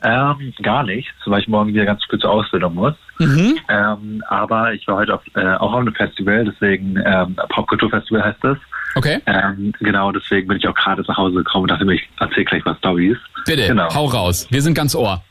Ähm, 0.02 0.52
gar 0.62 0.84
nichts, 0.84 1.12
weil 1.26 1.40
ich 1.40 1.48
morgen 1.48 1.72
wieder 1.74 1.84
ganz 1.84 2.04
früh 2.04 2.18
zur 2.18 2.30
Ausbildung 2.30 2.74
muss. 2.74 2.94
Mhm. 3.18 3.58
Ähm, 3.68 4.22
aber 4.28 4.72
ich 4.72 4.86
war 4.86 4.96
heute 4.96 5.14
auf, 5.14 5.22
äh, 5.34 5.54
auch 5.56 5.72
auf 5.72 5.80
einem 5.80 5.94
Festival, 5.94 6.44
deswegen 6.44 6.96
ähm, 7.04 7.36
Popkulturfestival 7.48 8.22
heißt 8.24 8.38
das. 8.42 8.58
Okay. 8.98 9.20
Ähm, 9.26 9.72
genau, 9.78 10.10
deswegen 10.10 10.48
bin 10.48 10.56
ich 10.56 10.66
auch 10.66 10.74
gerade 10.74 11.02
nach 11.06 11.16
Hause 11.16 11.36
gekommen 11.36 11.62
und 11.62 11.70
dachte 11.70 11.84
mir, 11.84 11.94
ich 11.94 12.08
erzähle 12.18 12.44
gleich 12.46 12.64
mal 12.64 12.74
Stories. 12.78 13.16
Bitte, 13.46 13.68
Genau. 13.68 13.88
hau 13.94 14.06
raus. 14.06 14.48
Wir 14.50 14.60
sind 14.60 14.74
ganz 14.74 14.96
Ohr. 14.96 15.22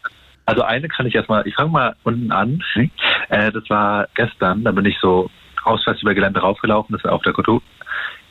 Also 0.46 0.62
eine 0.62 0.88
kann 0.88 1.06
ich 1.06 1.16
erstmal, 1.16 1.46
ich 1.46 1.54
fange 1.54 1.72
mal 1.72 1.94
unten 2.04 2.32
an. 2.32 2.64
Äh, 3.28 3.52
das 3.52 3.70
war 3.70 4.08
gestern, 4.16 4.64
da 4.64 4.72
bin 4.72 4.86
ich 4.86 4.98
so 5.02 5.30
aufs 5.66 5.84
Festivalgelände 5.84 6.40
raufgelaufen, 6.40 6.94
das 6.96 7.04
ist 7.04 7.10
auf 7.10 7.22
der 7.24 7.34
Kultur, 7.34 7.62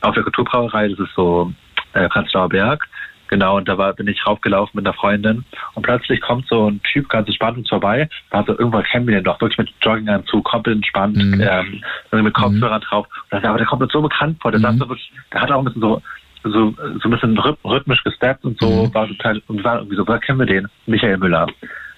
auf 0.00 0.14
der 0.14 0.22
Kulturbrauerei, 0.22 0.88
das 0.88 0.98
ist 0.98 1.14
so 1.14 1.52
äh, 1.92 2.08
Prenzlauer 2.08 2.48
Berg. 2.48 2.88
Genau, 3.28 3.56
und 3.56 3.68
da 3.68 3.76
war, 3.76 3.92
bin 3.92 4.06
ich 4.06 4.24
raufgelaufen 4.26 4.72
mit 4.74 4.86
einer 4.86 4.94
Freundin 4.94 5.44
und 5.74 5.82
plötzlich 5.82 6.20
kommt 6.20 6.46
so 6.48 6.70
ein 6.70 6.80
Typ 6.92 7.08
ganz 7.08 7.26
entspannt 7.26 7.58
uns 7.58 7.68
vorbei, 7.68 8.08
war 8.30 8.44
so 8.44 8.52
irgendwann 8.56 8.84
kennen 8.84 9.06
wir 9.06 9.16
den 9.16 9.24
doch, 9.24 9.40
wirklich 9.40 9.58
mit 9.58 9.68
Jogginganzug, 9.82 10.44
komplett 10.44 10.76
entspannt, 10.76 11.16
ähm, 11.18 11.82
irgendwie 12.10 12.24
mit 12.24 12.34
Kopfhörern 12.34 12.80
drauf. 12.82 13.06
Und 13.24 13.32
dachte, 13.32 13.48
aber 13.48 13.58
der 13.58 13.66
kommt 13.66 13.82
mir 13.82 13.88
so 13.90 14.00
bekannt 14.02 14.38
vor, 14.40 14.52
der 14.52 14.60
saß 14.60 14.76
so 14.78 14.88
wirklich, 14.88 15.12
der 15.32 15.40
hat 15.40 15.50
auch 15.50 15.58
ein 15.58 15.64
bisschen 15.64 15.80
so, 15.82 16.02
so, 16.44 16.72
so 17.02 17.08
ein 17.08 17.10
bisschen 17.10 17.36
rhyth- 17.38 17.58
rhythmisch 17.64 18.04
gesteppt 18.04 18.44
und 18.44 18.60
so, 18.60 18.68
war 18.94 19.08
total, 19.08 19.42
und 19.48 19.64
war 19.64 19.78
irgendwie 19.78 19.96
so, 19.96 20.06
woher 20.06 20.20
kennen 20.20 20.38
wir 20.38 20.46
den? 20.46 20.68
Michael 20.86 21.16
Müller. 21.16 21.46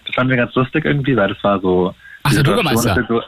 Das 0.07 0.15
fanden 0.15 0.31
wir 0.31 0.39
ganz 0.39 0.55
lustig 0.55 0.87
irgendwie, 0.87 1.15
weil 1.17 1.29
das 1.29 1.45
war 1.45 1.61
so. 1.61 1.95
Ach, 2.23 2.31
der 2.33 2.43
Bürgermeister. 2.43 3.05
So, 3.07 3.23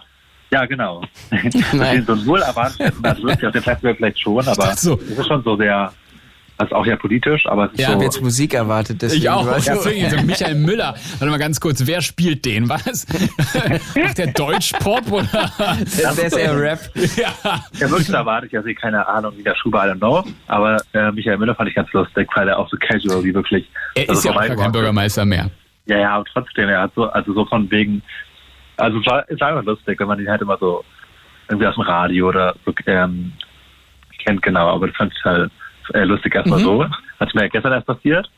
ja, 0.51 0.65
genau. 0.65 1.03
So 1.73 1.83
ein 1.83 2.27
wohl 2.27 2.41
erwartet 2.41 2.81
hätten, 2.81 3.05
also 3.05 3.23
wirklich 3.25 3.47
auf 3.47 3.53
dem 3.53 3.63
Festival 3.63 3.95
vielleicht 3.97 4.19
schon, 4.21 4.49
aber 4.49 4.75
so. 4.75 4.95
es 4.95 5.11
ist 5.19 5.27
schon 5.27 5.43
so 5.43 5.57
sehr, 5.57 5.93
also 6.61 6.75
auch 6.77 6.87
ja 6.87 6.97
politisch, 6.97 7.47
aber 7.47 7.67
es 7.67 7.73
ist 7.73 7.81
Ich 7.81 7.87
so. 7.87 7.93
habe 7.93 8.05
jetzt 8.05 8.21
Musik 8.23 8.55
erwartet. 8.55 9.01
Deswegen 9.03 9.23
Ich 9.23 9.31
auch. 9.31 9.47
Ja, 9.47 9.75
deswegen, 9.75 10.11
so 10.11 10.17
Michael 10.25 10.55
Müller. 10.57 10.95
Warte 11.19 11.27
mal 11.31 11.39
ganz 11.39 11.59
kurz, 11.61 11.87
wer 11.87 12.01
spielt 12.03 12.45
den? 12.45 12.69
Was? 12.69 13.07
Macht 13.97 14.19
der 14.19 14.29
Deutschpop 14.29 15.11
oder? 15.11 15.27
Der- 15.99 16.15
der 16.15 16.25
ist 16.27 16.37
eher 16.37 16.59
Rap. 16.61 16.79
Ja. 17.17 17.29
Ja, 17.79 17.91
wirklich 17.91 18.11
erwarte 18.11 18.47
ich, 18.47 18.57
also 18.57 18.69
ich 18.69 18.77
keine 18.77 19.07
Ahnung, 19.07 19.33
wie 19.37 19.43
der 19.43 19.55
Schuber, 19.57 19.87
I 19.87 19.91
don't 19.91 19.99
know. 19.99 20.25
Aber 20.49 20.77
äh, 20.93 21.11
Michael 21.13 21.39
Müller 21.39 21.55
fand 21.55 21.69
ich 21.69 21.75
ganz 21.75 21.93
lustig, 21.93 22.29
weil 22.35 22.49
er 22.49 22.59
auch 22.59 22.69
so 22.69 22.77
casual 22.77 23.25
wie 23.25 23.35
wirklich. 23.35 23.69
Er 23.95 24.03
also 24.09 24.13
ist 24.19 24.25
ja 24.25 24.31
auch 24.33 24.47
gar 24.47 24.57
kein 24.57 24.73
Bürgermeister 24.73 25.25
mehr. 25.25 25.51
Ja, 25.87 25.99
ja, 25.99 26.11
aber 26.17 26.25
trotzdem, 26.33 26.69
er 26.69 26.83
hat 26.83 26.93
so, 26.95 27.05
also 27.11 27.33
so 27.33 27.45
von 27.47 27.71
wegen, 27.71 28.03
also 28.77 28.99
es 29.01 29.07
war, 29.07 29.25
es 29.29 29.41
war 29.41 29.49
einfach 29.49 29.65
lustig, 29.65 29.99
wenn 29.99 30.07
man 30.09 30.21
ihn 30.21 30.29
halt 30.29 30.43
immer 30.43 30.57
so 30.59 30.85
irgendwie 31.49 31.67
aus 31.67 31.75
dem 31.75 31.83
Radio 31.83 32.29
oder 32.29 32.55
so 32.65 32.73
ähm, 32.87 33.33
kennt, 34.25 34.43
genau, 34.43 34.69
aber 34.69 34.89
das 34.89 34.97
fand 34.97 35.13
ich 35.17 35.25
halt 35.25 35.51
äh, 35.95 36.05
lustig 36.05 36.35
erstmal 36.35 36.61
Mhm. 36.61 36.65
so. 36.65 36.87
Hat 37.19 37.35
mir 37.35 37.49
gestern 37.49 37.73
erst 37.73 37.87
passiert. 37.87 38.31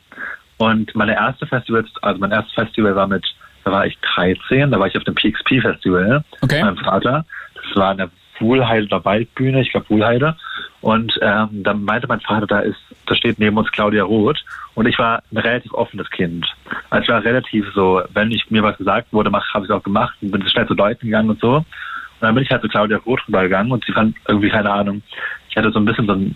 Und 0.57 0.93
meine 0.95 1.13
erste 1.13 1.45
Festival, 1.45 1.85
also 2.01 2.19
mein 2.19 2.31
erstes 2.31 2.53
Festival 2.53 2.95
war 2.95 3.07
mit, 3.07 3.25
da 3.63 3.71
war 3.71 3.85
ich 3.85 3.97
13, 4.15 4.71
da 4.71 4.79
war 4.79 4.87
ich 4.87 4.97
auf 4.97 5.03
dem 5.03 5.15
PXP 5.15 5.61
Festival 5.61 6.23
okay. 6.41 6.55
mit 6.55 6.63
meinem 6.63 6.77
Vater. 6.77 7.25
Das 7.55 7.75
war 7.75 7.91
eine 7.91 8.09
Wohlheide 8.39 8.85
oder 8.85 9.03
Waldbühne, 9.05 9.61
ich 9.61 9.71
glaube 9.71 9.89
Wohlheide. 9.89 10.35
Und 10.81 11.17
ähm, 11.21 11.63
dann 11.63 11.83
meinte 11.83 12.07
mein 12.07 12.19
Vater, 12.19 12.45
da 12.45 12.59
ist, 12.59 12.79
da 13.05 13.15
steht 13.15 13.39
neben 13.39 13.57
uns 13.57 13.71
Claudia 13.71 14.03
Roth. 14.03 14.43
Und 14.75 14.85
ich 14.85 14.99
war 14.99 15.23
ein 15.31 15.37
relativ 15.37 15.73
offenes 15.73 16.09
Kind. 16.09 16.45
Also 16.89 17.03
ich 17.03 17.09
war 17.09 17.23
relativ 17.23 17.65
so, 17.73 18.01
wenn 18.13 18.31
ich 18.31 18.49
mir 18.51 18.63
was 18.63 18.77
gesagt 18.77 19.13
wurde, 19.13 19.31
habe 19.31 19.65
ich 19.65 19.69
es 19.69 19.75
auch 19.75 19.83
gemacht 19.83 20.15
und 20.21 20.31
bin 20.31 20.47
schnell 20.47 20.67
zu 20.67 20.73
Leuten 20.73 21.05
gegangen 21.05 21.29
und 21.29 21.39
so. 21.39 21.57
Und 21.57 21.65
dann 22.19 22.35
bin 22.35 22.43
ich 22.43 22.51
halt 22.51 22.61
zu 22.61 22.67
Claudia 22.67 22.97
Roth 22.97 23.27
rübergegangen 23.27 23.71
und 23.71 23.85
sie 23.85 23.91
fand 23.91 24.15
irgendwie, 24.27 24.49
keine 24.49 24.71
Ahnung, 24.71 25.01
ich 25.49 25.55
hatte 25.57 25.71
so 25.71 25.79
ein 25.79 25.85
bisschen 25.85 26.07
so 26.07 26.13
ein 26.13 26.35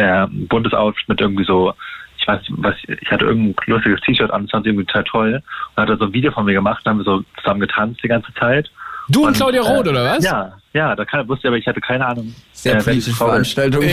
äh, 0.00 0.26
buntes 0.30 0.72
Outfit 0.74 1.08
mit 1.08 1.20
irgendwie 1.20 1.44
so, 1.44 1.72
ich 2.18 2.26
weiß 2.28 2.40
nicht, 2.40 2.52
was, 2.56 2.74
ich 2.86 3.10
hatte 3.10 3.24
irgendein 3.26 3.54
lustiges 3.66 4.00
T-Shirt 4.02 4.30
an, 4.30 4.42
das 4.42 4.50
fand 4.50 4.64
sie 4.64 4.70
irgendwie 4.70 4.86
total 4.86 5.04
toll. 5.04 5.42
Und 5.74 5.82
hat 5.82 5.88
da 5.88 5.96
so 5.96 6.04
ein 6.04 6.12
Video 6.12 6.30
von 6.32 6.44
mir 6.44 6.52
gemacht, 6.54 6.80
dann 6.84 6.92
haben 6.92 6.98
wir 6.98 7.04
so 7.04 7.22
zusammen 7.38 7.60
getanzt 7.60 8.00
die 8.02 8.08
ganze 8.08 8.32
Zeit. 8.34 8.70
Du 9.08 9.26
und 9.26 9.34
Claudia 9.36 9.62
Roth, 9.62 9.88
oder 9.88 10.04
was? 10.04 10.24
Ja, 10.24 10.52
ja, 10.72 10.94
da 10.94 11.04
kann, 11.04 11.26
wusste 11.28 11.46
ich, 11.46 11.48
aber 11.48 11.56
ich 11.58 11.66
hatte 11.66 11.80
keine 11.80 12.06
Ahnung. 12.06 12.34
Sehr 12.52 12.74
welche 12.74 12.84
politische 12.90 13.16
Veranstaltung. 13.16 13.82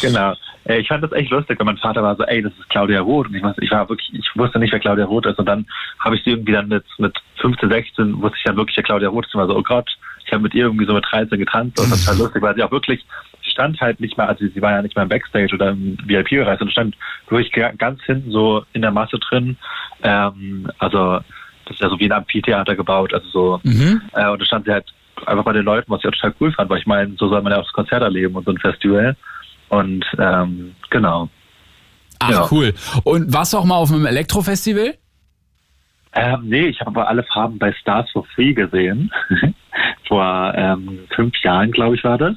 genau. 0.00 0.34
Äh, 0.64 0.78
Ich 0.80 0.88
fand 0.88 1.02
das 1.04 1.12
echt 1.12 1.30
lustig, 1.30 1.58
weil 1.58 1.66
mein 1.66 1.76
Vater 1.78 2.02
war 2.02 2.16
so, 2.16 2.24
ey, 2.24 2.42
das 2.42 2.52
ist 2.58 2.68
Claudia 2.70 3.00
Roth. 3.00 3.28
Und 3.28 3.34
ich, 3.34 3.42
weiß- 3.42 3.60
ich 3.60 3.70
war 3.70 3.88
wirklich, 3.88 4.12
ich 4.14 4.28
wusste 4.34 4.58
nicht, 4.58 4.72
wer 4.72 4.80
Claudia 4.80 5.04
Roth 5.04 5.26
ist. 5.26 5.38
Und 5.38 5.46
dann 5.46 5.66
habe 5.98 6.16
ich 6.16 6.24
sie 6.24 6.30
irgendwie 6.30 6.52
dann 6.52 6.68
mit, 6.68 6.84
mit 6.98 7.16
15, 7.36 7.70
16 7.70 8.22
wusste 8.22 8.36
ich 8.38 8.44
dann 8.44 8.56
wirklich, 8.56 8.76
wer 8.76 8.84
Claudia 8.84 9.08
Roth 9.08 9.26
ist. 9.26 9.34
Und 9.34 9.40
war 9.40 9.48
so, 9.48 9.56
oh 9.56 9.62
Gott, 9.62 9.90
ich 10.32 10.34
habe 10.34 10.44
mit 10.44 10.54
ihr 10.54 10.64
irgendwie 10.64 10.86
so 10.86 10.94
mit 10.94 11.04
13 11.10 11.38
getanzt. 11.38 11.78
Und 11.78 11.92
das 11.92 12.06
war 12.08 12.14
lustig, 12.24 12.40
weil 12.42 12.54
sie 12.54 12.62
auch 12.62 12.70
wirklich, 12.70 13.04
sie 13.44 13.50
stand 13.50 13.78
halt 13.82 14.00
nicht 14.00 14.16
mal, 14.16 14.28
also 14.28 14.46
sie 14.46 14.62
war 14.62 14.72
ja 14.72 14.80
nicht 14.80 14.96
mal 14.96 15.02
im 15.02 15.10
Backstage 15.10 15.54
oder 15.54 15.70
im 15.70 15.98
VIP-Bereich, 16.06 16.58
sondern 16.58 16.70
stand 16.72 16.96
wirklich 17.28 17.52
ga- 17.52 17.72
ganz 17.72 18.02
hinten 18.04 18.30
so 18.30 18.64
in 18.72 18.80
der 18.80 18.90
Masse 18.92 19.18
drin. 19.18 19.58
Ähm, 20.02 20.70
also, 20.78 21.18
das 21.66 21.74
ist 21.74 21.80
ja 21.80 21.90
so 21.90 21.98
wie 22.00 22.06
ein 22.06 22.12
Amphitheater 22.12 22.74
gebaut, 22.74 23.12
also 23.12 23.28
so, 23.28 23.60
Mhm. 23.62 24.00
äh, 24.14 24.26
und 24.30 24.40
da 24.40 24.46
stand 24.46 24.64
sie 24.64 24.72
halt 24.72 24.86
einfach 25.26 25.44
bei 25.44 25.52
den 25.52 25.64
Leuten, 25.66 25.90
was 25.90 26.00
ich 26.00 26.06
auch 26.08 26.12
total 26.12 26.34
cool 26.40 26.50
fand, 26.52 26.70
weil 26.70 26.78
ich 26.78 26.86
meine, 26.86 27.14
so 27.18 27.28
soll 27.28 27.42
man 27.42 27.52
ja 27.52 27.58
auch 27.58 27.64
das 27.64 27.72
Konzert 27.74 28.02
erleben 28.02 28.34
und 28.34 28.46
so 28.46 28.52
ein 28.52 28.58
Festival. 28.58 29.14
Und 29.68 30.04
ähm, 30.18 30.74
genau. 30.88 31.28
Ach, 32.20 32.30
Ja. 32.30 32.48
cool. 32.50 32.72
Und 33.04 33.32
warst 33.34 33.52
du 33.52 33.58
auch 33.58 33.64
mal 33.66 33.76
auf 33.76 33.92
einem 33.92 34.06
Elektrofestival? 34.06 34.94
Ähm, 36.14 36.40
nee, 36.44 36.66
ich 36.66 36.80
habe 36.80 36.90
aber 36.90 37.08
alle 37.08 37.22
Farben 37.22 37.58
bei 37.58 37.72
Stars 37.72 38.10
for 38.10 38.24
Free 38.34 38.52
gesehen. 38.54 39.10
Vor 40.12 40.52
ähm, 40.54 40.98
fünf 41.14 41.32
Jahren, 41.42 41.70
glaube 41.70 41.96
ich, 41.96 42.04
war 42.04 42.18
das. 42.18 42.34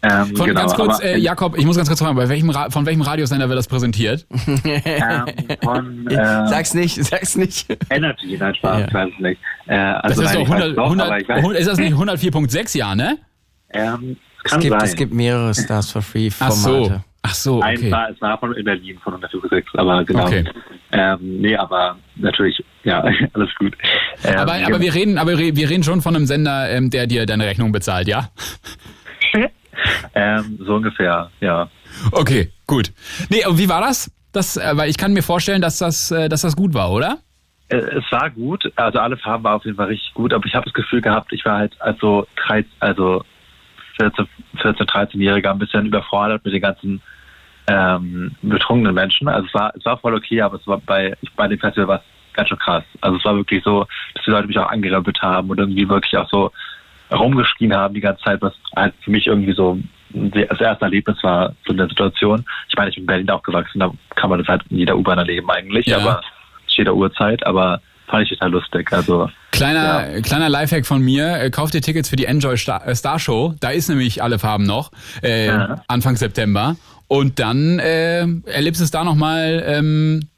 Ähm, 0.00 0.36
Von 0.36 0.46
genau, 0.46 0.60
ganz 0.60 0.74
kurz, 0.74 0.94
aber- 1.00 1.04
äh, 1.04 1.18
Jakob, 1.18 1.58
ich 1.58 1.64
muss 1.66 1.76
ganz 1.76 1.88
kurz 1.88 1.98
fragen, 2.00 2.14
bei 2.14 2.28
welchem 2.28 2.50
Ra 2.50 2.70
von 2.70 2.86
welchem 2.86 3.02
Radiosender 3.02 3.48
wird 3.48 3.58
das 3.58 3.66
präsentiert? 3.66 4.26
ähm, 4.64 5.24
von, 5.60 6.06
äh, 6.10 6.14
sag's 6.46 6.72
nicht, 6.74 7.02
sag's 7.04 7.34
nicht. 7.36 7.66
Energy, 7.90 8.36
nein, 8.38 8.54
Spaß, 8.54 8.80
Ja. 8.82 8.94
weiß 8.94 9.10
es 9.12 9.20
nicht. 9.20 9.40
Äh, 9.66 9.76
Das 9.76 10.02
also 10.04 10.22
ist 10.22 10.28
nein, 10.28 10.34
doch 10.36 10.42
ich 10.42 10.48
weiß 10.50 10.54
100, 10.62 10.78
doch, 10.78 10.84
100, 10.84 11.06
aber 11.08 11.20
ich 11.20 11.28
weiß, 11.28 11.36
100 11.38 11.60
ist 11.60 11.66
das 11.68 11.78
nicht 11.78 11.94
104.6 11.94 12.78
ja, 12.78 12.94
ne? 12.94 13.18
ähm, 13.70 14.16
Es 14.44 14.50
kann 14.52 14.60
gibt, 14.60 14.72
sein. 14.72 14.82
es 14.88 14.94
gibt 14.94 15.12
mehrere 15.12 15.52
Stars 15.52 15.90
for 15.90 16.00
Free 16.02 16.30
Ach 16.38 16.52
Formate. 16.52 16.84
so. 16.94 17.00
Ach 17.22 17.34
so, 17.34 17.58
okay. 17.58 17.86
es 17.86 17.90
war, 17.90 18.10
es 18.10 18.20
war 18.20 18.38
von 18.38 18.54
in 18.54 18.64
Berlin 18.64 18.98
von 19.02 19.14
106, 19.14 19.74
aber 19.74 20.04
genau. 20.04 20.26
Okay. 20.26 20.44
Ähm, 20.92 21.18
nee, 21.20 21.56
aber 21.56 21.96
natürlich, 22.16 22.62
ja, 22.84 23.04
alles 23.32 23.54
gut. 23.58 23.76
Ähm, 24.24 24.38
Aber, 24.38 24.54
aber 24.54 24.80
wir 24.80 24.94
reden, 24.94 25.18
aber 25.18 25.36
wir 25.36 25.70
reden 25.70 25.82
schon 25.82 26.00
von 26.00 26.16
einem 26.16 26.26
Sender, 26.26 26.70
ähm, 26.70 26.90
der 26.90 27.06
dir 27.06 27.26
deine 27.26 27.44
Rechnung 27.46 27.72
bezahlt, 27.72 28.08
ja? 28.08 28.30
ähm, 30.14 30.58
so 30.64 30.76
ungefähr, 30.76 31.30
ja. 31.40 31.68
Okay, 32.12 32.50
gut. 32.66 32.92
Nee, 33.28 33.44
und 33.46 33.58
wie 33.58 33.68
war 33.68 33.80
das? 33.80 34.10
Das, 34.32 34.56
äh, 34.56 34.76
weil 34.76 34.88
ich 34.88 34.96
kann 34.96 35.12
mir 35.12 35.22
vorstellen, 35.22 35.60
dass 35.60 35.78
das, 35.78 36.10
äh, 36.10 36.28
dass 36.28 36.42
das 36.42 36.56
gut 36.56 36.74
war, 36.74 36.90
oder? 36.92 37.18
Äh, 37.68 37.76
Es 37.76 38.04
war 38.10 38.30
gut, 38.30 38.70
also 38.76 38.98
alle 38.98 39.16
Farben 39.16 39.44
waren 39.44 39.56
auf 39.56 39.64
jeden 39.64 39.76
Fall 39.76 39.88
richtig 39.88 40.14
gut, 40.14 40.32
aber 40.32 40.46
ich 40.46 40.54
habe 40.54 40.64
das 40.64 40.74
Gefühl 40.74 41.00
gehabt, 41.00 41.32
ich 41.32 41.44
war 41.44 41.58
halt 41.58 41.80
als 41.80 41.98
so 42.00 42.26
13, 42.46 42.70
also 42.80 43.24
14, 43.98 44.28
14 44.60 44.86
13-Jähriger 44.86 45.50
ein 45.50 45.58
bisschen 45.58 45.86
überfordert 45.86 46.44
mit 46.44 46.54
den 46.54 46.62
ganzen 46.62 47.00
ähm, 47.66 48.34
betrunkenen 48.42 48.94
Menschen. 48.94 49.28
Also 49.28 49.46
es 49.46 49.54
war, 49.54 49.72
es 49.76 49.84
war 49.84 49.98
voll 49.98 50.14
okay, 50.14 50.40
aber 50.40 50.56
es 50.56 50.66
war 50.66 50.78
bei, 50.78 51.14
bei 51.36 51.48
dem 51.48 51.58
Festival 51.58 51.88
war 51.88 51.96
es 51.96 52.34
ganz 52.34 52.48
schön 52.48 52.58
krass. 52.58 52.84
Also 53.00 53.18
es 53.18 53.24
war 53.24 53.36
wirklich 53.36 53.62
so, 53.64 53.86
dass 54.14 54.24
die 54.24 54.30
Leute 54.30 54.46
mich 54.46 54.58
auch 54.58 54.70
angerempelt 54.70 55.20
haben 55.20 55.50
und 55.50 55.58
irgendwie 55.58 55.88
wirklich 55.88 56.16
auch 56.16 56.28
so 56.30 56.50
rumgeschrien 57.12 57.74
haben 57.74 57.94
die 57.94 58.00
ganze 58.00 58.22
Zeit, 58.22 58.40
was 58.42 58.54
halt 58.76 58.94
für 59.02 59.10
mich 59.10 59.26
irgendwie 59.26 59.52
so 59.54 59.78
das 60.10 60.60
erste 60.60 60.84
Erlebnis 60.84 61.22
war 61.22 61.54
zu 61.66 61.72
der 61.72 61.88
Situation. 61.88 62.44
Ich 62.68 62.76
meine, 62.76 62.90
ich 62.90 62.96
bin 62.96 63.02
in 63.02 63.06
Berlin 63.06 63.30
aufgewachsen, 63.30 63.80
da 63.80 63.90
kann 64.14 64.30
man 64.30 64.38
das 64.38 64.48
halt 64.48 64.62
in 64.70 64.78
jeder 64.78 64.96
U-Bahn 64.96 65.18
erleben 65.18 65.50
eigentlich, 65.50 65.86
Ja. 65.86 65.98
aber 65.98 66.20
zu 66.66 66.78
jeder 66.78 66.94
Uhrzeit, 66.94 67.44
aber 67.46 67.80
fand 68.08 68.24
ich 68.24 68.30
total 68.30 68.50
lustig. 68.52 68.92
Also 68.92 69.30
Kleiner, 69.52 70.20
kleiner 70.22 70.48
Lifehack 70.48 70.86
von 70.86 71.00
mir, 71.02 71.40
äh, 71.40 71.50
kauft 71.50 71.74
dir 71.74 71.80
Tickets 71.80 72.08
für 72.08 72.16
die 72.16 72.24
Enjoy 72.26 72.56
Star, 72.56 72.86
äh, 72.86 72.94
Star 72.94 73.18
Show. 73.18 73.54
Da 73.60 73.70
ist 73.70 73.88
nämlich 73.88 74.22
alle 74.22 74.38
Farben 74.38 74.64
noch, 74.64 74.90
äh, 75.22 75.46
Ja. 75.46 75.82
Anfang 75.88 76.16
September. 76.16 76.76
Und 77.08 77.38
dann 77.38 77.78
äh, 77.78 78.26
erlebst 78.46 78.80
du 78.80 78.84
es 78.84 78.90
da 78.90 79.02
nochmal 79.04 79.62
ähm, 79.66 80.28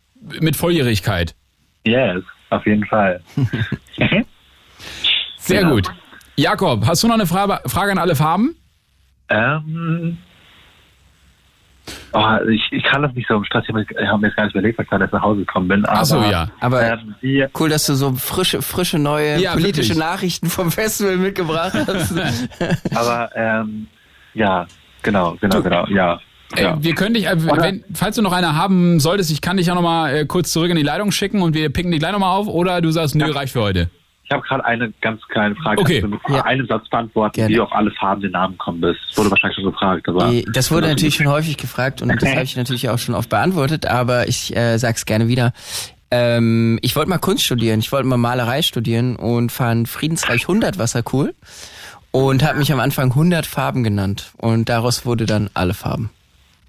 mit 0.41 0.57
Volljährigkeit. 0.57 1.35
yes, 1.85 2.23
auf 2.51 2.65
jeden 2.67 2.85
Fall. 2.87 3.21
Sehr 5.37 5.63
Genau. 5.63 5.75
gut. 5.75 5.89
Jakob, 6.37 6.87
hast 6.87 7.03
du 7.03 7.09
noch 7.09 7.15
eine 7.15 7.27
Frage, 7.27 7.61
Frage 7.69 7.93
an 7.93 7.99
alle 7.99 8.15
Farben? 8.17 8.55
Ähm, 9.29 10.19
oh, 12.13 12.49
ich, 12.49 12.63
ich 12.73 12.83
kann 12.85 13.03
das 13.03 13.13
nicht 13.15 13.29
so 13.29 13.37
im 13.37 13.45
Stress. 13.45 13.65
Ich 13.65 13.75
habe 13.75 13.81
mir 13.81 14.11
hab 14.11 14.21
mir 14.21 14.27
jetzt 14.29 14.37
gar 14.37 14.45
nicht 14.45 14.55
überlegt, 14.55 14.79
weil 14.79 14.85
ich 14.85 14.91
gerade 14.91 15.05
erst 15.05 15.13
nach 15.13 15.23
Hause 15.23 15.41
gekommen 15.41 15.69
bin. 15.69 15.85
Aber, 15.85 16.01
Ach 16.01 16.05
so, 16.05 16.23
ja. 16.23 16.49
Aber 16.61 16.83
ähm, 16.83 17.15
die, 17.23 17.47
cool, 17.59 17.69
dass 17.69 17.87
du 17.87 17.95
so 17.95 18.13
frische, 18.15 18.63
frische 18.63 18.99
neue 18.99 19.39
Ja, 19.39 19.53
politische 19.53 19.91
wirklich. 19.91 19.99
Nachrichten 19.99 20.51
vom 20.51 20.71
Festival 20.71 21.17
mitgebracht 21.17 21.75
hast. 21.75 22.15
aber 22.95 23.31
ähm, 23.35 23.87
ja, 24.35 24.67
genau, 25.03 25.37
genau, 25.41 25.63
genau, 25.63 25.87
ja. 25.89 26.21
Ey, 26.57 26.65
ja. 26.65 26.83
wir 26.83 26.95
können 26.95 27.15
dich, 27.15 27.27
äh, 27.27 27.37
wenn, 27.39 27.85
falls 27.95 28.17
du 28.17 28.23
noch 28.23 28.33
eine 28.33 28.57
haben 28.57 28.99
solltest, 28.99 29.31
ich 29.31 29.41
kann 29.41 29.57
dich 29.57 29.69
ja 29.69 29.75
nochmal 29.75 30.17
äh, 30.17 30.27
kurz 30.27 30.51
zurück 30.51 30.71
in 30.71 30.77
die 30.77 30.83
Leitung 30.83 31.13
schicken 31.13 31.43
und 31.43 31.55
wir 31.55 31.71
picken 31.71 31.93
die 31.93 31.99
gleich 31.99 32.13
nochmal 32.13 32.37
auf 32.37 32.49
oder 32.49 32.81
du 32.81 32.91
sagst, 32.91 33.15
nö, 33.15 33.31
reicht 33.31 33.53
für 33.53 33.63
heute. 33.63 33.91
Ich 34.31 34.37
habe 34.37 34.47
gerade 34.47 34.65
eine 34.65 34.93
ganz 35.01 35.21
kleine 35.27 35.57
Frage. 35.57 35.81
Okay. 35.81 36.01
Kannst 36.01 36.25
du 36.29 36.33
mit 36.33 36.45
einem 36.45 36.65
Satz 36.69 36.89
beantworten, 36.89 37.49
wie 37.49 37.55
du 37.55 37.65
auf 37.65 37.73
alle 37.73 37.91
Farben 37.91 38.21
den 38.23 38.31
Namen 38.31 38.53
gekommen 38.53 38.81
bist? 38.81 39.01
Das 39.09 39.19
wurde 39.19 39.31
wahrscheinlich 39.33 39.57
schon 39.57 39.65
gefragt. 39.65 40.09
Aber 40.09 40.33
Das 40.53 40.71
wurde 40.71 40.87
natürlich 40.87 41.17
schon 41.17 41.27
häufig 41.27 41.57
gefragt 41.57 42.01
und 42.01 42.11
das 42.23 42.31
habe 42.31 42.45
ich 42.45 42.57
natürlich 42.57 42.89
auch 42.91 42.99
schon 42.99 43.17
oft 43.17 43.29
beantwortet, 43.29 43.87
aber 43.87 44.29
ich 44.29 44.55
äh, 44.57 44.79
sag's 44.79 45.05
gerne 45.05 45.27
wieder. 45.27 45.53
Ähm, 46.13 46.79
ich 46.83 46.95
wollte 46.95 47.11
mal 47.11 47.19
Kunst 47.19 47.43
studieren, 47.43 47.81
ich 47.81 47.91
wollte 47.91 48.07
mal 48.07 48.19
Malerei 48.19 48.63
studieren 48.63 49.17
und 49.17 49.51
fand 49.51 49.89
Friedensreich 49.89 50.43
100 50.43 50.79
Wasser 50.79 51.03
cool 51.13 51.35
und 52.13 52.45
habe 52.45 52.59
mich 52.59 52.73
am 52.73 52.79
Anfang 52.79 53.11
100 53.11 53.47
Farben 53.47 53.83
genannt 53.83 54.31
und 54.37 54.69
daraus 54.69 55.05
wurde 55.05 55.27
dann 55.27 55.51
alle 55.55 55.75
Farben. 55.75 56.09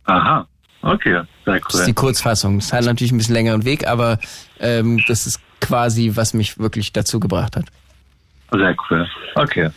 Aha, 0.05 0.47
okay, 0.81 1.21
sehr 1.45 1.59
Das 1.59 1.75
ist 1.75 1.85
die 1.85 1.91
cool. 1.91 1.95
Kurzfassung. 1.95 2.57
Es 2.57 2.73
hat 2.73 2.85
natürlich 2.85 3.11
ein 3.11 3.19
bisschen 3.19 3.35
längeren 3.35 3.65
Weg, 3.65 3.87
aber 3.87 4.17
ähm, 4.59 4.99
das 5.07 5.27
ist 5.27 5.39
quasi, 5.61 6.11
was 6.15 6.33
mich 6.33 6.57
wirklich 6.59 6.91
dazu 6.91 7.19
gebracht 7.19 7.55
hat. 7.55 7.65
Sehr 8.51 8.75
cool. 8.89 9.07
Okay, 9.35 9.69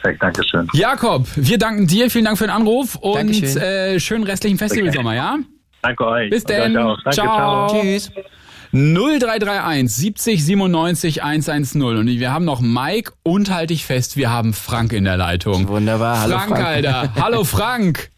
perfekt, 0.00 0.22
danke 0.22 0.42
schön. 0.48 0.68
Jakob, 0.72 1.26
wir 1.34 1.58
danken 1.58 1.86
dir, 1.88 2.10
vielen 2.10 2.26
Dank 2.26 2.38
für 2.38 2.44
den 2.44 2.50
Anruf 2.54 2.94
und 2.94 3.16
Dankeschön. 3.16 3.56
äh, 3.56 3.98
schönen 4.00 4.24
restlichen 4.24 4.58
Festivalsommer, 4.58 5.14
ja? 5.14 5.38
Danke 5.82 6.06
euch. 6.06 6.30
Bis 6.30 6.44
denn. 6.44 6.74
Danke, 6.74 7.10
ciao. 7.10 7.68
ciao. 7.68 7.80
Tschüss. 7.82 8.12
0331 8.72 9.88
70 9.92 10.44
97 10.44 11.22
110 11.24 11.82
und 11.82 12.06
wir 12.06 12.32
haben 12.32 12.44
noch 12.44 12.60
Mike 12.60 13.12
und 13.24 13.50
halte 13.50 13.74
ich 13.74 13.84
fest, 13.84 14.16
wir 14.16 14.30
haben 14.30 14.52
Frank 14.52 14.92
in 14.92 15.04
der 15.04 15.16
Leitung. 15.16 15.66
Wunderbar, 15.66 16.20
hallo 16.20 16.36
Frank, 16.38 16.50
Frank. 16.50 16.64
Alter. 16.66 17.14
Hallo 17.20 17.42
Frank. 17.56 18.10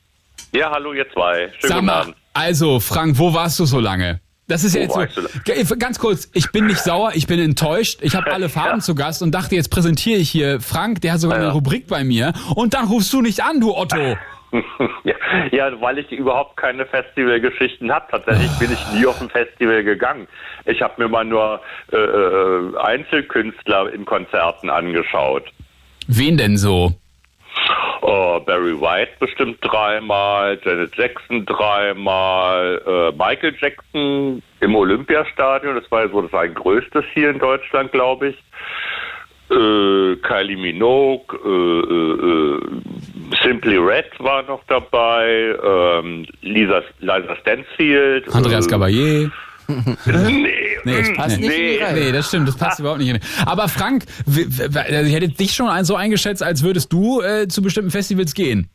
Ja, 0.52 0.70
hallo 0.70 0.92
ihr 0.92 1.06
zwei. 1.14 1.48
Schönen 1.58 1.60
Sag 1.62 1.70
guten 1.76 1.86
mal, 1.86 2.00
Abend. 2.02 2.16
also 2.34 2.80
Frank, 2.80 3.18
wo 3.18 3.32
warst 3.32 3.58
du 3.60 3.64
so 3.64 3.80
lange? 3.80 4.20
Das 4.49 4.64
ist 4.64 4.74
ja 4.74 4.88
Wo 4.88 5.01
jetzt 5.01 5.68
so 5.68 5.76
ganz 5.76 5.99
kurz, 5.99 6.30
ich 6.34 6.51
bin 6.51 6.66
nicht 6.66 6.80
sauer, 6.80 7.12
ich 7.14 7.26
bin 7.26 7.38
enttäuscht. 7.38 8.01
Ich 8.03 8.14
habe 8.14 8.32
alle 8.32 8.49
Farben 8.49 8.80
zu 8.80 8.95
Gast 8.95 9.22
und 9.22 9.32
dachte, 9.32 9.55
jetzt 9.55 9.70
präsentiere 9.70 10.18
ich 10.18 10.30
hier 10.30 10.61
Frank, 10.61 11.01
der 11.01 11.12
hat 11.12 11.20
sogar 11.20 11.38
eine 11.38 11.53
Rubrik 11.53 11.86
bei 11.86 12.05
mir 12.05 12.32
und 12.55 12.74
dann 12.74 12.86
rufst 12.86 13.12
du 13.12 13.22
nicht 13.22 13.43
an, 13.43 13.61
du 13.61 13.74
Otto. 13.74 14.16
ja, 15.05 15.14
ja, 15.51 15.80
weil 15.80 15.99
ich 15.99 16.11
überhaupt 16.12 16.57
keine 16.57 16.84
Festivalgeschichten 16.84 17.90
habe. 17.90 18.07
Tatsächlich 18.11 18.51
bin 18.59 18.70
ich 18.72 18.93
nie 18.93 19.07
auf 19.07 19.20
ein 19.22 19.30
Festival 19.30 19.82
gegangen. 19.82 20.28
Ich 20.66 20.82
habe 20.82 21.03
mir 21.03 21.09
mal 21.09 21.24
nur 21.24 21.61
äh, 21.90 21.97
äh, 21.97 22.76
Einzelkünstler 22.76 23.93
in 23.93 24.05
Konzerten 24.05 24.68
angeschaut. 24.68 25.45
Wen 26.07 26.36
denn 26.36 26.59
so? 26.59 26.93
Oh, 28.02 28.40
Barry 28.40 28.78
White 28.80 29.12
bestimmt 29.20 29.58
dreimal, 29.62 30.58
Janet 30.64 30.96
Jackson 30.96 31.46
dreimal, 31.46 32.82
äh, 32.86 33.16
Michael 33.16 33.54
Jackson 33.60 34.42
im 34.60 34.74
Olympiastadion, 34.74 35.76
das 35.76 35.90
war 35.90 36.02
ja 36.02 36.08
so 36.08 36.22
das 36.22 36.34
ein 36.34 36.54
größtes 36.54 37.04
hier 37.14 37.30
in 37.30 37.38
Deutschland, 37.38 37.92
glaube 37.92 38.28
ich. 38.28 38.36
Äh, 39.50 40.16
Kylie 40.16 40.56
Minogue, 40.56 41.36
äh, 41.44 41.48
äh, 41.94 42.56
äh, 42.56 42.60
Simply 43.42 43.76
Red 43.76 44.06
war 44.18 44.42
noch 44.44 44.62
dabei, 44.66 45.54
ähm, 45.62 46.26
Lisa, 46.40 46.82
Lisa 47.00 47.36
Stansfield. 47.36 48.34
Andreas 48.34 48.66
äh, 48.66 48.70
Caballé. 48.70 49.30
Nee, 50.06 50.48
Nee, 50.84 50.98
das 50.98 51.12
passt 51.14 51.38
nicht. 51.38 51.48
Nee. 51.48 51.78
Nee, 51.94 52.00
nee, 52.06 52.12
das 52.12 52.26
stimmt, 52.28 52.48
das 52.48 52.56
passt 52.56 52.80
überhaupt 52.80 52.98
nicht. 53.00 53.10
in 53.10 53.16
die- 53.20 53.46
Aber 53.46 53.68
Frank, 53.68 54.04
also 54.26 55.08
ich 55.08 55.14
hätte 55.14 55.28
dich 55.28 55.52
schon 55.52 55.68
so 55.84 55.94
eingeschätzt, 55.94 56.42
als 56.42 56.62
würdest 56.64 56.92
du 56.92 57.20
äh, 57.20 57.46
zu 57.46 57.62
bestimmten 57.62 57.90
Festivals 57.92 58.34
gehen. 58.34 58.68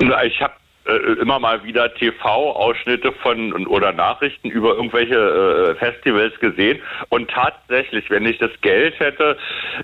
Na, 0.00 0.22
ich 0.24 0.40
habe 0.42 0.52
äh, 0.86 1.20
immer 1.20 1.38
mal 1.38 1.64
wieder 1.64 1.92
TV-Ausschnitte 1.94 3.12
von 3.22 3.66
oder 3.66 3.92
Nachrichten 3.92 4.50
über 4.50 4.74
irgendwelche 4.74 5.14
äh, 5.14 5.74
Festivals 5.76 6.38
gesehen 6.40 6.78
und 7.08 7.30
tatsächlich, 7.30 8.08
wenn 8.10 8.26
ich 8.26 8.38
das 8.38 8.50
Geld 8.60 8.98
hätte, 9.00 9.38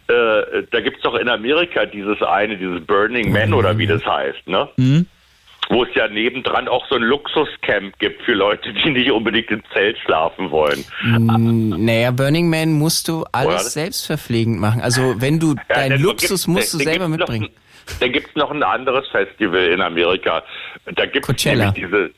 äh, 0.09 0.63
da 0.71 0.81
gibt's 0.81 1.01
doch 1.03 1.15
in 1.15 1.29
Amerika 1.29 1.87
dieses 1.87 2.21
eine, 2.23 2.57
dieses 2.59 2.85
Burning 2.85 3.33
Man 3.33 3.55
oder 3.55 3.77
wie 3.79 3.87
das 3.87 4.05
heißt, 4.05 4.47
ne? 4.47 4.69
Wo 5.69 5.85
es 5.85 5.95
ja 5.95 6.09
nebendran 6.09 6.69
auch 6.69 6.87
so 6.89 6.97
ein 6.97 7.03
Luxuscamp 7.03 7.99
gibt 7.99 8.23
für 8.23 8.33
Leute, 8.35 8.73
die 8.73 8.91
nicht 8.91 9.11
unbedingt 9.11 9.51
im 9.51 9.63
Zelt 9.73 9.97
schlafen 9.99 10.51
wollen. 10.51 10.85
Mm, 11.03 11.85
Naja, 11.85 12.11
Burning 12.11 12.51
Man 12.51 12.73
musst 12.73 13.09
du 13.09 13.21
Oder? 13.21 13.29
alles 13.33 13.73
selbstverpflegend 13.73 14.59
machen. 14.61 14.81
Also 14.83 15.15
wenn 15.21 15.39
du 15.39 15.55
Ja, 15.55 15.75
deinen 15.77 16.03
Luxus 16.03 16.47
musst 16.47 16.75
du 16.75 16.79
selber 16.79 17.09
noch 17.09 17.17
mitbringen. 17.17 17.45
Ein, 17.47 17.95
dann 18.01 18.13
gibt's 18.13 18.35
noch 18.35 18.51
ein 18.51 18.63
anderes 18.63 19.07
Festival 19.09 19.65
in 19.67 19.81
Amerika. 19.81 20.43
Da 20.95 21.07
Coachella. 21.07 21.73
nämlich 21.73 21.85
diese. 21.85 22.11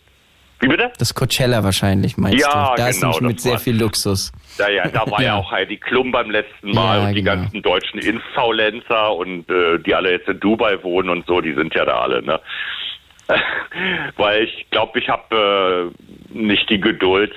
Wie 0.61 0.69
bitte? 0.69 0.91
Das 0.99 1.15
Coachella 1.15 1.63
wahrscheinlich, 1.63 2.17
meinst 2.17 2.41
Ja, 2.41 2.71
du? 2.71 2.77
Da 2.83 2.89
ist 2.89 3.01
genau, 3.01 3.13
nämlich 3.13 3.29
mit 3.37 3.41
sehr 3.41 3.59
viel 3.59 3.77
Luxus. 3.79 4.33
Ja, 4.59 4.69
ja, 4.71 4.89
da 4.89 5.09
war 5.11 5.21
ja, 5.23 5.37
auch 5.37 5.51
Heidi 5.53 5.77
Klum 5.77 6.11
beim 6.13 6.31
letzten 6.31 6.71
Mal 6.71 6.99
Ja, 7.01 7.09
und 7.09 7.15
die 7.15 7.23
genau. 7.23 7.37
ganzen 7.43 7.61
deutschen 7.63 8.01
Influencer 8.01 9.15
und 9.15 9.49
äh, 9.51 9.79
die 9.81 9.95
alle 9.95 10.13
jetzt 10.13 10.29
in 10.29 10.41
Dubai 10.41 10.83
wohnen 10.83 11.11
und 11.11 11.27
so, 11.27 11.41
die 11.41 11.53
sind 11.53 11.75
ja 11.75 11.85
da 11.85 12.01
alle, 12.01 12.23
ne? 12.23 12.41
Weil 14.17 14.45
ich 14.45 14.67
glaube, 14.71 14.99
ich 14.99 15.09
habe 15.09 15.93
äh, 16.33 16.37
nicht 16.37 16.69
die 16.71 16.81
Geduld 16.81 17.33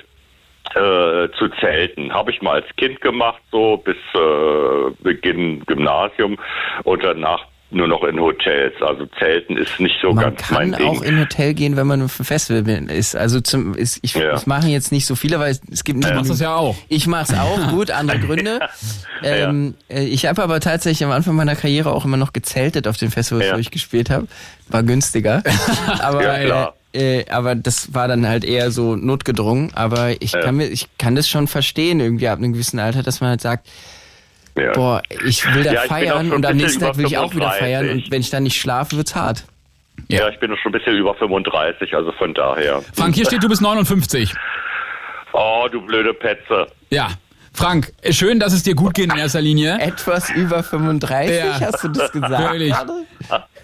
äh, 0.74 1.28
zu 1.38 1.48
zelten. 1.60 2.12
Habe 2.12 2.30
ich 2.30 2.42
mal 2.42 2.62
als 2.62 2.76
Kind 2.76 3.00
gemacht, 3.00 3.40
so 3.50 3.78
bis 3.78 3.96
äh, 4.14 4.90
Beginn 5.00 5.64
Gymnasium 5.64 6.38
und 6.84 7.02
danach 7.02 7.44
nur 7.70 7.86
noch 7.86 8.02
in 8.04 8.18
Hotels. 8.18 8.74
Also 8.80 9.06
Zelten 9.18 9.56
ist 9.58 9.78
nicht 9.78 9.96
so 10.00 10.12
Man 10.12 10.24
ganz 10.24 10.50
mein 10.50 10.70
kann 10.72 10.80
Ding. 10.80 10.88
auch 10.88 11.02
in 11.02 11.16
ein 11.16 11.20
Hotel 11.20 11.52
gehen, 11.54 11.76
wenn 11.76 11.86
man 11.86 12.00
auf 12.02 12.18
einem 12.18 12.24
Festival 12.24 12.90
ist. 12.90 13.14
Also 13.14 13.40
zum, 13.40 13.74
ist, 13.74 13.98
ich, 14.02 14.14
Ja. 14.14 14.36
ich 14.36 14.46
mache 14.46 14.68
jetzt 14.68 14.90
nicht 14.90 15.04
so 15.06 15.14
viele, 15.16 15.38
weil 15.38 15.50
es, 15.50 15.60
es 15.70 15.84
gibt 15.84 15.98
nicht 15.98 16.08
Du 16.10 16.14
machst 16.14 16.30
das 16.30 16.40
ja 16.40 16.54
auch. 16.56 16.76
Ich 16.88 17.06
mache 17.06 17.24
es 17.32 17.38
auch, 17.38 17.68
gut, 17.70 17.90
andere 17.90 18.18
Gründe. 18.20 18.60
Ähm, 19.22 19.74
äh, 19.88 20.04
Ich 20.04 20.26
habe 20.26 20.42
aber 20.42 20.60
tatsächlich 20.60 21.04
am 21.04 21.10
Anfang 21.12 21.34
meiner 21.36 21.56
Karriere 21.56 21.92
auch 21.92 22.04
immer 22.04 22.16
noch 22.16 22.32
gezeltet 22.32 22.88
auf 22.88 22.96
den 22.96 23.10
Festivals, 23.10 23.46
Ja. 23.46 23.54
wo 23.54 23.58
ich 23.58 23.70
gespielt 23.70 24.08
habe. 24.10 24.26
War 24.68 24.82
günstiger. 24.82 25.42
aber, 26.00 26.22
Ja, 26.22 26.44
klar. 26.44 26.74
Äh, 26.94 27.20
äh, 27.20 27.30
aber 27.30 27.54
das 27.54 27.92
war 27.92 28.08
dann 28.08 28.26
halt 28.26 28.44
eher 28.46 28.70
so 28.70 28.96
notgedrungen. 28.96 29.72
Aber 29.74 30.22
ich 30.22 30.32
Ja. 30.32 30.40
kann 30.40 30.56
mir, 30.56 30.68
ich 30.68 30.88
kann 30.96 31.14
das 31.16 31.28
schon 31.28 31.46
verstehen 31.46 32.00
irgendwie 32.00 32.28
ab 32.28 32.38
einem 32.38 32.54
gewissen 32.54 32.78
Alter, 32.78 33.02
dass 33.02 33.20
man 33.20 33.28
halt 33.30 33.42
sagt, 33.42 33.68
Ja. 34.58 34.72
boah, 34.72 35.02
ich 35.24 35.44
will 35.54 35.62
da 35.64 35.72
Ja, 35.72 35.80
feiern 35.82 36.32
und 36.32 36.44
am 36.44 36.56
nächsten 36.56 36.80
Tag 36.80 36.96
will 36.96 37.06
ich 37.06 37.16
auch 37.18 37.34
wieder 37.34 37.50
feiern 37.50 37.84
35. 37.86 38.04
und 38.06 38.10
wenn 38.10 38.20
ich 38.20 38.30
dann 38.30 38.42
nicht 38.42 38.60
schlafe, 38.60 38.96
wird's 38.96 39.14
hart. 39.14 39.44
Ja. 40.08 40.28
ich 40.28 40.38
bin 40.38 40.56
schon 40.56 40.70
ein 40.70 40.72
bisschen 40.72 40.96
über 40.96 41.14
35, 41.14 41.94
also 41.94 42.12
von 42.12 42.32
daher. 42.34 42.82
Frank, 42.94 43.14
hier 43.14 43.26
steht, 43.26 43.42
du 43.42 43.48
bist 43.48 43.60
59. 43.62 44.32
Oh, 45.32 45.66
du 45.70 45.80
blöde 45.84 46.14
Petze. 46.14 46.66
Ja. 46.90 47.08
Frank, 47.52 47.92
schön, 48.10 48.38
dass 48.40 48.52
es 48.52 48.62
dir 48.62 48.74
gut 48.74 48.94
geht 48.94 49.12
in 49.12 49.18
erster 49.18 49.40
Linie. 49.40 49.78
Etwas 49.80 50.30
über 50.30 50.62
35, 50.62 51.36
Ja. 51.36 51.60
hast 51.60 51.82
du 51.84 51.88
das 51.88 52.12
gesagt? 52.12 52.52
Wirklich. 52.52 52.74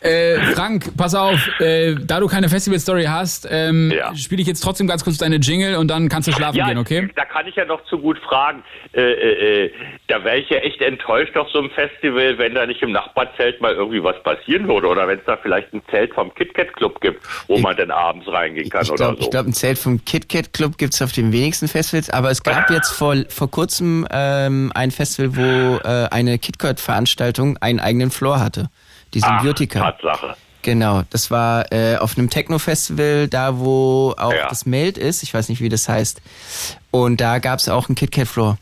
Äh, 0.01 0.39
Frank, 0.55 0.95
pass 0.99 1.15
auf, 1.15 1.39
äh, 1.61 1.95
da 1.95 2.21
du 2.21 2.27
keine 2.27 2.51
Festival-Story 2.51 3.05
hast, 3.05 3.49
ähm, 3.51 3.91
spiele 4.15 4.43
ich 4.43 4.49
jetzt 4.49 4.61
trotzdem 4.61 4.87
ganz 4.87 5.03
kurz 5.03 5.17
deine 5.17 5.37
Jingle 5.37 5.77
und 5.77 5.89
dann 5.89 6.11
kannst 6.11 6.29
du 6.29 6.33
schlafen 6.33 6.59
ja, 6.59 6.67
gehen, 6.69 6.77
okay? 6.77 7.09
da 7.17 7.25
kann 7.25 7.47
ich 7.47 7.55
ja 7.57 7.65
noch 7.65 7.83
zu 7.87 7.99
gut 7.99 8.19
fragen. 8.19 8.63
Äh, 8.93 9.01
äh, 9.01 9.65
äh, 9.65 9.73
da 10.09 10.23
wäre 10.23 10.37
ich 10.39 10.51
ja 10.51 10.59
echt 10.59 10.83
enttäuscht 10.83 11.35
auf 11.39 11.49
so 11.51 11.59
einem 11.61 11.71
Festival, 11.71 12.37
wenn 12.37 12.55
da 12.55 12.67
nicht 12.67 12.83
im 12.83 12.93
Nachbarzelt 12.93 13.63
mal 13.63 13.73
irgendwie 13.73 14.03
was 14.03 14.23
passieren 14.23 14.69
würde 14.69 14.89
oder 14.89 15.09
wenn 15.09 15.21
es 15.21 15.25
da 15.25 15.39
vielleicht 15.39 15.73
ein 15.73 15.81
Zelt 15.91 16.13
vom 16.13 16.35
KitKat 16.35 16.75
Club 16.75 17.01
gibt, 17.01 17.23
wo 17.49 17.57
man 17.59 17.75
dann 17.75 17.91
abends 17.91 18.29
reingehen 18.29 18.69
kann 18.69 18.83
Ich 18.83 18.91
oder 18.91 18.97
glaube, 18.99 19.17
so. 19.17 19.23
ich 19.25 19.31
glaub, 19.31 19.47
ein 19.47 19.55
Zelt 19.55 19.79
vom 19.79 20.05
KitKat 20.05 20.53
Club 20.53 20.77
gibt's 20.77 21.01
auf 21.01 21.13
den 21.13 21.33
wenigsten 21.33 21.67
Festivals, 21.67 22.11
aber 22.11 22.31
es 22.31 22.43
gab 22.43 22.69
jetzt 22.71 22.91
vor, 22.91 23.17
vor 23.31 23.51
kurzem 23.51 23.84
ähm, 24.11 24.73
ein 24.75 24.91
Festival, 24.91 25.37
wo 25.37 25.77
äh, 25.89 26.09
eine 26.11 26.39
KitKat-Veranstaltung 26.39 27.57
einen 27.59 27.81
eigenen 27.81 28.11
Floor 28.11 28.41
hatte. 28.41 28.69
Die 29.15 29.23
Ach, 29.23 29.29
Symbiotika. 29.41 29.81
Tatsache. 29.93 30.37
Genau, 30.63 31.03
das 31.11 31.31
war 31.31 31.71
äh, 31.73 31.97
auf 31.99 32.17
einem 32.17 32.31
Techno-Festival, 32.31 33.29
da 33.29 33.59
wo 33.59 34.15
auch 34.17 34.33
Ja. 34.33 34.49
das 34.49 34.65
Meld 34.65 34.97
ist, 34.97 35.23
ich 35.23 35.35
weiß 35.35 35.51
nicht, 35.51 35.61
wie 35.61 35.69
das 35.69 35.89
heißt. 35.89 36.23
Und 36.91 37.21
da 37.21 37.39
gab's 37.39 37.69
auch 37.69 37.89
einen 37.89 37.97
KitKat-Floor. 37.97 38.57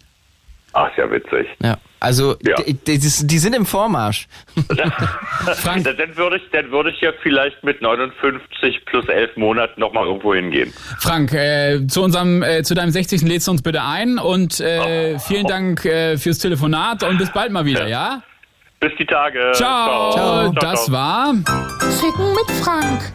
Ach, 0.75 0.91
ist 0.91 0.99
ja 0.99 1.11
witzig. 1.11 1.47
Ja, 1.63 1.77
also 2.01 2.37
Ja. 2.43 2.57
Die, 2.57 2.75
die, 2.75 2.99
die 2.99 3.39
sind 3.39 3.55
im 3.55 3.67
Vormarsch. 3.67 4.27
dann, 4.69 5.85
dann 5.85 6.17
würde 6.17 6.37
ich, 6.37 6.43
dann 6.51 6.71
würde 6.71 6.91
ich 6.91 7.01
ja 7.01 7.13
vielleicht 7.23 7.63
mit 7.63 7.83
59 7.83 8.85
plus 8.87 9.07
11 9.07 9.37
Monaten 9.37 9.81
nochmal 9.81 10.07
irgendwo 10.07 10.35
hingehen. 10.35 10.73
Frank, 10.99 11.33
äh, 11.35 11.87
zu 11.87 12.03
unserem, 12.03 12.43
äh, 12.43 12.63
zu 12.63 12.75
deinem 12.75 12.91
60. 12.91 13.23
lädst 13.23 13.49
du 13.49 13.53
uns 13.53 13.63
bitte 13.63 13.83
ein 13.83 14.19
und 14.19 14.61
äh, 14.61 15.19
vielen 15.19 15.47
Dank 15.47 15.85
äh, 15.85 16.17
fürs 16.17 16.39
Telefonat 16.39 17.03
und 17.03 17.19
bis 17.19 17.31
bald 17.33 17.53
mal 17.53 17.67
wieder, 17.67 17.87
ja? 17.87 18.23
Bis 18.81 18.93
die 18.99 19.07
Tage. 19.07 19.53
Ciao. 19.55 20.13
Ciao. 20.13 20.53
Das 20.53 20.87
ciao. 20.87 20.93
war 20.95 21.35
Ficken 22.01 22.33
mit 22.33 22.51
Frank. 22.65 23.13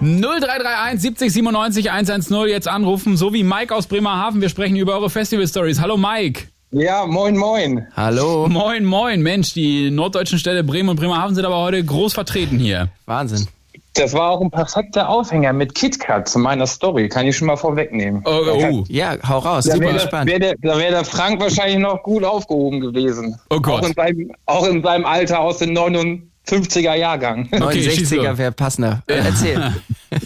0331 0.00 1.00
70 1.00 1.32
97 1.32 1.90
110 1.90 2.48
jetzt 2.48 2.68
anrufen, 2.68 3.16
so 3.16 3.32
wie 3.32 3.42
Mike 3.42 3.74
aus 3.74 3.86
Bremerhaven. 3.86 4.40
Wir 4.40 4.48
sprechen 4.48 4.76
über 4.76 4.94
eure 4.94 5.10
Festival-Stories. 5.10 5.80
Hallo 5.80 5.96
Mike. 5.96 6.48
Ja, 6.72 7.06
moin, 7.06 7.36
moin. 7.36 7.86
Hallo. 7.96 8.48
Moin, 8.48 8.84
moin. 8.84 9.22
Mensch, 9.22 9.54
die 9.54 9.90
norddeutschen 9.90 10.38
Städte 10.38 10.64
Bremen 10.64 10.88
und 10.88 10.96
Bremerhaven 10.96 11.34
sind 11.34 11.44
aber 11.44 11.58
heute 11.58 11.82
groß 11.84 12.12
vertreten 12.12 12.58
hier. 12.58 12.88
Wahnsinn. 13.06 13.46
Das 13.94 14.12
war 14.12 14.30
auch 14.30 14.40
ein 14.40 14.50
perfekter 14.50 15.08
Aufhänger 15.08 15.52
mit 15.52 15.74
KitKat 15.74 16.28
zu 16.28 16.38
meiner 16.38 16.66
Story. 16.66 17.08
Kann 17.08 17.26
ich 17.26 17.36
schon 17.36 17.46
mal 17.46 17.56
vorwegnehmen. 17.56 18.22
Oh, 18.26 18.40
oh. 18.52 18.84
Ja, 18.88 19.16
hau 19.26 19.38
raus. 19.38 19.64
Da 19.64 19.74
Super 19.74 19.98
spannend. 20.00 20.30
Wär 20.30 20.38
der, 20.38 20.54
da 20.60 20.76
wäre 20.76 20.90
der 20.90 21.04
Frank 21.04 21.40
wahrscheinlich 21.40 21.78
noch 21.78 22.02
gut 22.02 22.24
aufgehoben 22.24 22.80
gewesen. 22.80 23.38
Oh 23.48 23.60
Gott. 23.60 23.82
Auch 23.82 23.88
in 23.88 23.94
seinem, 23.94 24.32
auch 24.44 24.66
in 24.66 24.82
seinem 24.82 25.06
Alter 25.06 25.40
aus 25.40 25.58
den 25.58 25.72
99. 25.72 26.28
50er 26.48 26.94
Jahrgang. 26.94 27.48
Okay, 27.52 27.88
69er 27.88 28.38
wäre 28.38 28.52
passender. 28.52 29.02
Äh, 29.06 29.14
erzähl. 29.14 29.74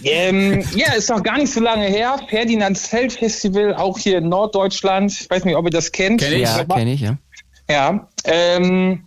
ähm, 0.04 0.64
ja, 0.74 0.92
ist 0.92 1.08
noch 1.08 1.22
gar 1.22 1.38
nicht 1.38 1.52
so 1.52 1.60
lange 1.60 1.86
her. 1.86 2.18
Ferdinand 2.28 2.78
Feld 2.78 3.12
Festival, 3.12 3.74
auch 3.74 3.98
hier 3.98 4.18
in 4.18 4.28
Norddeutschland. 4.28 5.12
Ich 5.12 5.30
weiß 5.30 5.44
nicht, 5.44 5.56
ob 5.56 5.64
ihr 5.64 5.70
das 5.70 5.92
kennt. 5.92 6.20
Kenn 6.20 6.34
ich. 6.34 6.42
Ja, 6.42 6.64
kenne 6.64 6.92
ich, 6.92 7.00
ja. 7.00 7.16
Ja. 7.68 8.08
Ähm, 8.24 9.04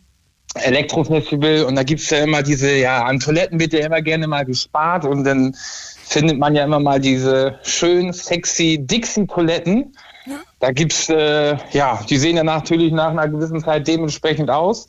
Elektrofestival 0.56 1.64
und 1.64 1.76
da 1.76 1.84
gibt 1.84 2.02
es 2.02 2.10
ja 2.10 2.24
immer 2.24 2.44
diese, 2.44 2.72
ja, 2.76 3.04
an 3.04 3.20
Toiletten 3.20 3.60
wird 3.60 3.74
ja 3.74 3.86
immer 3.86 4.02
gerne 4.02 4.28
mal 4.28 4.46
gespart 4.46 5.04
und 5.04 5.24
dann 5.24 5.56
findet 5.56 6.38
man 6.38 6.54
ja 6.56 6.64
immer 6.64 6.80
mal 6.80 7.00
diese 7.00 7.60
schön 7.64 8.14
sexy 8.14 8.78
Dixie-Toiletten. 8.80 9.96
Da 10.64 10.72
gibt's, 10.72 11.10
äh, 11.10 11.58
ja, 11.74 12.00
die 12.10 12.16
sehen 12.16 12.38
ja 12.38 12.44
natürlich 12.46 12.94
nach 12.94 13.10
einer 13.10 13.28
gewissen 13.28 13.62
Zeit 13.62 13.86
dementsprechend 13.86 14.50
aus. 14.50 14.88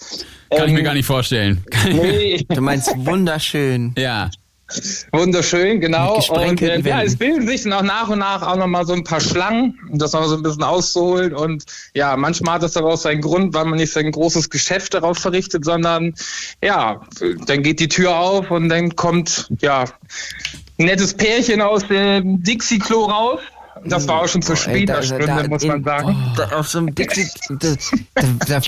Kann 0.49 0.69
ich 0.69 0.73
mir 0.73 0.79
Ähm, 0.79 0.85
gar 0.85 0.95
nicht 0.95 1.05
vorstellen. 1.05 1.65
Nee. 1.89 2.47
Du 2.49 2.61
meinst 2.61 2.95
wunderschön. 2.97 3.93
Ja. 3.99 4.31
Wunderschön, 5.11 5.81
genau. 5.81 6.21
Und 6.29 6.63
äh, 6.63 6.79
ja, 6.79 7.03
es 7.03 7.17
bilden 7.17 7.49
sich 7.49 7.65
dann 7.65 7.73
auch 7.73 7.83
nach 7.83 8.09
und 8.09 8.21
nach 8.21 8.43
auch 8.43 8.55
nochmal 8.55 8.87
so 8.87 8.93
ein 8.93 9.03
paar 9.03 9.21
Schlangen, 9.21 9.77
um 9.91 9.99
das 9.99 10.13
nochmal 10.13 10.29
so 10.29 10.37
ein 10.37 10.45
bisschen 10.45 10.63
auszuholen. 10.63 11.35
Und 11.35 11.65
ja, 11.93 12.17
manchmal 12.17 12.55
hat 12.55 12.63
das 12.63 12.75
daraus 12.75 13.03
seinen 13.03 13.21
Grund, 13.21 13.53
weil 13.53 13.65
man 13.65 13.77
nicht 13.77 13.93
sein 13.93 14.13
großes 14.13 14.51
Geschäft 14.51 14.95
darauf 14.95 15.19
verrichtet, 15.19 15.65
sondern 15.65 16.15
ja, 16.63 17.01
dann 17.47 17.65
geht 17.65 17.81
die 17.81 17.89
Tür 17.89 18.17
auf 18.17 18.49
und 18.53 18.69
dann 18.69 18.95
kommt 18.95 19.49
ja 19.61 19.87
ein 20.79 20.87
nettes 20.87 21.15
Pärchen 21.15 21.61
aus 21.61 21.85
dem 21.89 22.45
Dixie-Klo 22.45 23.07
raus. 23.07 23.41
Das 23.87 24.09
war 24.09 24.23
auch 24.23 24.29
schon 24.29 24.41
da- 24.41 24.57
später 24.57 25.03
Stunde, 25.03 25.49
muss 25.49 25.65
man 25.65 25.83
sagen. 25.85 26.17
Da, 26.37 26.59
auf 26.59 26.69
so 26.69 26.79
einem 26.79 26.95
Dixie. 26.95 27.29
Da, 28.49 28.61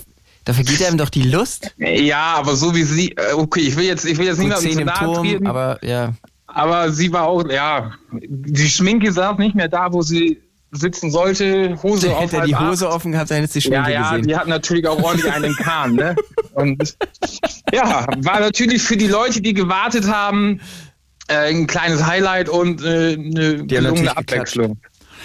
da, 0.44 0.52
vergeht 0.52 0.84
einem 0.84 0.98
doch 0.98 1.08
die 1.08 1.22
Lust. 1.22 1.74
Ja, 1.78 2.34
aber 2.36 2.54
so 2.56 2.74
wie 2.74 2.82
sie, 2.84 3.12
äh, 3.12 3.32
okay, 3.34 3.60
ich 3.60 3.76
will 3.76 3.84
jetzt, 3.86 4.04
ich 4.04 4.18
will 4.18 4.26
jetzt 4.26 4.38
niemandem 4.38 4.70
zu 4.72 4.84
nahe 4.84 5.14
treten. 5.14 5.46
aber 5.46 5.82
ja. 5.84 6.12
Aber 6.46 6.90
sie 6.92 7.12
war 7.12 7.24
auch, 7.24 7.48
ja, 7.50 7.92
die 8.12 8.68
Schminke 8.68 9.10
saß 9.12 9.38
nicht 9.38 9.54
mehr 9.54 9.68
da, 9.68 9.92
wo 9.92 10.02
sie 10.02 10.40
sitzen 10.72 11.10
sollte. 11.10 11.76
Hose 11.82 12.10
auf 12.16 12.22
Hätte 12.22 12.36
er 12.38 12.46
die. 12.46 12.56
Hose 12.56 12.88
offen 12.88 13.12
gehabt, 13.12 13.30
dann 13.30 13.38
hättest 13.38 13.56
du 13.56 13.60
die 13.60 13.68
Ja, 13.70 13.88
ja, 13.88 14.10
gesehen. 14.10 14.26
die 14.28 14.36
hat 14.36 14.46
natürlich 14.48 14.86
auch 14.86 15.02
ordentlich 15.02 15.32
einen 15.32 15.54
Kahn, 15.56 15.94
ne? 15.94 16.14
Und 16.54 16.96
ja, 17.72 18.06
war 18.18 18.40
natürlich 18.40 18.82
für 18.82 18.96
die 18.96 19.08
Leute, 19.08 19.40
die 19.42 19.52
gewartet 19.54 20.06
haben, 20.10 20.60
äh, 21.28 21.50
ein 21.50 21.66
kleines 21.66 22.04
Highlight 22.06 22.48
und 22.48 22.82
äh, 22.84 23.14
eine 23.14 23.66
gelungene 23.66 24.12
geklatscht. 24.16 24.58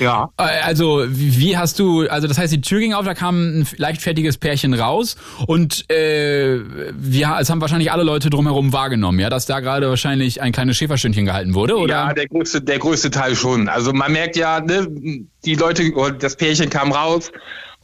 Ja. 0.01 0.29
Äh, 0.37 0.43
Also, 0.65 1.05
wie 1.07 1.55
hast 1.57 1.79
du, 1.79 2.07
also 2.09 2.27
das 2.27 2.37
heißt, 2.37 2.51
die 2.51 2.59
Tür 2.61 2.79
ging 2.79 2.93
auf, 2.93 3.05
da 3.05 3.13
kam 3.13 3.59
ein 3.61 3.67
leichtfertiges 3.77 4.37
Pärchen 4.37 4.73
raus 4.73 5.15
und 5.47 5.89
äh, 5.89 6.59
wir, 6.93 7.37
es 7.39 7.49
haben 7.49 7.61
wahrscheinlich 7.61 7.91
alle 7.91 8.03
Leute 8.03 8.29
drumherum 8.29 8.73
wahrgenommen, 8.73 9.19
ja, 9.19 9.29
dass 9.29 9.45
da 9.45 9.59
gerade 9.59 9.87
wahrscheinlich 9.89 10.41
ein 10.41 10.51
kleines 10.51 10.75
Schäferstündchen 10.77 11.25
gehalten 11.25 11.53
wurde, 11.53 11.77
oder? 11.77 11.93
Ja, 12.07 12.13
der 12.13 12.27
größte, 12.27 12.61
der 12.61 12.79
größte 12.79 13.11
Teil 13.11 13.35
schon. 13.35 13.69
Also 13.69 13.93
man 13.93 14.11
merkt 14.11 14.35
ja, 14.35 14.59
ne, 14.59 14.87
die 15.45 15.55
Leute, 15.55 15.91
das 16.19 16.35
Pärchen 16.35 16.69
kam 16.69 16.91
raus 16.91 17.31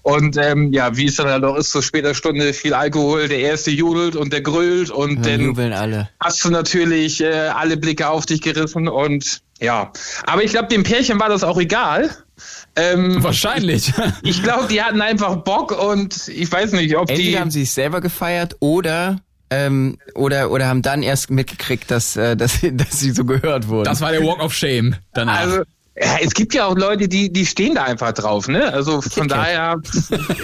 und 0.02 0.38
ähm, 0.38 0.72
ja, 0.72 0.96
wie 0.96 1.06
es 1.06 1.18
dann 1.18 1.28
halt 1.28 1.44
auch 1.44 1.56
ist, 1.56 1.72
zur 1.72 1.84
später 1.84 2.14
Stunde 2.16 2.54
viel 2.54 2.74
Alkohol, 2.74 3.28
der 3.28 3.40
erste 3.40 3.72
judelt 3.72 4.16
und 4.16 4.32
der 4.32 4.42
grüllt 4.42 4.90
und 4.90 5.16
Dann 5.18 5.24
dann 5.24 5.42
jubeln 5.42 5.74
alle. 5.74 6.10
hast 6.20 6.44
du 6.46 6.50
natürlich 6.50 7.22
äh, 7.22 7.28
alle 7.54 7.78
Blicke 7.78 8.10
auf 8.10 8.26
dich 8.26 8.42
gerissen 8.42 8.88
und 8.88 9.42
ja. 9.60 9.92
Aber 10.26 10.44
ich 10.44 10.52
glaube, 10.52 10.68
dem 10.68 10.84
Pärchen 10.84 11.20
war 11.20 11.30
das 11.30 11.44
auch 11.44 11.60
egal. 11.60 12.10
Ähm, 12.76 13.24
Wahrscheinlich. 13.24 13.92
ich 14.22 14.44
glaube, 14.44 14.68
die 14.68 14.82
hatten 14.84 15.02
einfach 15.02 15.38
Bock 15.38 15.72
und 15.72 16.28
ich 16.28 16.52
weiß 16.52 16.74
nicht, 16.74 16.96
ob 16.96 17.10
Entweder 17.10 17.30
die. 17.32 17.40
haben 17.40 17.52
sie 17.52 17.62
sich 17.62 17.72
selber 17.72 18.02
gefeiert 18.02 18.56
oder 18.60 19.20
ähm, 19.50 19.98
oder 20.14 20.52
oder 20.52 20.68
haben 20.68 20.82
dann 20.82 21.02
erst 21.04 21.32
mitgekriegt, 21.32 21.90
dass 21.90 22.16
äh, 22.18 22.36
dass, 22.36 22.62
sie- 22.62 22.76
dass 22.78 23.00
sie 23.00 23.12
so 23.12 23.26
gehört 23.26 23.68
wurden. 23.68 23.86
Das 23.86 24.02
war 24.02 24.12
der 24.12 24.22
Walk 24.24 24.42
of 24.44 24.54
Shame 24.54 24.96
danach. 25.14 25.40
Also, 25.40 25.64
ja, 26.00 26.18
es 26.22 26.34
gibt 26.34 26.54
ja 26.54 26.66
auch 26.66 26.76
Leute, 26.76 27.08
die, 27.08 27.32
die 27.32 27.46
stehen 27.46 27.74
da 27.76 27.84
einfach 27.84 28.12
drauf, 28.12 28.48
ne? 28.48 28.72
Also 28.72 29.02
von 29.02 29.28
daher. 29.28 29.78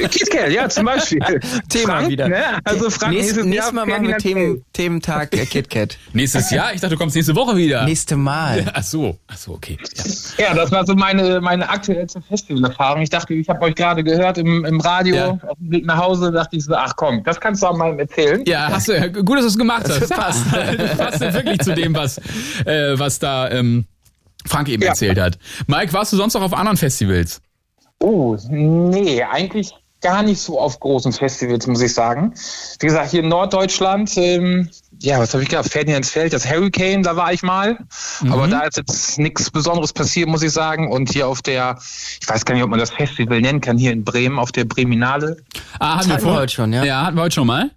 KitKat, 0.10 0.52
ja, 0.52 0.68
zum 0.68 0.86
Beispiel. 0.86 1.20
Thema 1.70 1.94
Frank, 1.94 2.10
wieder. 2.10 2.28
Ne? 2.28 2.44
Also 2.64 2.90
Frank, 2.90 3.14
Nächst, 3.14 3.36
nächstes, 3.36 3.46
nächstes 3.46 3.74
Mal 3.74 3.86
machen 3.86 4.08
wir 4.08 4.18
Themen, 4.18 4.66
Thementag 4.74 5.36
äh, 5.36 5.46
KitKat. 5.46 5.98
Nächstes 6.14 6.50
Jahr? 6.50 6.74
Ich 6.74 6.82
dachte, 6.82 6.96
du 6.96 7.00
kommst 7.00 7.16
nächste 7.16 7.36
Woche 7.36 7.56
wieder. 7.56 7.86
Nächste 7.86 8.16
Mal. 8.16 8.66
Ach 8.74 8.84
so, 8.84 9.18
ach 9.28 9.38
so, 9.38 9.54
okay. 9.54 9.78
Ja. 10.38 10.46
Ja, 10.46 10.54
das 10.56 10.72
war 10.72 10.86
so 10.86 10.96
meine, 10.96 11.40
meine 11.40 11.70
aktuellste 11.70 12.22
Festivalerfahrung. 12.22 13.04
Ich 13.04 13.10
dachte, 13.10 13.34
ich 13.36 13.48
habe 13.48 13.62
euch 13.62 13.76
gerade 13.76 14.04
gehört 14.04 14.38
im, 14.40 14.66
im 14.66 14.82
Radio 14.82 15.16
Ja. 15.16 15.28
auf 15.30 15.58
dem 15.60 15.72
Weg 15.72 15.86
nach 15.86 15.98
Hause, 15.98 16.32
dachte 16.32 16.58
ich 16.58 16.66
so, 16.66 16.74
ach 16.74 16.96
komm, 16.96 17.24
das 17.24 17.40
kannst 17.40 17.62
du 17.62 17.68
auch 17.68 17.78
mal 17.78 17.98
erzählen. 18.00 18.44
Ja, 18.46 18.70
hast 18.72 18.88
du, 18.88 19.12
gut, 19.24 19.38
dass 19.38 19.46
du 19.46 19.50
es 19.50 19.58
gemacht 19.58 19.84
hast. 19.88 20.02
Das 20.02 20.10
passt. 20.10 20.46
Das 20.78 20.98
passt 20.98 21.20
wirklich 21.22 21.60
zu 21.60 21.74
dem, 21.76 21.96
was, 21.96 22.18
äh, 22.66 22.98
was 22.98 23.20
da 23.20 23.50
ähm, 23.52 23.86
Frank 24.46 24.70
eben 24.70 24.84
erzählt 24.84 25.20
hat. 25.20 25.38
Mike, 25.68 25.94
warst 25.94 26.14
du 26.14 26.18
sonst 26.18 26.34
noch 26.34 26.42
auf 26.42 26.54
anderen 26.54 26.78
Festivals? 26.78 27.42
Oh, 28.00 28.38
nee, 28.50 29.24
eigentlich 29.24 29.74
gar 30.02 30.22
nicht 30.22 30.42
so 30.42 30.60
auf 30.60 30.82
großen 30.82 31.14
Festivals, 31.14 31.66
muss 31.66 31.80
ich 31.82 31.94
sagen. 31.94 32.34
Wie 32.80 32.88
gesagt, 32.88 33.12
hier 33.12 33.22
in 33.22 33.30
Norddeutschland, 33.30 34.12
ähm, 34.18 34.70
ja, 35.00 35.18
was 35.20 35.34
habe 35.34 35.44
ich 35.44 35.50
gehabt? 35.50 35.70
Ferdinandsfeld, 35.70 36.34
das 36.34 36.46
Hurricane, 36.50 37.04
da 37.04 37.16
war 37.16 37.32
ich 37.32 37.42
mal. 37.42 37.78
Aber 38.30 38.48
da 38.50 38.62
ist 38.62 38.76
jetzt 38.76 39.18
nichts 39.18 39.50
Besonderes 39.50 39.94
passiert, 39.94 40.28
muss 40.28 40.44
ich 40.44 40.52
sagen. 40.52 40.92
Und 40.92 41.10
hier 41.14 41.28
auf 41.30 41.42
der, 41.42 41.78
ich 42.22 42.28
weiß 42.28 42.44
gar 42.44 42.54
nicht, 42.56 42.64
ob 42.66 42.70
man 42.70 42.80
das 42.80 42.90
Festival 42.92 43.40
nennen 43.40 43.62
kann, 43.62 43.78
hier 43.78 43.94
in 43.94 44.04
Bremen, 44.04 44.40
auf 44.40 44.52
der 44.52 44.66
Breminale. 44.66 45.38
Ah, 45.80 45.96
hatten 46.00 46.08
wir, 46.10 46.14
Hatten 46.16 46.26
wir 46.26 46.32
vor- 46.32 46.42
heute 46.42 46.54
schon, 46.54 46.74
ja. 46.74 46.84
Ja, 46.84 47.06
hatten 47.06 47.16
wir 47.16 47.22
heute 47.24 47.36
schon 47.36 47.48
mal. 47.48 47.72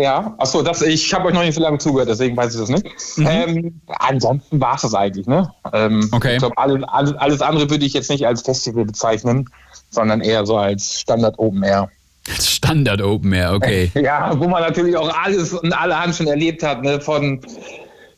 Ja, 0.00 0.34
achso, 0.38 0.62
das, 0.62 0.82
ich 0.82 1.12
habe 1.12 1.28
euch 1.28 1.34
noch 1.34 1.42
nicht 1.42 1.54
so 1.54 1.60
lange 1.60 1.78
zugehört, 1.78 2.08
deswegen 2.08 2.36
weiß 2.36 2.54
ich 2.54 2.60
das 2.60 2.68
nicht. 2.70 2.86
Ähm, 3.18 3.80
ansonsten 3.98 4.60
war 4.60 4.76
es 4.76 4.82
das 4.82 4.94
eigentlich, 4.94 5.26
ne? 5.26 5.52
Ähm, 5.72 6.08
Okay. 6.12 6.34
Ich 6.34 6.38
glaube, 6.38 6.56
alles, 6.56 6.82
alles, 6.88 7.12
alles 7.14 7.40
andere 7.42 7.68
würde 7.70 7.84
ich 7.84 7.92
jetzt 7.92 8.10
nicht 8.10 8.26
als 8.26 8.42
Festival 8.42 8.84
bezeichnen, 8.84 9.48
sondern 9.90 10.20
eher 10.20 10.46
so 10.46 10.56
als 10.56 11.00
Standard 11.00 11.38
Open 11.38 11.62
Air. 11.62 11.90
Standard 12.28 13.02
Open 13.02 13.32
Air, 13.32 13.54
okay. 13.54 13.90
Ja, 14.00 14.38
wo 14.38 14.48
man 14.48 14.62
natürlich 14.62 14.96
auch 14.96 15.14
alles 15.16 15.52
und 15.52 15.72
allerhand 15.72 16.14
schon 16.14 16.26
erlebt 16.26 16.62
hat, 16.62 16.82
ne? 16.82 17.00
Von 17.00 17.40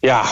ja, 0.02 0.24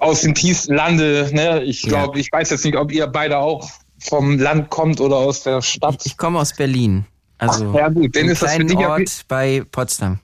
aus 0.00 0.20
dem 0.20 0.34
tiefsten 0.34 0.74
Lande, 0.74 1.28
ne? 1.32 1.62
Ich 1.62 1.82
glaube, 1.82 2.20
ich 2.20 2.30
weiß 2.30 2.50
jetzt 2.50 2.64
nicht, 2.64 2.76
ob 2.76 2.92
ihr 2.92 3.06
beide 3.06 3.38
auch 3.38 3.68
vom 3.98 4.38
Land 4.38 4.70
kommt 4.70 5.00
oder 5.00 5.16
aus 5.16 5.42
der 5.42 5.62
Stadt. 5.62 6.02
Ich 6.04 6.16
komme 6.16 6.38
aus 6.38 6.54
Berlin. 6.54 7.06
Also 7.38 7.72
ja 7.76 7.88
gut, 7.88 8.16
dann 8.16 8.28
ist 8.28 8.42
das 8.42 8.54
für 8.54 8.64
dich 8.64 8.78
ja 8.78 8.90
Ort 8.90 9.24
bei 9.28 9.62
Potsdam. 9.70 10.20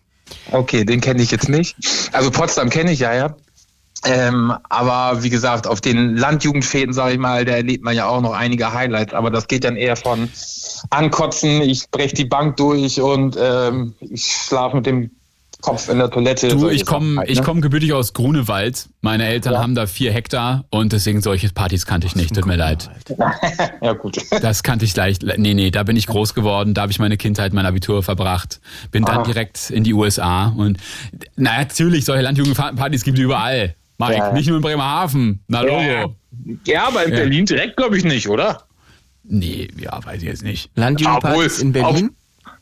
Okay, 0.51 0.85
den 0.85 1.01
kenne 1.01 1.23
ich 1.23 1.31
jetzt 1.31 1.49
nicht. 1.49 1.77
Also 2.13 2.31
Potsdam 2.31 2.71
kenne 2.71 2.93
ich 2.93 3.01
ja, 3.01 3.15
ja. 3.15 3.37
Ähm, 4.05 4.53
aber 4.69 5.23
wie 5.23 5.31
gesagt, 5.31 5.67
auf 5.67 5.81
den 5.81 6.17
Landjugendfäden, 6.17 6.93
sage 6.93 7.13
ich 7.13 7.19
mal, 7.19 7.45
da 7.45 7.53
erlebt 7.53 7.85
man 7.85 7.95
ja 7.95 8.07
auch 8.07 8.21
noch 8.21 8.33
einige 8.33 8.73
Highlights. 8.73 9.15
Aber 9.15 9.31
das 9.31 9.47
geht 9.47 9.65
dann 9.65 9.77
eher 9.77 9.97
von 9.97 10.29
Ankotzen, 10.91 11.63
ich 11.63 11.89
breche 11.91 12.15
die 12.15 12.25
Bank 12.25 12.57
durch 12.57 13.01
und 13.01 13.37
ähm, 13.41 13.95
ich 14.01 14.25
schlafe 14.25 14.77
mit 14.77 14.87
dem 14.87 15.11
Kopf 15.63 15.89
in 15.89 15.99
der 15.99 16.11
Toilette. 16.11 16.49
Du, 16.49 16.69
ich 16.69 16.85
komme 16.85 17.21
halt, 17.21 17.31
ich 17.31 17.39
ne? 17.39 17.45
komm 17.45 17.61
gebürtig 17.63 17.93
aus 17.95 18.13
Grunewald. 18.13 18.89
Meine 19.01 19.25
Eltern 19.27 19.57
haben 19.57 19.75
da 19.75 19.87
vier 19.87 20.13
Hektar 20.13 20.65
und 20.71 20.93
deswegen 20.93 21.23
solche 21.23 21.49
Partys 21.51 21.87
kannte 21.87 22.07
ich 22.07 22.15
nicht. 22.17 22.35
Tut 22.35 22.45
mir 22.47 22.57
leid. 22.57 22.91
ja, 23.81 23.93
gut. 23.95 24.19
Das 24.43 24.63
kannte 24.63 24.85
ich 24.85 24.95
leicht. 24.95 25.23
Nee, 25.39 25.55
nee, 25.55 25.71
da 25.71 25.85
bin 25.85 25.97
ich 25.97 26.07
groß 26.07 26.35
geworden. 26.35 26.75
Da 26.75 26.83
habe 26.83 26.93
ich 26.93 26.99
meine 26.99 27.17
Kindheit, 27.17 27.53
mein 27.55 27.65
Abitur 27.65 28.03
verbracht. 28.03 28.61
Bin 28.91 29.05
dann 29.05 29.19
Ah. 29.19 29.23
direkt 29.23 29.71
in 29.71 29.85
die 29.85 29.95
USA. 29.95 30.49
Und 30.49 30.79
na, 31.37 31.59
natürlich, 31.59 32.05
solche 32.05 32.23
Landjugendpartys 32.23 33.05
gibt 33.05 33.19
es 33.19 33.25
überall. 33.25 33.75
Mike, 33.99 34.15
Ja. 34.17 34.33
nicht 34.33 34.49
nur 34.49 34.57
in 34.57 34.63
Bremerhaven. 34.63 35.41
Na, 35.49 35.61
Logo. 35.63 35.81
Ja, 35.81 36.07
ja, 36.67 36.89
aber 36.89 37.05
in 37.05 37.11
Ja. 37.13 37.17
Berlin 37.19 37.47
direkt 37.47 37.77
glaube 37.77 37.97
ich 37.97 38.05
nicht, 38.05 38.29
oder? 38.29 38.63
Nee, 39.25 39.69
ja, 39.79 40.05
weiß 40.05 40.17
ich 40.23 40.29
jetzt 40.29 40.43
nicht. 40.43 40.71
Landjugendpartys 40.75 41.61
in 41.61 41.71
Berlin? 41.73 42.11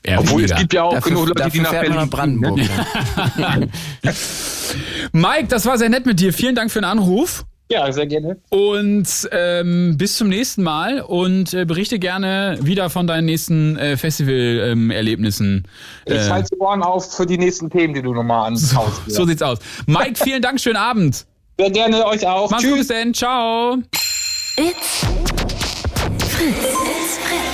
Ja, 0.06 0.18
Obwohl, 0.18 0.43
es 0.44 0.51
weniger. 0.51 0.55
gibt 0.60 0.72
ja 0.72 0.82
auch 0.85 0.94
Dafür- 0.94 1.10
genug 1.12 1.28
Leute, 1.28 1.43
dafür 1.43 1.51
die 1.52 1.60
nach 1.60 1.70
Berlin 1.70 1.94
nach 1.94 2.09
Brandenburg. 2.10 2.56
ne? 2.56 3.68
Mike, 5.12 5.47
das 5.48 5.66
war 5.66 5.77
sehr 5.78 5.89
nett 5.90 6.06
mit 6.06 6.20
dir. 6.20 6.32
Vielen 6.32 6.55
Dank 6.55 6.70
für 6.70 6.81
den 6.81 6.85
Anruf. 6.86 7.44
Ja, 7.70 7.93
sehr 7.93 8.06
gerne. 8.06 8.36
Und 8.48 9.06
ähm, 9.31 9.97
bis 9.97 10.16
zum 10.16 10.28
nächsten 10.28 10.62
Mal 10.64 11.02
und 11.02 11.55
äh, 11.55 11.64
berichte 11.64 12.01
gerne 12.01 12.59
wieder 12.62 12.90
von 12.90 13.06
deinen 13.06 13.27
nächsten 13.27 13.77
äh, 13.77 13.97
Festival-Erlebnissen. 13.97 15.68
Ich 16.06 16.14
äh, 16.14 16.28
halte 16.31 16.48
die 16.55 16.59
Ohren 16.60 16.82
auf 16.82 17.14
für 17.14 17.27
die 17.27 17.39
nächsten 17.39 17.70
Themen, 17.70 17.94
die 17.94 18.02
du 18.02 18.12
nochmal 18.12 18.48
anhaust. 18.48 19.02
so 19.06 19.24
sieht's 19.24 19.43
aus. 19.43 19.59
Mike, 19.86 20.14
vielen 20.20 20.43
Dank, 20.43 20.60
schönen 20.60 20.78
Abend. 20.78 21.27
Sehr 21.59 21.70
gerne 21.70 22.05
euch 22.06 22.27
auch. 22.27 22.51
Mach's 22.51 22.62
Tschüss. 22.62 22.70
gut, 22.70 22.78
bis 22.78 22.89
denn. 22.89 23.14
Ciao. 23.14 23.77
It's 24.56 25.05
Fritz. 26.28 26.56
It's 26.56 27.18
Fritz. 27.18 27.49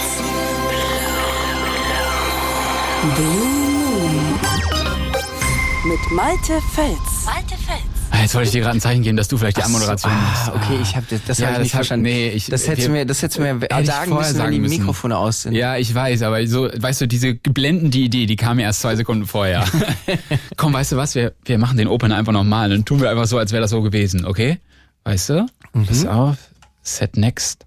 Mit 5.85 6.11
Malte 6.11 6.61
Fels. 6.73 6.99
Malte 7.25 7.55
Fels. 7.57 7.81
Ah, 8.11 8.21
Jetzt 8.23 8.35
wollte 8.35 8.47
ich 8.49 8.53
dir 8.53 8.61
gerade 8.63 8.77
ein 8.77 8.81
Zeichen 8.81 9.03
geben, 9.03 9.17
dass 9.17 9.29
du 9.29 9.37
vielleicht 9.39 9.57
die 9.59 9.63
Anmoderation 9.63 10.13
ah, 10.13 10.17
machst. 10.17 10.49
okay, 10.49 10.79
ich 10.83 10.97
habe 10.97 11.07
das, 11.09 11.21
das 11.25 11.39
Ja, 11.39 11.47
hab 11.47 11.53
ich 11.53 11.57
das 11.59 11.63
nicht 11.63 11.73
hab- 11.75 11.79
verstanden. 11.79 12.03
nee, 12.05 12.29
ich- 12.31 12.47
das 12.47 12.67
hättest 12.67 12.89
du 12.89 12.93
wir- 12.93 12.99
mir, 13.01 13.07
das 13.07 13.23
hättest 13.23 13.39
du 13.39 13.43
mir 13.43 13.61
Hätte 13.61 13.85
sagen 13.87 14.13
müssen, 14.13 14.23
wenn 14.25 14.33
die 14.33 14.39
sagen 14.39 14.61
müssen. 14.63 14.79
Mikrofone 14.79 15.17
aus 15.17 15.43
sind. 15.43 15.55
Ja, 15.55 15.77
ich 15.77 15.95
weiß, 15.95 16.23
aber 16.23 16.45
so, 16.49 16.69
weißt 16.77 17.03
du, 17.03 17.07
diese 17.07 17.35
blendende 17.35 17.99
Idee, 17.99 18.27
die 18.27 18.35
kam 18.37 18.57
mir 18.57 18.65
erst 18.65 18.81
zwei 18.81 18.97
Sekunden 18.97 19.27
vorher. 19.27 19.65
Komm, 20.57 20.73
weißt 20.73 20.93
du 20.93 20.97
was, 20.97 21.15
wir, 21.15 21.33
wir 21.45 21.59
machen 21.59 21.77
den 21.79 21.87
Opener 21.87 22.17
einfach 22.17 22.33
nochmal. 22.33 22.69
Dann 22.71 22.85
tun 22.85 23.01
wir 23.01 23.09
einfach 23.11 23.27
so, 23.27 23.39
als 23.39 23.53
wäre 23.53 23.61
das 23.63 23.71
so 23.71 23.83
gewesen, 23.83 24.25
okay? 24.25 24.59
Weißt 25.05 25.29
du? 25.31 25.47
Mhm. 25.75 25.87
Pass 25.87 26.07
auf. 26.07 26.37
Set 26.83 27.17
next. 27.17 27.65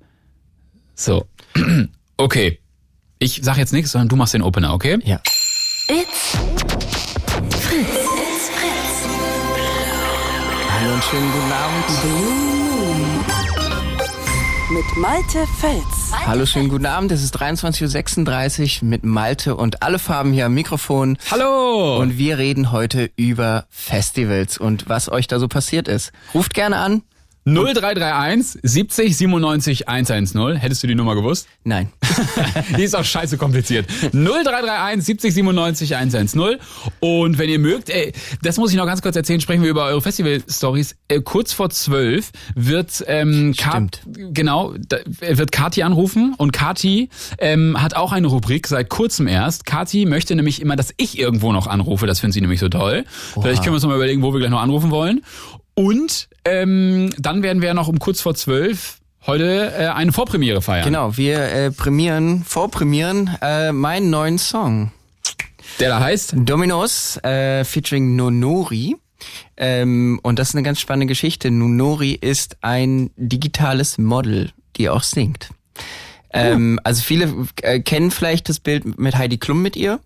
So. 0.95 1.25
Okay. 2.17 2.59
Ich 3.21 3.41
sag 3.43 3.57
jetzt 3.57 3.73
nichts, 3.73 3.91
sondern 3.91 4.07
du 4.07 4.15
machst 4.15 4.33
den 4.33 4.41
Opener, 4.41 4.73
okay? 4.73 4.97
Ja. 5.03 5.19
It's 5.89 6.37
Fritz. 7.59 7.85
It's 7.85 8.49
Fritz. 8.49 9.09
Hallo 10.71 10.93
und 10.93 11.03
schönen 11.03 11.29
guten 11.33 11.51
Abend. 11.51 11.85
Blue 12.01 12.85
Moon. 12.87 13.25
Mit 14.71 14.95
Malte 14.95 15.45
Fels. 15.59 16.13
Hallo, 16.25 16.45
schönen 16.45 16.69
guten 16.69 16.85
Abend. 16.85 17.11
Es 17.11 17.21
ist 17.21 17.35
23.36 17.35 18.83
Uhr 18.83 18.87
mit 18.87 19.03
Malte 19.03 19.57
und 19.57 19.83
alle 19.83 19.99
Farben 19.99 20.31
hier 20.31 20.45
am 20.45 20.53
Mikrofon. 20.53 21.17
Hallo! 21.29 21.97
Und 21.99 22.17
wir 22.17 22.37
reden 22.37 22.71
heute 22.71 23.11
über 23.17 23.65
Festivals 23.69 24.57
und 24.57 24.87
was 24.87 25.11
euch 25.11 25.27
da 25.27 25.39
so 25.39 25.49
passiert 25.49 25.89
ist. 25.89 26.13
Ruft 26.33 26.53
gerne 26.53 26.77
an. 26.77 27.01
0331 27.53 28.59
70 28.63 29.17
97 29.17 29.87
110. 29.87 30.55
Hättest 30.55 30.83
du 30.83 30.87
die 30.87 30.95
Nummer 30.95 31.15
gewusst? 31.15 31.47
Nein. 31.63 31.91
die 32.77 32.83
ist 32.83 32.95
auch 32.95 33.03
scheiße 33.03 33.37
kompliziert. 33.37 33.87
0331 34.13 35.05
70 35.05 35.33
97 35.33 35.95
110. 35.95 36.57
Und 36.99 37.37
wenn 37.37 37.49
ihr 37.49 37.59
mögt, 37.59 37.89
ey, 37.89 38.13
das 38.41 38.57
muss 38.57 38.71
ich 38.71 38.77
noch 38.77 38.85
ganz 38.85 39.01
kurz 39.01 39.15
erzählen, 39.15 39.41
sprechen 39.41 39.63
wir 39.63 39.69
über 39.69 39.85
eure 39.85 40.01
Festival-Stories. 40.01 40.95
Äh, 41.07 41.21
kurz 41.21 41.53
vor 41.53 41.69
zwölf 41.69 42.31
wird 42.55 43.03
ähm, 43.07 43.53
Kat, 43.57 44.01
genau, 44.05 44.73
da, 44.87 44.97
wird 45.19 45.51
Kati 45.51 45.83
anrufen 45.83 46.33
und 46.37 46.51
Kati 46.51 47.09
ähm, 47.37 47.81
hat 47.81 47.95
auch 47.95 48.11
eine 48.11 48.27
Rubrik 48.27 48.67
seit 48.67 48.89
kurzem 48.89 49.27
erst. 49.27 49.65
Kati 49.65 50.05
möchte 50.05 50.35
nämlich 50.35 50.61
immer, 50.61 50.75
dass 50.75 50.93
ich 50.97 51.17
irgendwo 51.17 51.51
noch 51.51 51.67
anrufe. 51.67 52.05
Das 52.05 52.19
findet 52.19 52.35
sie 52.35 52.41
nämlich 52.41 52.59
so 52.59 52.69
toll. 52.69 53.05
Vielleicht 53.33 53.63
können 53.63 53.73
wir 53.73 53.75
uns 53.75 53.83
noch 53.83 53.89
mal 53.89 53.95
überlegen, 53.95 54.21
wo 54.21 54.33
wir 54.33 54.39
gleich 54.39 54.51
noch 54.51 54.61
anrufen 54.61 54.91
wollen. 54.91 55.21
Und 55.73 56.29
ähm, 56.45 57.11
dann 57.17 57.43
werden 57.43 57.61
wir 57.61 57.73
noch 57.73 57.87
um 57.87 57.99
kurz 57.99 58.21
vor 58.21 58.35
zwölf 58.35 58.99
heute 59.25 59.73
äh, 59.77 59.87
eine 59.87 60.11
Vorpremiere 60.11 60.61
feiern. 60.61 60.85
Genau, 60.85 61.17
wir 61.17 61.39
äh, 61.39 61.71
prämieren, 61.71 62.43
vorprämieren 62.43 63.37
äh, 63.41 63.71
meinen 63.71 64.09
neuen 64.09 64.37
Song. 64.37 64.91
Der 65.79 65.89
da 65.89 65.99
heißt? 65.99 66.33
Dominos, 66.35 67.17
äh, 67.23 67.63
featuring 67.63 68.15
Nonori. 68.15 68.97
Ähm, 69.57 70.19
und 70.23 70.39
das 70.39 70.49
ist 70.49 70.55
eine 70.55 70.63
ganz 70.63 70.79
spannende 70.79 71.07
Geschichte. 71.07 71.51
Nonori 71.51 72.13
ist 72.13 72.57
ein 72.61 73.11
digitales 73.15 73.97
Model, 73.97 74.51
die 74.77 74.89
auch 74.89 75.03
singt. 75.03 75.49
Ähm, 76.31 76.79
also 76.83 77.01
viele 77.01 77.33
äh, 77.61 77.79
kennen 77.79 78.11
vielleicht 78.11 78.49
das 78.49 78.59
Bild 78.59 78.99
mit 78.99 79.17
Heidi 79.17 79.37
Klum 79.37 79.61
mit 79.61 79.75
ihr. 79.75 79.99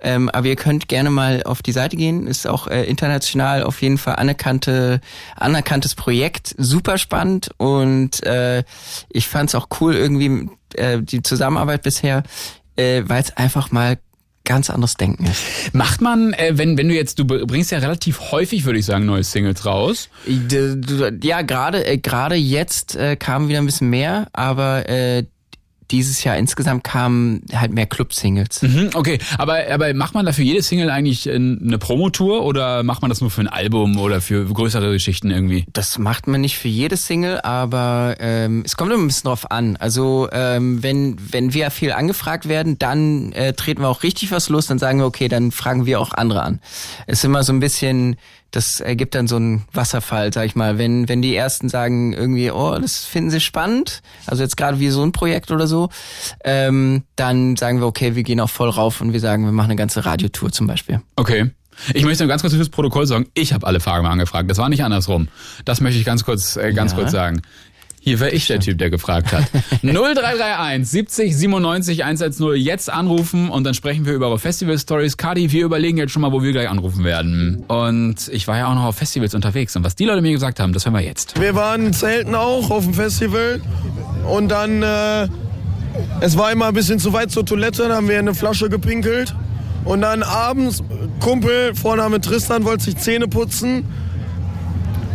Ähm, 0.00 0.28
aber 0.30 0.46
ihr 0.46 0.56
könnt 0.56 0.88
gerne 0.88 1.10
mal 1.10 1.42
auf 1.42 1.62
die 1.62 1.72
Seite 1.72 1.96
gehen. 1.96 2.26
Ist 2.26 2.46
auch 2.46 2.66
äh, 2.66 2.84
international 2.84 3.62
auf 3.62 3.82
jeden 3.82 3.98
Fall 3.98 4.16
anerkannte, 4.16 5.00
anerkanntes 5.36 5.94
Projekt. 5.94 6.54
Super 6.56 6.98
spannend 6.98 7.50
und 7.58 8.22
äh, 8.24 8.64
ich 9.10 9.28
fand 9.28 9.50
es 9.50 9.54
auch 9.54 9.68
cool 9.80 9.94
irgendwie 9.94 10.48
äh, 10.74 11.02
die 11.02 11.22
Zusammenarbeit 11.22 11.82
bisher, 11.82 12.22
äh, 12.76 13.02
weil 13.06 13.22
es 13.22 13.36
einfach 13.36 13.70
mal 13.70 13.98
ganz 14.44 14.70
anderes 14.70 14.96
Denken 14.96 15.26
ist. 15.26 15.42
Macht 15.74 16.00
man, 16.00 16.32
äh, 16.32 16.52
wenn, 16.56 16.76
wenn 16.76 16.88
du 16.88 16.94
jetzt, 16.94 17.18
du 17.18 17.24
bringst 17.24 17.70
ja 17.70 17.78
relativ 17.78 18.32
häufig, 18.32 18.64
würde 18.64 18.78
ich 18.78 18.86
sagen, 18.86 19.06
neue 19.06 19.22
Singles 19.22 19.64
raus. 19.64 20.08
Ja, 21.22 21.42
gerade 21.42 21.86
äh, 21.86 21.98
gerade 21.98 22.34
jetzt 22.34 22.96
äh, 22.96 23.14
kam 23.16 23.48
wieder 23.48 23.58
ein 23.58 23.66
bisschen 23.66 23.90
mehr, 23.90 24.28
aber 24.32 24.88
äh, 24.88 25.24
dieses 25.90 26.24
Jahr 26.24 26.36
insgesamt 26.36 26.84
kamen 26.84 27.42
halt 27.54 27.72
mehr 27.72 27.86
Club-Singles. 27.86 28.62
Mhm, 28.62 28.90
okay, 28.94 29.18
aber, 29.38 29.58
aber 29.70 29.92
macht 29.94 30.14
man 30.14 30.26
da 30.26 30.32
für 30.32 30.42
jede 30.42 30.62
Single 30.62 30.90
eigentlich 30.90 31.26
äh, 31.26 31.34
eine 31.34 31.78
Promotour 31.78 32.44
oder 32.44 32.82
macht 32.82 33.02
man 33.02 33.08
das 33.08 33.20
nur 33.20 33.30
für 33.30 33.40
ein 33.40 33.48
Album 33.48 33.98
oder 33.98 34.20
für 34.20 34.44
größere 34.44 34.92
Geschichten 34.92 35.30
irgendwie? 35.30 35.64
Das 35.72 35.98
macht 35.98 36.26
man 36.26 36.40
nicht 36.40 36.58
für 36.58 36.68
jede 36.68 36.96
Single, 36.96 37.40
aber 37.40 38.16
ähm, 38.20 38.62
es 38.64 38.76
kommt 38.76 38.92
immer 38.92 39.02
ein 39.02 39.06
bisschen 39.06 39.28
drauf 39.28 39.50
an. 39.50 39.76
Also 39.76 40.28
ähm, 40.32 40.82
wenn 40.82 41.16
wenn 41.30 41.54
wir 41.54 41.70
viel 41.70 41.92
angefragt 41.92 42.48
werden, 42.48 42.78
dann 42.78 43.32
äh, 43.32 43.52
treten 43.52 43.82
wir 43.82 43.88
auch 43.88 44.02
richtig 44.02 44.30
was 44.30 44.48
los. 44.48 44.66
Dann 44.66 44.78
sagen 44.78 44.98
wir, 44.98 45.06
okay, 45.06 45.28
dann 45.28 45.52
fragen 45.52 45.86
wir 45.86 46.00
auch 46.00 46.12
andere 46.12 46.42
an. 46.42 46.60
Es 47.06 47.18
ist 47.18 47.24
immer 47.24 47.42
so 47.42 47.52
ein 47.52 47.60
bisschen, 47.60 48.16
das 48.50 48.80
ergibt 48.80 49.14
dann 49.14 49.28
so 49.28 49.36
einen 49.36 49.64
Wasserfall, 49.72 50.32
sag 50.32 50.46
ich 50.46 50.54
mal. 50.56 50.78
Wenn 50.78 51.08
wenn 51.08 51.22
die 51.22 51.34
ersten 51.34 51.68
sagen 51.68 52.12
irgendwie, 52.12 52.50
oh, 52.50 52.76
das 52.78 53.04
finden 53.04 53.30
sie 53.30 53.40
spannend, 53.40 54.02
also 54.26 54.42
jetzt 54.42 54.56
gerade 54.56 54.80
wie 54.80 54.88
so 54.90 55.02
ein 55.02 55.12
Projekt 55.12 55.50
oder 55.50 55.66
so, 55.66 55.88
ähm, 56.44 57.04
dann 57.16 57.56
sagen 57.56 57.80
wir, 57.80 57.86
okay, 57.86 58.14
wir 58.16 58.22
gehen 58.22 58.40
auch 58.40 58.50
voll 58.50 58.70
rauf 58.70 59.00
und 59.00 59.12
wir 59.12 59.20
sagen, 59.20 59.44
wir 59.44 59.52
machen 59.52 59.70
eine 59.70 59.76
ganze 59.76 60.04
Radiotour 60.04 60.50
zum 60.52 60.66
Beispiel. 60.66 61.00
Okay. 61.16 61.50
Ich 61.94 62.04
möchte 62.04 62.24
nur 62.24 62.28
ganz 62.28 62.42
kurz 62.42 62.52
fürs 62.54 62.68
Protokoll 62.68 63.06
sagen, 63.06 63.26
ich 63.32 63.54
habe 63.54 63.66
alle 63.66 63.80
Fragen 63.80 64.02
mal 64.04 64.10
angefragt. 64.10 64.50
Das 64.50 64.58
war 64.58 64.68
nicht 64.68 64.84
andersrum. 64.84 65.28
Das 65.64 65.80
möchte 65.80 65.98
ich 65.98 66.04
ganz 66.04 66.24
kurz, 66.24 66.56
äh, 66.56 66.72
ganz 66.74 66.92
Ja. 66.92 66.98
kurz 66.98 67.10
sagen. 67.12 67.40
Hier 68.02 68.18
war 68.18 68.32
ich 68.32 68.46
der 68.46 68.60
Typ, 68.60 68.78
der 68.78 68.88
gefragt 68.88 69.30
hat. 69.32 69.44
0331 69.82 70.88
70 70.88 71.36
97 71.36 72.04
110 72.04 72.56
jetzt 72.56 72.90
anrufen 72.90 73.50
und 73.50 73.64
dann 73.64 73.74
sprechen 73.74 74.06
wir 74.06 74.14
über 74.14 74.28
eure 74.28 74.38
Festival-Stories. 74.38 75.18
Kadi, 75.18 75.52
wir 75.52 75.66
überlegen 75.66 75.98
jetzt 75.98 76.12
schon 76.12 76.22
mal, 76.22 76.32
wo 76.32 76.42
wir 76.42 76.50
gleich 76.52 76.70
anrufen 76.70 77.04
werden. 77.04 77.62
Und 77.68 78.28
ich 78.32 78.48
war 78.48 78.56
ja 78.56 78.68
auch 78.68 78.74
noch 78.74 78.84
auf 78.84 78.96
Festivals 78.96 79.34
unterwegs 79.34 79.76
und 79.76 79.84
was 79.84 79.96
die 79.96 80.06
Leute 80.06 80.22
mir 80.22 80.32
gesagt 80.32 80.60
haben, 80.60 80.72
das 80.72 80.86
hören 80.86 80.94
wir 80.94 81.02
jetzt. 81.02 81.38
Wir 81.38 81.54
waren 81.54 81.92
zelten 81.92 82.34
auch 82.34 82.70
auf 82.70 82.84
dem 82.84 82.94
Festival 82.94 83.60
und 84.26 84.48
dann, 84.48 84.82
äh, 84.82 85.28
es 86.20 86.38
war 86.38 86.50
immer 86.52 86.68
ein 86.68 86.74
bisschen 86.74 86.98
zu 86.98 87.12
weit 87.12 87.30
zur 87.30 87.44
Toilette, 87.44 87.82
dann 87.82 87.92
haben 87.92 88.08
wir 88.08 88.14
in 88.14 88.28
eine 88.28 88.34
Flasche 88.34 88.70
gepinkelt 88.70 89.34
und 89.84 90.00
dann 90.00 90.22
abends, 90.22 90.82
Kumpel, 91.20 91.74
Vorname 91.74 92.22
Tristan, 92.22 92.64
wollte 92.64 92.84
sich 92.84 92.96
Zähne 92.96 93.28
putzen. 93.28 93.84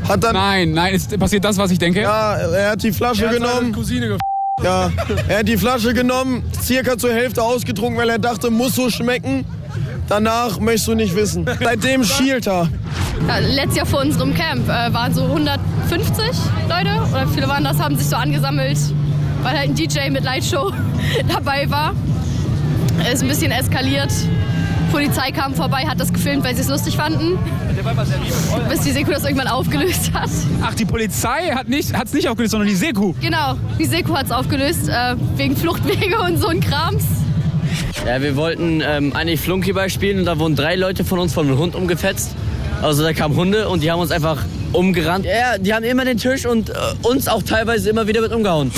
Hat 0.07 0.23
dann 0.23 0.33
nein, 0.33 0.71
nein, 0.71 0.93
ist 0.93 1.17
passiert 1.19 1.43
das, 1.43 1.57
was 1.57 1.71
ich 1.71 1.79
denke? 1.79 2.01
Ja, 2.01 2.35
er 2.35 2.71
hat 2.71 2.83
die 2.83 2.91
Flasche 2.91 3.23
Er 3.23 3.29
hat 3.29 3.37
seine 3.37 3.47
genommen. 3.47 3.71
Cousine 3.73 4.17
ja, 4.63 4.89
er 5.27 5.39
hat 5.39 5.47
die 5.47 5.57
Flasche 5.57 5.93
genommen, 5.93 6.43
circa 6.61 6.97
zur 6.97 7.11
Hälfte 7.11 7.43
ausgetrunken, 7.43 7.97
weil 7.97 8.09
er 8.09 8.19
dachte, 8.19 8.49
muss 8.49 8.75
so 8.75 8.89
schmecken. 8.89 9.45
Danach 10.07 10.59
möchtest 10.59 10.87
du 10.87 10.93
nicht 10.95 11.15
wissen. 11.15 11.45
Seitdem 11.61 12.03
schielt 12.03 12.47
er. 12.47 12.69
Ja, 13.27 13.39
letztes 13.39 13.77
Jahr 13.77 13.85
vor 13.85 14.01
unserem 14.01 14.33
Camp 14.33 14.67
äh, 14.69 14.93
waren 14.93 15.13
so 15.13 15.23
150 15.23 16.23
Leute 16.69 16.89
oder 17.11 17.27
viele 17.33 17.47
waren 17.49 17.63
das, 17.63 17.79
haben 17.79 17.97
sich 17.97 18.07
so 18.07 18.15
angesammelt, 18.15 18.77
weil 19.41 19.57
halt 19.57 19.69
ein 19.69 19.75
DJ 19.75 20.09
mit 20.09 20.23
Lightshow 20.23 20.71
dabei 21.27 21.69
war. 21.69 21.93
Ist 23.11 23.23
ein 23.23 23.27
bisschen 23.27 23.51
eskaliert. 23.51 24.11
Polizei 24.85 25.31
kam 25.31 25.53
vorbei, 25.53 25.85
hat 25.87 25.99
das 25.99 26.11
gefilmt, 26.11 26.43
weil 26.43 26.55
sie 26.55 26.61
es 26.61 26.69
lustig 26.69 26.95
fanden. 26.95 27.37
Bis 28.69 28.81
die 28.81 28.91
Seko 28.91 29.11
das 29.11 29.23
irgendwann 29.23 29.47
aufgelöst 29.47 30.11
hat. 30.13 30.29
Ach, 30.61 30.73
die 30.73 30.85
Polizei 30.85 31.51
hat 31.53 31.63
es 31.63 31.69
nicht, 31.69 32.13
nicht 32.13 32.29
aufgelöst, 32.29 32.51
sondern 32.51 32.69
die 32.69 32.75
Seku. 32.75 33.13
Genau, 33.21 33.55
die 33.79 33.85
Seko 33.85 34.15
hat 34.15 34.25
es 34.25 34.31
aufgelöst, 34.31 34.89
äh, 34.89 35.15
wegen 35.35 35.55
Fluchtwege 35.55 36.19
und 36.19 36.37
so 36.37 36.47
ein 36.47 36.59
Krams. 36.59 37.03
Ja, 38.05 38.21
wir 38.21 38.35
wollten 38.35 38.81
ähm, 38.85 39.13
eigentlich 39.13 39.41
Flunkyball 39.41 39.89
spielen 39.89 40.19
und 40.19 40.25
da 40.25 40.37
wurden 40.39 40.55
drei 40.55 40.75
Leute 40.75 41.03
von 41.03 41.19
uns 41.19 41.33
von 41.33 41.47
einem 41.47 41.57
Hund 41.57 41.75
umgefetzt. 41.75 42.35
Also 42.81 43.03
da 43.03 43.13
kamen 43.13 43.35
Hunde 43.35 43.67
und 43.69 43.81
die 43.81 43.91
haben 43.91 43.99
uns 43.99 44.11
einfach 44.11 44.43
umgerannt. 44.73 45.25
Ja, 45.25 45.57
die 45.57 45.73
haben 45.73 45.83
immer 45.83 46.05
den 46.05 46.17
Tisch 46.17 46.45
und 46.45 46.69
äh, 46.69 46.73
uns 47.03 47.27
auch 47.27 47.43
teilweise 47.43 47.89
immer 47.89 48.07
wieder 48.07 48.21
mit 48.21 48.31
umgehauen. 48.31 48.71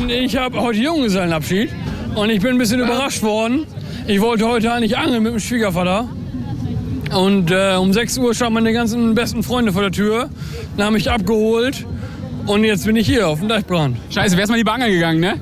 Und 0.00 0.10
ich 0.10 0.36
habe 0.36 0.60
heute 0.60 0.78
Junggesellenabschied 0.78 1.70
und 2.14 2.30
ich 2.30 2.40
bin 2.40 2.52
ein 2.52 2.58
bisschen 2.58 2.80
überrascht 2.80 3.22
worden. 3.22 3.66
Ich 4.06 4.20
wollte 4.20 4.46
heute 4.46 4.72
eigentlich 4.72 4.96
angeln 4.96 5.22
mit 5.22 5.32
dem 5.32 5.40
Schwiegervater. 5.40 6.08
Und 7.14 7.50
äh, 7.50 7.76
um 7.76 7.92
6 7.92 8.18
Uhr 8.18 8.34
standen 8.34 8.54
meine 8.54 8.72
ganzen 8.72 9.14
besten 9.14 9.42
Freunde 9.42 9.72
vor 9.72 9.82
der 9.82 9.92
Tür, 9.92 10.30
dann 10.76 10.86
haben 10.86 10.94
mich 10.94 11.10
abgeholt 11.10 11.84
und 12.46 12.64
jetzt 12.64 12.86
bin 12.86 12.96
ich 12.96 13.06
hier 13.06 13.28
auf 13.28 13.40
dem 13.40 13.48
Deichbrand. 13.48 13.98
Scheiße, 14.10 14.36
wärst 14.36 14.50
mal 14.50 14.56
lieber 14.56 14.72
angeln 14.72 14.92
gegangen, 14.92 15.20
ne? 15.20 15.40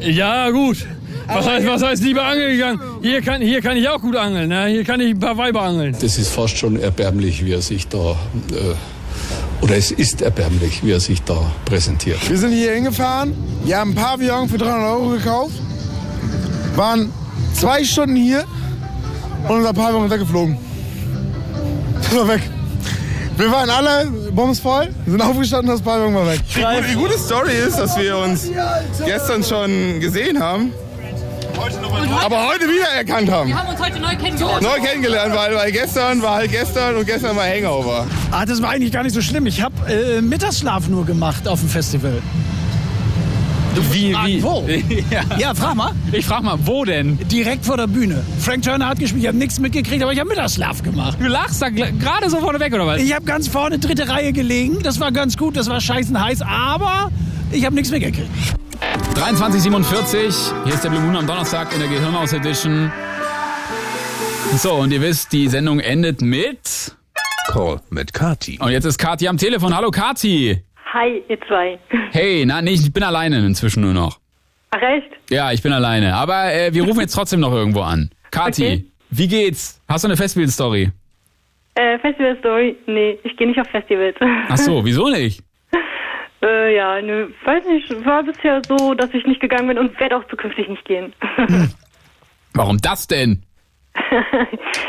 Ja, 0.00 0.50
gut. 0.50 0.86
Was 1.26 1.46
heißt, 1.46 1.66
was 1.66 1.82
heißt 1.82 2.02
lieber 2.04 2.22
angeln 2.22 2.52
gegangen? 2.52 2.80
Hier 3.02 3.20
kann, 3.20 3.42
hier 3.42 3.60
kann 3.60 3.76
ich 3.76 3.88
auch 3.88 4.00
gut 4.00 4.16
angeln, 4.16 4.48
ne? 4.48 4.66
Hier 4.66 4.84
kann 4.84 5.00
ich 5.00 5.10
ein 5.10 5.18
paar 5.18 5.36
Weiber 5.36 5.62
angeln. 5.62 5.96
Das 6.00 6.18
ist 6.18 6.28
fast 6.28 6.56
schon 6.56 6.78
erbärmlich, 6.78 7.44
wie 7.44 7.52
er 7.52 7.62
sich 7.62 7.88
da, 7.88 8.12
äh, 8.52 9.64
oder 9.64 9.76
es 9.76 9.90
ist 9.90 10.22
erbärmlich, 10.22 10.84
wie 10.84 10.92
er 10.92 11.00
sich 11.00 11.22
da 11.22 11.52
präsentiert. 11.64 12.18
Wir 12.30 12.38
sind 12.38 12.52
hier 12.52 12.72
hingefahren, 12.72 13.34
wir 13.64 13.76
haben 13.76 13.90
ein 13.90 13.94
Pavillon 13.96 14.48
für 14.48 14.58
300 14.58 14.90
Euro 14.90 15.08
gekauft, 15.10 15.54
waren 16.78 17.12
zwei 17.54 17.82
Stunden 17.84 18.16
hier 18.16 18.44
und 19.48 19.56
unser 19.56 19.72
Pavillon 19.72 20.04
ist 20.04 20.12
weggeflogen. 20.12 20.56
Das 22.00 22.16
war 22.16 22.28
weg. 22.28 22.42
Wir 23.36 23.50
waren 23.50 23.68
alle 23.68 24.06
bombsvoll, 24.32 24.88
sind 25.06 25.20
aufgestanden, 25.20 25.70
das 25.70 25.82
Pavillon 25.82 26.14
war 26.14 26.26
weg. 26.26 26.40
Die 26.90 26.94
gute 26.94 27.18
Story 27.18 27.52
ist, 27.52 27.78
dass 27.78 27.98
wir 27.98 28.16
uns 28.16 28.48
gestern 29.04 29.42
schon 29.42 30.00
gesehen 30.00 30.40
haben. 30.40 30.72
Aber 32.24 32.46
heute 32.48 32.64
wieder 32.68 32.88
erkannt 32.96 33.30
haben. 33.30 33.48
Wir 33.48 33.58
haben 33.58 33.68
uns 33.68 33.80
heute 33.80 33.98
neu 33.98 34.14
kennengelernt. 34.16 34.62
Neu 34.62 34.80
kennengelernt, 34.80 35.34
weil, 35.34 35.54
weil 35.56 35.72
gestern 35.72 36.22
war 36.22 36.36
halt 36.36 36.52
gestern 36.52 36.96
und 36.96 37.06
gestern 37.06 37.36
war 37.36 37.44
Hangover. 37.44 38.06
Ah, 38.30 38.46
das 38.46 38.62
war 38.62 38.70
eigentlich 38.70 38.92
gar 38.92 39.02
nicht 39.02 39.14
so 39.14 39.20
schlimm. 39.20 39.46
Ich 39.46 39.60
habe 39.60 39.74
äh, 39.92 40.20
Mittagsschlaf 40.20 40.88
nur 40.88 41.04
gemacht 41.04 41.48
auf 41.48 41.58
dem 41.58 41.68
Festival. 41.68 42.22
Wie, 43.92 44.14
wie? 44.24 44.42
Wo? 44.42 44.66
ja. 45.10 45.22
Ja, 45.38 45.54
frag 45.54 45.74
mal. 45.74 45.92
Ich 46.12 46.26
frag 46.26 46.42
mal, 46.42 46.58
wo 46.64 46.84
denn? 46.84 47.18
Direkt 47.28 47.64
vor 47.64 47.76
der 47.76 47.86
Bühne. 47.86 48.24
Frank 48.40 48.62
Turner 48.62 48.88
hat 48.88 48.98
gespielt, 48.98 49.22
ich 49.22 49.28
habe 49.28 49.38
nichts 49.38 49.58
mitgekriegt, 49.60 50.02
aber 50.02 50.12
ich 50.12 50.18
habe 50.18 50.28
Mittagsschlaf 50.28 50.82
gemacht. 50.82 51.18
Du 51.20 51.26
lachst 51.26 51.62
da 51.62 51.68
gerade 51.68 52.30
so 52.30 52.38
vorne 52.38 52.60
weg, 52.60 52.72
oder 52.72 52.86
was? 52.86 53.00
Ich 53.00 53.14
habe 53.14 53.24
ganz 53.24 53.48
vorne 53.48 53.78
dritte 53.78 54.08
Reihe 54.08 54.32
gelegen. 54.32 54.78
Das 54.82 55.00
war 55.00 55.12
ganz 55.12 55.36
gut, 55.36 55.56
das 55.56 55.68
war 55.68 55.80
scheißen 55.80 56.20
heiß, 56.20 56.42
aber 56.42 57.10
ich 57.50 57.64
habe 57.64 57.74
nichts 57.74 57.90
mitgekriegt. 57.90 58.30
2347, 59.14 60.52
hier 60.64 60.74
ist 60.74 60.84
der 60.84 60.90
Blue 60.90 61.00
Moon 61.00 61.16
am 61.16 61.26
Donnerstag 61.26 61.72
in 61.72 61.80
der 61.80 61.88
Gehirnhaus 61.88 62.32
Edition. 62.32 62.92
So, 64.56 64.74
und 64.74 64.92
ihr 64.92 65.00
wisst, 65.00 65.32
die 65.32 65.48
Sendung 65.48 65.80
endet 65.80 66.22
mit... 66.22 66.96
Call 67.48 67.80
mit 67.90 68.12
Kati. 68.12 68.58
Und 68.60 68.70
jetzt 68.70 68.84
ist 68.84 68.98
Kati 68.98 69.26
am 69.26 69.38
Telefon. 69.38 69.74
Hallo 69.74 69.90
Kati. 69.90 70.62
Hi, 70.92 71.22
ihr 71.28 71.40
zwei. 71.42 71.78
Hey, 72.12 72.44
na, 72.46 72.62
nee, 72.62 72.70
ich 72.72 72.92
bin 72.92 73.02
alleine 73.02 73.38
inzwischen 73.44 73.82
nur 73.82 73.92
noch. 73.92 74.18
Ach 74.70 74.80
echt? 74.82 75.08
Ja, 75.30 75.52
ich 75.52 75.62
bin 75.62 75.72
alleine. 75.72 76.14
Aber 76.14 76.52
äh, 76.52 76.72
wir 76.72 76.84
rufen 76.84 77.00
jetzt 77.00 77.14
trotzdem 77.14 77.40
noch 77.40 77.52
irgendwo 77.52 77.80
an. 77.82 78.10
Kati, 78.30 78.62
Okay. 78.64 78.84
wie 79.10 79.28
geht's? 79.28 79.80
Hast 79.88 80.04
du 80.04 80.08
eine 80.08 80.16
Festival-Story? 80.16 80.90
Äh, 81.74 81.98
Festival 81.98 82.36
Story? 82.38 82.76
Nee, 82.86 83.18
ich 83.22 83.36
gehe 83.36 83.46
nicht 83.46 83.60
auf 83.60 83.68
Festivals. 83.68 84.16
Ach 84.48 84.56
so, 84.56 84.84
wieso 84.84 85.08
nicht? 85.08 85.42
äh, 86.42 86.74
ja, 86.76 87.00
nö, 87.02 87.28
weiß 87.44 87.64
nicht. 87.66 88.04
War 88.06 88.22
bisher 88.22 88.62
so, 88.68 88.94
dass 88.94 89.12
ich 89.14 89.26
nicht 89.26 89.40
gegangen 89.40 89.68
bin 89.68 89.78
und 89.78 89.98
werde 90.00 90.16
auch 90.16 90.24
zukünftig 90.28 90.68
nicht 90.68 90.84
gehen. 90.84 91.12
Warum 92.54 92.78
das 92.78 93.06
denn? 93.06 93.42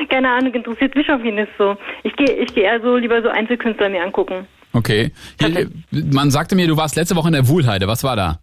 Keine 0.10 0.30
Ahnung, 0.30 0.54
interessiert 0.54 0.96
mich 0.96 1.08
irgendwie 1.08 1.32
nicht 1.32 1.52
so. 1.58 1.76
Ich 2.04 2.16
gehe 2.16 2.32
ich 2.36 2.54
gehe 2.54 2.64
eher 2.64 2.80
so 2.82 2.96
lieber 2.96 3.22
so 3.22 3.30
Einzelkünstler 3.30 3.90
mir 3.90 4.04
angucken. 4.04 4.48
Okay. 4.74 5.12
Hier, 5.40 5.70
man 5.92 6.30
sagte 6.32 6.56
mir, 6.56 6.68
du 6.68 6.78
warst 6.78 6.96
letzte 6.96 7.16
Woche 7.16 7.28
in 7.30 7.34
der 7.34 7.48
Wuhlheide. 7.48 7.88
Was 7.88 8.04
war 8.04 8.16
da? 8.16 8.40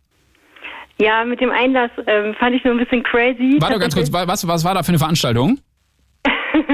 Ja, 0.98 1.24
mit 1.24 1.40
dem 1.40 1.51
Einlass 1.51 1.90
ähm, 2.07 2.35
fand 2.39 2.57
ich 2.57 2.65
nur 2.65 2.74
ein 2.74 2.78
bisschen 2.78 3.03
crazy. 3.03 3.57
Warte 3.61 3.78
ganz 3.78 3.94
kurz, 3.94 4.12
wa- 4.12 4.27
was, 4.27 4.47
was 4.48 4.65
war 4.65 4.74
da 4.74 4.82
für 4.82 4.89
eine 4.89 4.98
Veranstaltung? 4.98 5.59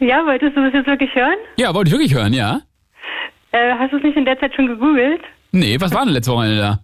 ja, 0.00 0.24
wolltest 0.26 0.56
du 0.56 0.64
das 0.64 0.72
jetzt 0.72 0.86
wirklich 0.86 1.14
hören? 1.14 1.36
Ja, 1.56 1.74
wollte 1.74 1.88
ich 1.88 1.92
wirklich 1.92 2.14
hören, 2.14 2.32
ja? 2.32 2.60
Äh, 3.52 3.72
hast 3.78 3.92
du 3.92 3.96
es 3.98 4.02
nicht 4.02 4.16
in 4.16 4.24
der 4.24 4.38
Zeit 4.38 4.54
schon 4.54 4.66
gegoogelt? 4.66 5.20
Nee, 5.52 5.76
was 5.80 5.92
war 5.94 6.04
denn 6.04 6.14
letzte 6.14 6.32
Woche 6.32 6.56
da? 6.56 6.78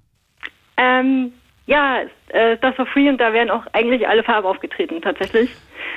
Ähm, 0.77 1.33
ja, 1.67 2.01
äh, 2.29 2.57
das 2.61 2.77
war 2.79 2.87
free 2.87 3.09
und 3.09 3.19
da 3.19 3.33
wären 3.33 3.51
auch 3.51 3.63
eigentlich 3.73 4.07
alle 4.07 4.23
Farben 4.23 4.47
aufgetreten, 4.47 5.01
tatsächlich. 5.03 5.51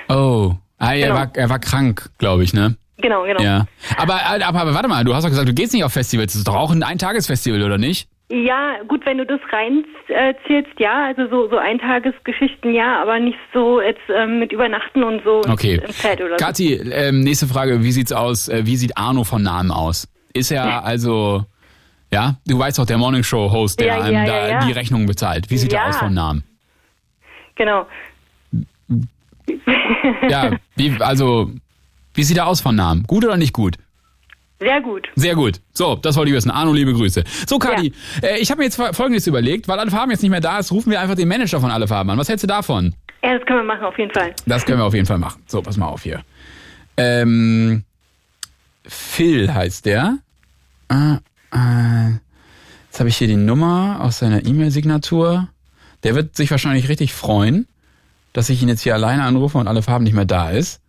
Oh. 0.10 0.53
Ah, 0.77 0.93
er, 0.93 1.07
Genau. 1.10 1.19
war, 1.19 1.31
er 1.35 1.49
war 1.49 1.60
krank, 1.60 2.10
glaube 2.18 2.43
ich, 2.43 2.53
ne? 2.53 2.76
Genau, 3.02 3.23
genau. 3.23 3.41
Ja. 3.41 3.65
Aber, 3.98 4.15
aber, 4.26 4.61
aber 4.61 4.73
warte 4.73 4.88
mal, 4.88 5.03
du 5.03 5.14
hast 5.14 5.23
doch 5.23 5.30
gesagt, 5.30 5.48
du 5.49 5.53
gehst 5.53 5.73
nicht 5.73 5.84
auf 5.84 5.94
Festivals. 5.94 6.34
Das 6.34 6.40
ist 6.40 6.48
doch 6.48 6.56
auch 6.56 6.72
ein 6.72 6.84
Eintagesfestival, 6.84 7.61
oder 7.64 7.78
nicht? 7.78 8.07
Ja, 8.30 8.76
gut, 8.88 9.06
wenn 9.06 9.18
du 9.18 9.26
das 9.26 9.41
reinzählst, 9.52 10.80
ja, 10.80 11.07
also 11.07 11.28
so, 11.30 11.49
so 11.49 11.57
Eintagesgeschichten, 11.57 12.73
ja, 12.73 13.02
aber 13.02 13.19
nicht 13.19 13.38
so 13.53 13.82
jetzt 13.82 13.99
ähm, 14.15 14.40
mit 14.40 14.53
Übernachten 14.53 15.03
und 15.03 15.22
so 15.26 15.41
Okay. 15.49 15.82
im 15.86 15.91
Zelt 15.91 16.22
oder 16.22 16.38
so. 16.40 16.45
Kathi, 16.45 16.76
ähm, 16.76 17.22
nächste 17.22 17.48
Frage. 17.48 17.84
Wie 17.84 17.91
sieht's 17.91 18.14
aus? 18.14 18.48
Äh, 18.48 18.65
wie 18.65 18.78
sieht 18.78 18.98
Arno 18.98 19.26
von 19.26 19.44
Namen 19.44 19.69
aus? 19.72 20.07
Ist 20.34 20.49
er 20.52 20.86
also, 20.86 21.44
ja, 22.14 22.36
du 22.48 22.57
weißt 22.57 22.80
doch, 22.80 22.86
der 22.86 22.98
Morning 22.98 23.23
Show 23.23 23.52
Host, 23.52 23.82
der 23.82 23.88
Ja, 23.88 24.02
einem 24.02 24.14
ja, 24.14 24.26
da 24.26 24.38
ja, 24.38 24.48
ja. 24.48 24.65
die 24.65 24.72
Rechnung 24.72 25.06
bezahlt. 25.07 25.49
Wie 25.49 25.57
sieht 25.57 25.73
Ja. 25.73 25.80
er 25.82 25.90
aus 25.90 25.98
von 25.98 26.14
Namen? 26.14 26.45
Genau. 27.56 27.86
Ja, 30.30 30.52
wie, 30.78 30.95
also, 31.02 31.52
wie 32.22 32.23
sieht 32.23 32.38
er 32.38 32.45
aus 32.45 32.61
von 32.61 32.76
Namen? 32.76 33.02
Gut 33.07 33.26
oder 33.26 33.35
nicht 33.35 33.52
gut? 33.52 33.77
Sehr 34.60 34.80
gut. 34.80 35.07
Sehr 35.15 35.34
gut. 35.34 35.60
So, 35.73 35.95
das 35.95 36.15
wollte 36.18 36.30
ich 36.30 36.35
wissen. 36.38 36.52
Arno, 36.52 36.72
liebe 36.72 36.93
Grüße. 36.93 37.23
So, 37.49 37.57
Kati, 37.57 37.93
äh, 38.22 38.38
ich 38.38 38.52
habe 38.52 38.60
mir 38.60 38.65
jetzt 38.65 38.80
fol- 38.80 38.93
Folgendes 38.93 39.26
überlegt, 39.26 39.68
weil 39.68 39.80
alle 39.80 39.89
Farben 39.89 40.11
jetzt 40.11 40.22
nicht 40.22 40.30
mehr 40.30 40.39
da 40.39 40.60
ist, 40.60 40.72
rufen 40.72 40.91
wir 40.91 41.02
einfach 41.02 41.15
den 41.15 41.27
Manager 41.27 41.60
von 41.60 41.72
alle 41.72 41.88
Farben 41.88 42.11
an. 42.11 42.19
Was 42.19 42.30
hältst 42.30 42.43
du 42.43 42.48
davon? 42.48 42.93
Ja, 43.23 43.35
das 43.39 43.48
können 43.48 43.57
wir 43.61 43.64
machen, 43.64 43.84
auf 43.85 43.98
jeden 43.98 44.14
Fall. 44.14 44.35
Das 44.45 44.64
können 44.64 44.77
wir 44.77 44.85
auf 44.85 44.93
jeden 44.93 45.07
Fall 45.07 45.18
machen. 45.18 45.41
So, 45.48 45.64
pass 45.64 45.77
mal 45.77 45.88
auf 45.88 46.03
hier. 46.03 46.22
Ähm, 46.95 47.85
Phil 48.85 49.52
heißt 49.52 49.88
der. 49.88 50.19
Äh, 50.89 51.14
äh, 51.56 52.11
jetzt 52.91 52.99
habe 52.99 53.10
ich 53.10 53.18
hier 53.18 53.27
die 53.30 53.38
Nummer 53.38 53.98
aus 54.02 54.19
seiner 54.19 54.45
E-Mail-Signatur. 54.45 55.48
Der 56.03 56.14
wird 56.14 56.35
sich 56.35 56.52
wahrscheinlich 56.52 56.88
richtig 56.88 57.14
freuen, 57.14 57.68
dass 58.34 58.49
ich 58.52 58.61
ihn 58.61 58.69
jetzt 58.69 58.81
hier 58.81 58.93
alleine 58.93 59.23
anrufe 59.23 59.57
und 59.57 59.68
alle 59.68 59.81
Farben 59.81 60.03
nicht 60.03 60.14
mehr 60.14 60.26
da 60.26 60.52
ist. 60.52 60.81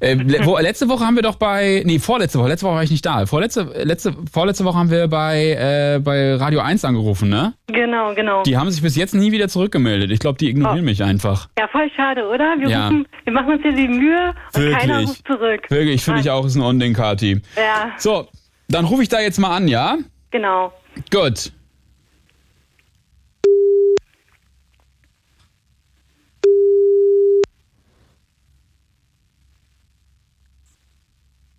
Äh, 0.00 0.14
le 0.14 0.44
wo, 0.44 0.58
letzte 0.58 0.88
Woche 0.88 1.04
haben 1.04 1.16
wir 1.16 1.22
doch 1.22 1.36
bei, 1.36 1.82
nee, 1.86 1.98
vorletzte 1.98 2.38
Woche, 2.38 2.48
letzte 2.48 2.66
Woche 2.66 2.74
war 2.76 2.82
ich 2.82 2.90
nicht 2.90 3.04
da. 3.06 3.26
Vorletzte, 3.26 3.62
letzte, 3.84 4.14
vorletzte 4.32 4.64
Woche 4.64 4.78
haben 4.78 4.90
wir 4.90 5.08
bei, 5.08 5.52
äh, 5.96 6.00
bei 6.00 6.34
Radio 6.34 6.60
1 6.60 6.84
angerufen, 6.84 7.28
ne? 7.28 7.54
Genau, 7.68 8.14
genau. 8.14 8.42
Die 8.42 8.56
haben 8.56 8.70
sich 8.70 8.82
bis 8.82 8.96
jetzt 8.96 9.14
nie 9.14 9.32
wieder 9.32 9.48
zurückgemeldet. 9.48 10.10
Ich 10.10 10.18
glaube, 10.18 10.38
die 10.38 10.48
ignorieren 10.48 10.84
mich 10.84 11.02
einfach. 11.02 11.48
Ja, 11.58 11.68
voll 11.68 11.90
schade, 11.96 12.26
oder? 12.28 12.56
Wir, 12.58 12.68
Ja. 12.68 12.84
rufen, 12.88 13.06
wir 13.24 13.32
machen 13.32 13.52
uns 13.54 13.62
hier 13.62 13.72
die 13.72 13.88
Mühe 13.88 14.34
und 14.54 14.60
Wirklich. 14.62 14.78
keiner 14.78 15.00
ruft 15.00 15.26
zurück. 15.26 15.62
Wirklich, 15.70 16.02
finde 16.04 16.20
ich 16.20 16.30
auch, 16.30 16.44
ist 16.46 16.56
ein 16.56 16.62
Unding, 16.62 16.94
Kati. 16.94 17.40
Ja, 17.56 17.90
So, 17.98 18.28
dann 18.68 18.84
rufe 18.84 19.02
ich 19.02 19.08
da 19.08 19.20
jetzt 19.20 19.38
mal 19.38 19.54
an, 19.56 19.68
ja? 19.68 19.96
genau. 20.30 20.72
Gut. 21.10 21.52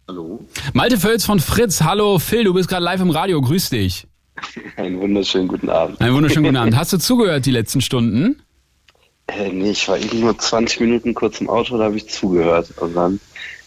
Hallo. 0.07 0.27
Malte 0.73 0.97
Völz 0.97 1.25
von 1.25 1.39
Fritz. 1.39 1.81
Hallo 1.83 2.19
Phil, 2.19 2.43
du 2.43 2.53
bist 2.53 2.69
gerade 2.69 2.83
live 2.83 3.01
im 3.01 3.09
Radio. 3.09 3.41
Grüß 3.41 3.69
dich. 3.69 4.07
Einen 4.75 4.99
wunderschönen 4.99 5.47
guten 5.47 5.69
Abend. 5.69 5.99
Einen 5.99 6.13
wunderschönen 6.15 6.45
guten 6.45 6.57
Abend. 6.57 6.75
Hast 6.75 6.93
du 6.93 6.97
zugehört 6.97 7.45
die 7.45 7.51
letzten 7.51 7.81
Stunden? 7.81 8.41
Äh, 9.27 9.49
nee, 9.49 9.71
ich 9.71 9.87
war 9.87 9.97
irgendwie 9.97 10.19
nur 10.19 10.37
20 10.37 10.79
Minuten 10.79 11.13
kurz 11.13 11.41
im 11.41 11.49
Auto, 11.49 11.77
da 11.77 11.85
habe 11.85 11.97
ich 11.97 12.07
zugehört. 12.07 12.71
Und 12.79 12.95
dann 12.95 13.19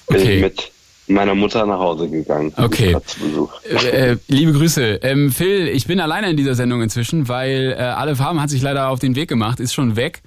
bin 0.09 0.16
Okay. 0.20 0.36
ich 0.36 0.43
mit 0.43 0.73
meiner 1.09 1.35
Mutter 1.35 1.66
nach 1.66 1.78
Hause 1.81 2.09
gegangen. 2.09 2.52
Okay. 2.57 2.97
Äh, 3.69 4.12
äh, 4.12 4.16
liebe 4.28 4.52
Grüße. 4.52 5.01
Ähm, 5.02 5.32
Phil, 5.32 5.66
ich 5.69 5.86
bin 5.86 6.01
alleine 6.01 6.31
in 6.31 6.36
dieser 6.36 6.55
Sendung 6.55 6.82
inzwischen, 6.82 7.28
weil 7.28 7.74
äh, 7.77 7.82
alle 7.82 8.15
Farben 8.16 8.40
hat 8.40 8.48
sich 8.51 8.62
leider 8.62 8.89
auf 8.89 9.01
den 9.01 9.16
Weg 9.16 9.28
gemacht, 9.28 9.59
ist 9.61 9.74
schon 9.74 9.97
weg. 9.97 10.23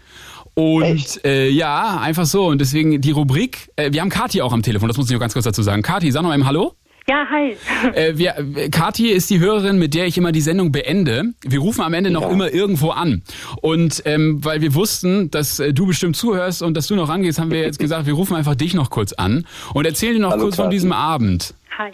Und 0.56 1.24
äh, 1.26 1.50
ja, 1.50 2.00
einfach 2.00 2.26
so. 2.26 2.46
Und 2.48 2.62
deswegen 2.62 3.02
die 3.02 3.12
Rubrik, 3.12 3.70
äh, 3.76 3.92
wir 3.92 4.02
haben 4.02 4.10
Kati 4.10 4.42
auch 4.42 4.54
am 4.54 4.62
Telefon, 4.62 4.88
das 4.88 4.98
muss 4.98 5.08
ich 5.08 5.14
noch 5.14 5.20
ganz 5.20 5.34
kurz 5.34 5.46
dazu 5.46 5.64
sagen. 5.64 5.82
Kati, 5.82 6.12
sag 6.12 6.22
noch 6.24 6.34
eben 6.34 6.46
Hallo. 6.46 6.74
Ja, 7.08 7.26
hi. 7.30 7.58
Äh, 7.96 8.18
wir, 8.18 8.36
äh, 8.56 8.70
Kathi 8.70 9.10
ist 9.10 9.30
die 9.30 9.40
Hörerin, 9.40 9.78
mit 9.78 9.94
der 9.94 10.06
ich 10.08 10.18
immer 10.18 10.32
die 10.32 10.40
Sendung 10.42 10.72
beende. 10.72 11.34
Wir 11.42 11.60
rufen 11.60 11.82
am 11.82 11.94
Ende 11.94 12.12
noch 12.12 12.22
Ja. 12.22 12.30
immer 12.30 12.54
irgendwo 12.54 12.92
an. 12.92 13.24
Und 13.62 14.04
ähm, 14.06 14.40
weil 14.46 14.62
wir 14.62 14.74
wussten, 14.74 15.30
dass 15.30 15.60
äh, 15.60 15.74
du 15.74 15.86
bestimmt 15.86 16.16
zuhörst 16.16 16.62
und 16.62 16.76
dass 16.78 16.88
du 16.88 16.96
noch 16.96 17.10
rangehst, 17.10 17.40
haben 17.40 17.52
wir 17.52 17.60
jetzt 17.62 17.78
gesagt, 17.80 18.06
wir 18.06 18.14
rufen 18.14 18.36
einfach 18.38 18.56
dich 18.56 18.74
noch 18.74 18.90
kurz 18.90 19.12
an 19.12 19.46
und 19.74 19.86
erzähl 19.86 20.14
dir 20.14 20.20
noch 20.22 20.32
Hallo, 20.32 20.44
kurz 20.44 20.56
von 20.56 20.66
Kathi. 20.66 20.76
diesem 20.76 20.94
Abend. 20.94 21.54
Hi. 21.78 21.92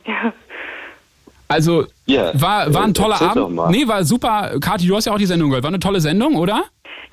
Also 1.48 1.86
Ja, 2.06 2.31
war, 2.40 2.72
war 2.73 2.84
ein 2.84 2.91
äh, 2.91 2.94
toller 2.94 3.15
erzähl 3.19 3.41
Abend. 3.41 3.60
Nee, 3.72 3.88
war 3.88 4.03
super. 4.03 4.60
Kathi, 4.61 4.86
du 4.86 4.95
hast 4.95 5.06
ja 5.06 5.14
auch 5.14 5.18
die 5.18 5.26
Sendung 5.26 5.49
gehört. 5.49 5.64
War 5.64 5.69
eine 5.69 5.80
tolle 5.80 6.02
Sendung, 6.02 6.36
oder? 6.36 6.65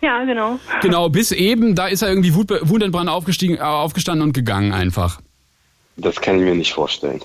Ja, 0.03 0.25
genau. 0.25 0.59
Genau, 0.83 1.09
bis 1.09 1.33
eben, 1.33 1.75
da 1.75 1.87
ist 1.87 2.03
er 2.03 2.09
irgendwie 2.09 2.35
wut, 2.35 2.51
wutentbrannt 2.63 3.09
aufgestiegen, 3.09 3.57
äh, 3.57 3.61
aufgestanden 3.61 4.27
und 4.27 4.33
gegangen 4.33 4.73
einfach. 4.73 5.21
Das 5.97 6.21
kann 6.21 6.39
ich 6.39 6.45
mir 6.45 6.55
nicht 6.55 6.73
vorstellen. 6.73 7.21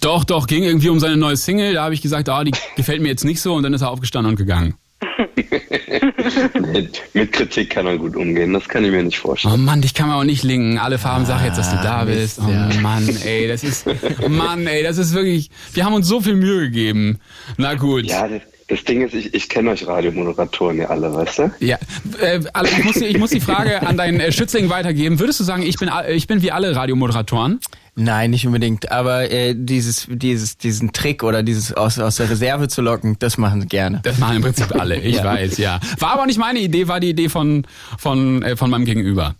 Doch, 0.00 0.24
doch, 0.24 0.46
ging 0.46 0.64
irgendwie 0.64 0.88
um 0.88 1.00
seine 1.00 1.16
neue 1.16 1.36
Single. 1.36 1.74
Da 1.74 1.84
habe 1.84 1.94
ich 1.94 2.02
gesagt, 2.02 2.28
ah, 2.28 2.44
die 2.44 2.52
gefällt 2.76 3.00
mir 3.00 3.08
jetzt 3.08 3.24
nicht 3.24 3.40
so 3.40 3.54
und 3.54 3.62
dann 3.62 3.72
ist 3.72 3.82
er 3.82 3.90
aufgestanden 3.90 4.30
und 4.30 4.36
gegangen. 4.36 4.74
mit, 6.72 7.02
mit 7.14 7.32
Kritik 7.32 7.70
kann 7.70 7.86
er 7.86 7.98
gut 7.98 8.16
umgehen, 8.16 8.52
das 8.52 8.68
kann 8.68 8.84
ich 8.84 8.90
mir 8.90 9.02
nicht 9.02 9.18
vorstellen. 9.18 9.54
Oh 9.54 9.56
Mann, 9.56 9.82
dich 9.82 9.94
kann 9.94 10.08
man 10.08 10.16
auch 10.16 10.24
nicht 10.24 10.42
linken. 10.42 10.78
Alle 10.78 10.98
Farben 10.98 11.26
sag 11.26 11.44
jetzt, 11.44 11.58
dass 11.58 11.70
du 11.70 11.76
da 11.76 12.04
bist. 12.04 12.40
Oh 12.40 12.80
Mann, 12.80 13.08
ey, 13.24 13.46
das 13.46 13.62
ist, 13.62 13.86
Mann, 14.28 14.66
ey, 14.66 14.82
das 14.82 14.98
ist 14.98 15.14
wirklich, 15.14 15.50
wir 15.74 15.84
haben 15.84 15.94
uns 15.94 16.08
so 16.08 16.20
viel 16.20 16.34
Mühe 16.34 16.62
gegeben. 16.62 17.18
Na 17.56 17.74
gut. 17.74 18.04
Ja, 18.04 18.26
das, 18.28 18.42
das 18.68 18.82
Ding 18.84 19.02
ist, 19.02 19.14
ich, 19.14 19.32
ich 19.34 19.48
kenne 19.48 19.70
euch 19.70 19.86
Radiomoderatoren 19.86 20.78
ja 20.78 20.86
alle, 20.88 21.12
weißt 21.14 21.38
du? 21.38 21.50
Ja, 21.60 21.78
äh, 22.20 22.40
also 22.52 22.72
ich, 22.76 22.84
muss, 22.84 22.94
die- 22.94 23.04
ich 23.06 23.18
muss 23.18 23.30
die 23.30 23.40
Frage 23.40 23.86
an 23.86 23.96
deinen 23.96 24.18
äh, 24.20 24.32
Schützling 24.32 24.68
weitergeben. 24.68 25.18
Würdest 25.20 25.38
du 25.40 25.44
sagen, 25.44 25.62
ich 25.62 25.76
bin, 25.76 25.88
a- 25.88 26.08
ich 26.08 26.26
bin 26.26 26.42
wie 26.42 26.50
alle 26.50 26.74
Radiomoderatoren? 26.74 27.60
Nein, 27.94 28.30
nicht 28.32 28.46
unbedingt. 28.46 28.90
Aber 28.90 29.30
äh, 29.30 29.54
dieses, 29.56 30.06
dieses, 30.10 30.58
diesen 30.58 30.92
Trick 30.92 31.22
oder 31.22 31.42
dieses 31.42 31.72
aus, 31.72 31.98
aus 31.98 32.16
der 32.16 32.28
Reserve 32.28 32.68
zu 32.68 32.82
locken, 32.82 33.16
das 33.20 33.38
machen 33.38 33.62
sie 33.62 33.68
gerne. 33.68 34.00
Das 34.02 34.18
machen 34.18 34.36
im 34.36 34.42
Prinzip 34.42 34.74
alle, 34.74 34.96
ich 35.00 35.16
Ja. 35.16 35.24
weiß, 35.24 35.56
ja. 35.58 35.80
War 35.98 36.10
aber 36.12 36.26
nicht 36.26 36.38
meine 36.38 36.58
Idee, 36.58 36.88
war 36.88 37.00
die 37.00 37.10
Idee 37.10 37.28
von, 37.28 37.66
von, 37.98 38.42
äh, 38.42 38.56
von 38.56 38.68
meinem 38.70 38.84
Gegenüber. 38.84 39.34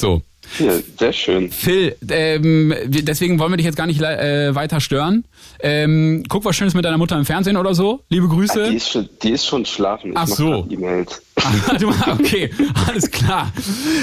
So. 0.00 0.22
Ja, 0.58 0.72
sehr 0.98 1.12
schön. 1.12 1.50
Phil, 1.50 1.96
ähm, 2.10 2.74
deswegen 2.86 3.38
wollen 3.38 3.52
wir 3.52 3.56
dich 3.56 3.66
jetzt 3.66 3.76
gar 3.76 3.86
nicht 3.86 4.00
äh, 4.00 4.54
weiter 4.54 4.80
stören. 4.80 5.24
Ähm, 5.60 6.24
guck 6.28 6.44
was 6.44 6.56
Schönes 6.56 6.74
mit 6.74 6.84
deiner 6.84 6.98
Mutter 6.98 7.16
im 7.16 7.24
Fernsehen 7.24 7.56
oder 7.56 7.74
so. 7.74 8.00
Liebe 8.08 8.28
Grüße. 8.28 8.64
Ah, 8.64 8.70
die, 8.70 8.76
ist 8.76 8.90
schon, 8.90 9.08
die 9.22 9.30
ist 9.30 9.46
schon 9.46 9.64
schlafen. 9.66 10.12
Ich 10.12 10.16
Ach 10.16 10.26
so. 10.26 10.66
E-Mails. 10.70 11.22
Du- 11.78 11.92
okay, 12.10 12.50
alles 12.88 13.10
klar. 13.10 13.52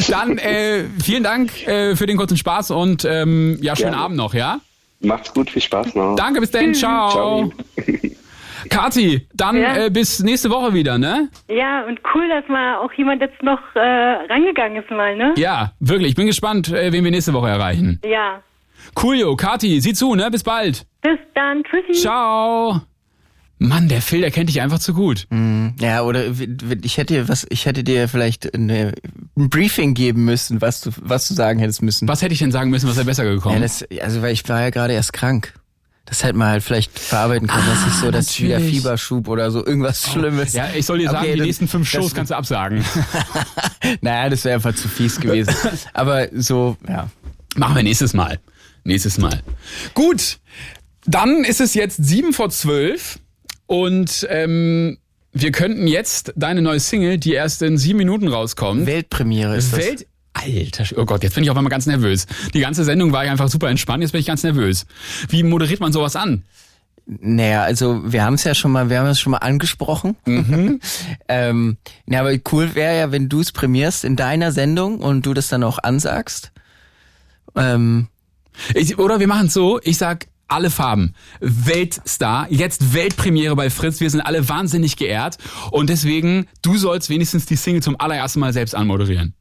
Dann 0.08 0.38
äh, 0.38 0.86
vielen 1.04 1.24
Dank 1.24 1.68
äh, 1.68 1.96
für 1.96 2.06
den 2.06 2.18
kurzen 2.18 2.38
Spaß 2.38 2.72
und 2.72 3.06
ähm, 3.06 3.58
ja, 3.62 3.76
schönen 3.76 3.92
Gerne. 3.92 4.04
Abend 4.04 4.18
noch, 4.18 4.34
ja? 4.34 4.62
Macht's 5.02 5.34
gut, 5.34 5.50
viel 5.50 5.62
Spaß 5.62 5.94
noch. 5.96 6.16
Danke, 6.16 6.40
bis 6.40 6.52
dann, 6.52 6.74
ciao. 6.74 7.12
Ciao. 7.12 7.52
Kathi, 8.70 9.28
dann 9.34 9.58
Ja. 9.58 9.86
äh, 9.86 9.90
bis 9.90 10.22
nächste 10.24 10.50
Woche 10.50 10.74
wieder, 10.74 10.98
ne? 10.98 11.30
Ja, 11.50 11.86
und 11.86 12.00
cool, 12.14 12.28
dass 12.30 12.48
mal 12.50 12.78
auch 12.78 12.92
jemand 12.94 13.22
jetzt 13.22 13.42
noch 13.44 13.60
äh, 13.76 13.80
rangegangen 13.80 14.82
ist 14.84 14.90
mal, 14.92 15.16
ne? 15.16 15.34
Ja, 15.38 15.74
wirklich. 15.80 16.10
Ich 16.10 16.16
bin 16.16 16.28
gespannt, 16.28 16.70
äh, 16.72 16.92
wen 16.92 17.04
wir 17.04 17.12
nächste 17.12 17.34
Woche 17.34 17.50
erreichen. 17.50 18.00
Ja. 18.10 18.42
Coolio, 18.94 19.36
Kathi, 19.36 19.80
sieh 19.82 19.94
zu, 19.94 20.16
ne? 20.16 20.30
Bis 20.32 20.44
bald. 20.44 20.86
Bis 21.02 21.18
dann, 21.34 21.64
tschüssi. 21.64 22.00
Ciao. 22.02 22.82
Mann, 23.58 23.88
der 23.88 24.02
Phil, 24.02 24.20
der 24.22 24.32
kennt 24.32 24.50
dich 24.50 24.62
einfach 24.62 24.80
zu 24.80 24.94
gut. 24.94 25.28
Mhm. 25.30 25.76
Ja, 25.80 26.02
oder 26.04 26.24
ich 26.84 26.98
hätte 26.98 27.14
dir 27.14 27.30
was, 27.30 27.48
ich 27.50 27.66
hätte 27.66 27.86
dir 27.86 28.10
vielleicht 28.10 28.54
eine, 28.54 28.92
ein 29.38 29.50
Briefing 29.50 29.94
geben 29.94 30.26
müssen, 30.26 30.62
was 30.62 30.82
du, 30.82 30.92
was 31.02 31.28
du 31.30 31.34
sagen 31.34 31.60
hättest 31.60 31.82
müssen. 31.82 32.06
Was 32.10 32.22
hätte 32.22 32.34
ich 32.34 32.40
denn 32.40 32.52
sagen 32.52 32.70
müssen, 32.70 32.90
was 32.90 32.98
wäre 32.98 33.06
besser 33.06 33.24
gekommen? 33.24 33.56
Ja, 33.56 33.62
das, 33.62 33.86
also 34.02 34.22
weil 34.22 34.34
ich 34.34 34.48
war 34.50 34.60
ja 34.62 34.72
gerade 34.72 34.92
erst 34.94 35.14
krank. 35.14 35.54
Das 36.08 36.24
hätte 36.24 36.38
man 36.38 36.50
halt 36.50 36.64
vielleicht 36.64 36.98
verarbeiten 37.00 37.48
können, 37.48 37.66
dass 37.68 37.88
ich 37.88 37.94
so, 38.00 38.12
dass 38.12 38.40
wieder 38.40 38.58
Ah, 38.58 38.60
natürlich. 38.60 38.78
Fieberschub 38.82 39.28
oder 39.28 39.50
so 39.50 39.66
irgendwas 39.66 40.12
Schlimmes. 40.12 40.54
Ja, 40.54 40.70
ich 40.76 40.86
soll 40.86 41.00
dir 41.00 41.10
sagen, 41.10 41.18
Okay, 41.24 41.32
die 41.34 41.40
das- 41.40 41.46
nächsten 41.48 41.68
fünf 41.68 41.90
Shows 41.90 42.14
kannst 42.14 42.32
du 42.32 42.36
absagen. 42.36 42.86
Naja, 44.02 44.30
das 44.30 44.44
wäre 44.46 44.56
einfach 44.56 44.76
zu 44.76 44.88
fies 44.88 45.20
gewesen. 45.20 45.54
Aber 45.94 46.28
so, 46.34 46.78
ja. 46.88 47.10
Machen 47.56 47.76
wir 47.76 47.84
nächstes 47.84 48.14
Mal. 48.14 48.40
Nächstes 48.84 49.18
Mal. 49.18 49.42
Gut, 49.94 50.38
dann 51.06 51.44
ist 51.44 51.62
es 51.62 51.74
jetzt 51.74 52.04
sieben 52.04 52.34
vor 52.34 52.50
zwölf 52.50 53.20
und 53.66 54.28
ähm, 54.30 54.98
wir 55.34 55.52
könnten 55.52 55.88
jetzt 55.88 56.34
deine 56.36 56.62
neue 56.62 56.80
Single, 56.80 57.18
die 57.18 57.34
erst 57.34 57.62
in 57.62 57.78
sieben 57.78 57.98
Minuten 57.98 58.28
rauskommt. 58.28 58.86
Weltpremiere 58.86 59.56
ist 59.56 59.74
das. 59.74 60.06
Alter, 60.36 60.86
oh 60.98 61.06
Gott, 61.06 61.24
jetzt 61.24 61.36
bin 61.36 61.44
ich 61.44 61.50
auf 61.50 61.58
einmal 61.58 61.72
ganz 61.72 61.86
nervös. 61.86 62.28
Die 62.54 62.60
ganze 62.60 62.84
Sendung 62.84 63.14
war 63.14 63.24
ja 63.26 63.32
einfach 63.32 63.48
super 63.50 63.70
entspannt, 63.70 64.04
jetzt 64.04 64.12
bin 64.12 64.20
ich 64.22 64.28
ganz 64.28 64.44
nervös. 64.44 64.86
Wie 65.30 65.44
moderiert 65.44 65.80
man 65.80 65.94
sowas 65.94 66.16
an? 66.16 66.44
Naja, 67.08 67.62
also 67.64 68.02
wir 68.04 68.24
haben 68.24 68.34
es 68.34 68.44
ja 68.44 68.54
schon 68.56 68.72
mal, 68.72 68.90
wir 68.90 69.00
haben 69.00 69.08
es 69.08 69.20
schon 69.20 69.32
mal 69.32 69.38
angesprochen. 69.38 70.18
Mhm. 70.26 70.82
ähm, 71.30 71.78
ja, 72.08 72.20
aber 72.20 72.34
cool 72.52 72.76
wäre 72.76 72.98
ja, 72.98 73.12
wenn 73.12 73.30
du 73.30 73.40
es 73.40 73.52
premierst 73.52 74.04
in 74.04 74.16
deiner 74.16 74.52
Sendung 74.52 75.00
und 75.00 75.26
du 75.26 75.34
das 75.34 75.48
dann 75.48 75.64
auch 75.64 75.80
ansagst. 75.82 76.52
Ähm, 77.56 78.08
Ich, 78.74 78.98
oder 78.98 79.20
wir 79.20 79.28
machen 79.28 79.48
es 79.48 79.54
so, 79.54 79.80
ich 79.84 79.98
sag 79.98 80.28
alle 80.48 80.70
Farben. 80.70 81.14
Weltstar, 81.40 82.48
jetzt 82.52 82.94
Weltpremiere 82.94 83.56
bei 83.56 83.70
Fritz. 83.70 84.00
Wir 84.00 84.10
sind 84.10 84.22
alle 84.22 84.48
wahnsinnig 84.50 84.98
geehrt. 84.98 85.38
Und 85.72 85.90
deswegen, 85.90 86.48
du 86.62 86.78
sollst 86.78 87.10
wenigstens 87.10 87.46
die 87.46 87.56
Single 87.56 87.82
zum 87.82 88.00
allerersten 88.00 88.40
Mal 88.40 88.54
selbst 88.54 88.76
anmoderieren. 88.76 89.34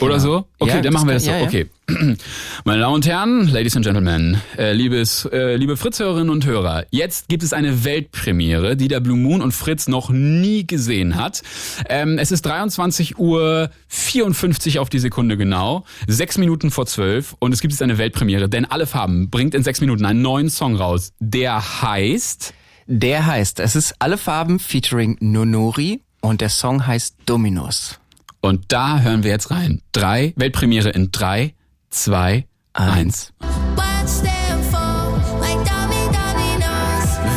Oder 0.00 0.14
Genau. 0.14 0.18
so? 0.24 0.44
Okay, 0.58 0.76
Ja, 0.76 0.80
dann 0.80 0.92
machen 0.92 1.08
wir 1.08 1.14
das 1.14 1.24
so. 1.24 1.30
ja, 1.30 1.38
ja. 1.38 1.44
Okay. 1.44 1.66
Meine 2.64 2.80
Damen 2.80 2.94
und 2.94 3.06
Herren, 3.06 3.48
Ladies 3.48 3.76
and 3.76 3.84
Gentlemen, 3.84 4.40
äh, 4.56 4.72
liebes, 4.72 5.24
äh, 5.32 5.56
liebe 5.56 5.76
Fritz-Hörerinnen 5.76 6.30
und 6.30 6.46
Hörer, 6.46 6.84
jetzt 6.90 7.28
gibt 7.28 7.42
es 7.42 7.52
eine 7.52 7.84
Weltpremiere, 7.84 8.76
die 8.76 8.88
der 8.88 9.00
Blue 9.00 9.16
Moon 9.16 9.42
und 9.42 9.52
Fritz 9.52 9.88
noch 9.88 10.10
nie 10.10 10.66
gesehen 10.66 11.16
hat. 11.16 11.42
Ähm, 11.88 12.18
es 12.18 12.30
ist 12.32 12.42
23 12.46 13.18
Uhr 13.18 13.70
54 13.88 14.78
auf 14.78 14.88
die 14.88 14.98
Sekunde 15.00 15.36
genau, 15.36 15.84
sechs 16.06 16.38
Minuten 16.38 16.70
vor 16.70 16.86
zwölf 16.86 17.34
und 17.38 17.52
es 17.52 17.60
gibt 17.60 17.72
jetzt 17.72 17.82
eine 17.82 17.98
Weltpremiere, 17.98 18.48
denn 18.48 18.64
alle 18.64 18.86
Farben 18.86 19.30
bringt 19.30 19.54
in 19.54 19.62
sechs 19.62 19.80
Minuten 19.80 20.04
einen 20.04 20.22
neuen 20.22 20.48
Song 20.50 20.76
raus, 20.76 21.12
der 21.20 21.82
heißt... 21.82 22.54
der 22.86 23.26
heißt, 23.26 23.60
es 23.60 23.76
ist 23.76 23.94
alle 23.98 24.18
Farben 24.18 24.58
featuring 24.58 25.16
Nonori 25.20 26.00
und 26.20 26.40
der 26.40 26.48
Song 26.48 26.86
heißt 26.86 27.16
Dominos. 27.26 27.99
Und 28.40 28.72
da 28.72 29.00
hören 29.00 29.22
wir 29.22 29.30
jetzt 29.30 29.50
rein. 29.50 29.82
Drei, 29.92 30.32
Weltpremiere 30.36 30.90
in 30.90 31.12
drei, 31.12 31.54
zwei, 31.90 32.46
eins. 32.72 33.32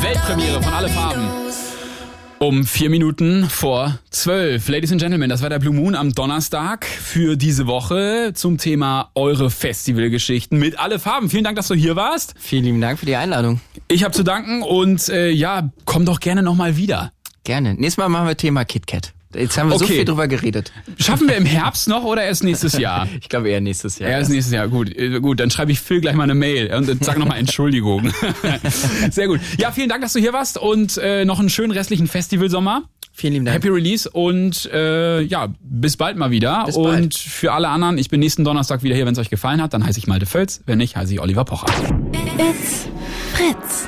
Weltpremiere 0.02 0.62
von 0.62 0.74
alle 0.74 0.90
Farben. 0.90 1.28
Um 2.40 2.66
vier 2.66 2.90
Minuten 2.90 3.50
vor 3.50 4.00
zwölf. 4.10 4.68
Ladies 4.68 4.92
and 4.92 5.00
Gentlemen, 5.00 5.30
das 5.30 5.42
war 5.42 5.50
der 5.50 5.60
Blue 5.60 5.74
Moon 5.74 5.96
am 5.96 6.14
Donnerstag 6.14 6.86
für 6.86 7.38
diese 7.38 7.68
Woche 7.68 8.32
zum 8.34 8.58
Thema 8.58 9.12
eure 9.16 9.50
Festivalgeschichten 9.50 10.60
mit 10.60 10.78
alle 10.78 11.00
Farben. 11.00 11.30
Vielen 11.30 11.46
Dank, 11.46 11.56
dass 11.56 11.70
du 11.70 11.74
hier 11.74 11.96
warst. 11.96 12.36
Vielen 12.38 12.66
lieben 12.66 12.82
Dank 12.82 13.00
für 13.00 13.06
die 13.06 13.16
Einladung. 13.16 13.62
Ich 13.88 14.04
habe 14.04 14.14
zu 14.14 14.24
danken 14.24 14.62
und 14.62 15.08
äh, 15.08 15.30
ja, 15.30 15.70
komm 15.86 16.06
doch 16.06 16.20
gerne 16.20 16.44
nochmal 16.44 16.76
wieder. 16.76 17.14
Gerne. 17.46 17.76
Nächstes 17.76 17.98
Mal 17.98 18.10
machen 18.10 18.28
wir 18.28 18.36
Thema 18.36 18.66
KitKat. 18.66 19.13
Jetzt 19.36 19.58
haben 19.58 19.70
wir 19.70 19.78
so 19.80 19.86
Okay. 19.86 19.96
viel 19.96 20.06
drüber 20.06 20.28
geredet. 20.28 20.72
Schaffen 20.98 21.28
wir 21.28 21.36
im 21.36 21.46
Herbst 21.46 21.88
noch 21.88 22.04
oder 22.04 22.24
erst 22.24 22.44
nächstes 22.44 22.78
Jahr? 22.78 23.08
Ich 23.22 23.30
glaube 23.30 23.50
eher 23.50 23.62
nächstes 23.62 24.00
Jahr. 24.00 24.10
Erst 24.10 24.30
nächstes 24.30 24.54
Jahr, 24.54 24.68
gut. 24.68 24.96
Äh, 24.96 25.20
Gut, 25.20 25.40
dann 25.40 25.50
schreibe 25.52 25.72
ich 25.72 25.80
Phil 25.80 26.02
gleich 26.02 26.16
mal 26.16 26.24
eine 26.24 26.36
Mail 26.36 26.74
und 26.74 27.04
sag 27.04 27.18
nochmal 27.18 27.38
Entschuldigung. 27.40 28.12
Sehr 29.12 29.28
gut. 29.28 29.40
Ja, 29.58 29.72
vielen 29.72 29.90
Dank, 29.90 30.02
dass 30.02 30.14
du 30.14 30.20
hier 30.20 30.34
warst 30.34 30.58
und 30.58 30.98
äh, 30.98 31.26
noch 31.26 31.40
einen 31.40 31.50
schönen 31.50 31.72
restlichen 31.72 32.08
Festivalsommer. 32.08 32.84
Vielen 33.16 33.34
lieben 33.34 33.46
Dank. 33.46 33.56
Happy 33.56 33.68
Release 33.70 34.10
und 34.10 34.66
äh, 34.74 35.22
ja, 35.22 35.48
bis 35.62 35.98
bald 35.98 36.18
mal 36.18 36.32
wieder. 36.32 36.64
Bis 36.66 36.76
und 36.76 36.84
bald. 36.84 37.14
für 37.16 37.52
alle 37.54 37.70
anderen, 37.70 37.98
ich 38.00 38.10
bin 38.10 38.20
nächsten 38.20 38.44
Donnerstag 38.44 38.82
wieder 38.84 38.96
hier, 38.96 39.06
wenn 39.06 39.14
es 39.14 39.20
euch 39.20 39.30
gefallen 39.30 39.62
hat. 39.62 39.74
Dann 39.74 39.86
heiße 39.86 40.00
ich 40.00 40.08
Malte 40.08 40.26
Völz. 40.26 40.62
Wenn 40.66 40.80
nicht, 40.80 40.96
heiße 40.96 41.14
ich 41.14 41.22
Oliver 41.22 41.46
Pocher. 41.46 41.68
It's 42.40 42.88
Fritz. 43.34 43.88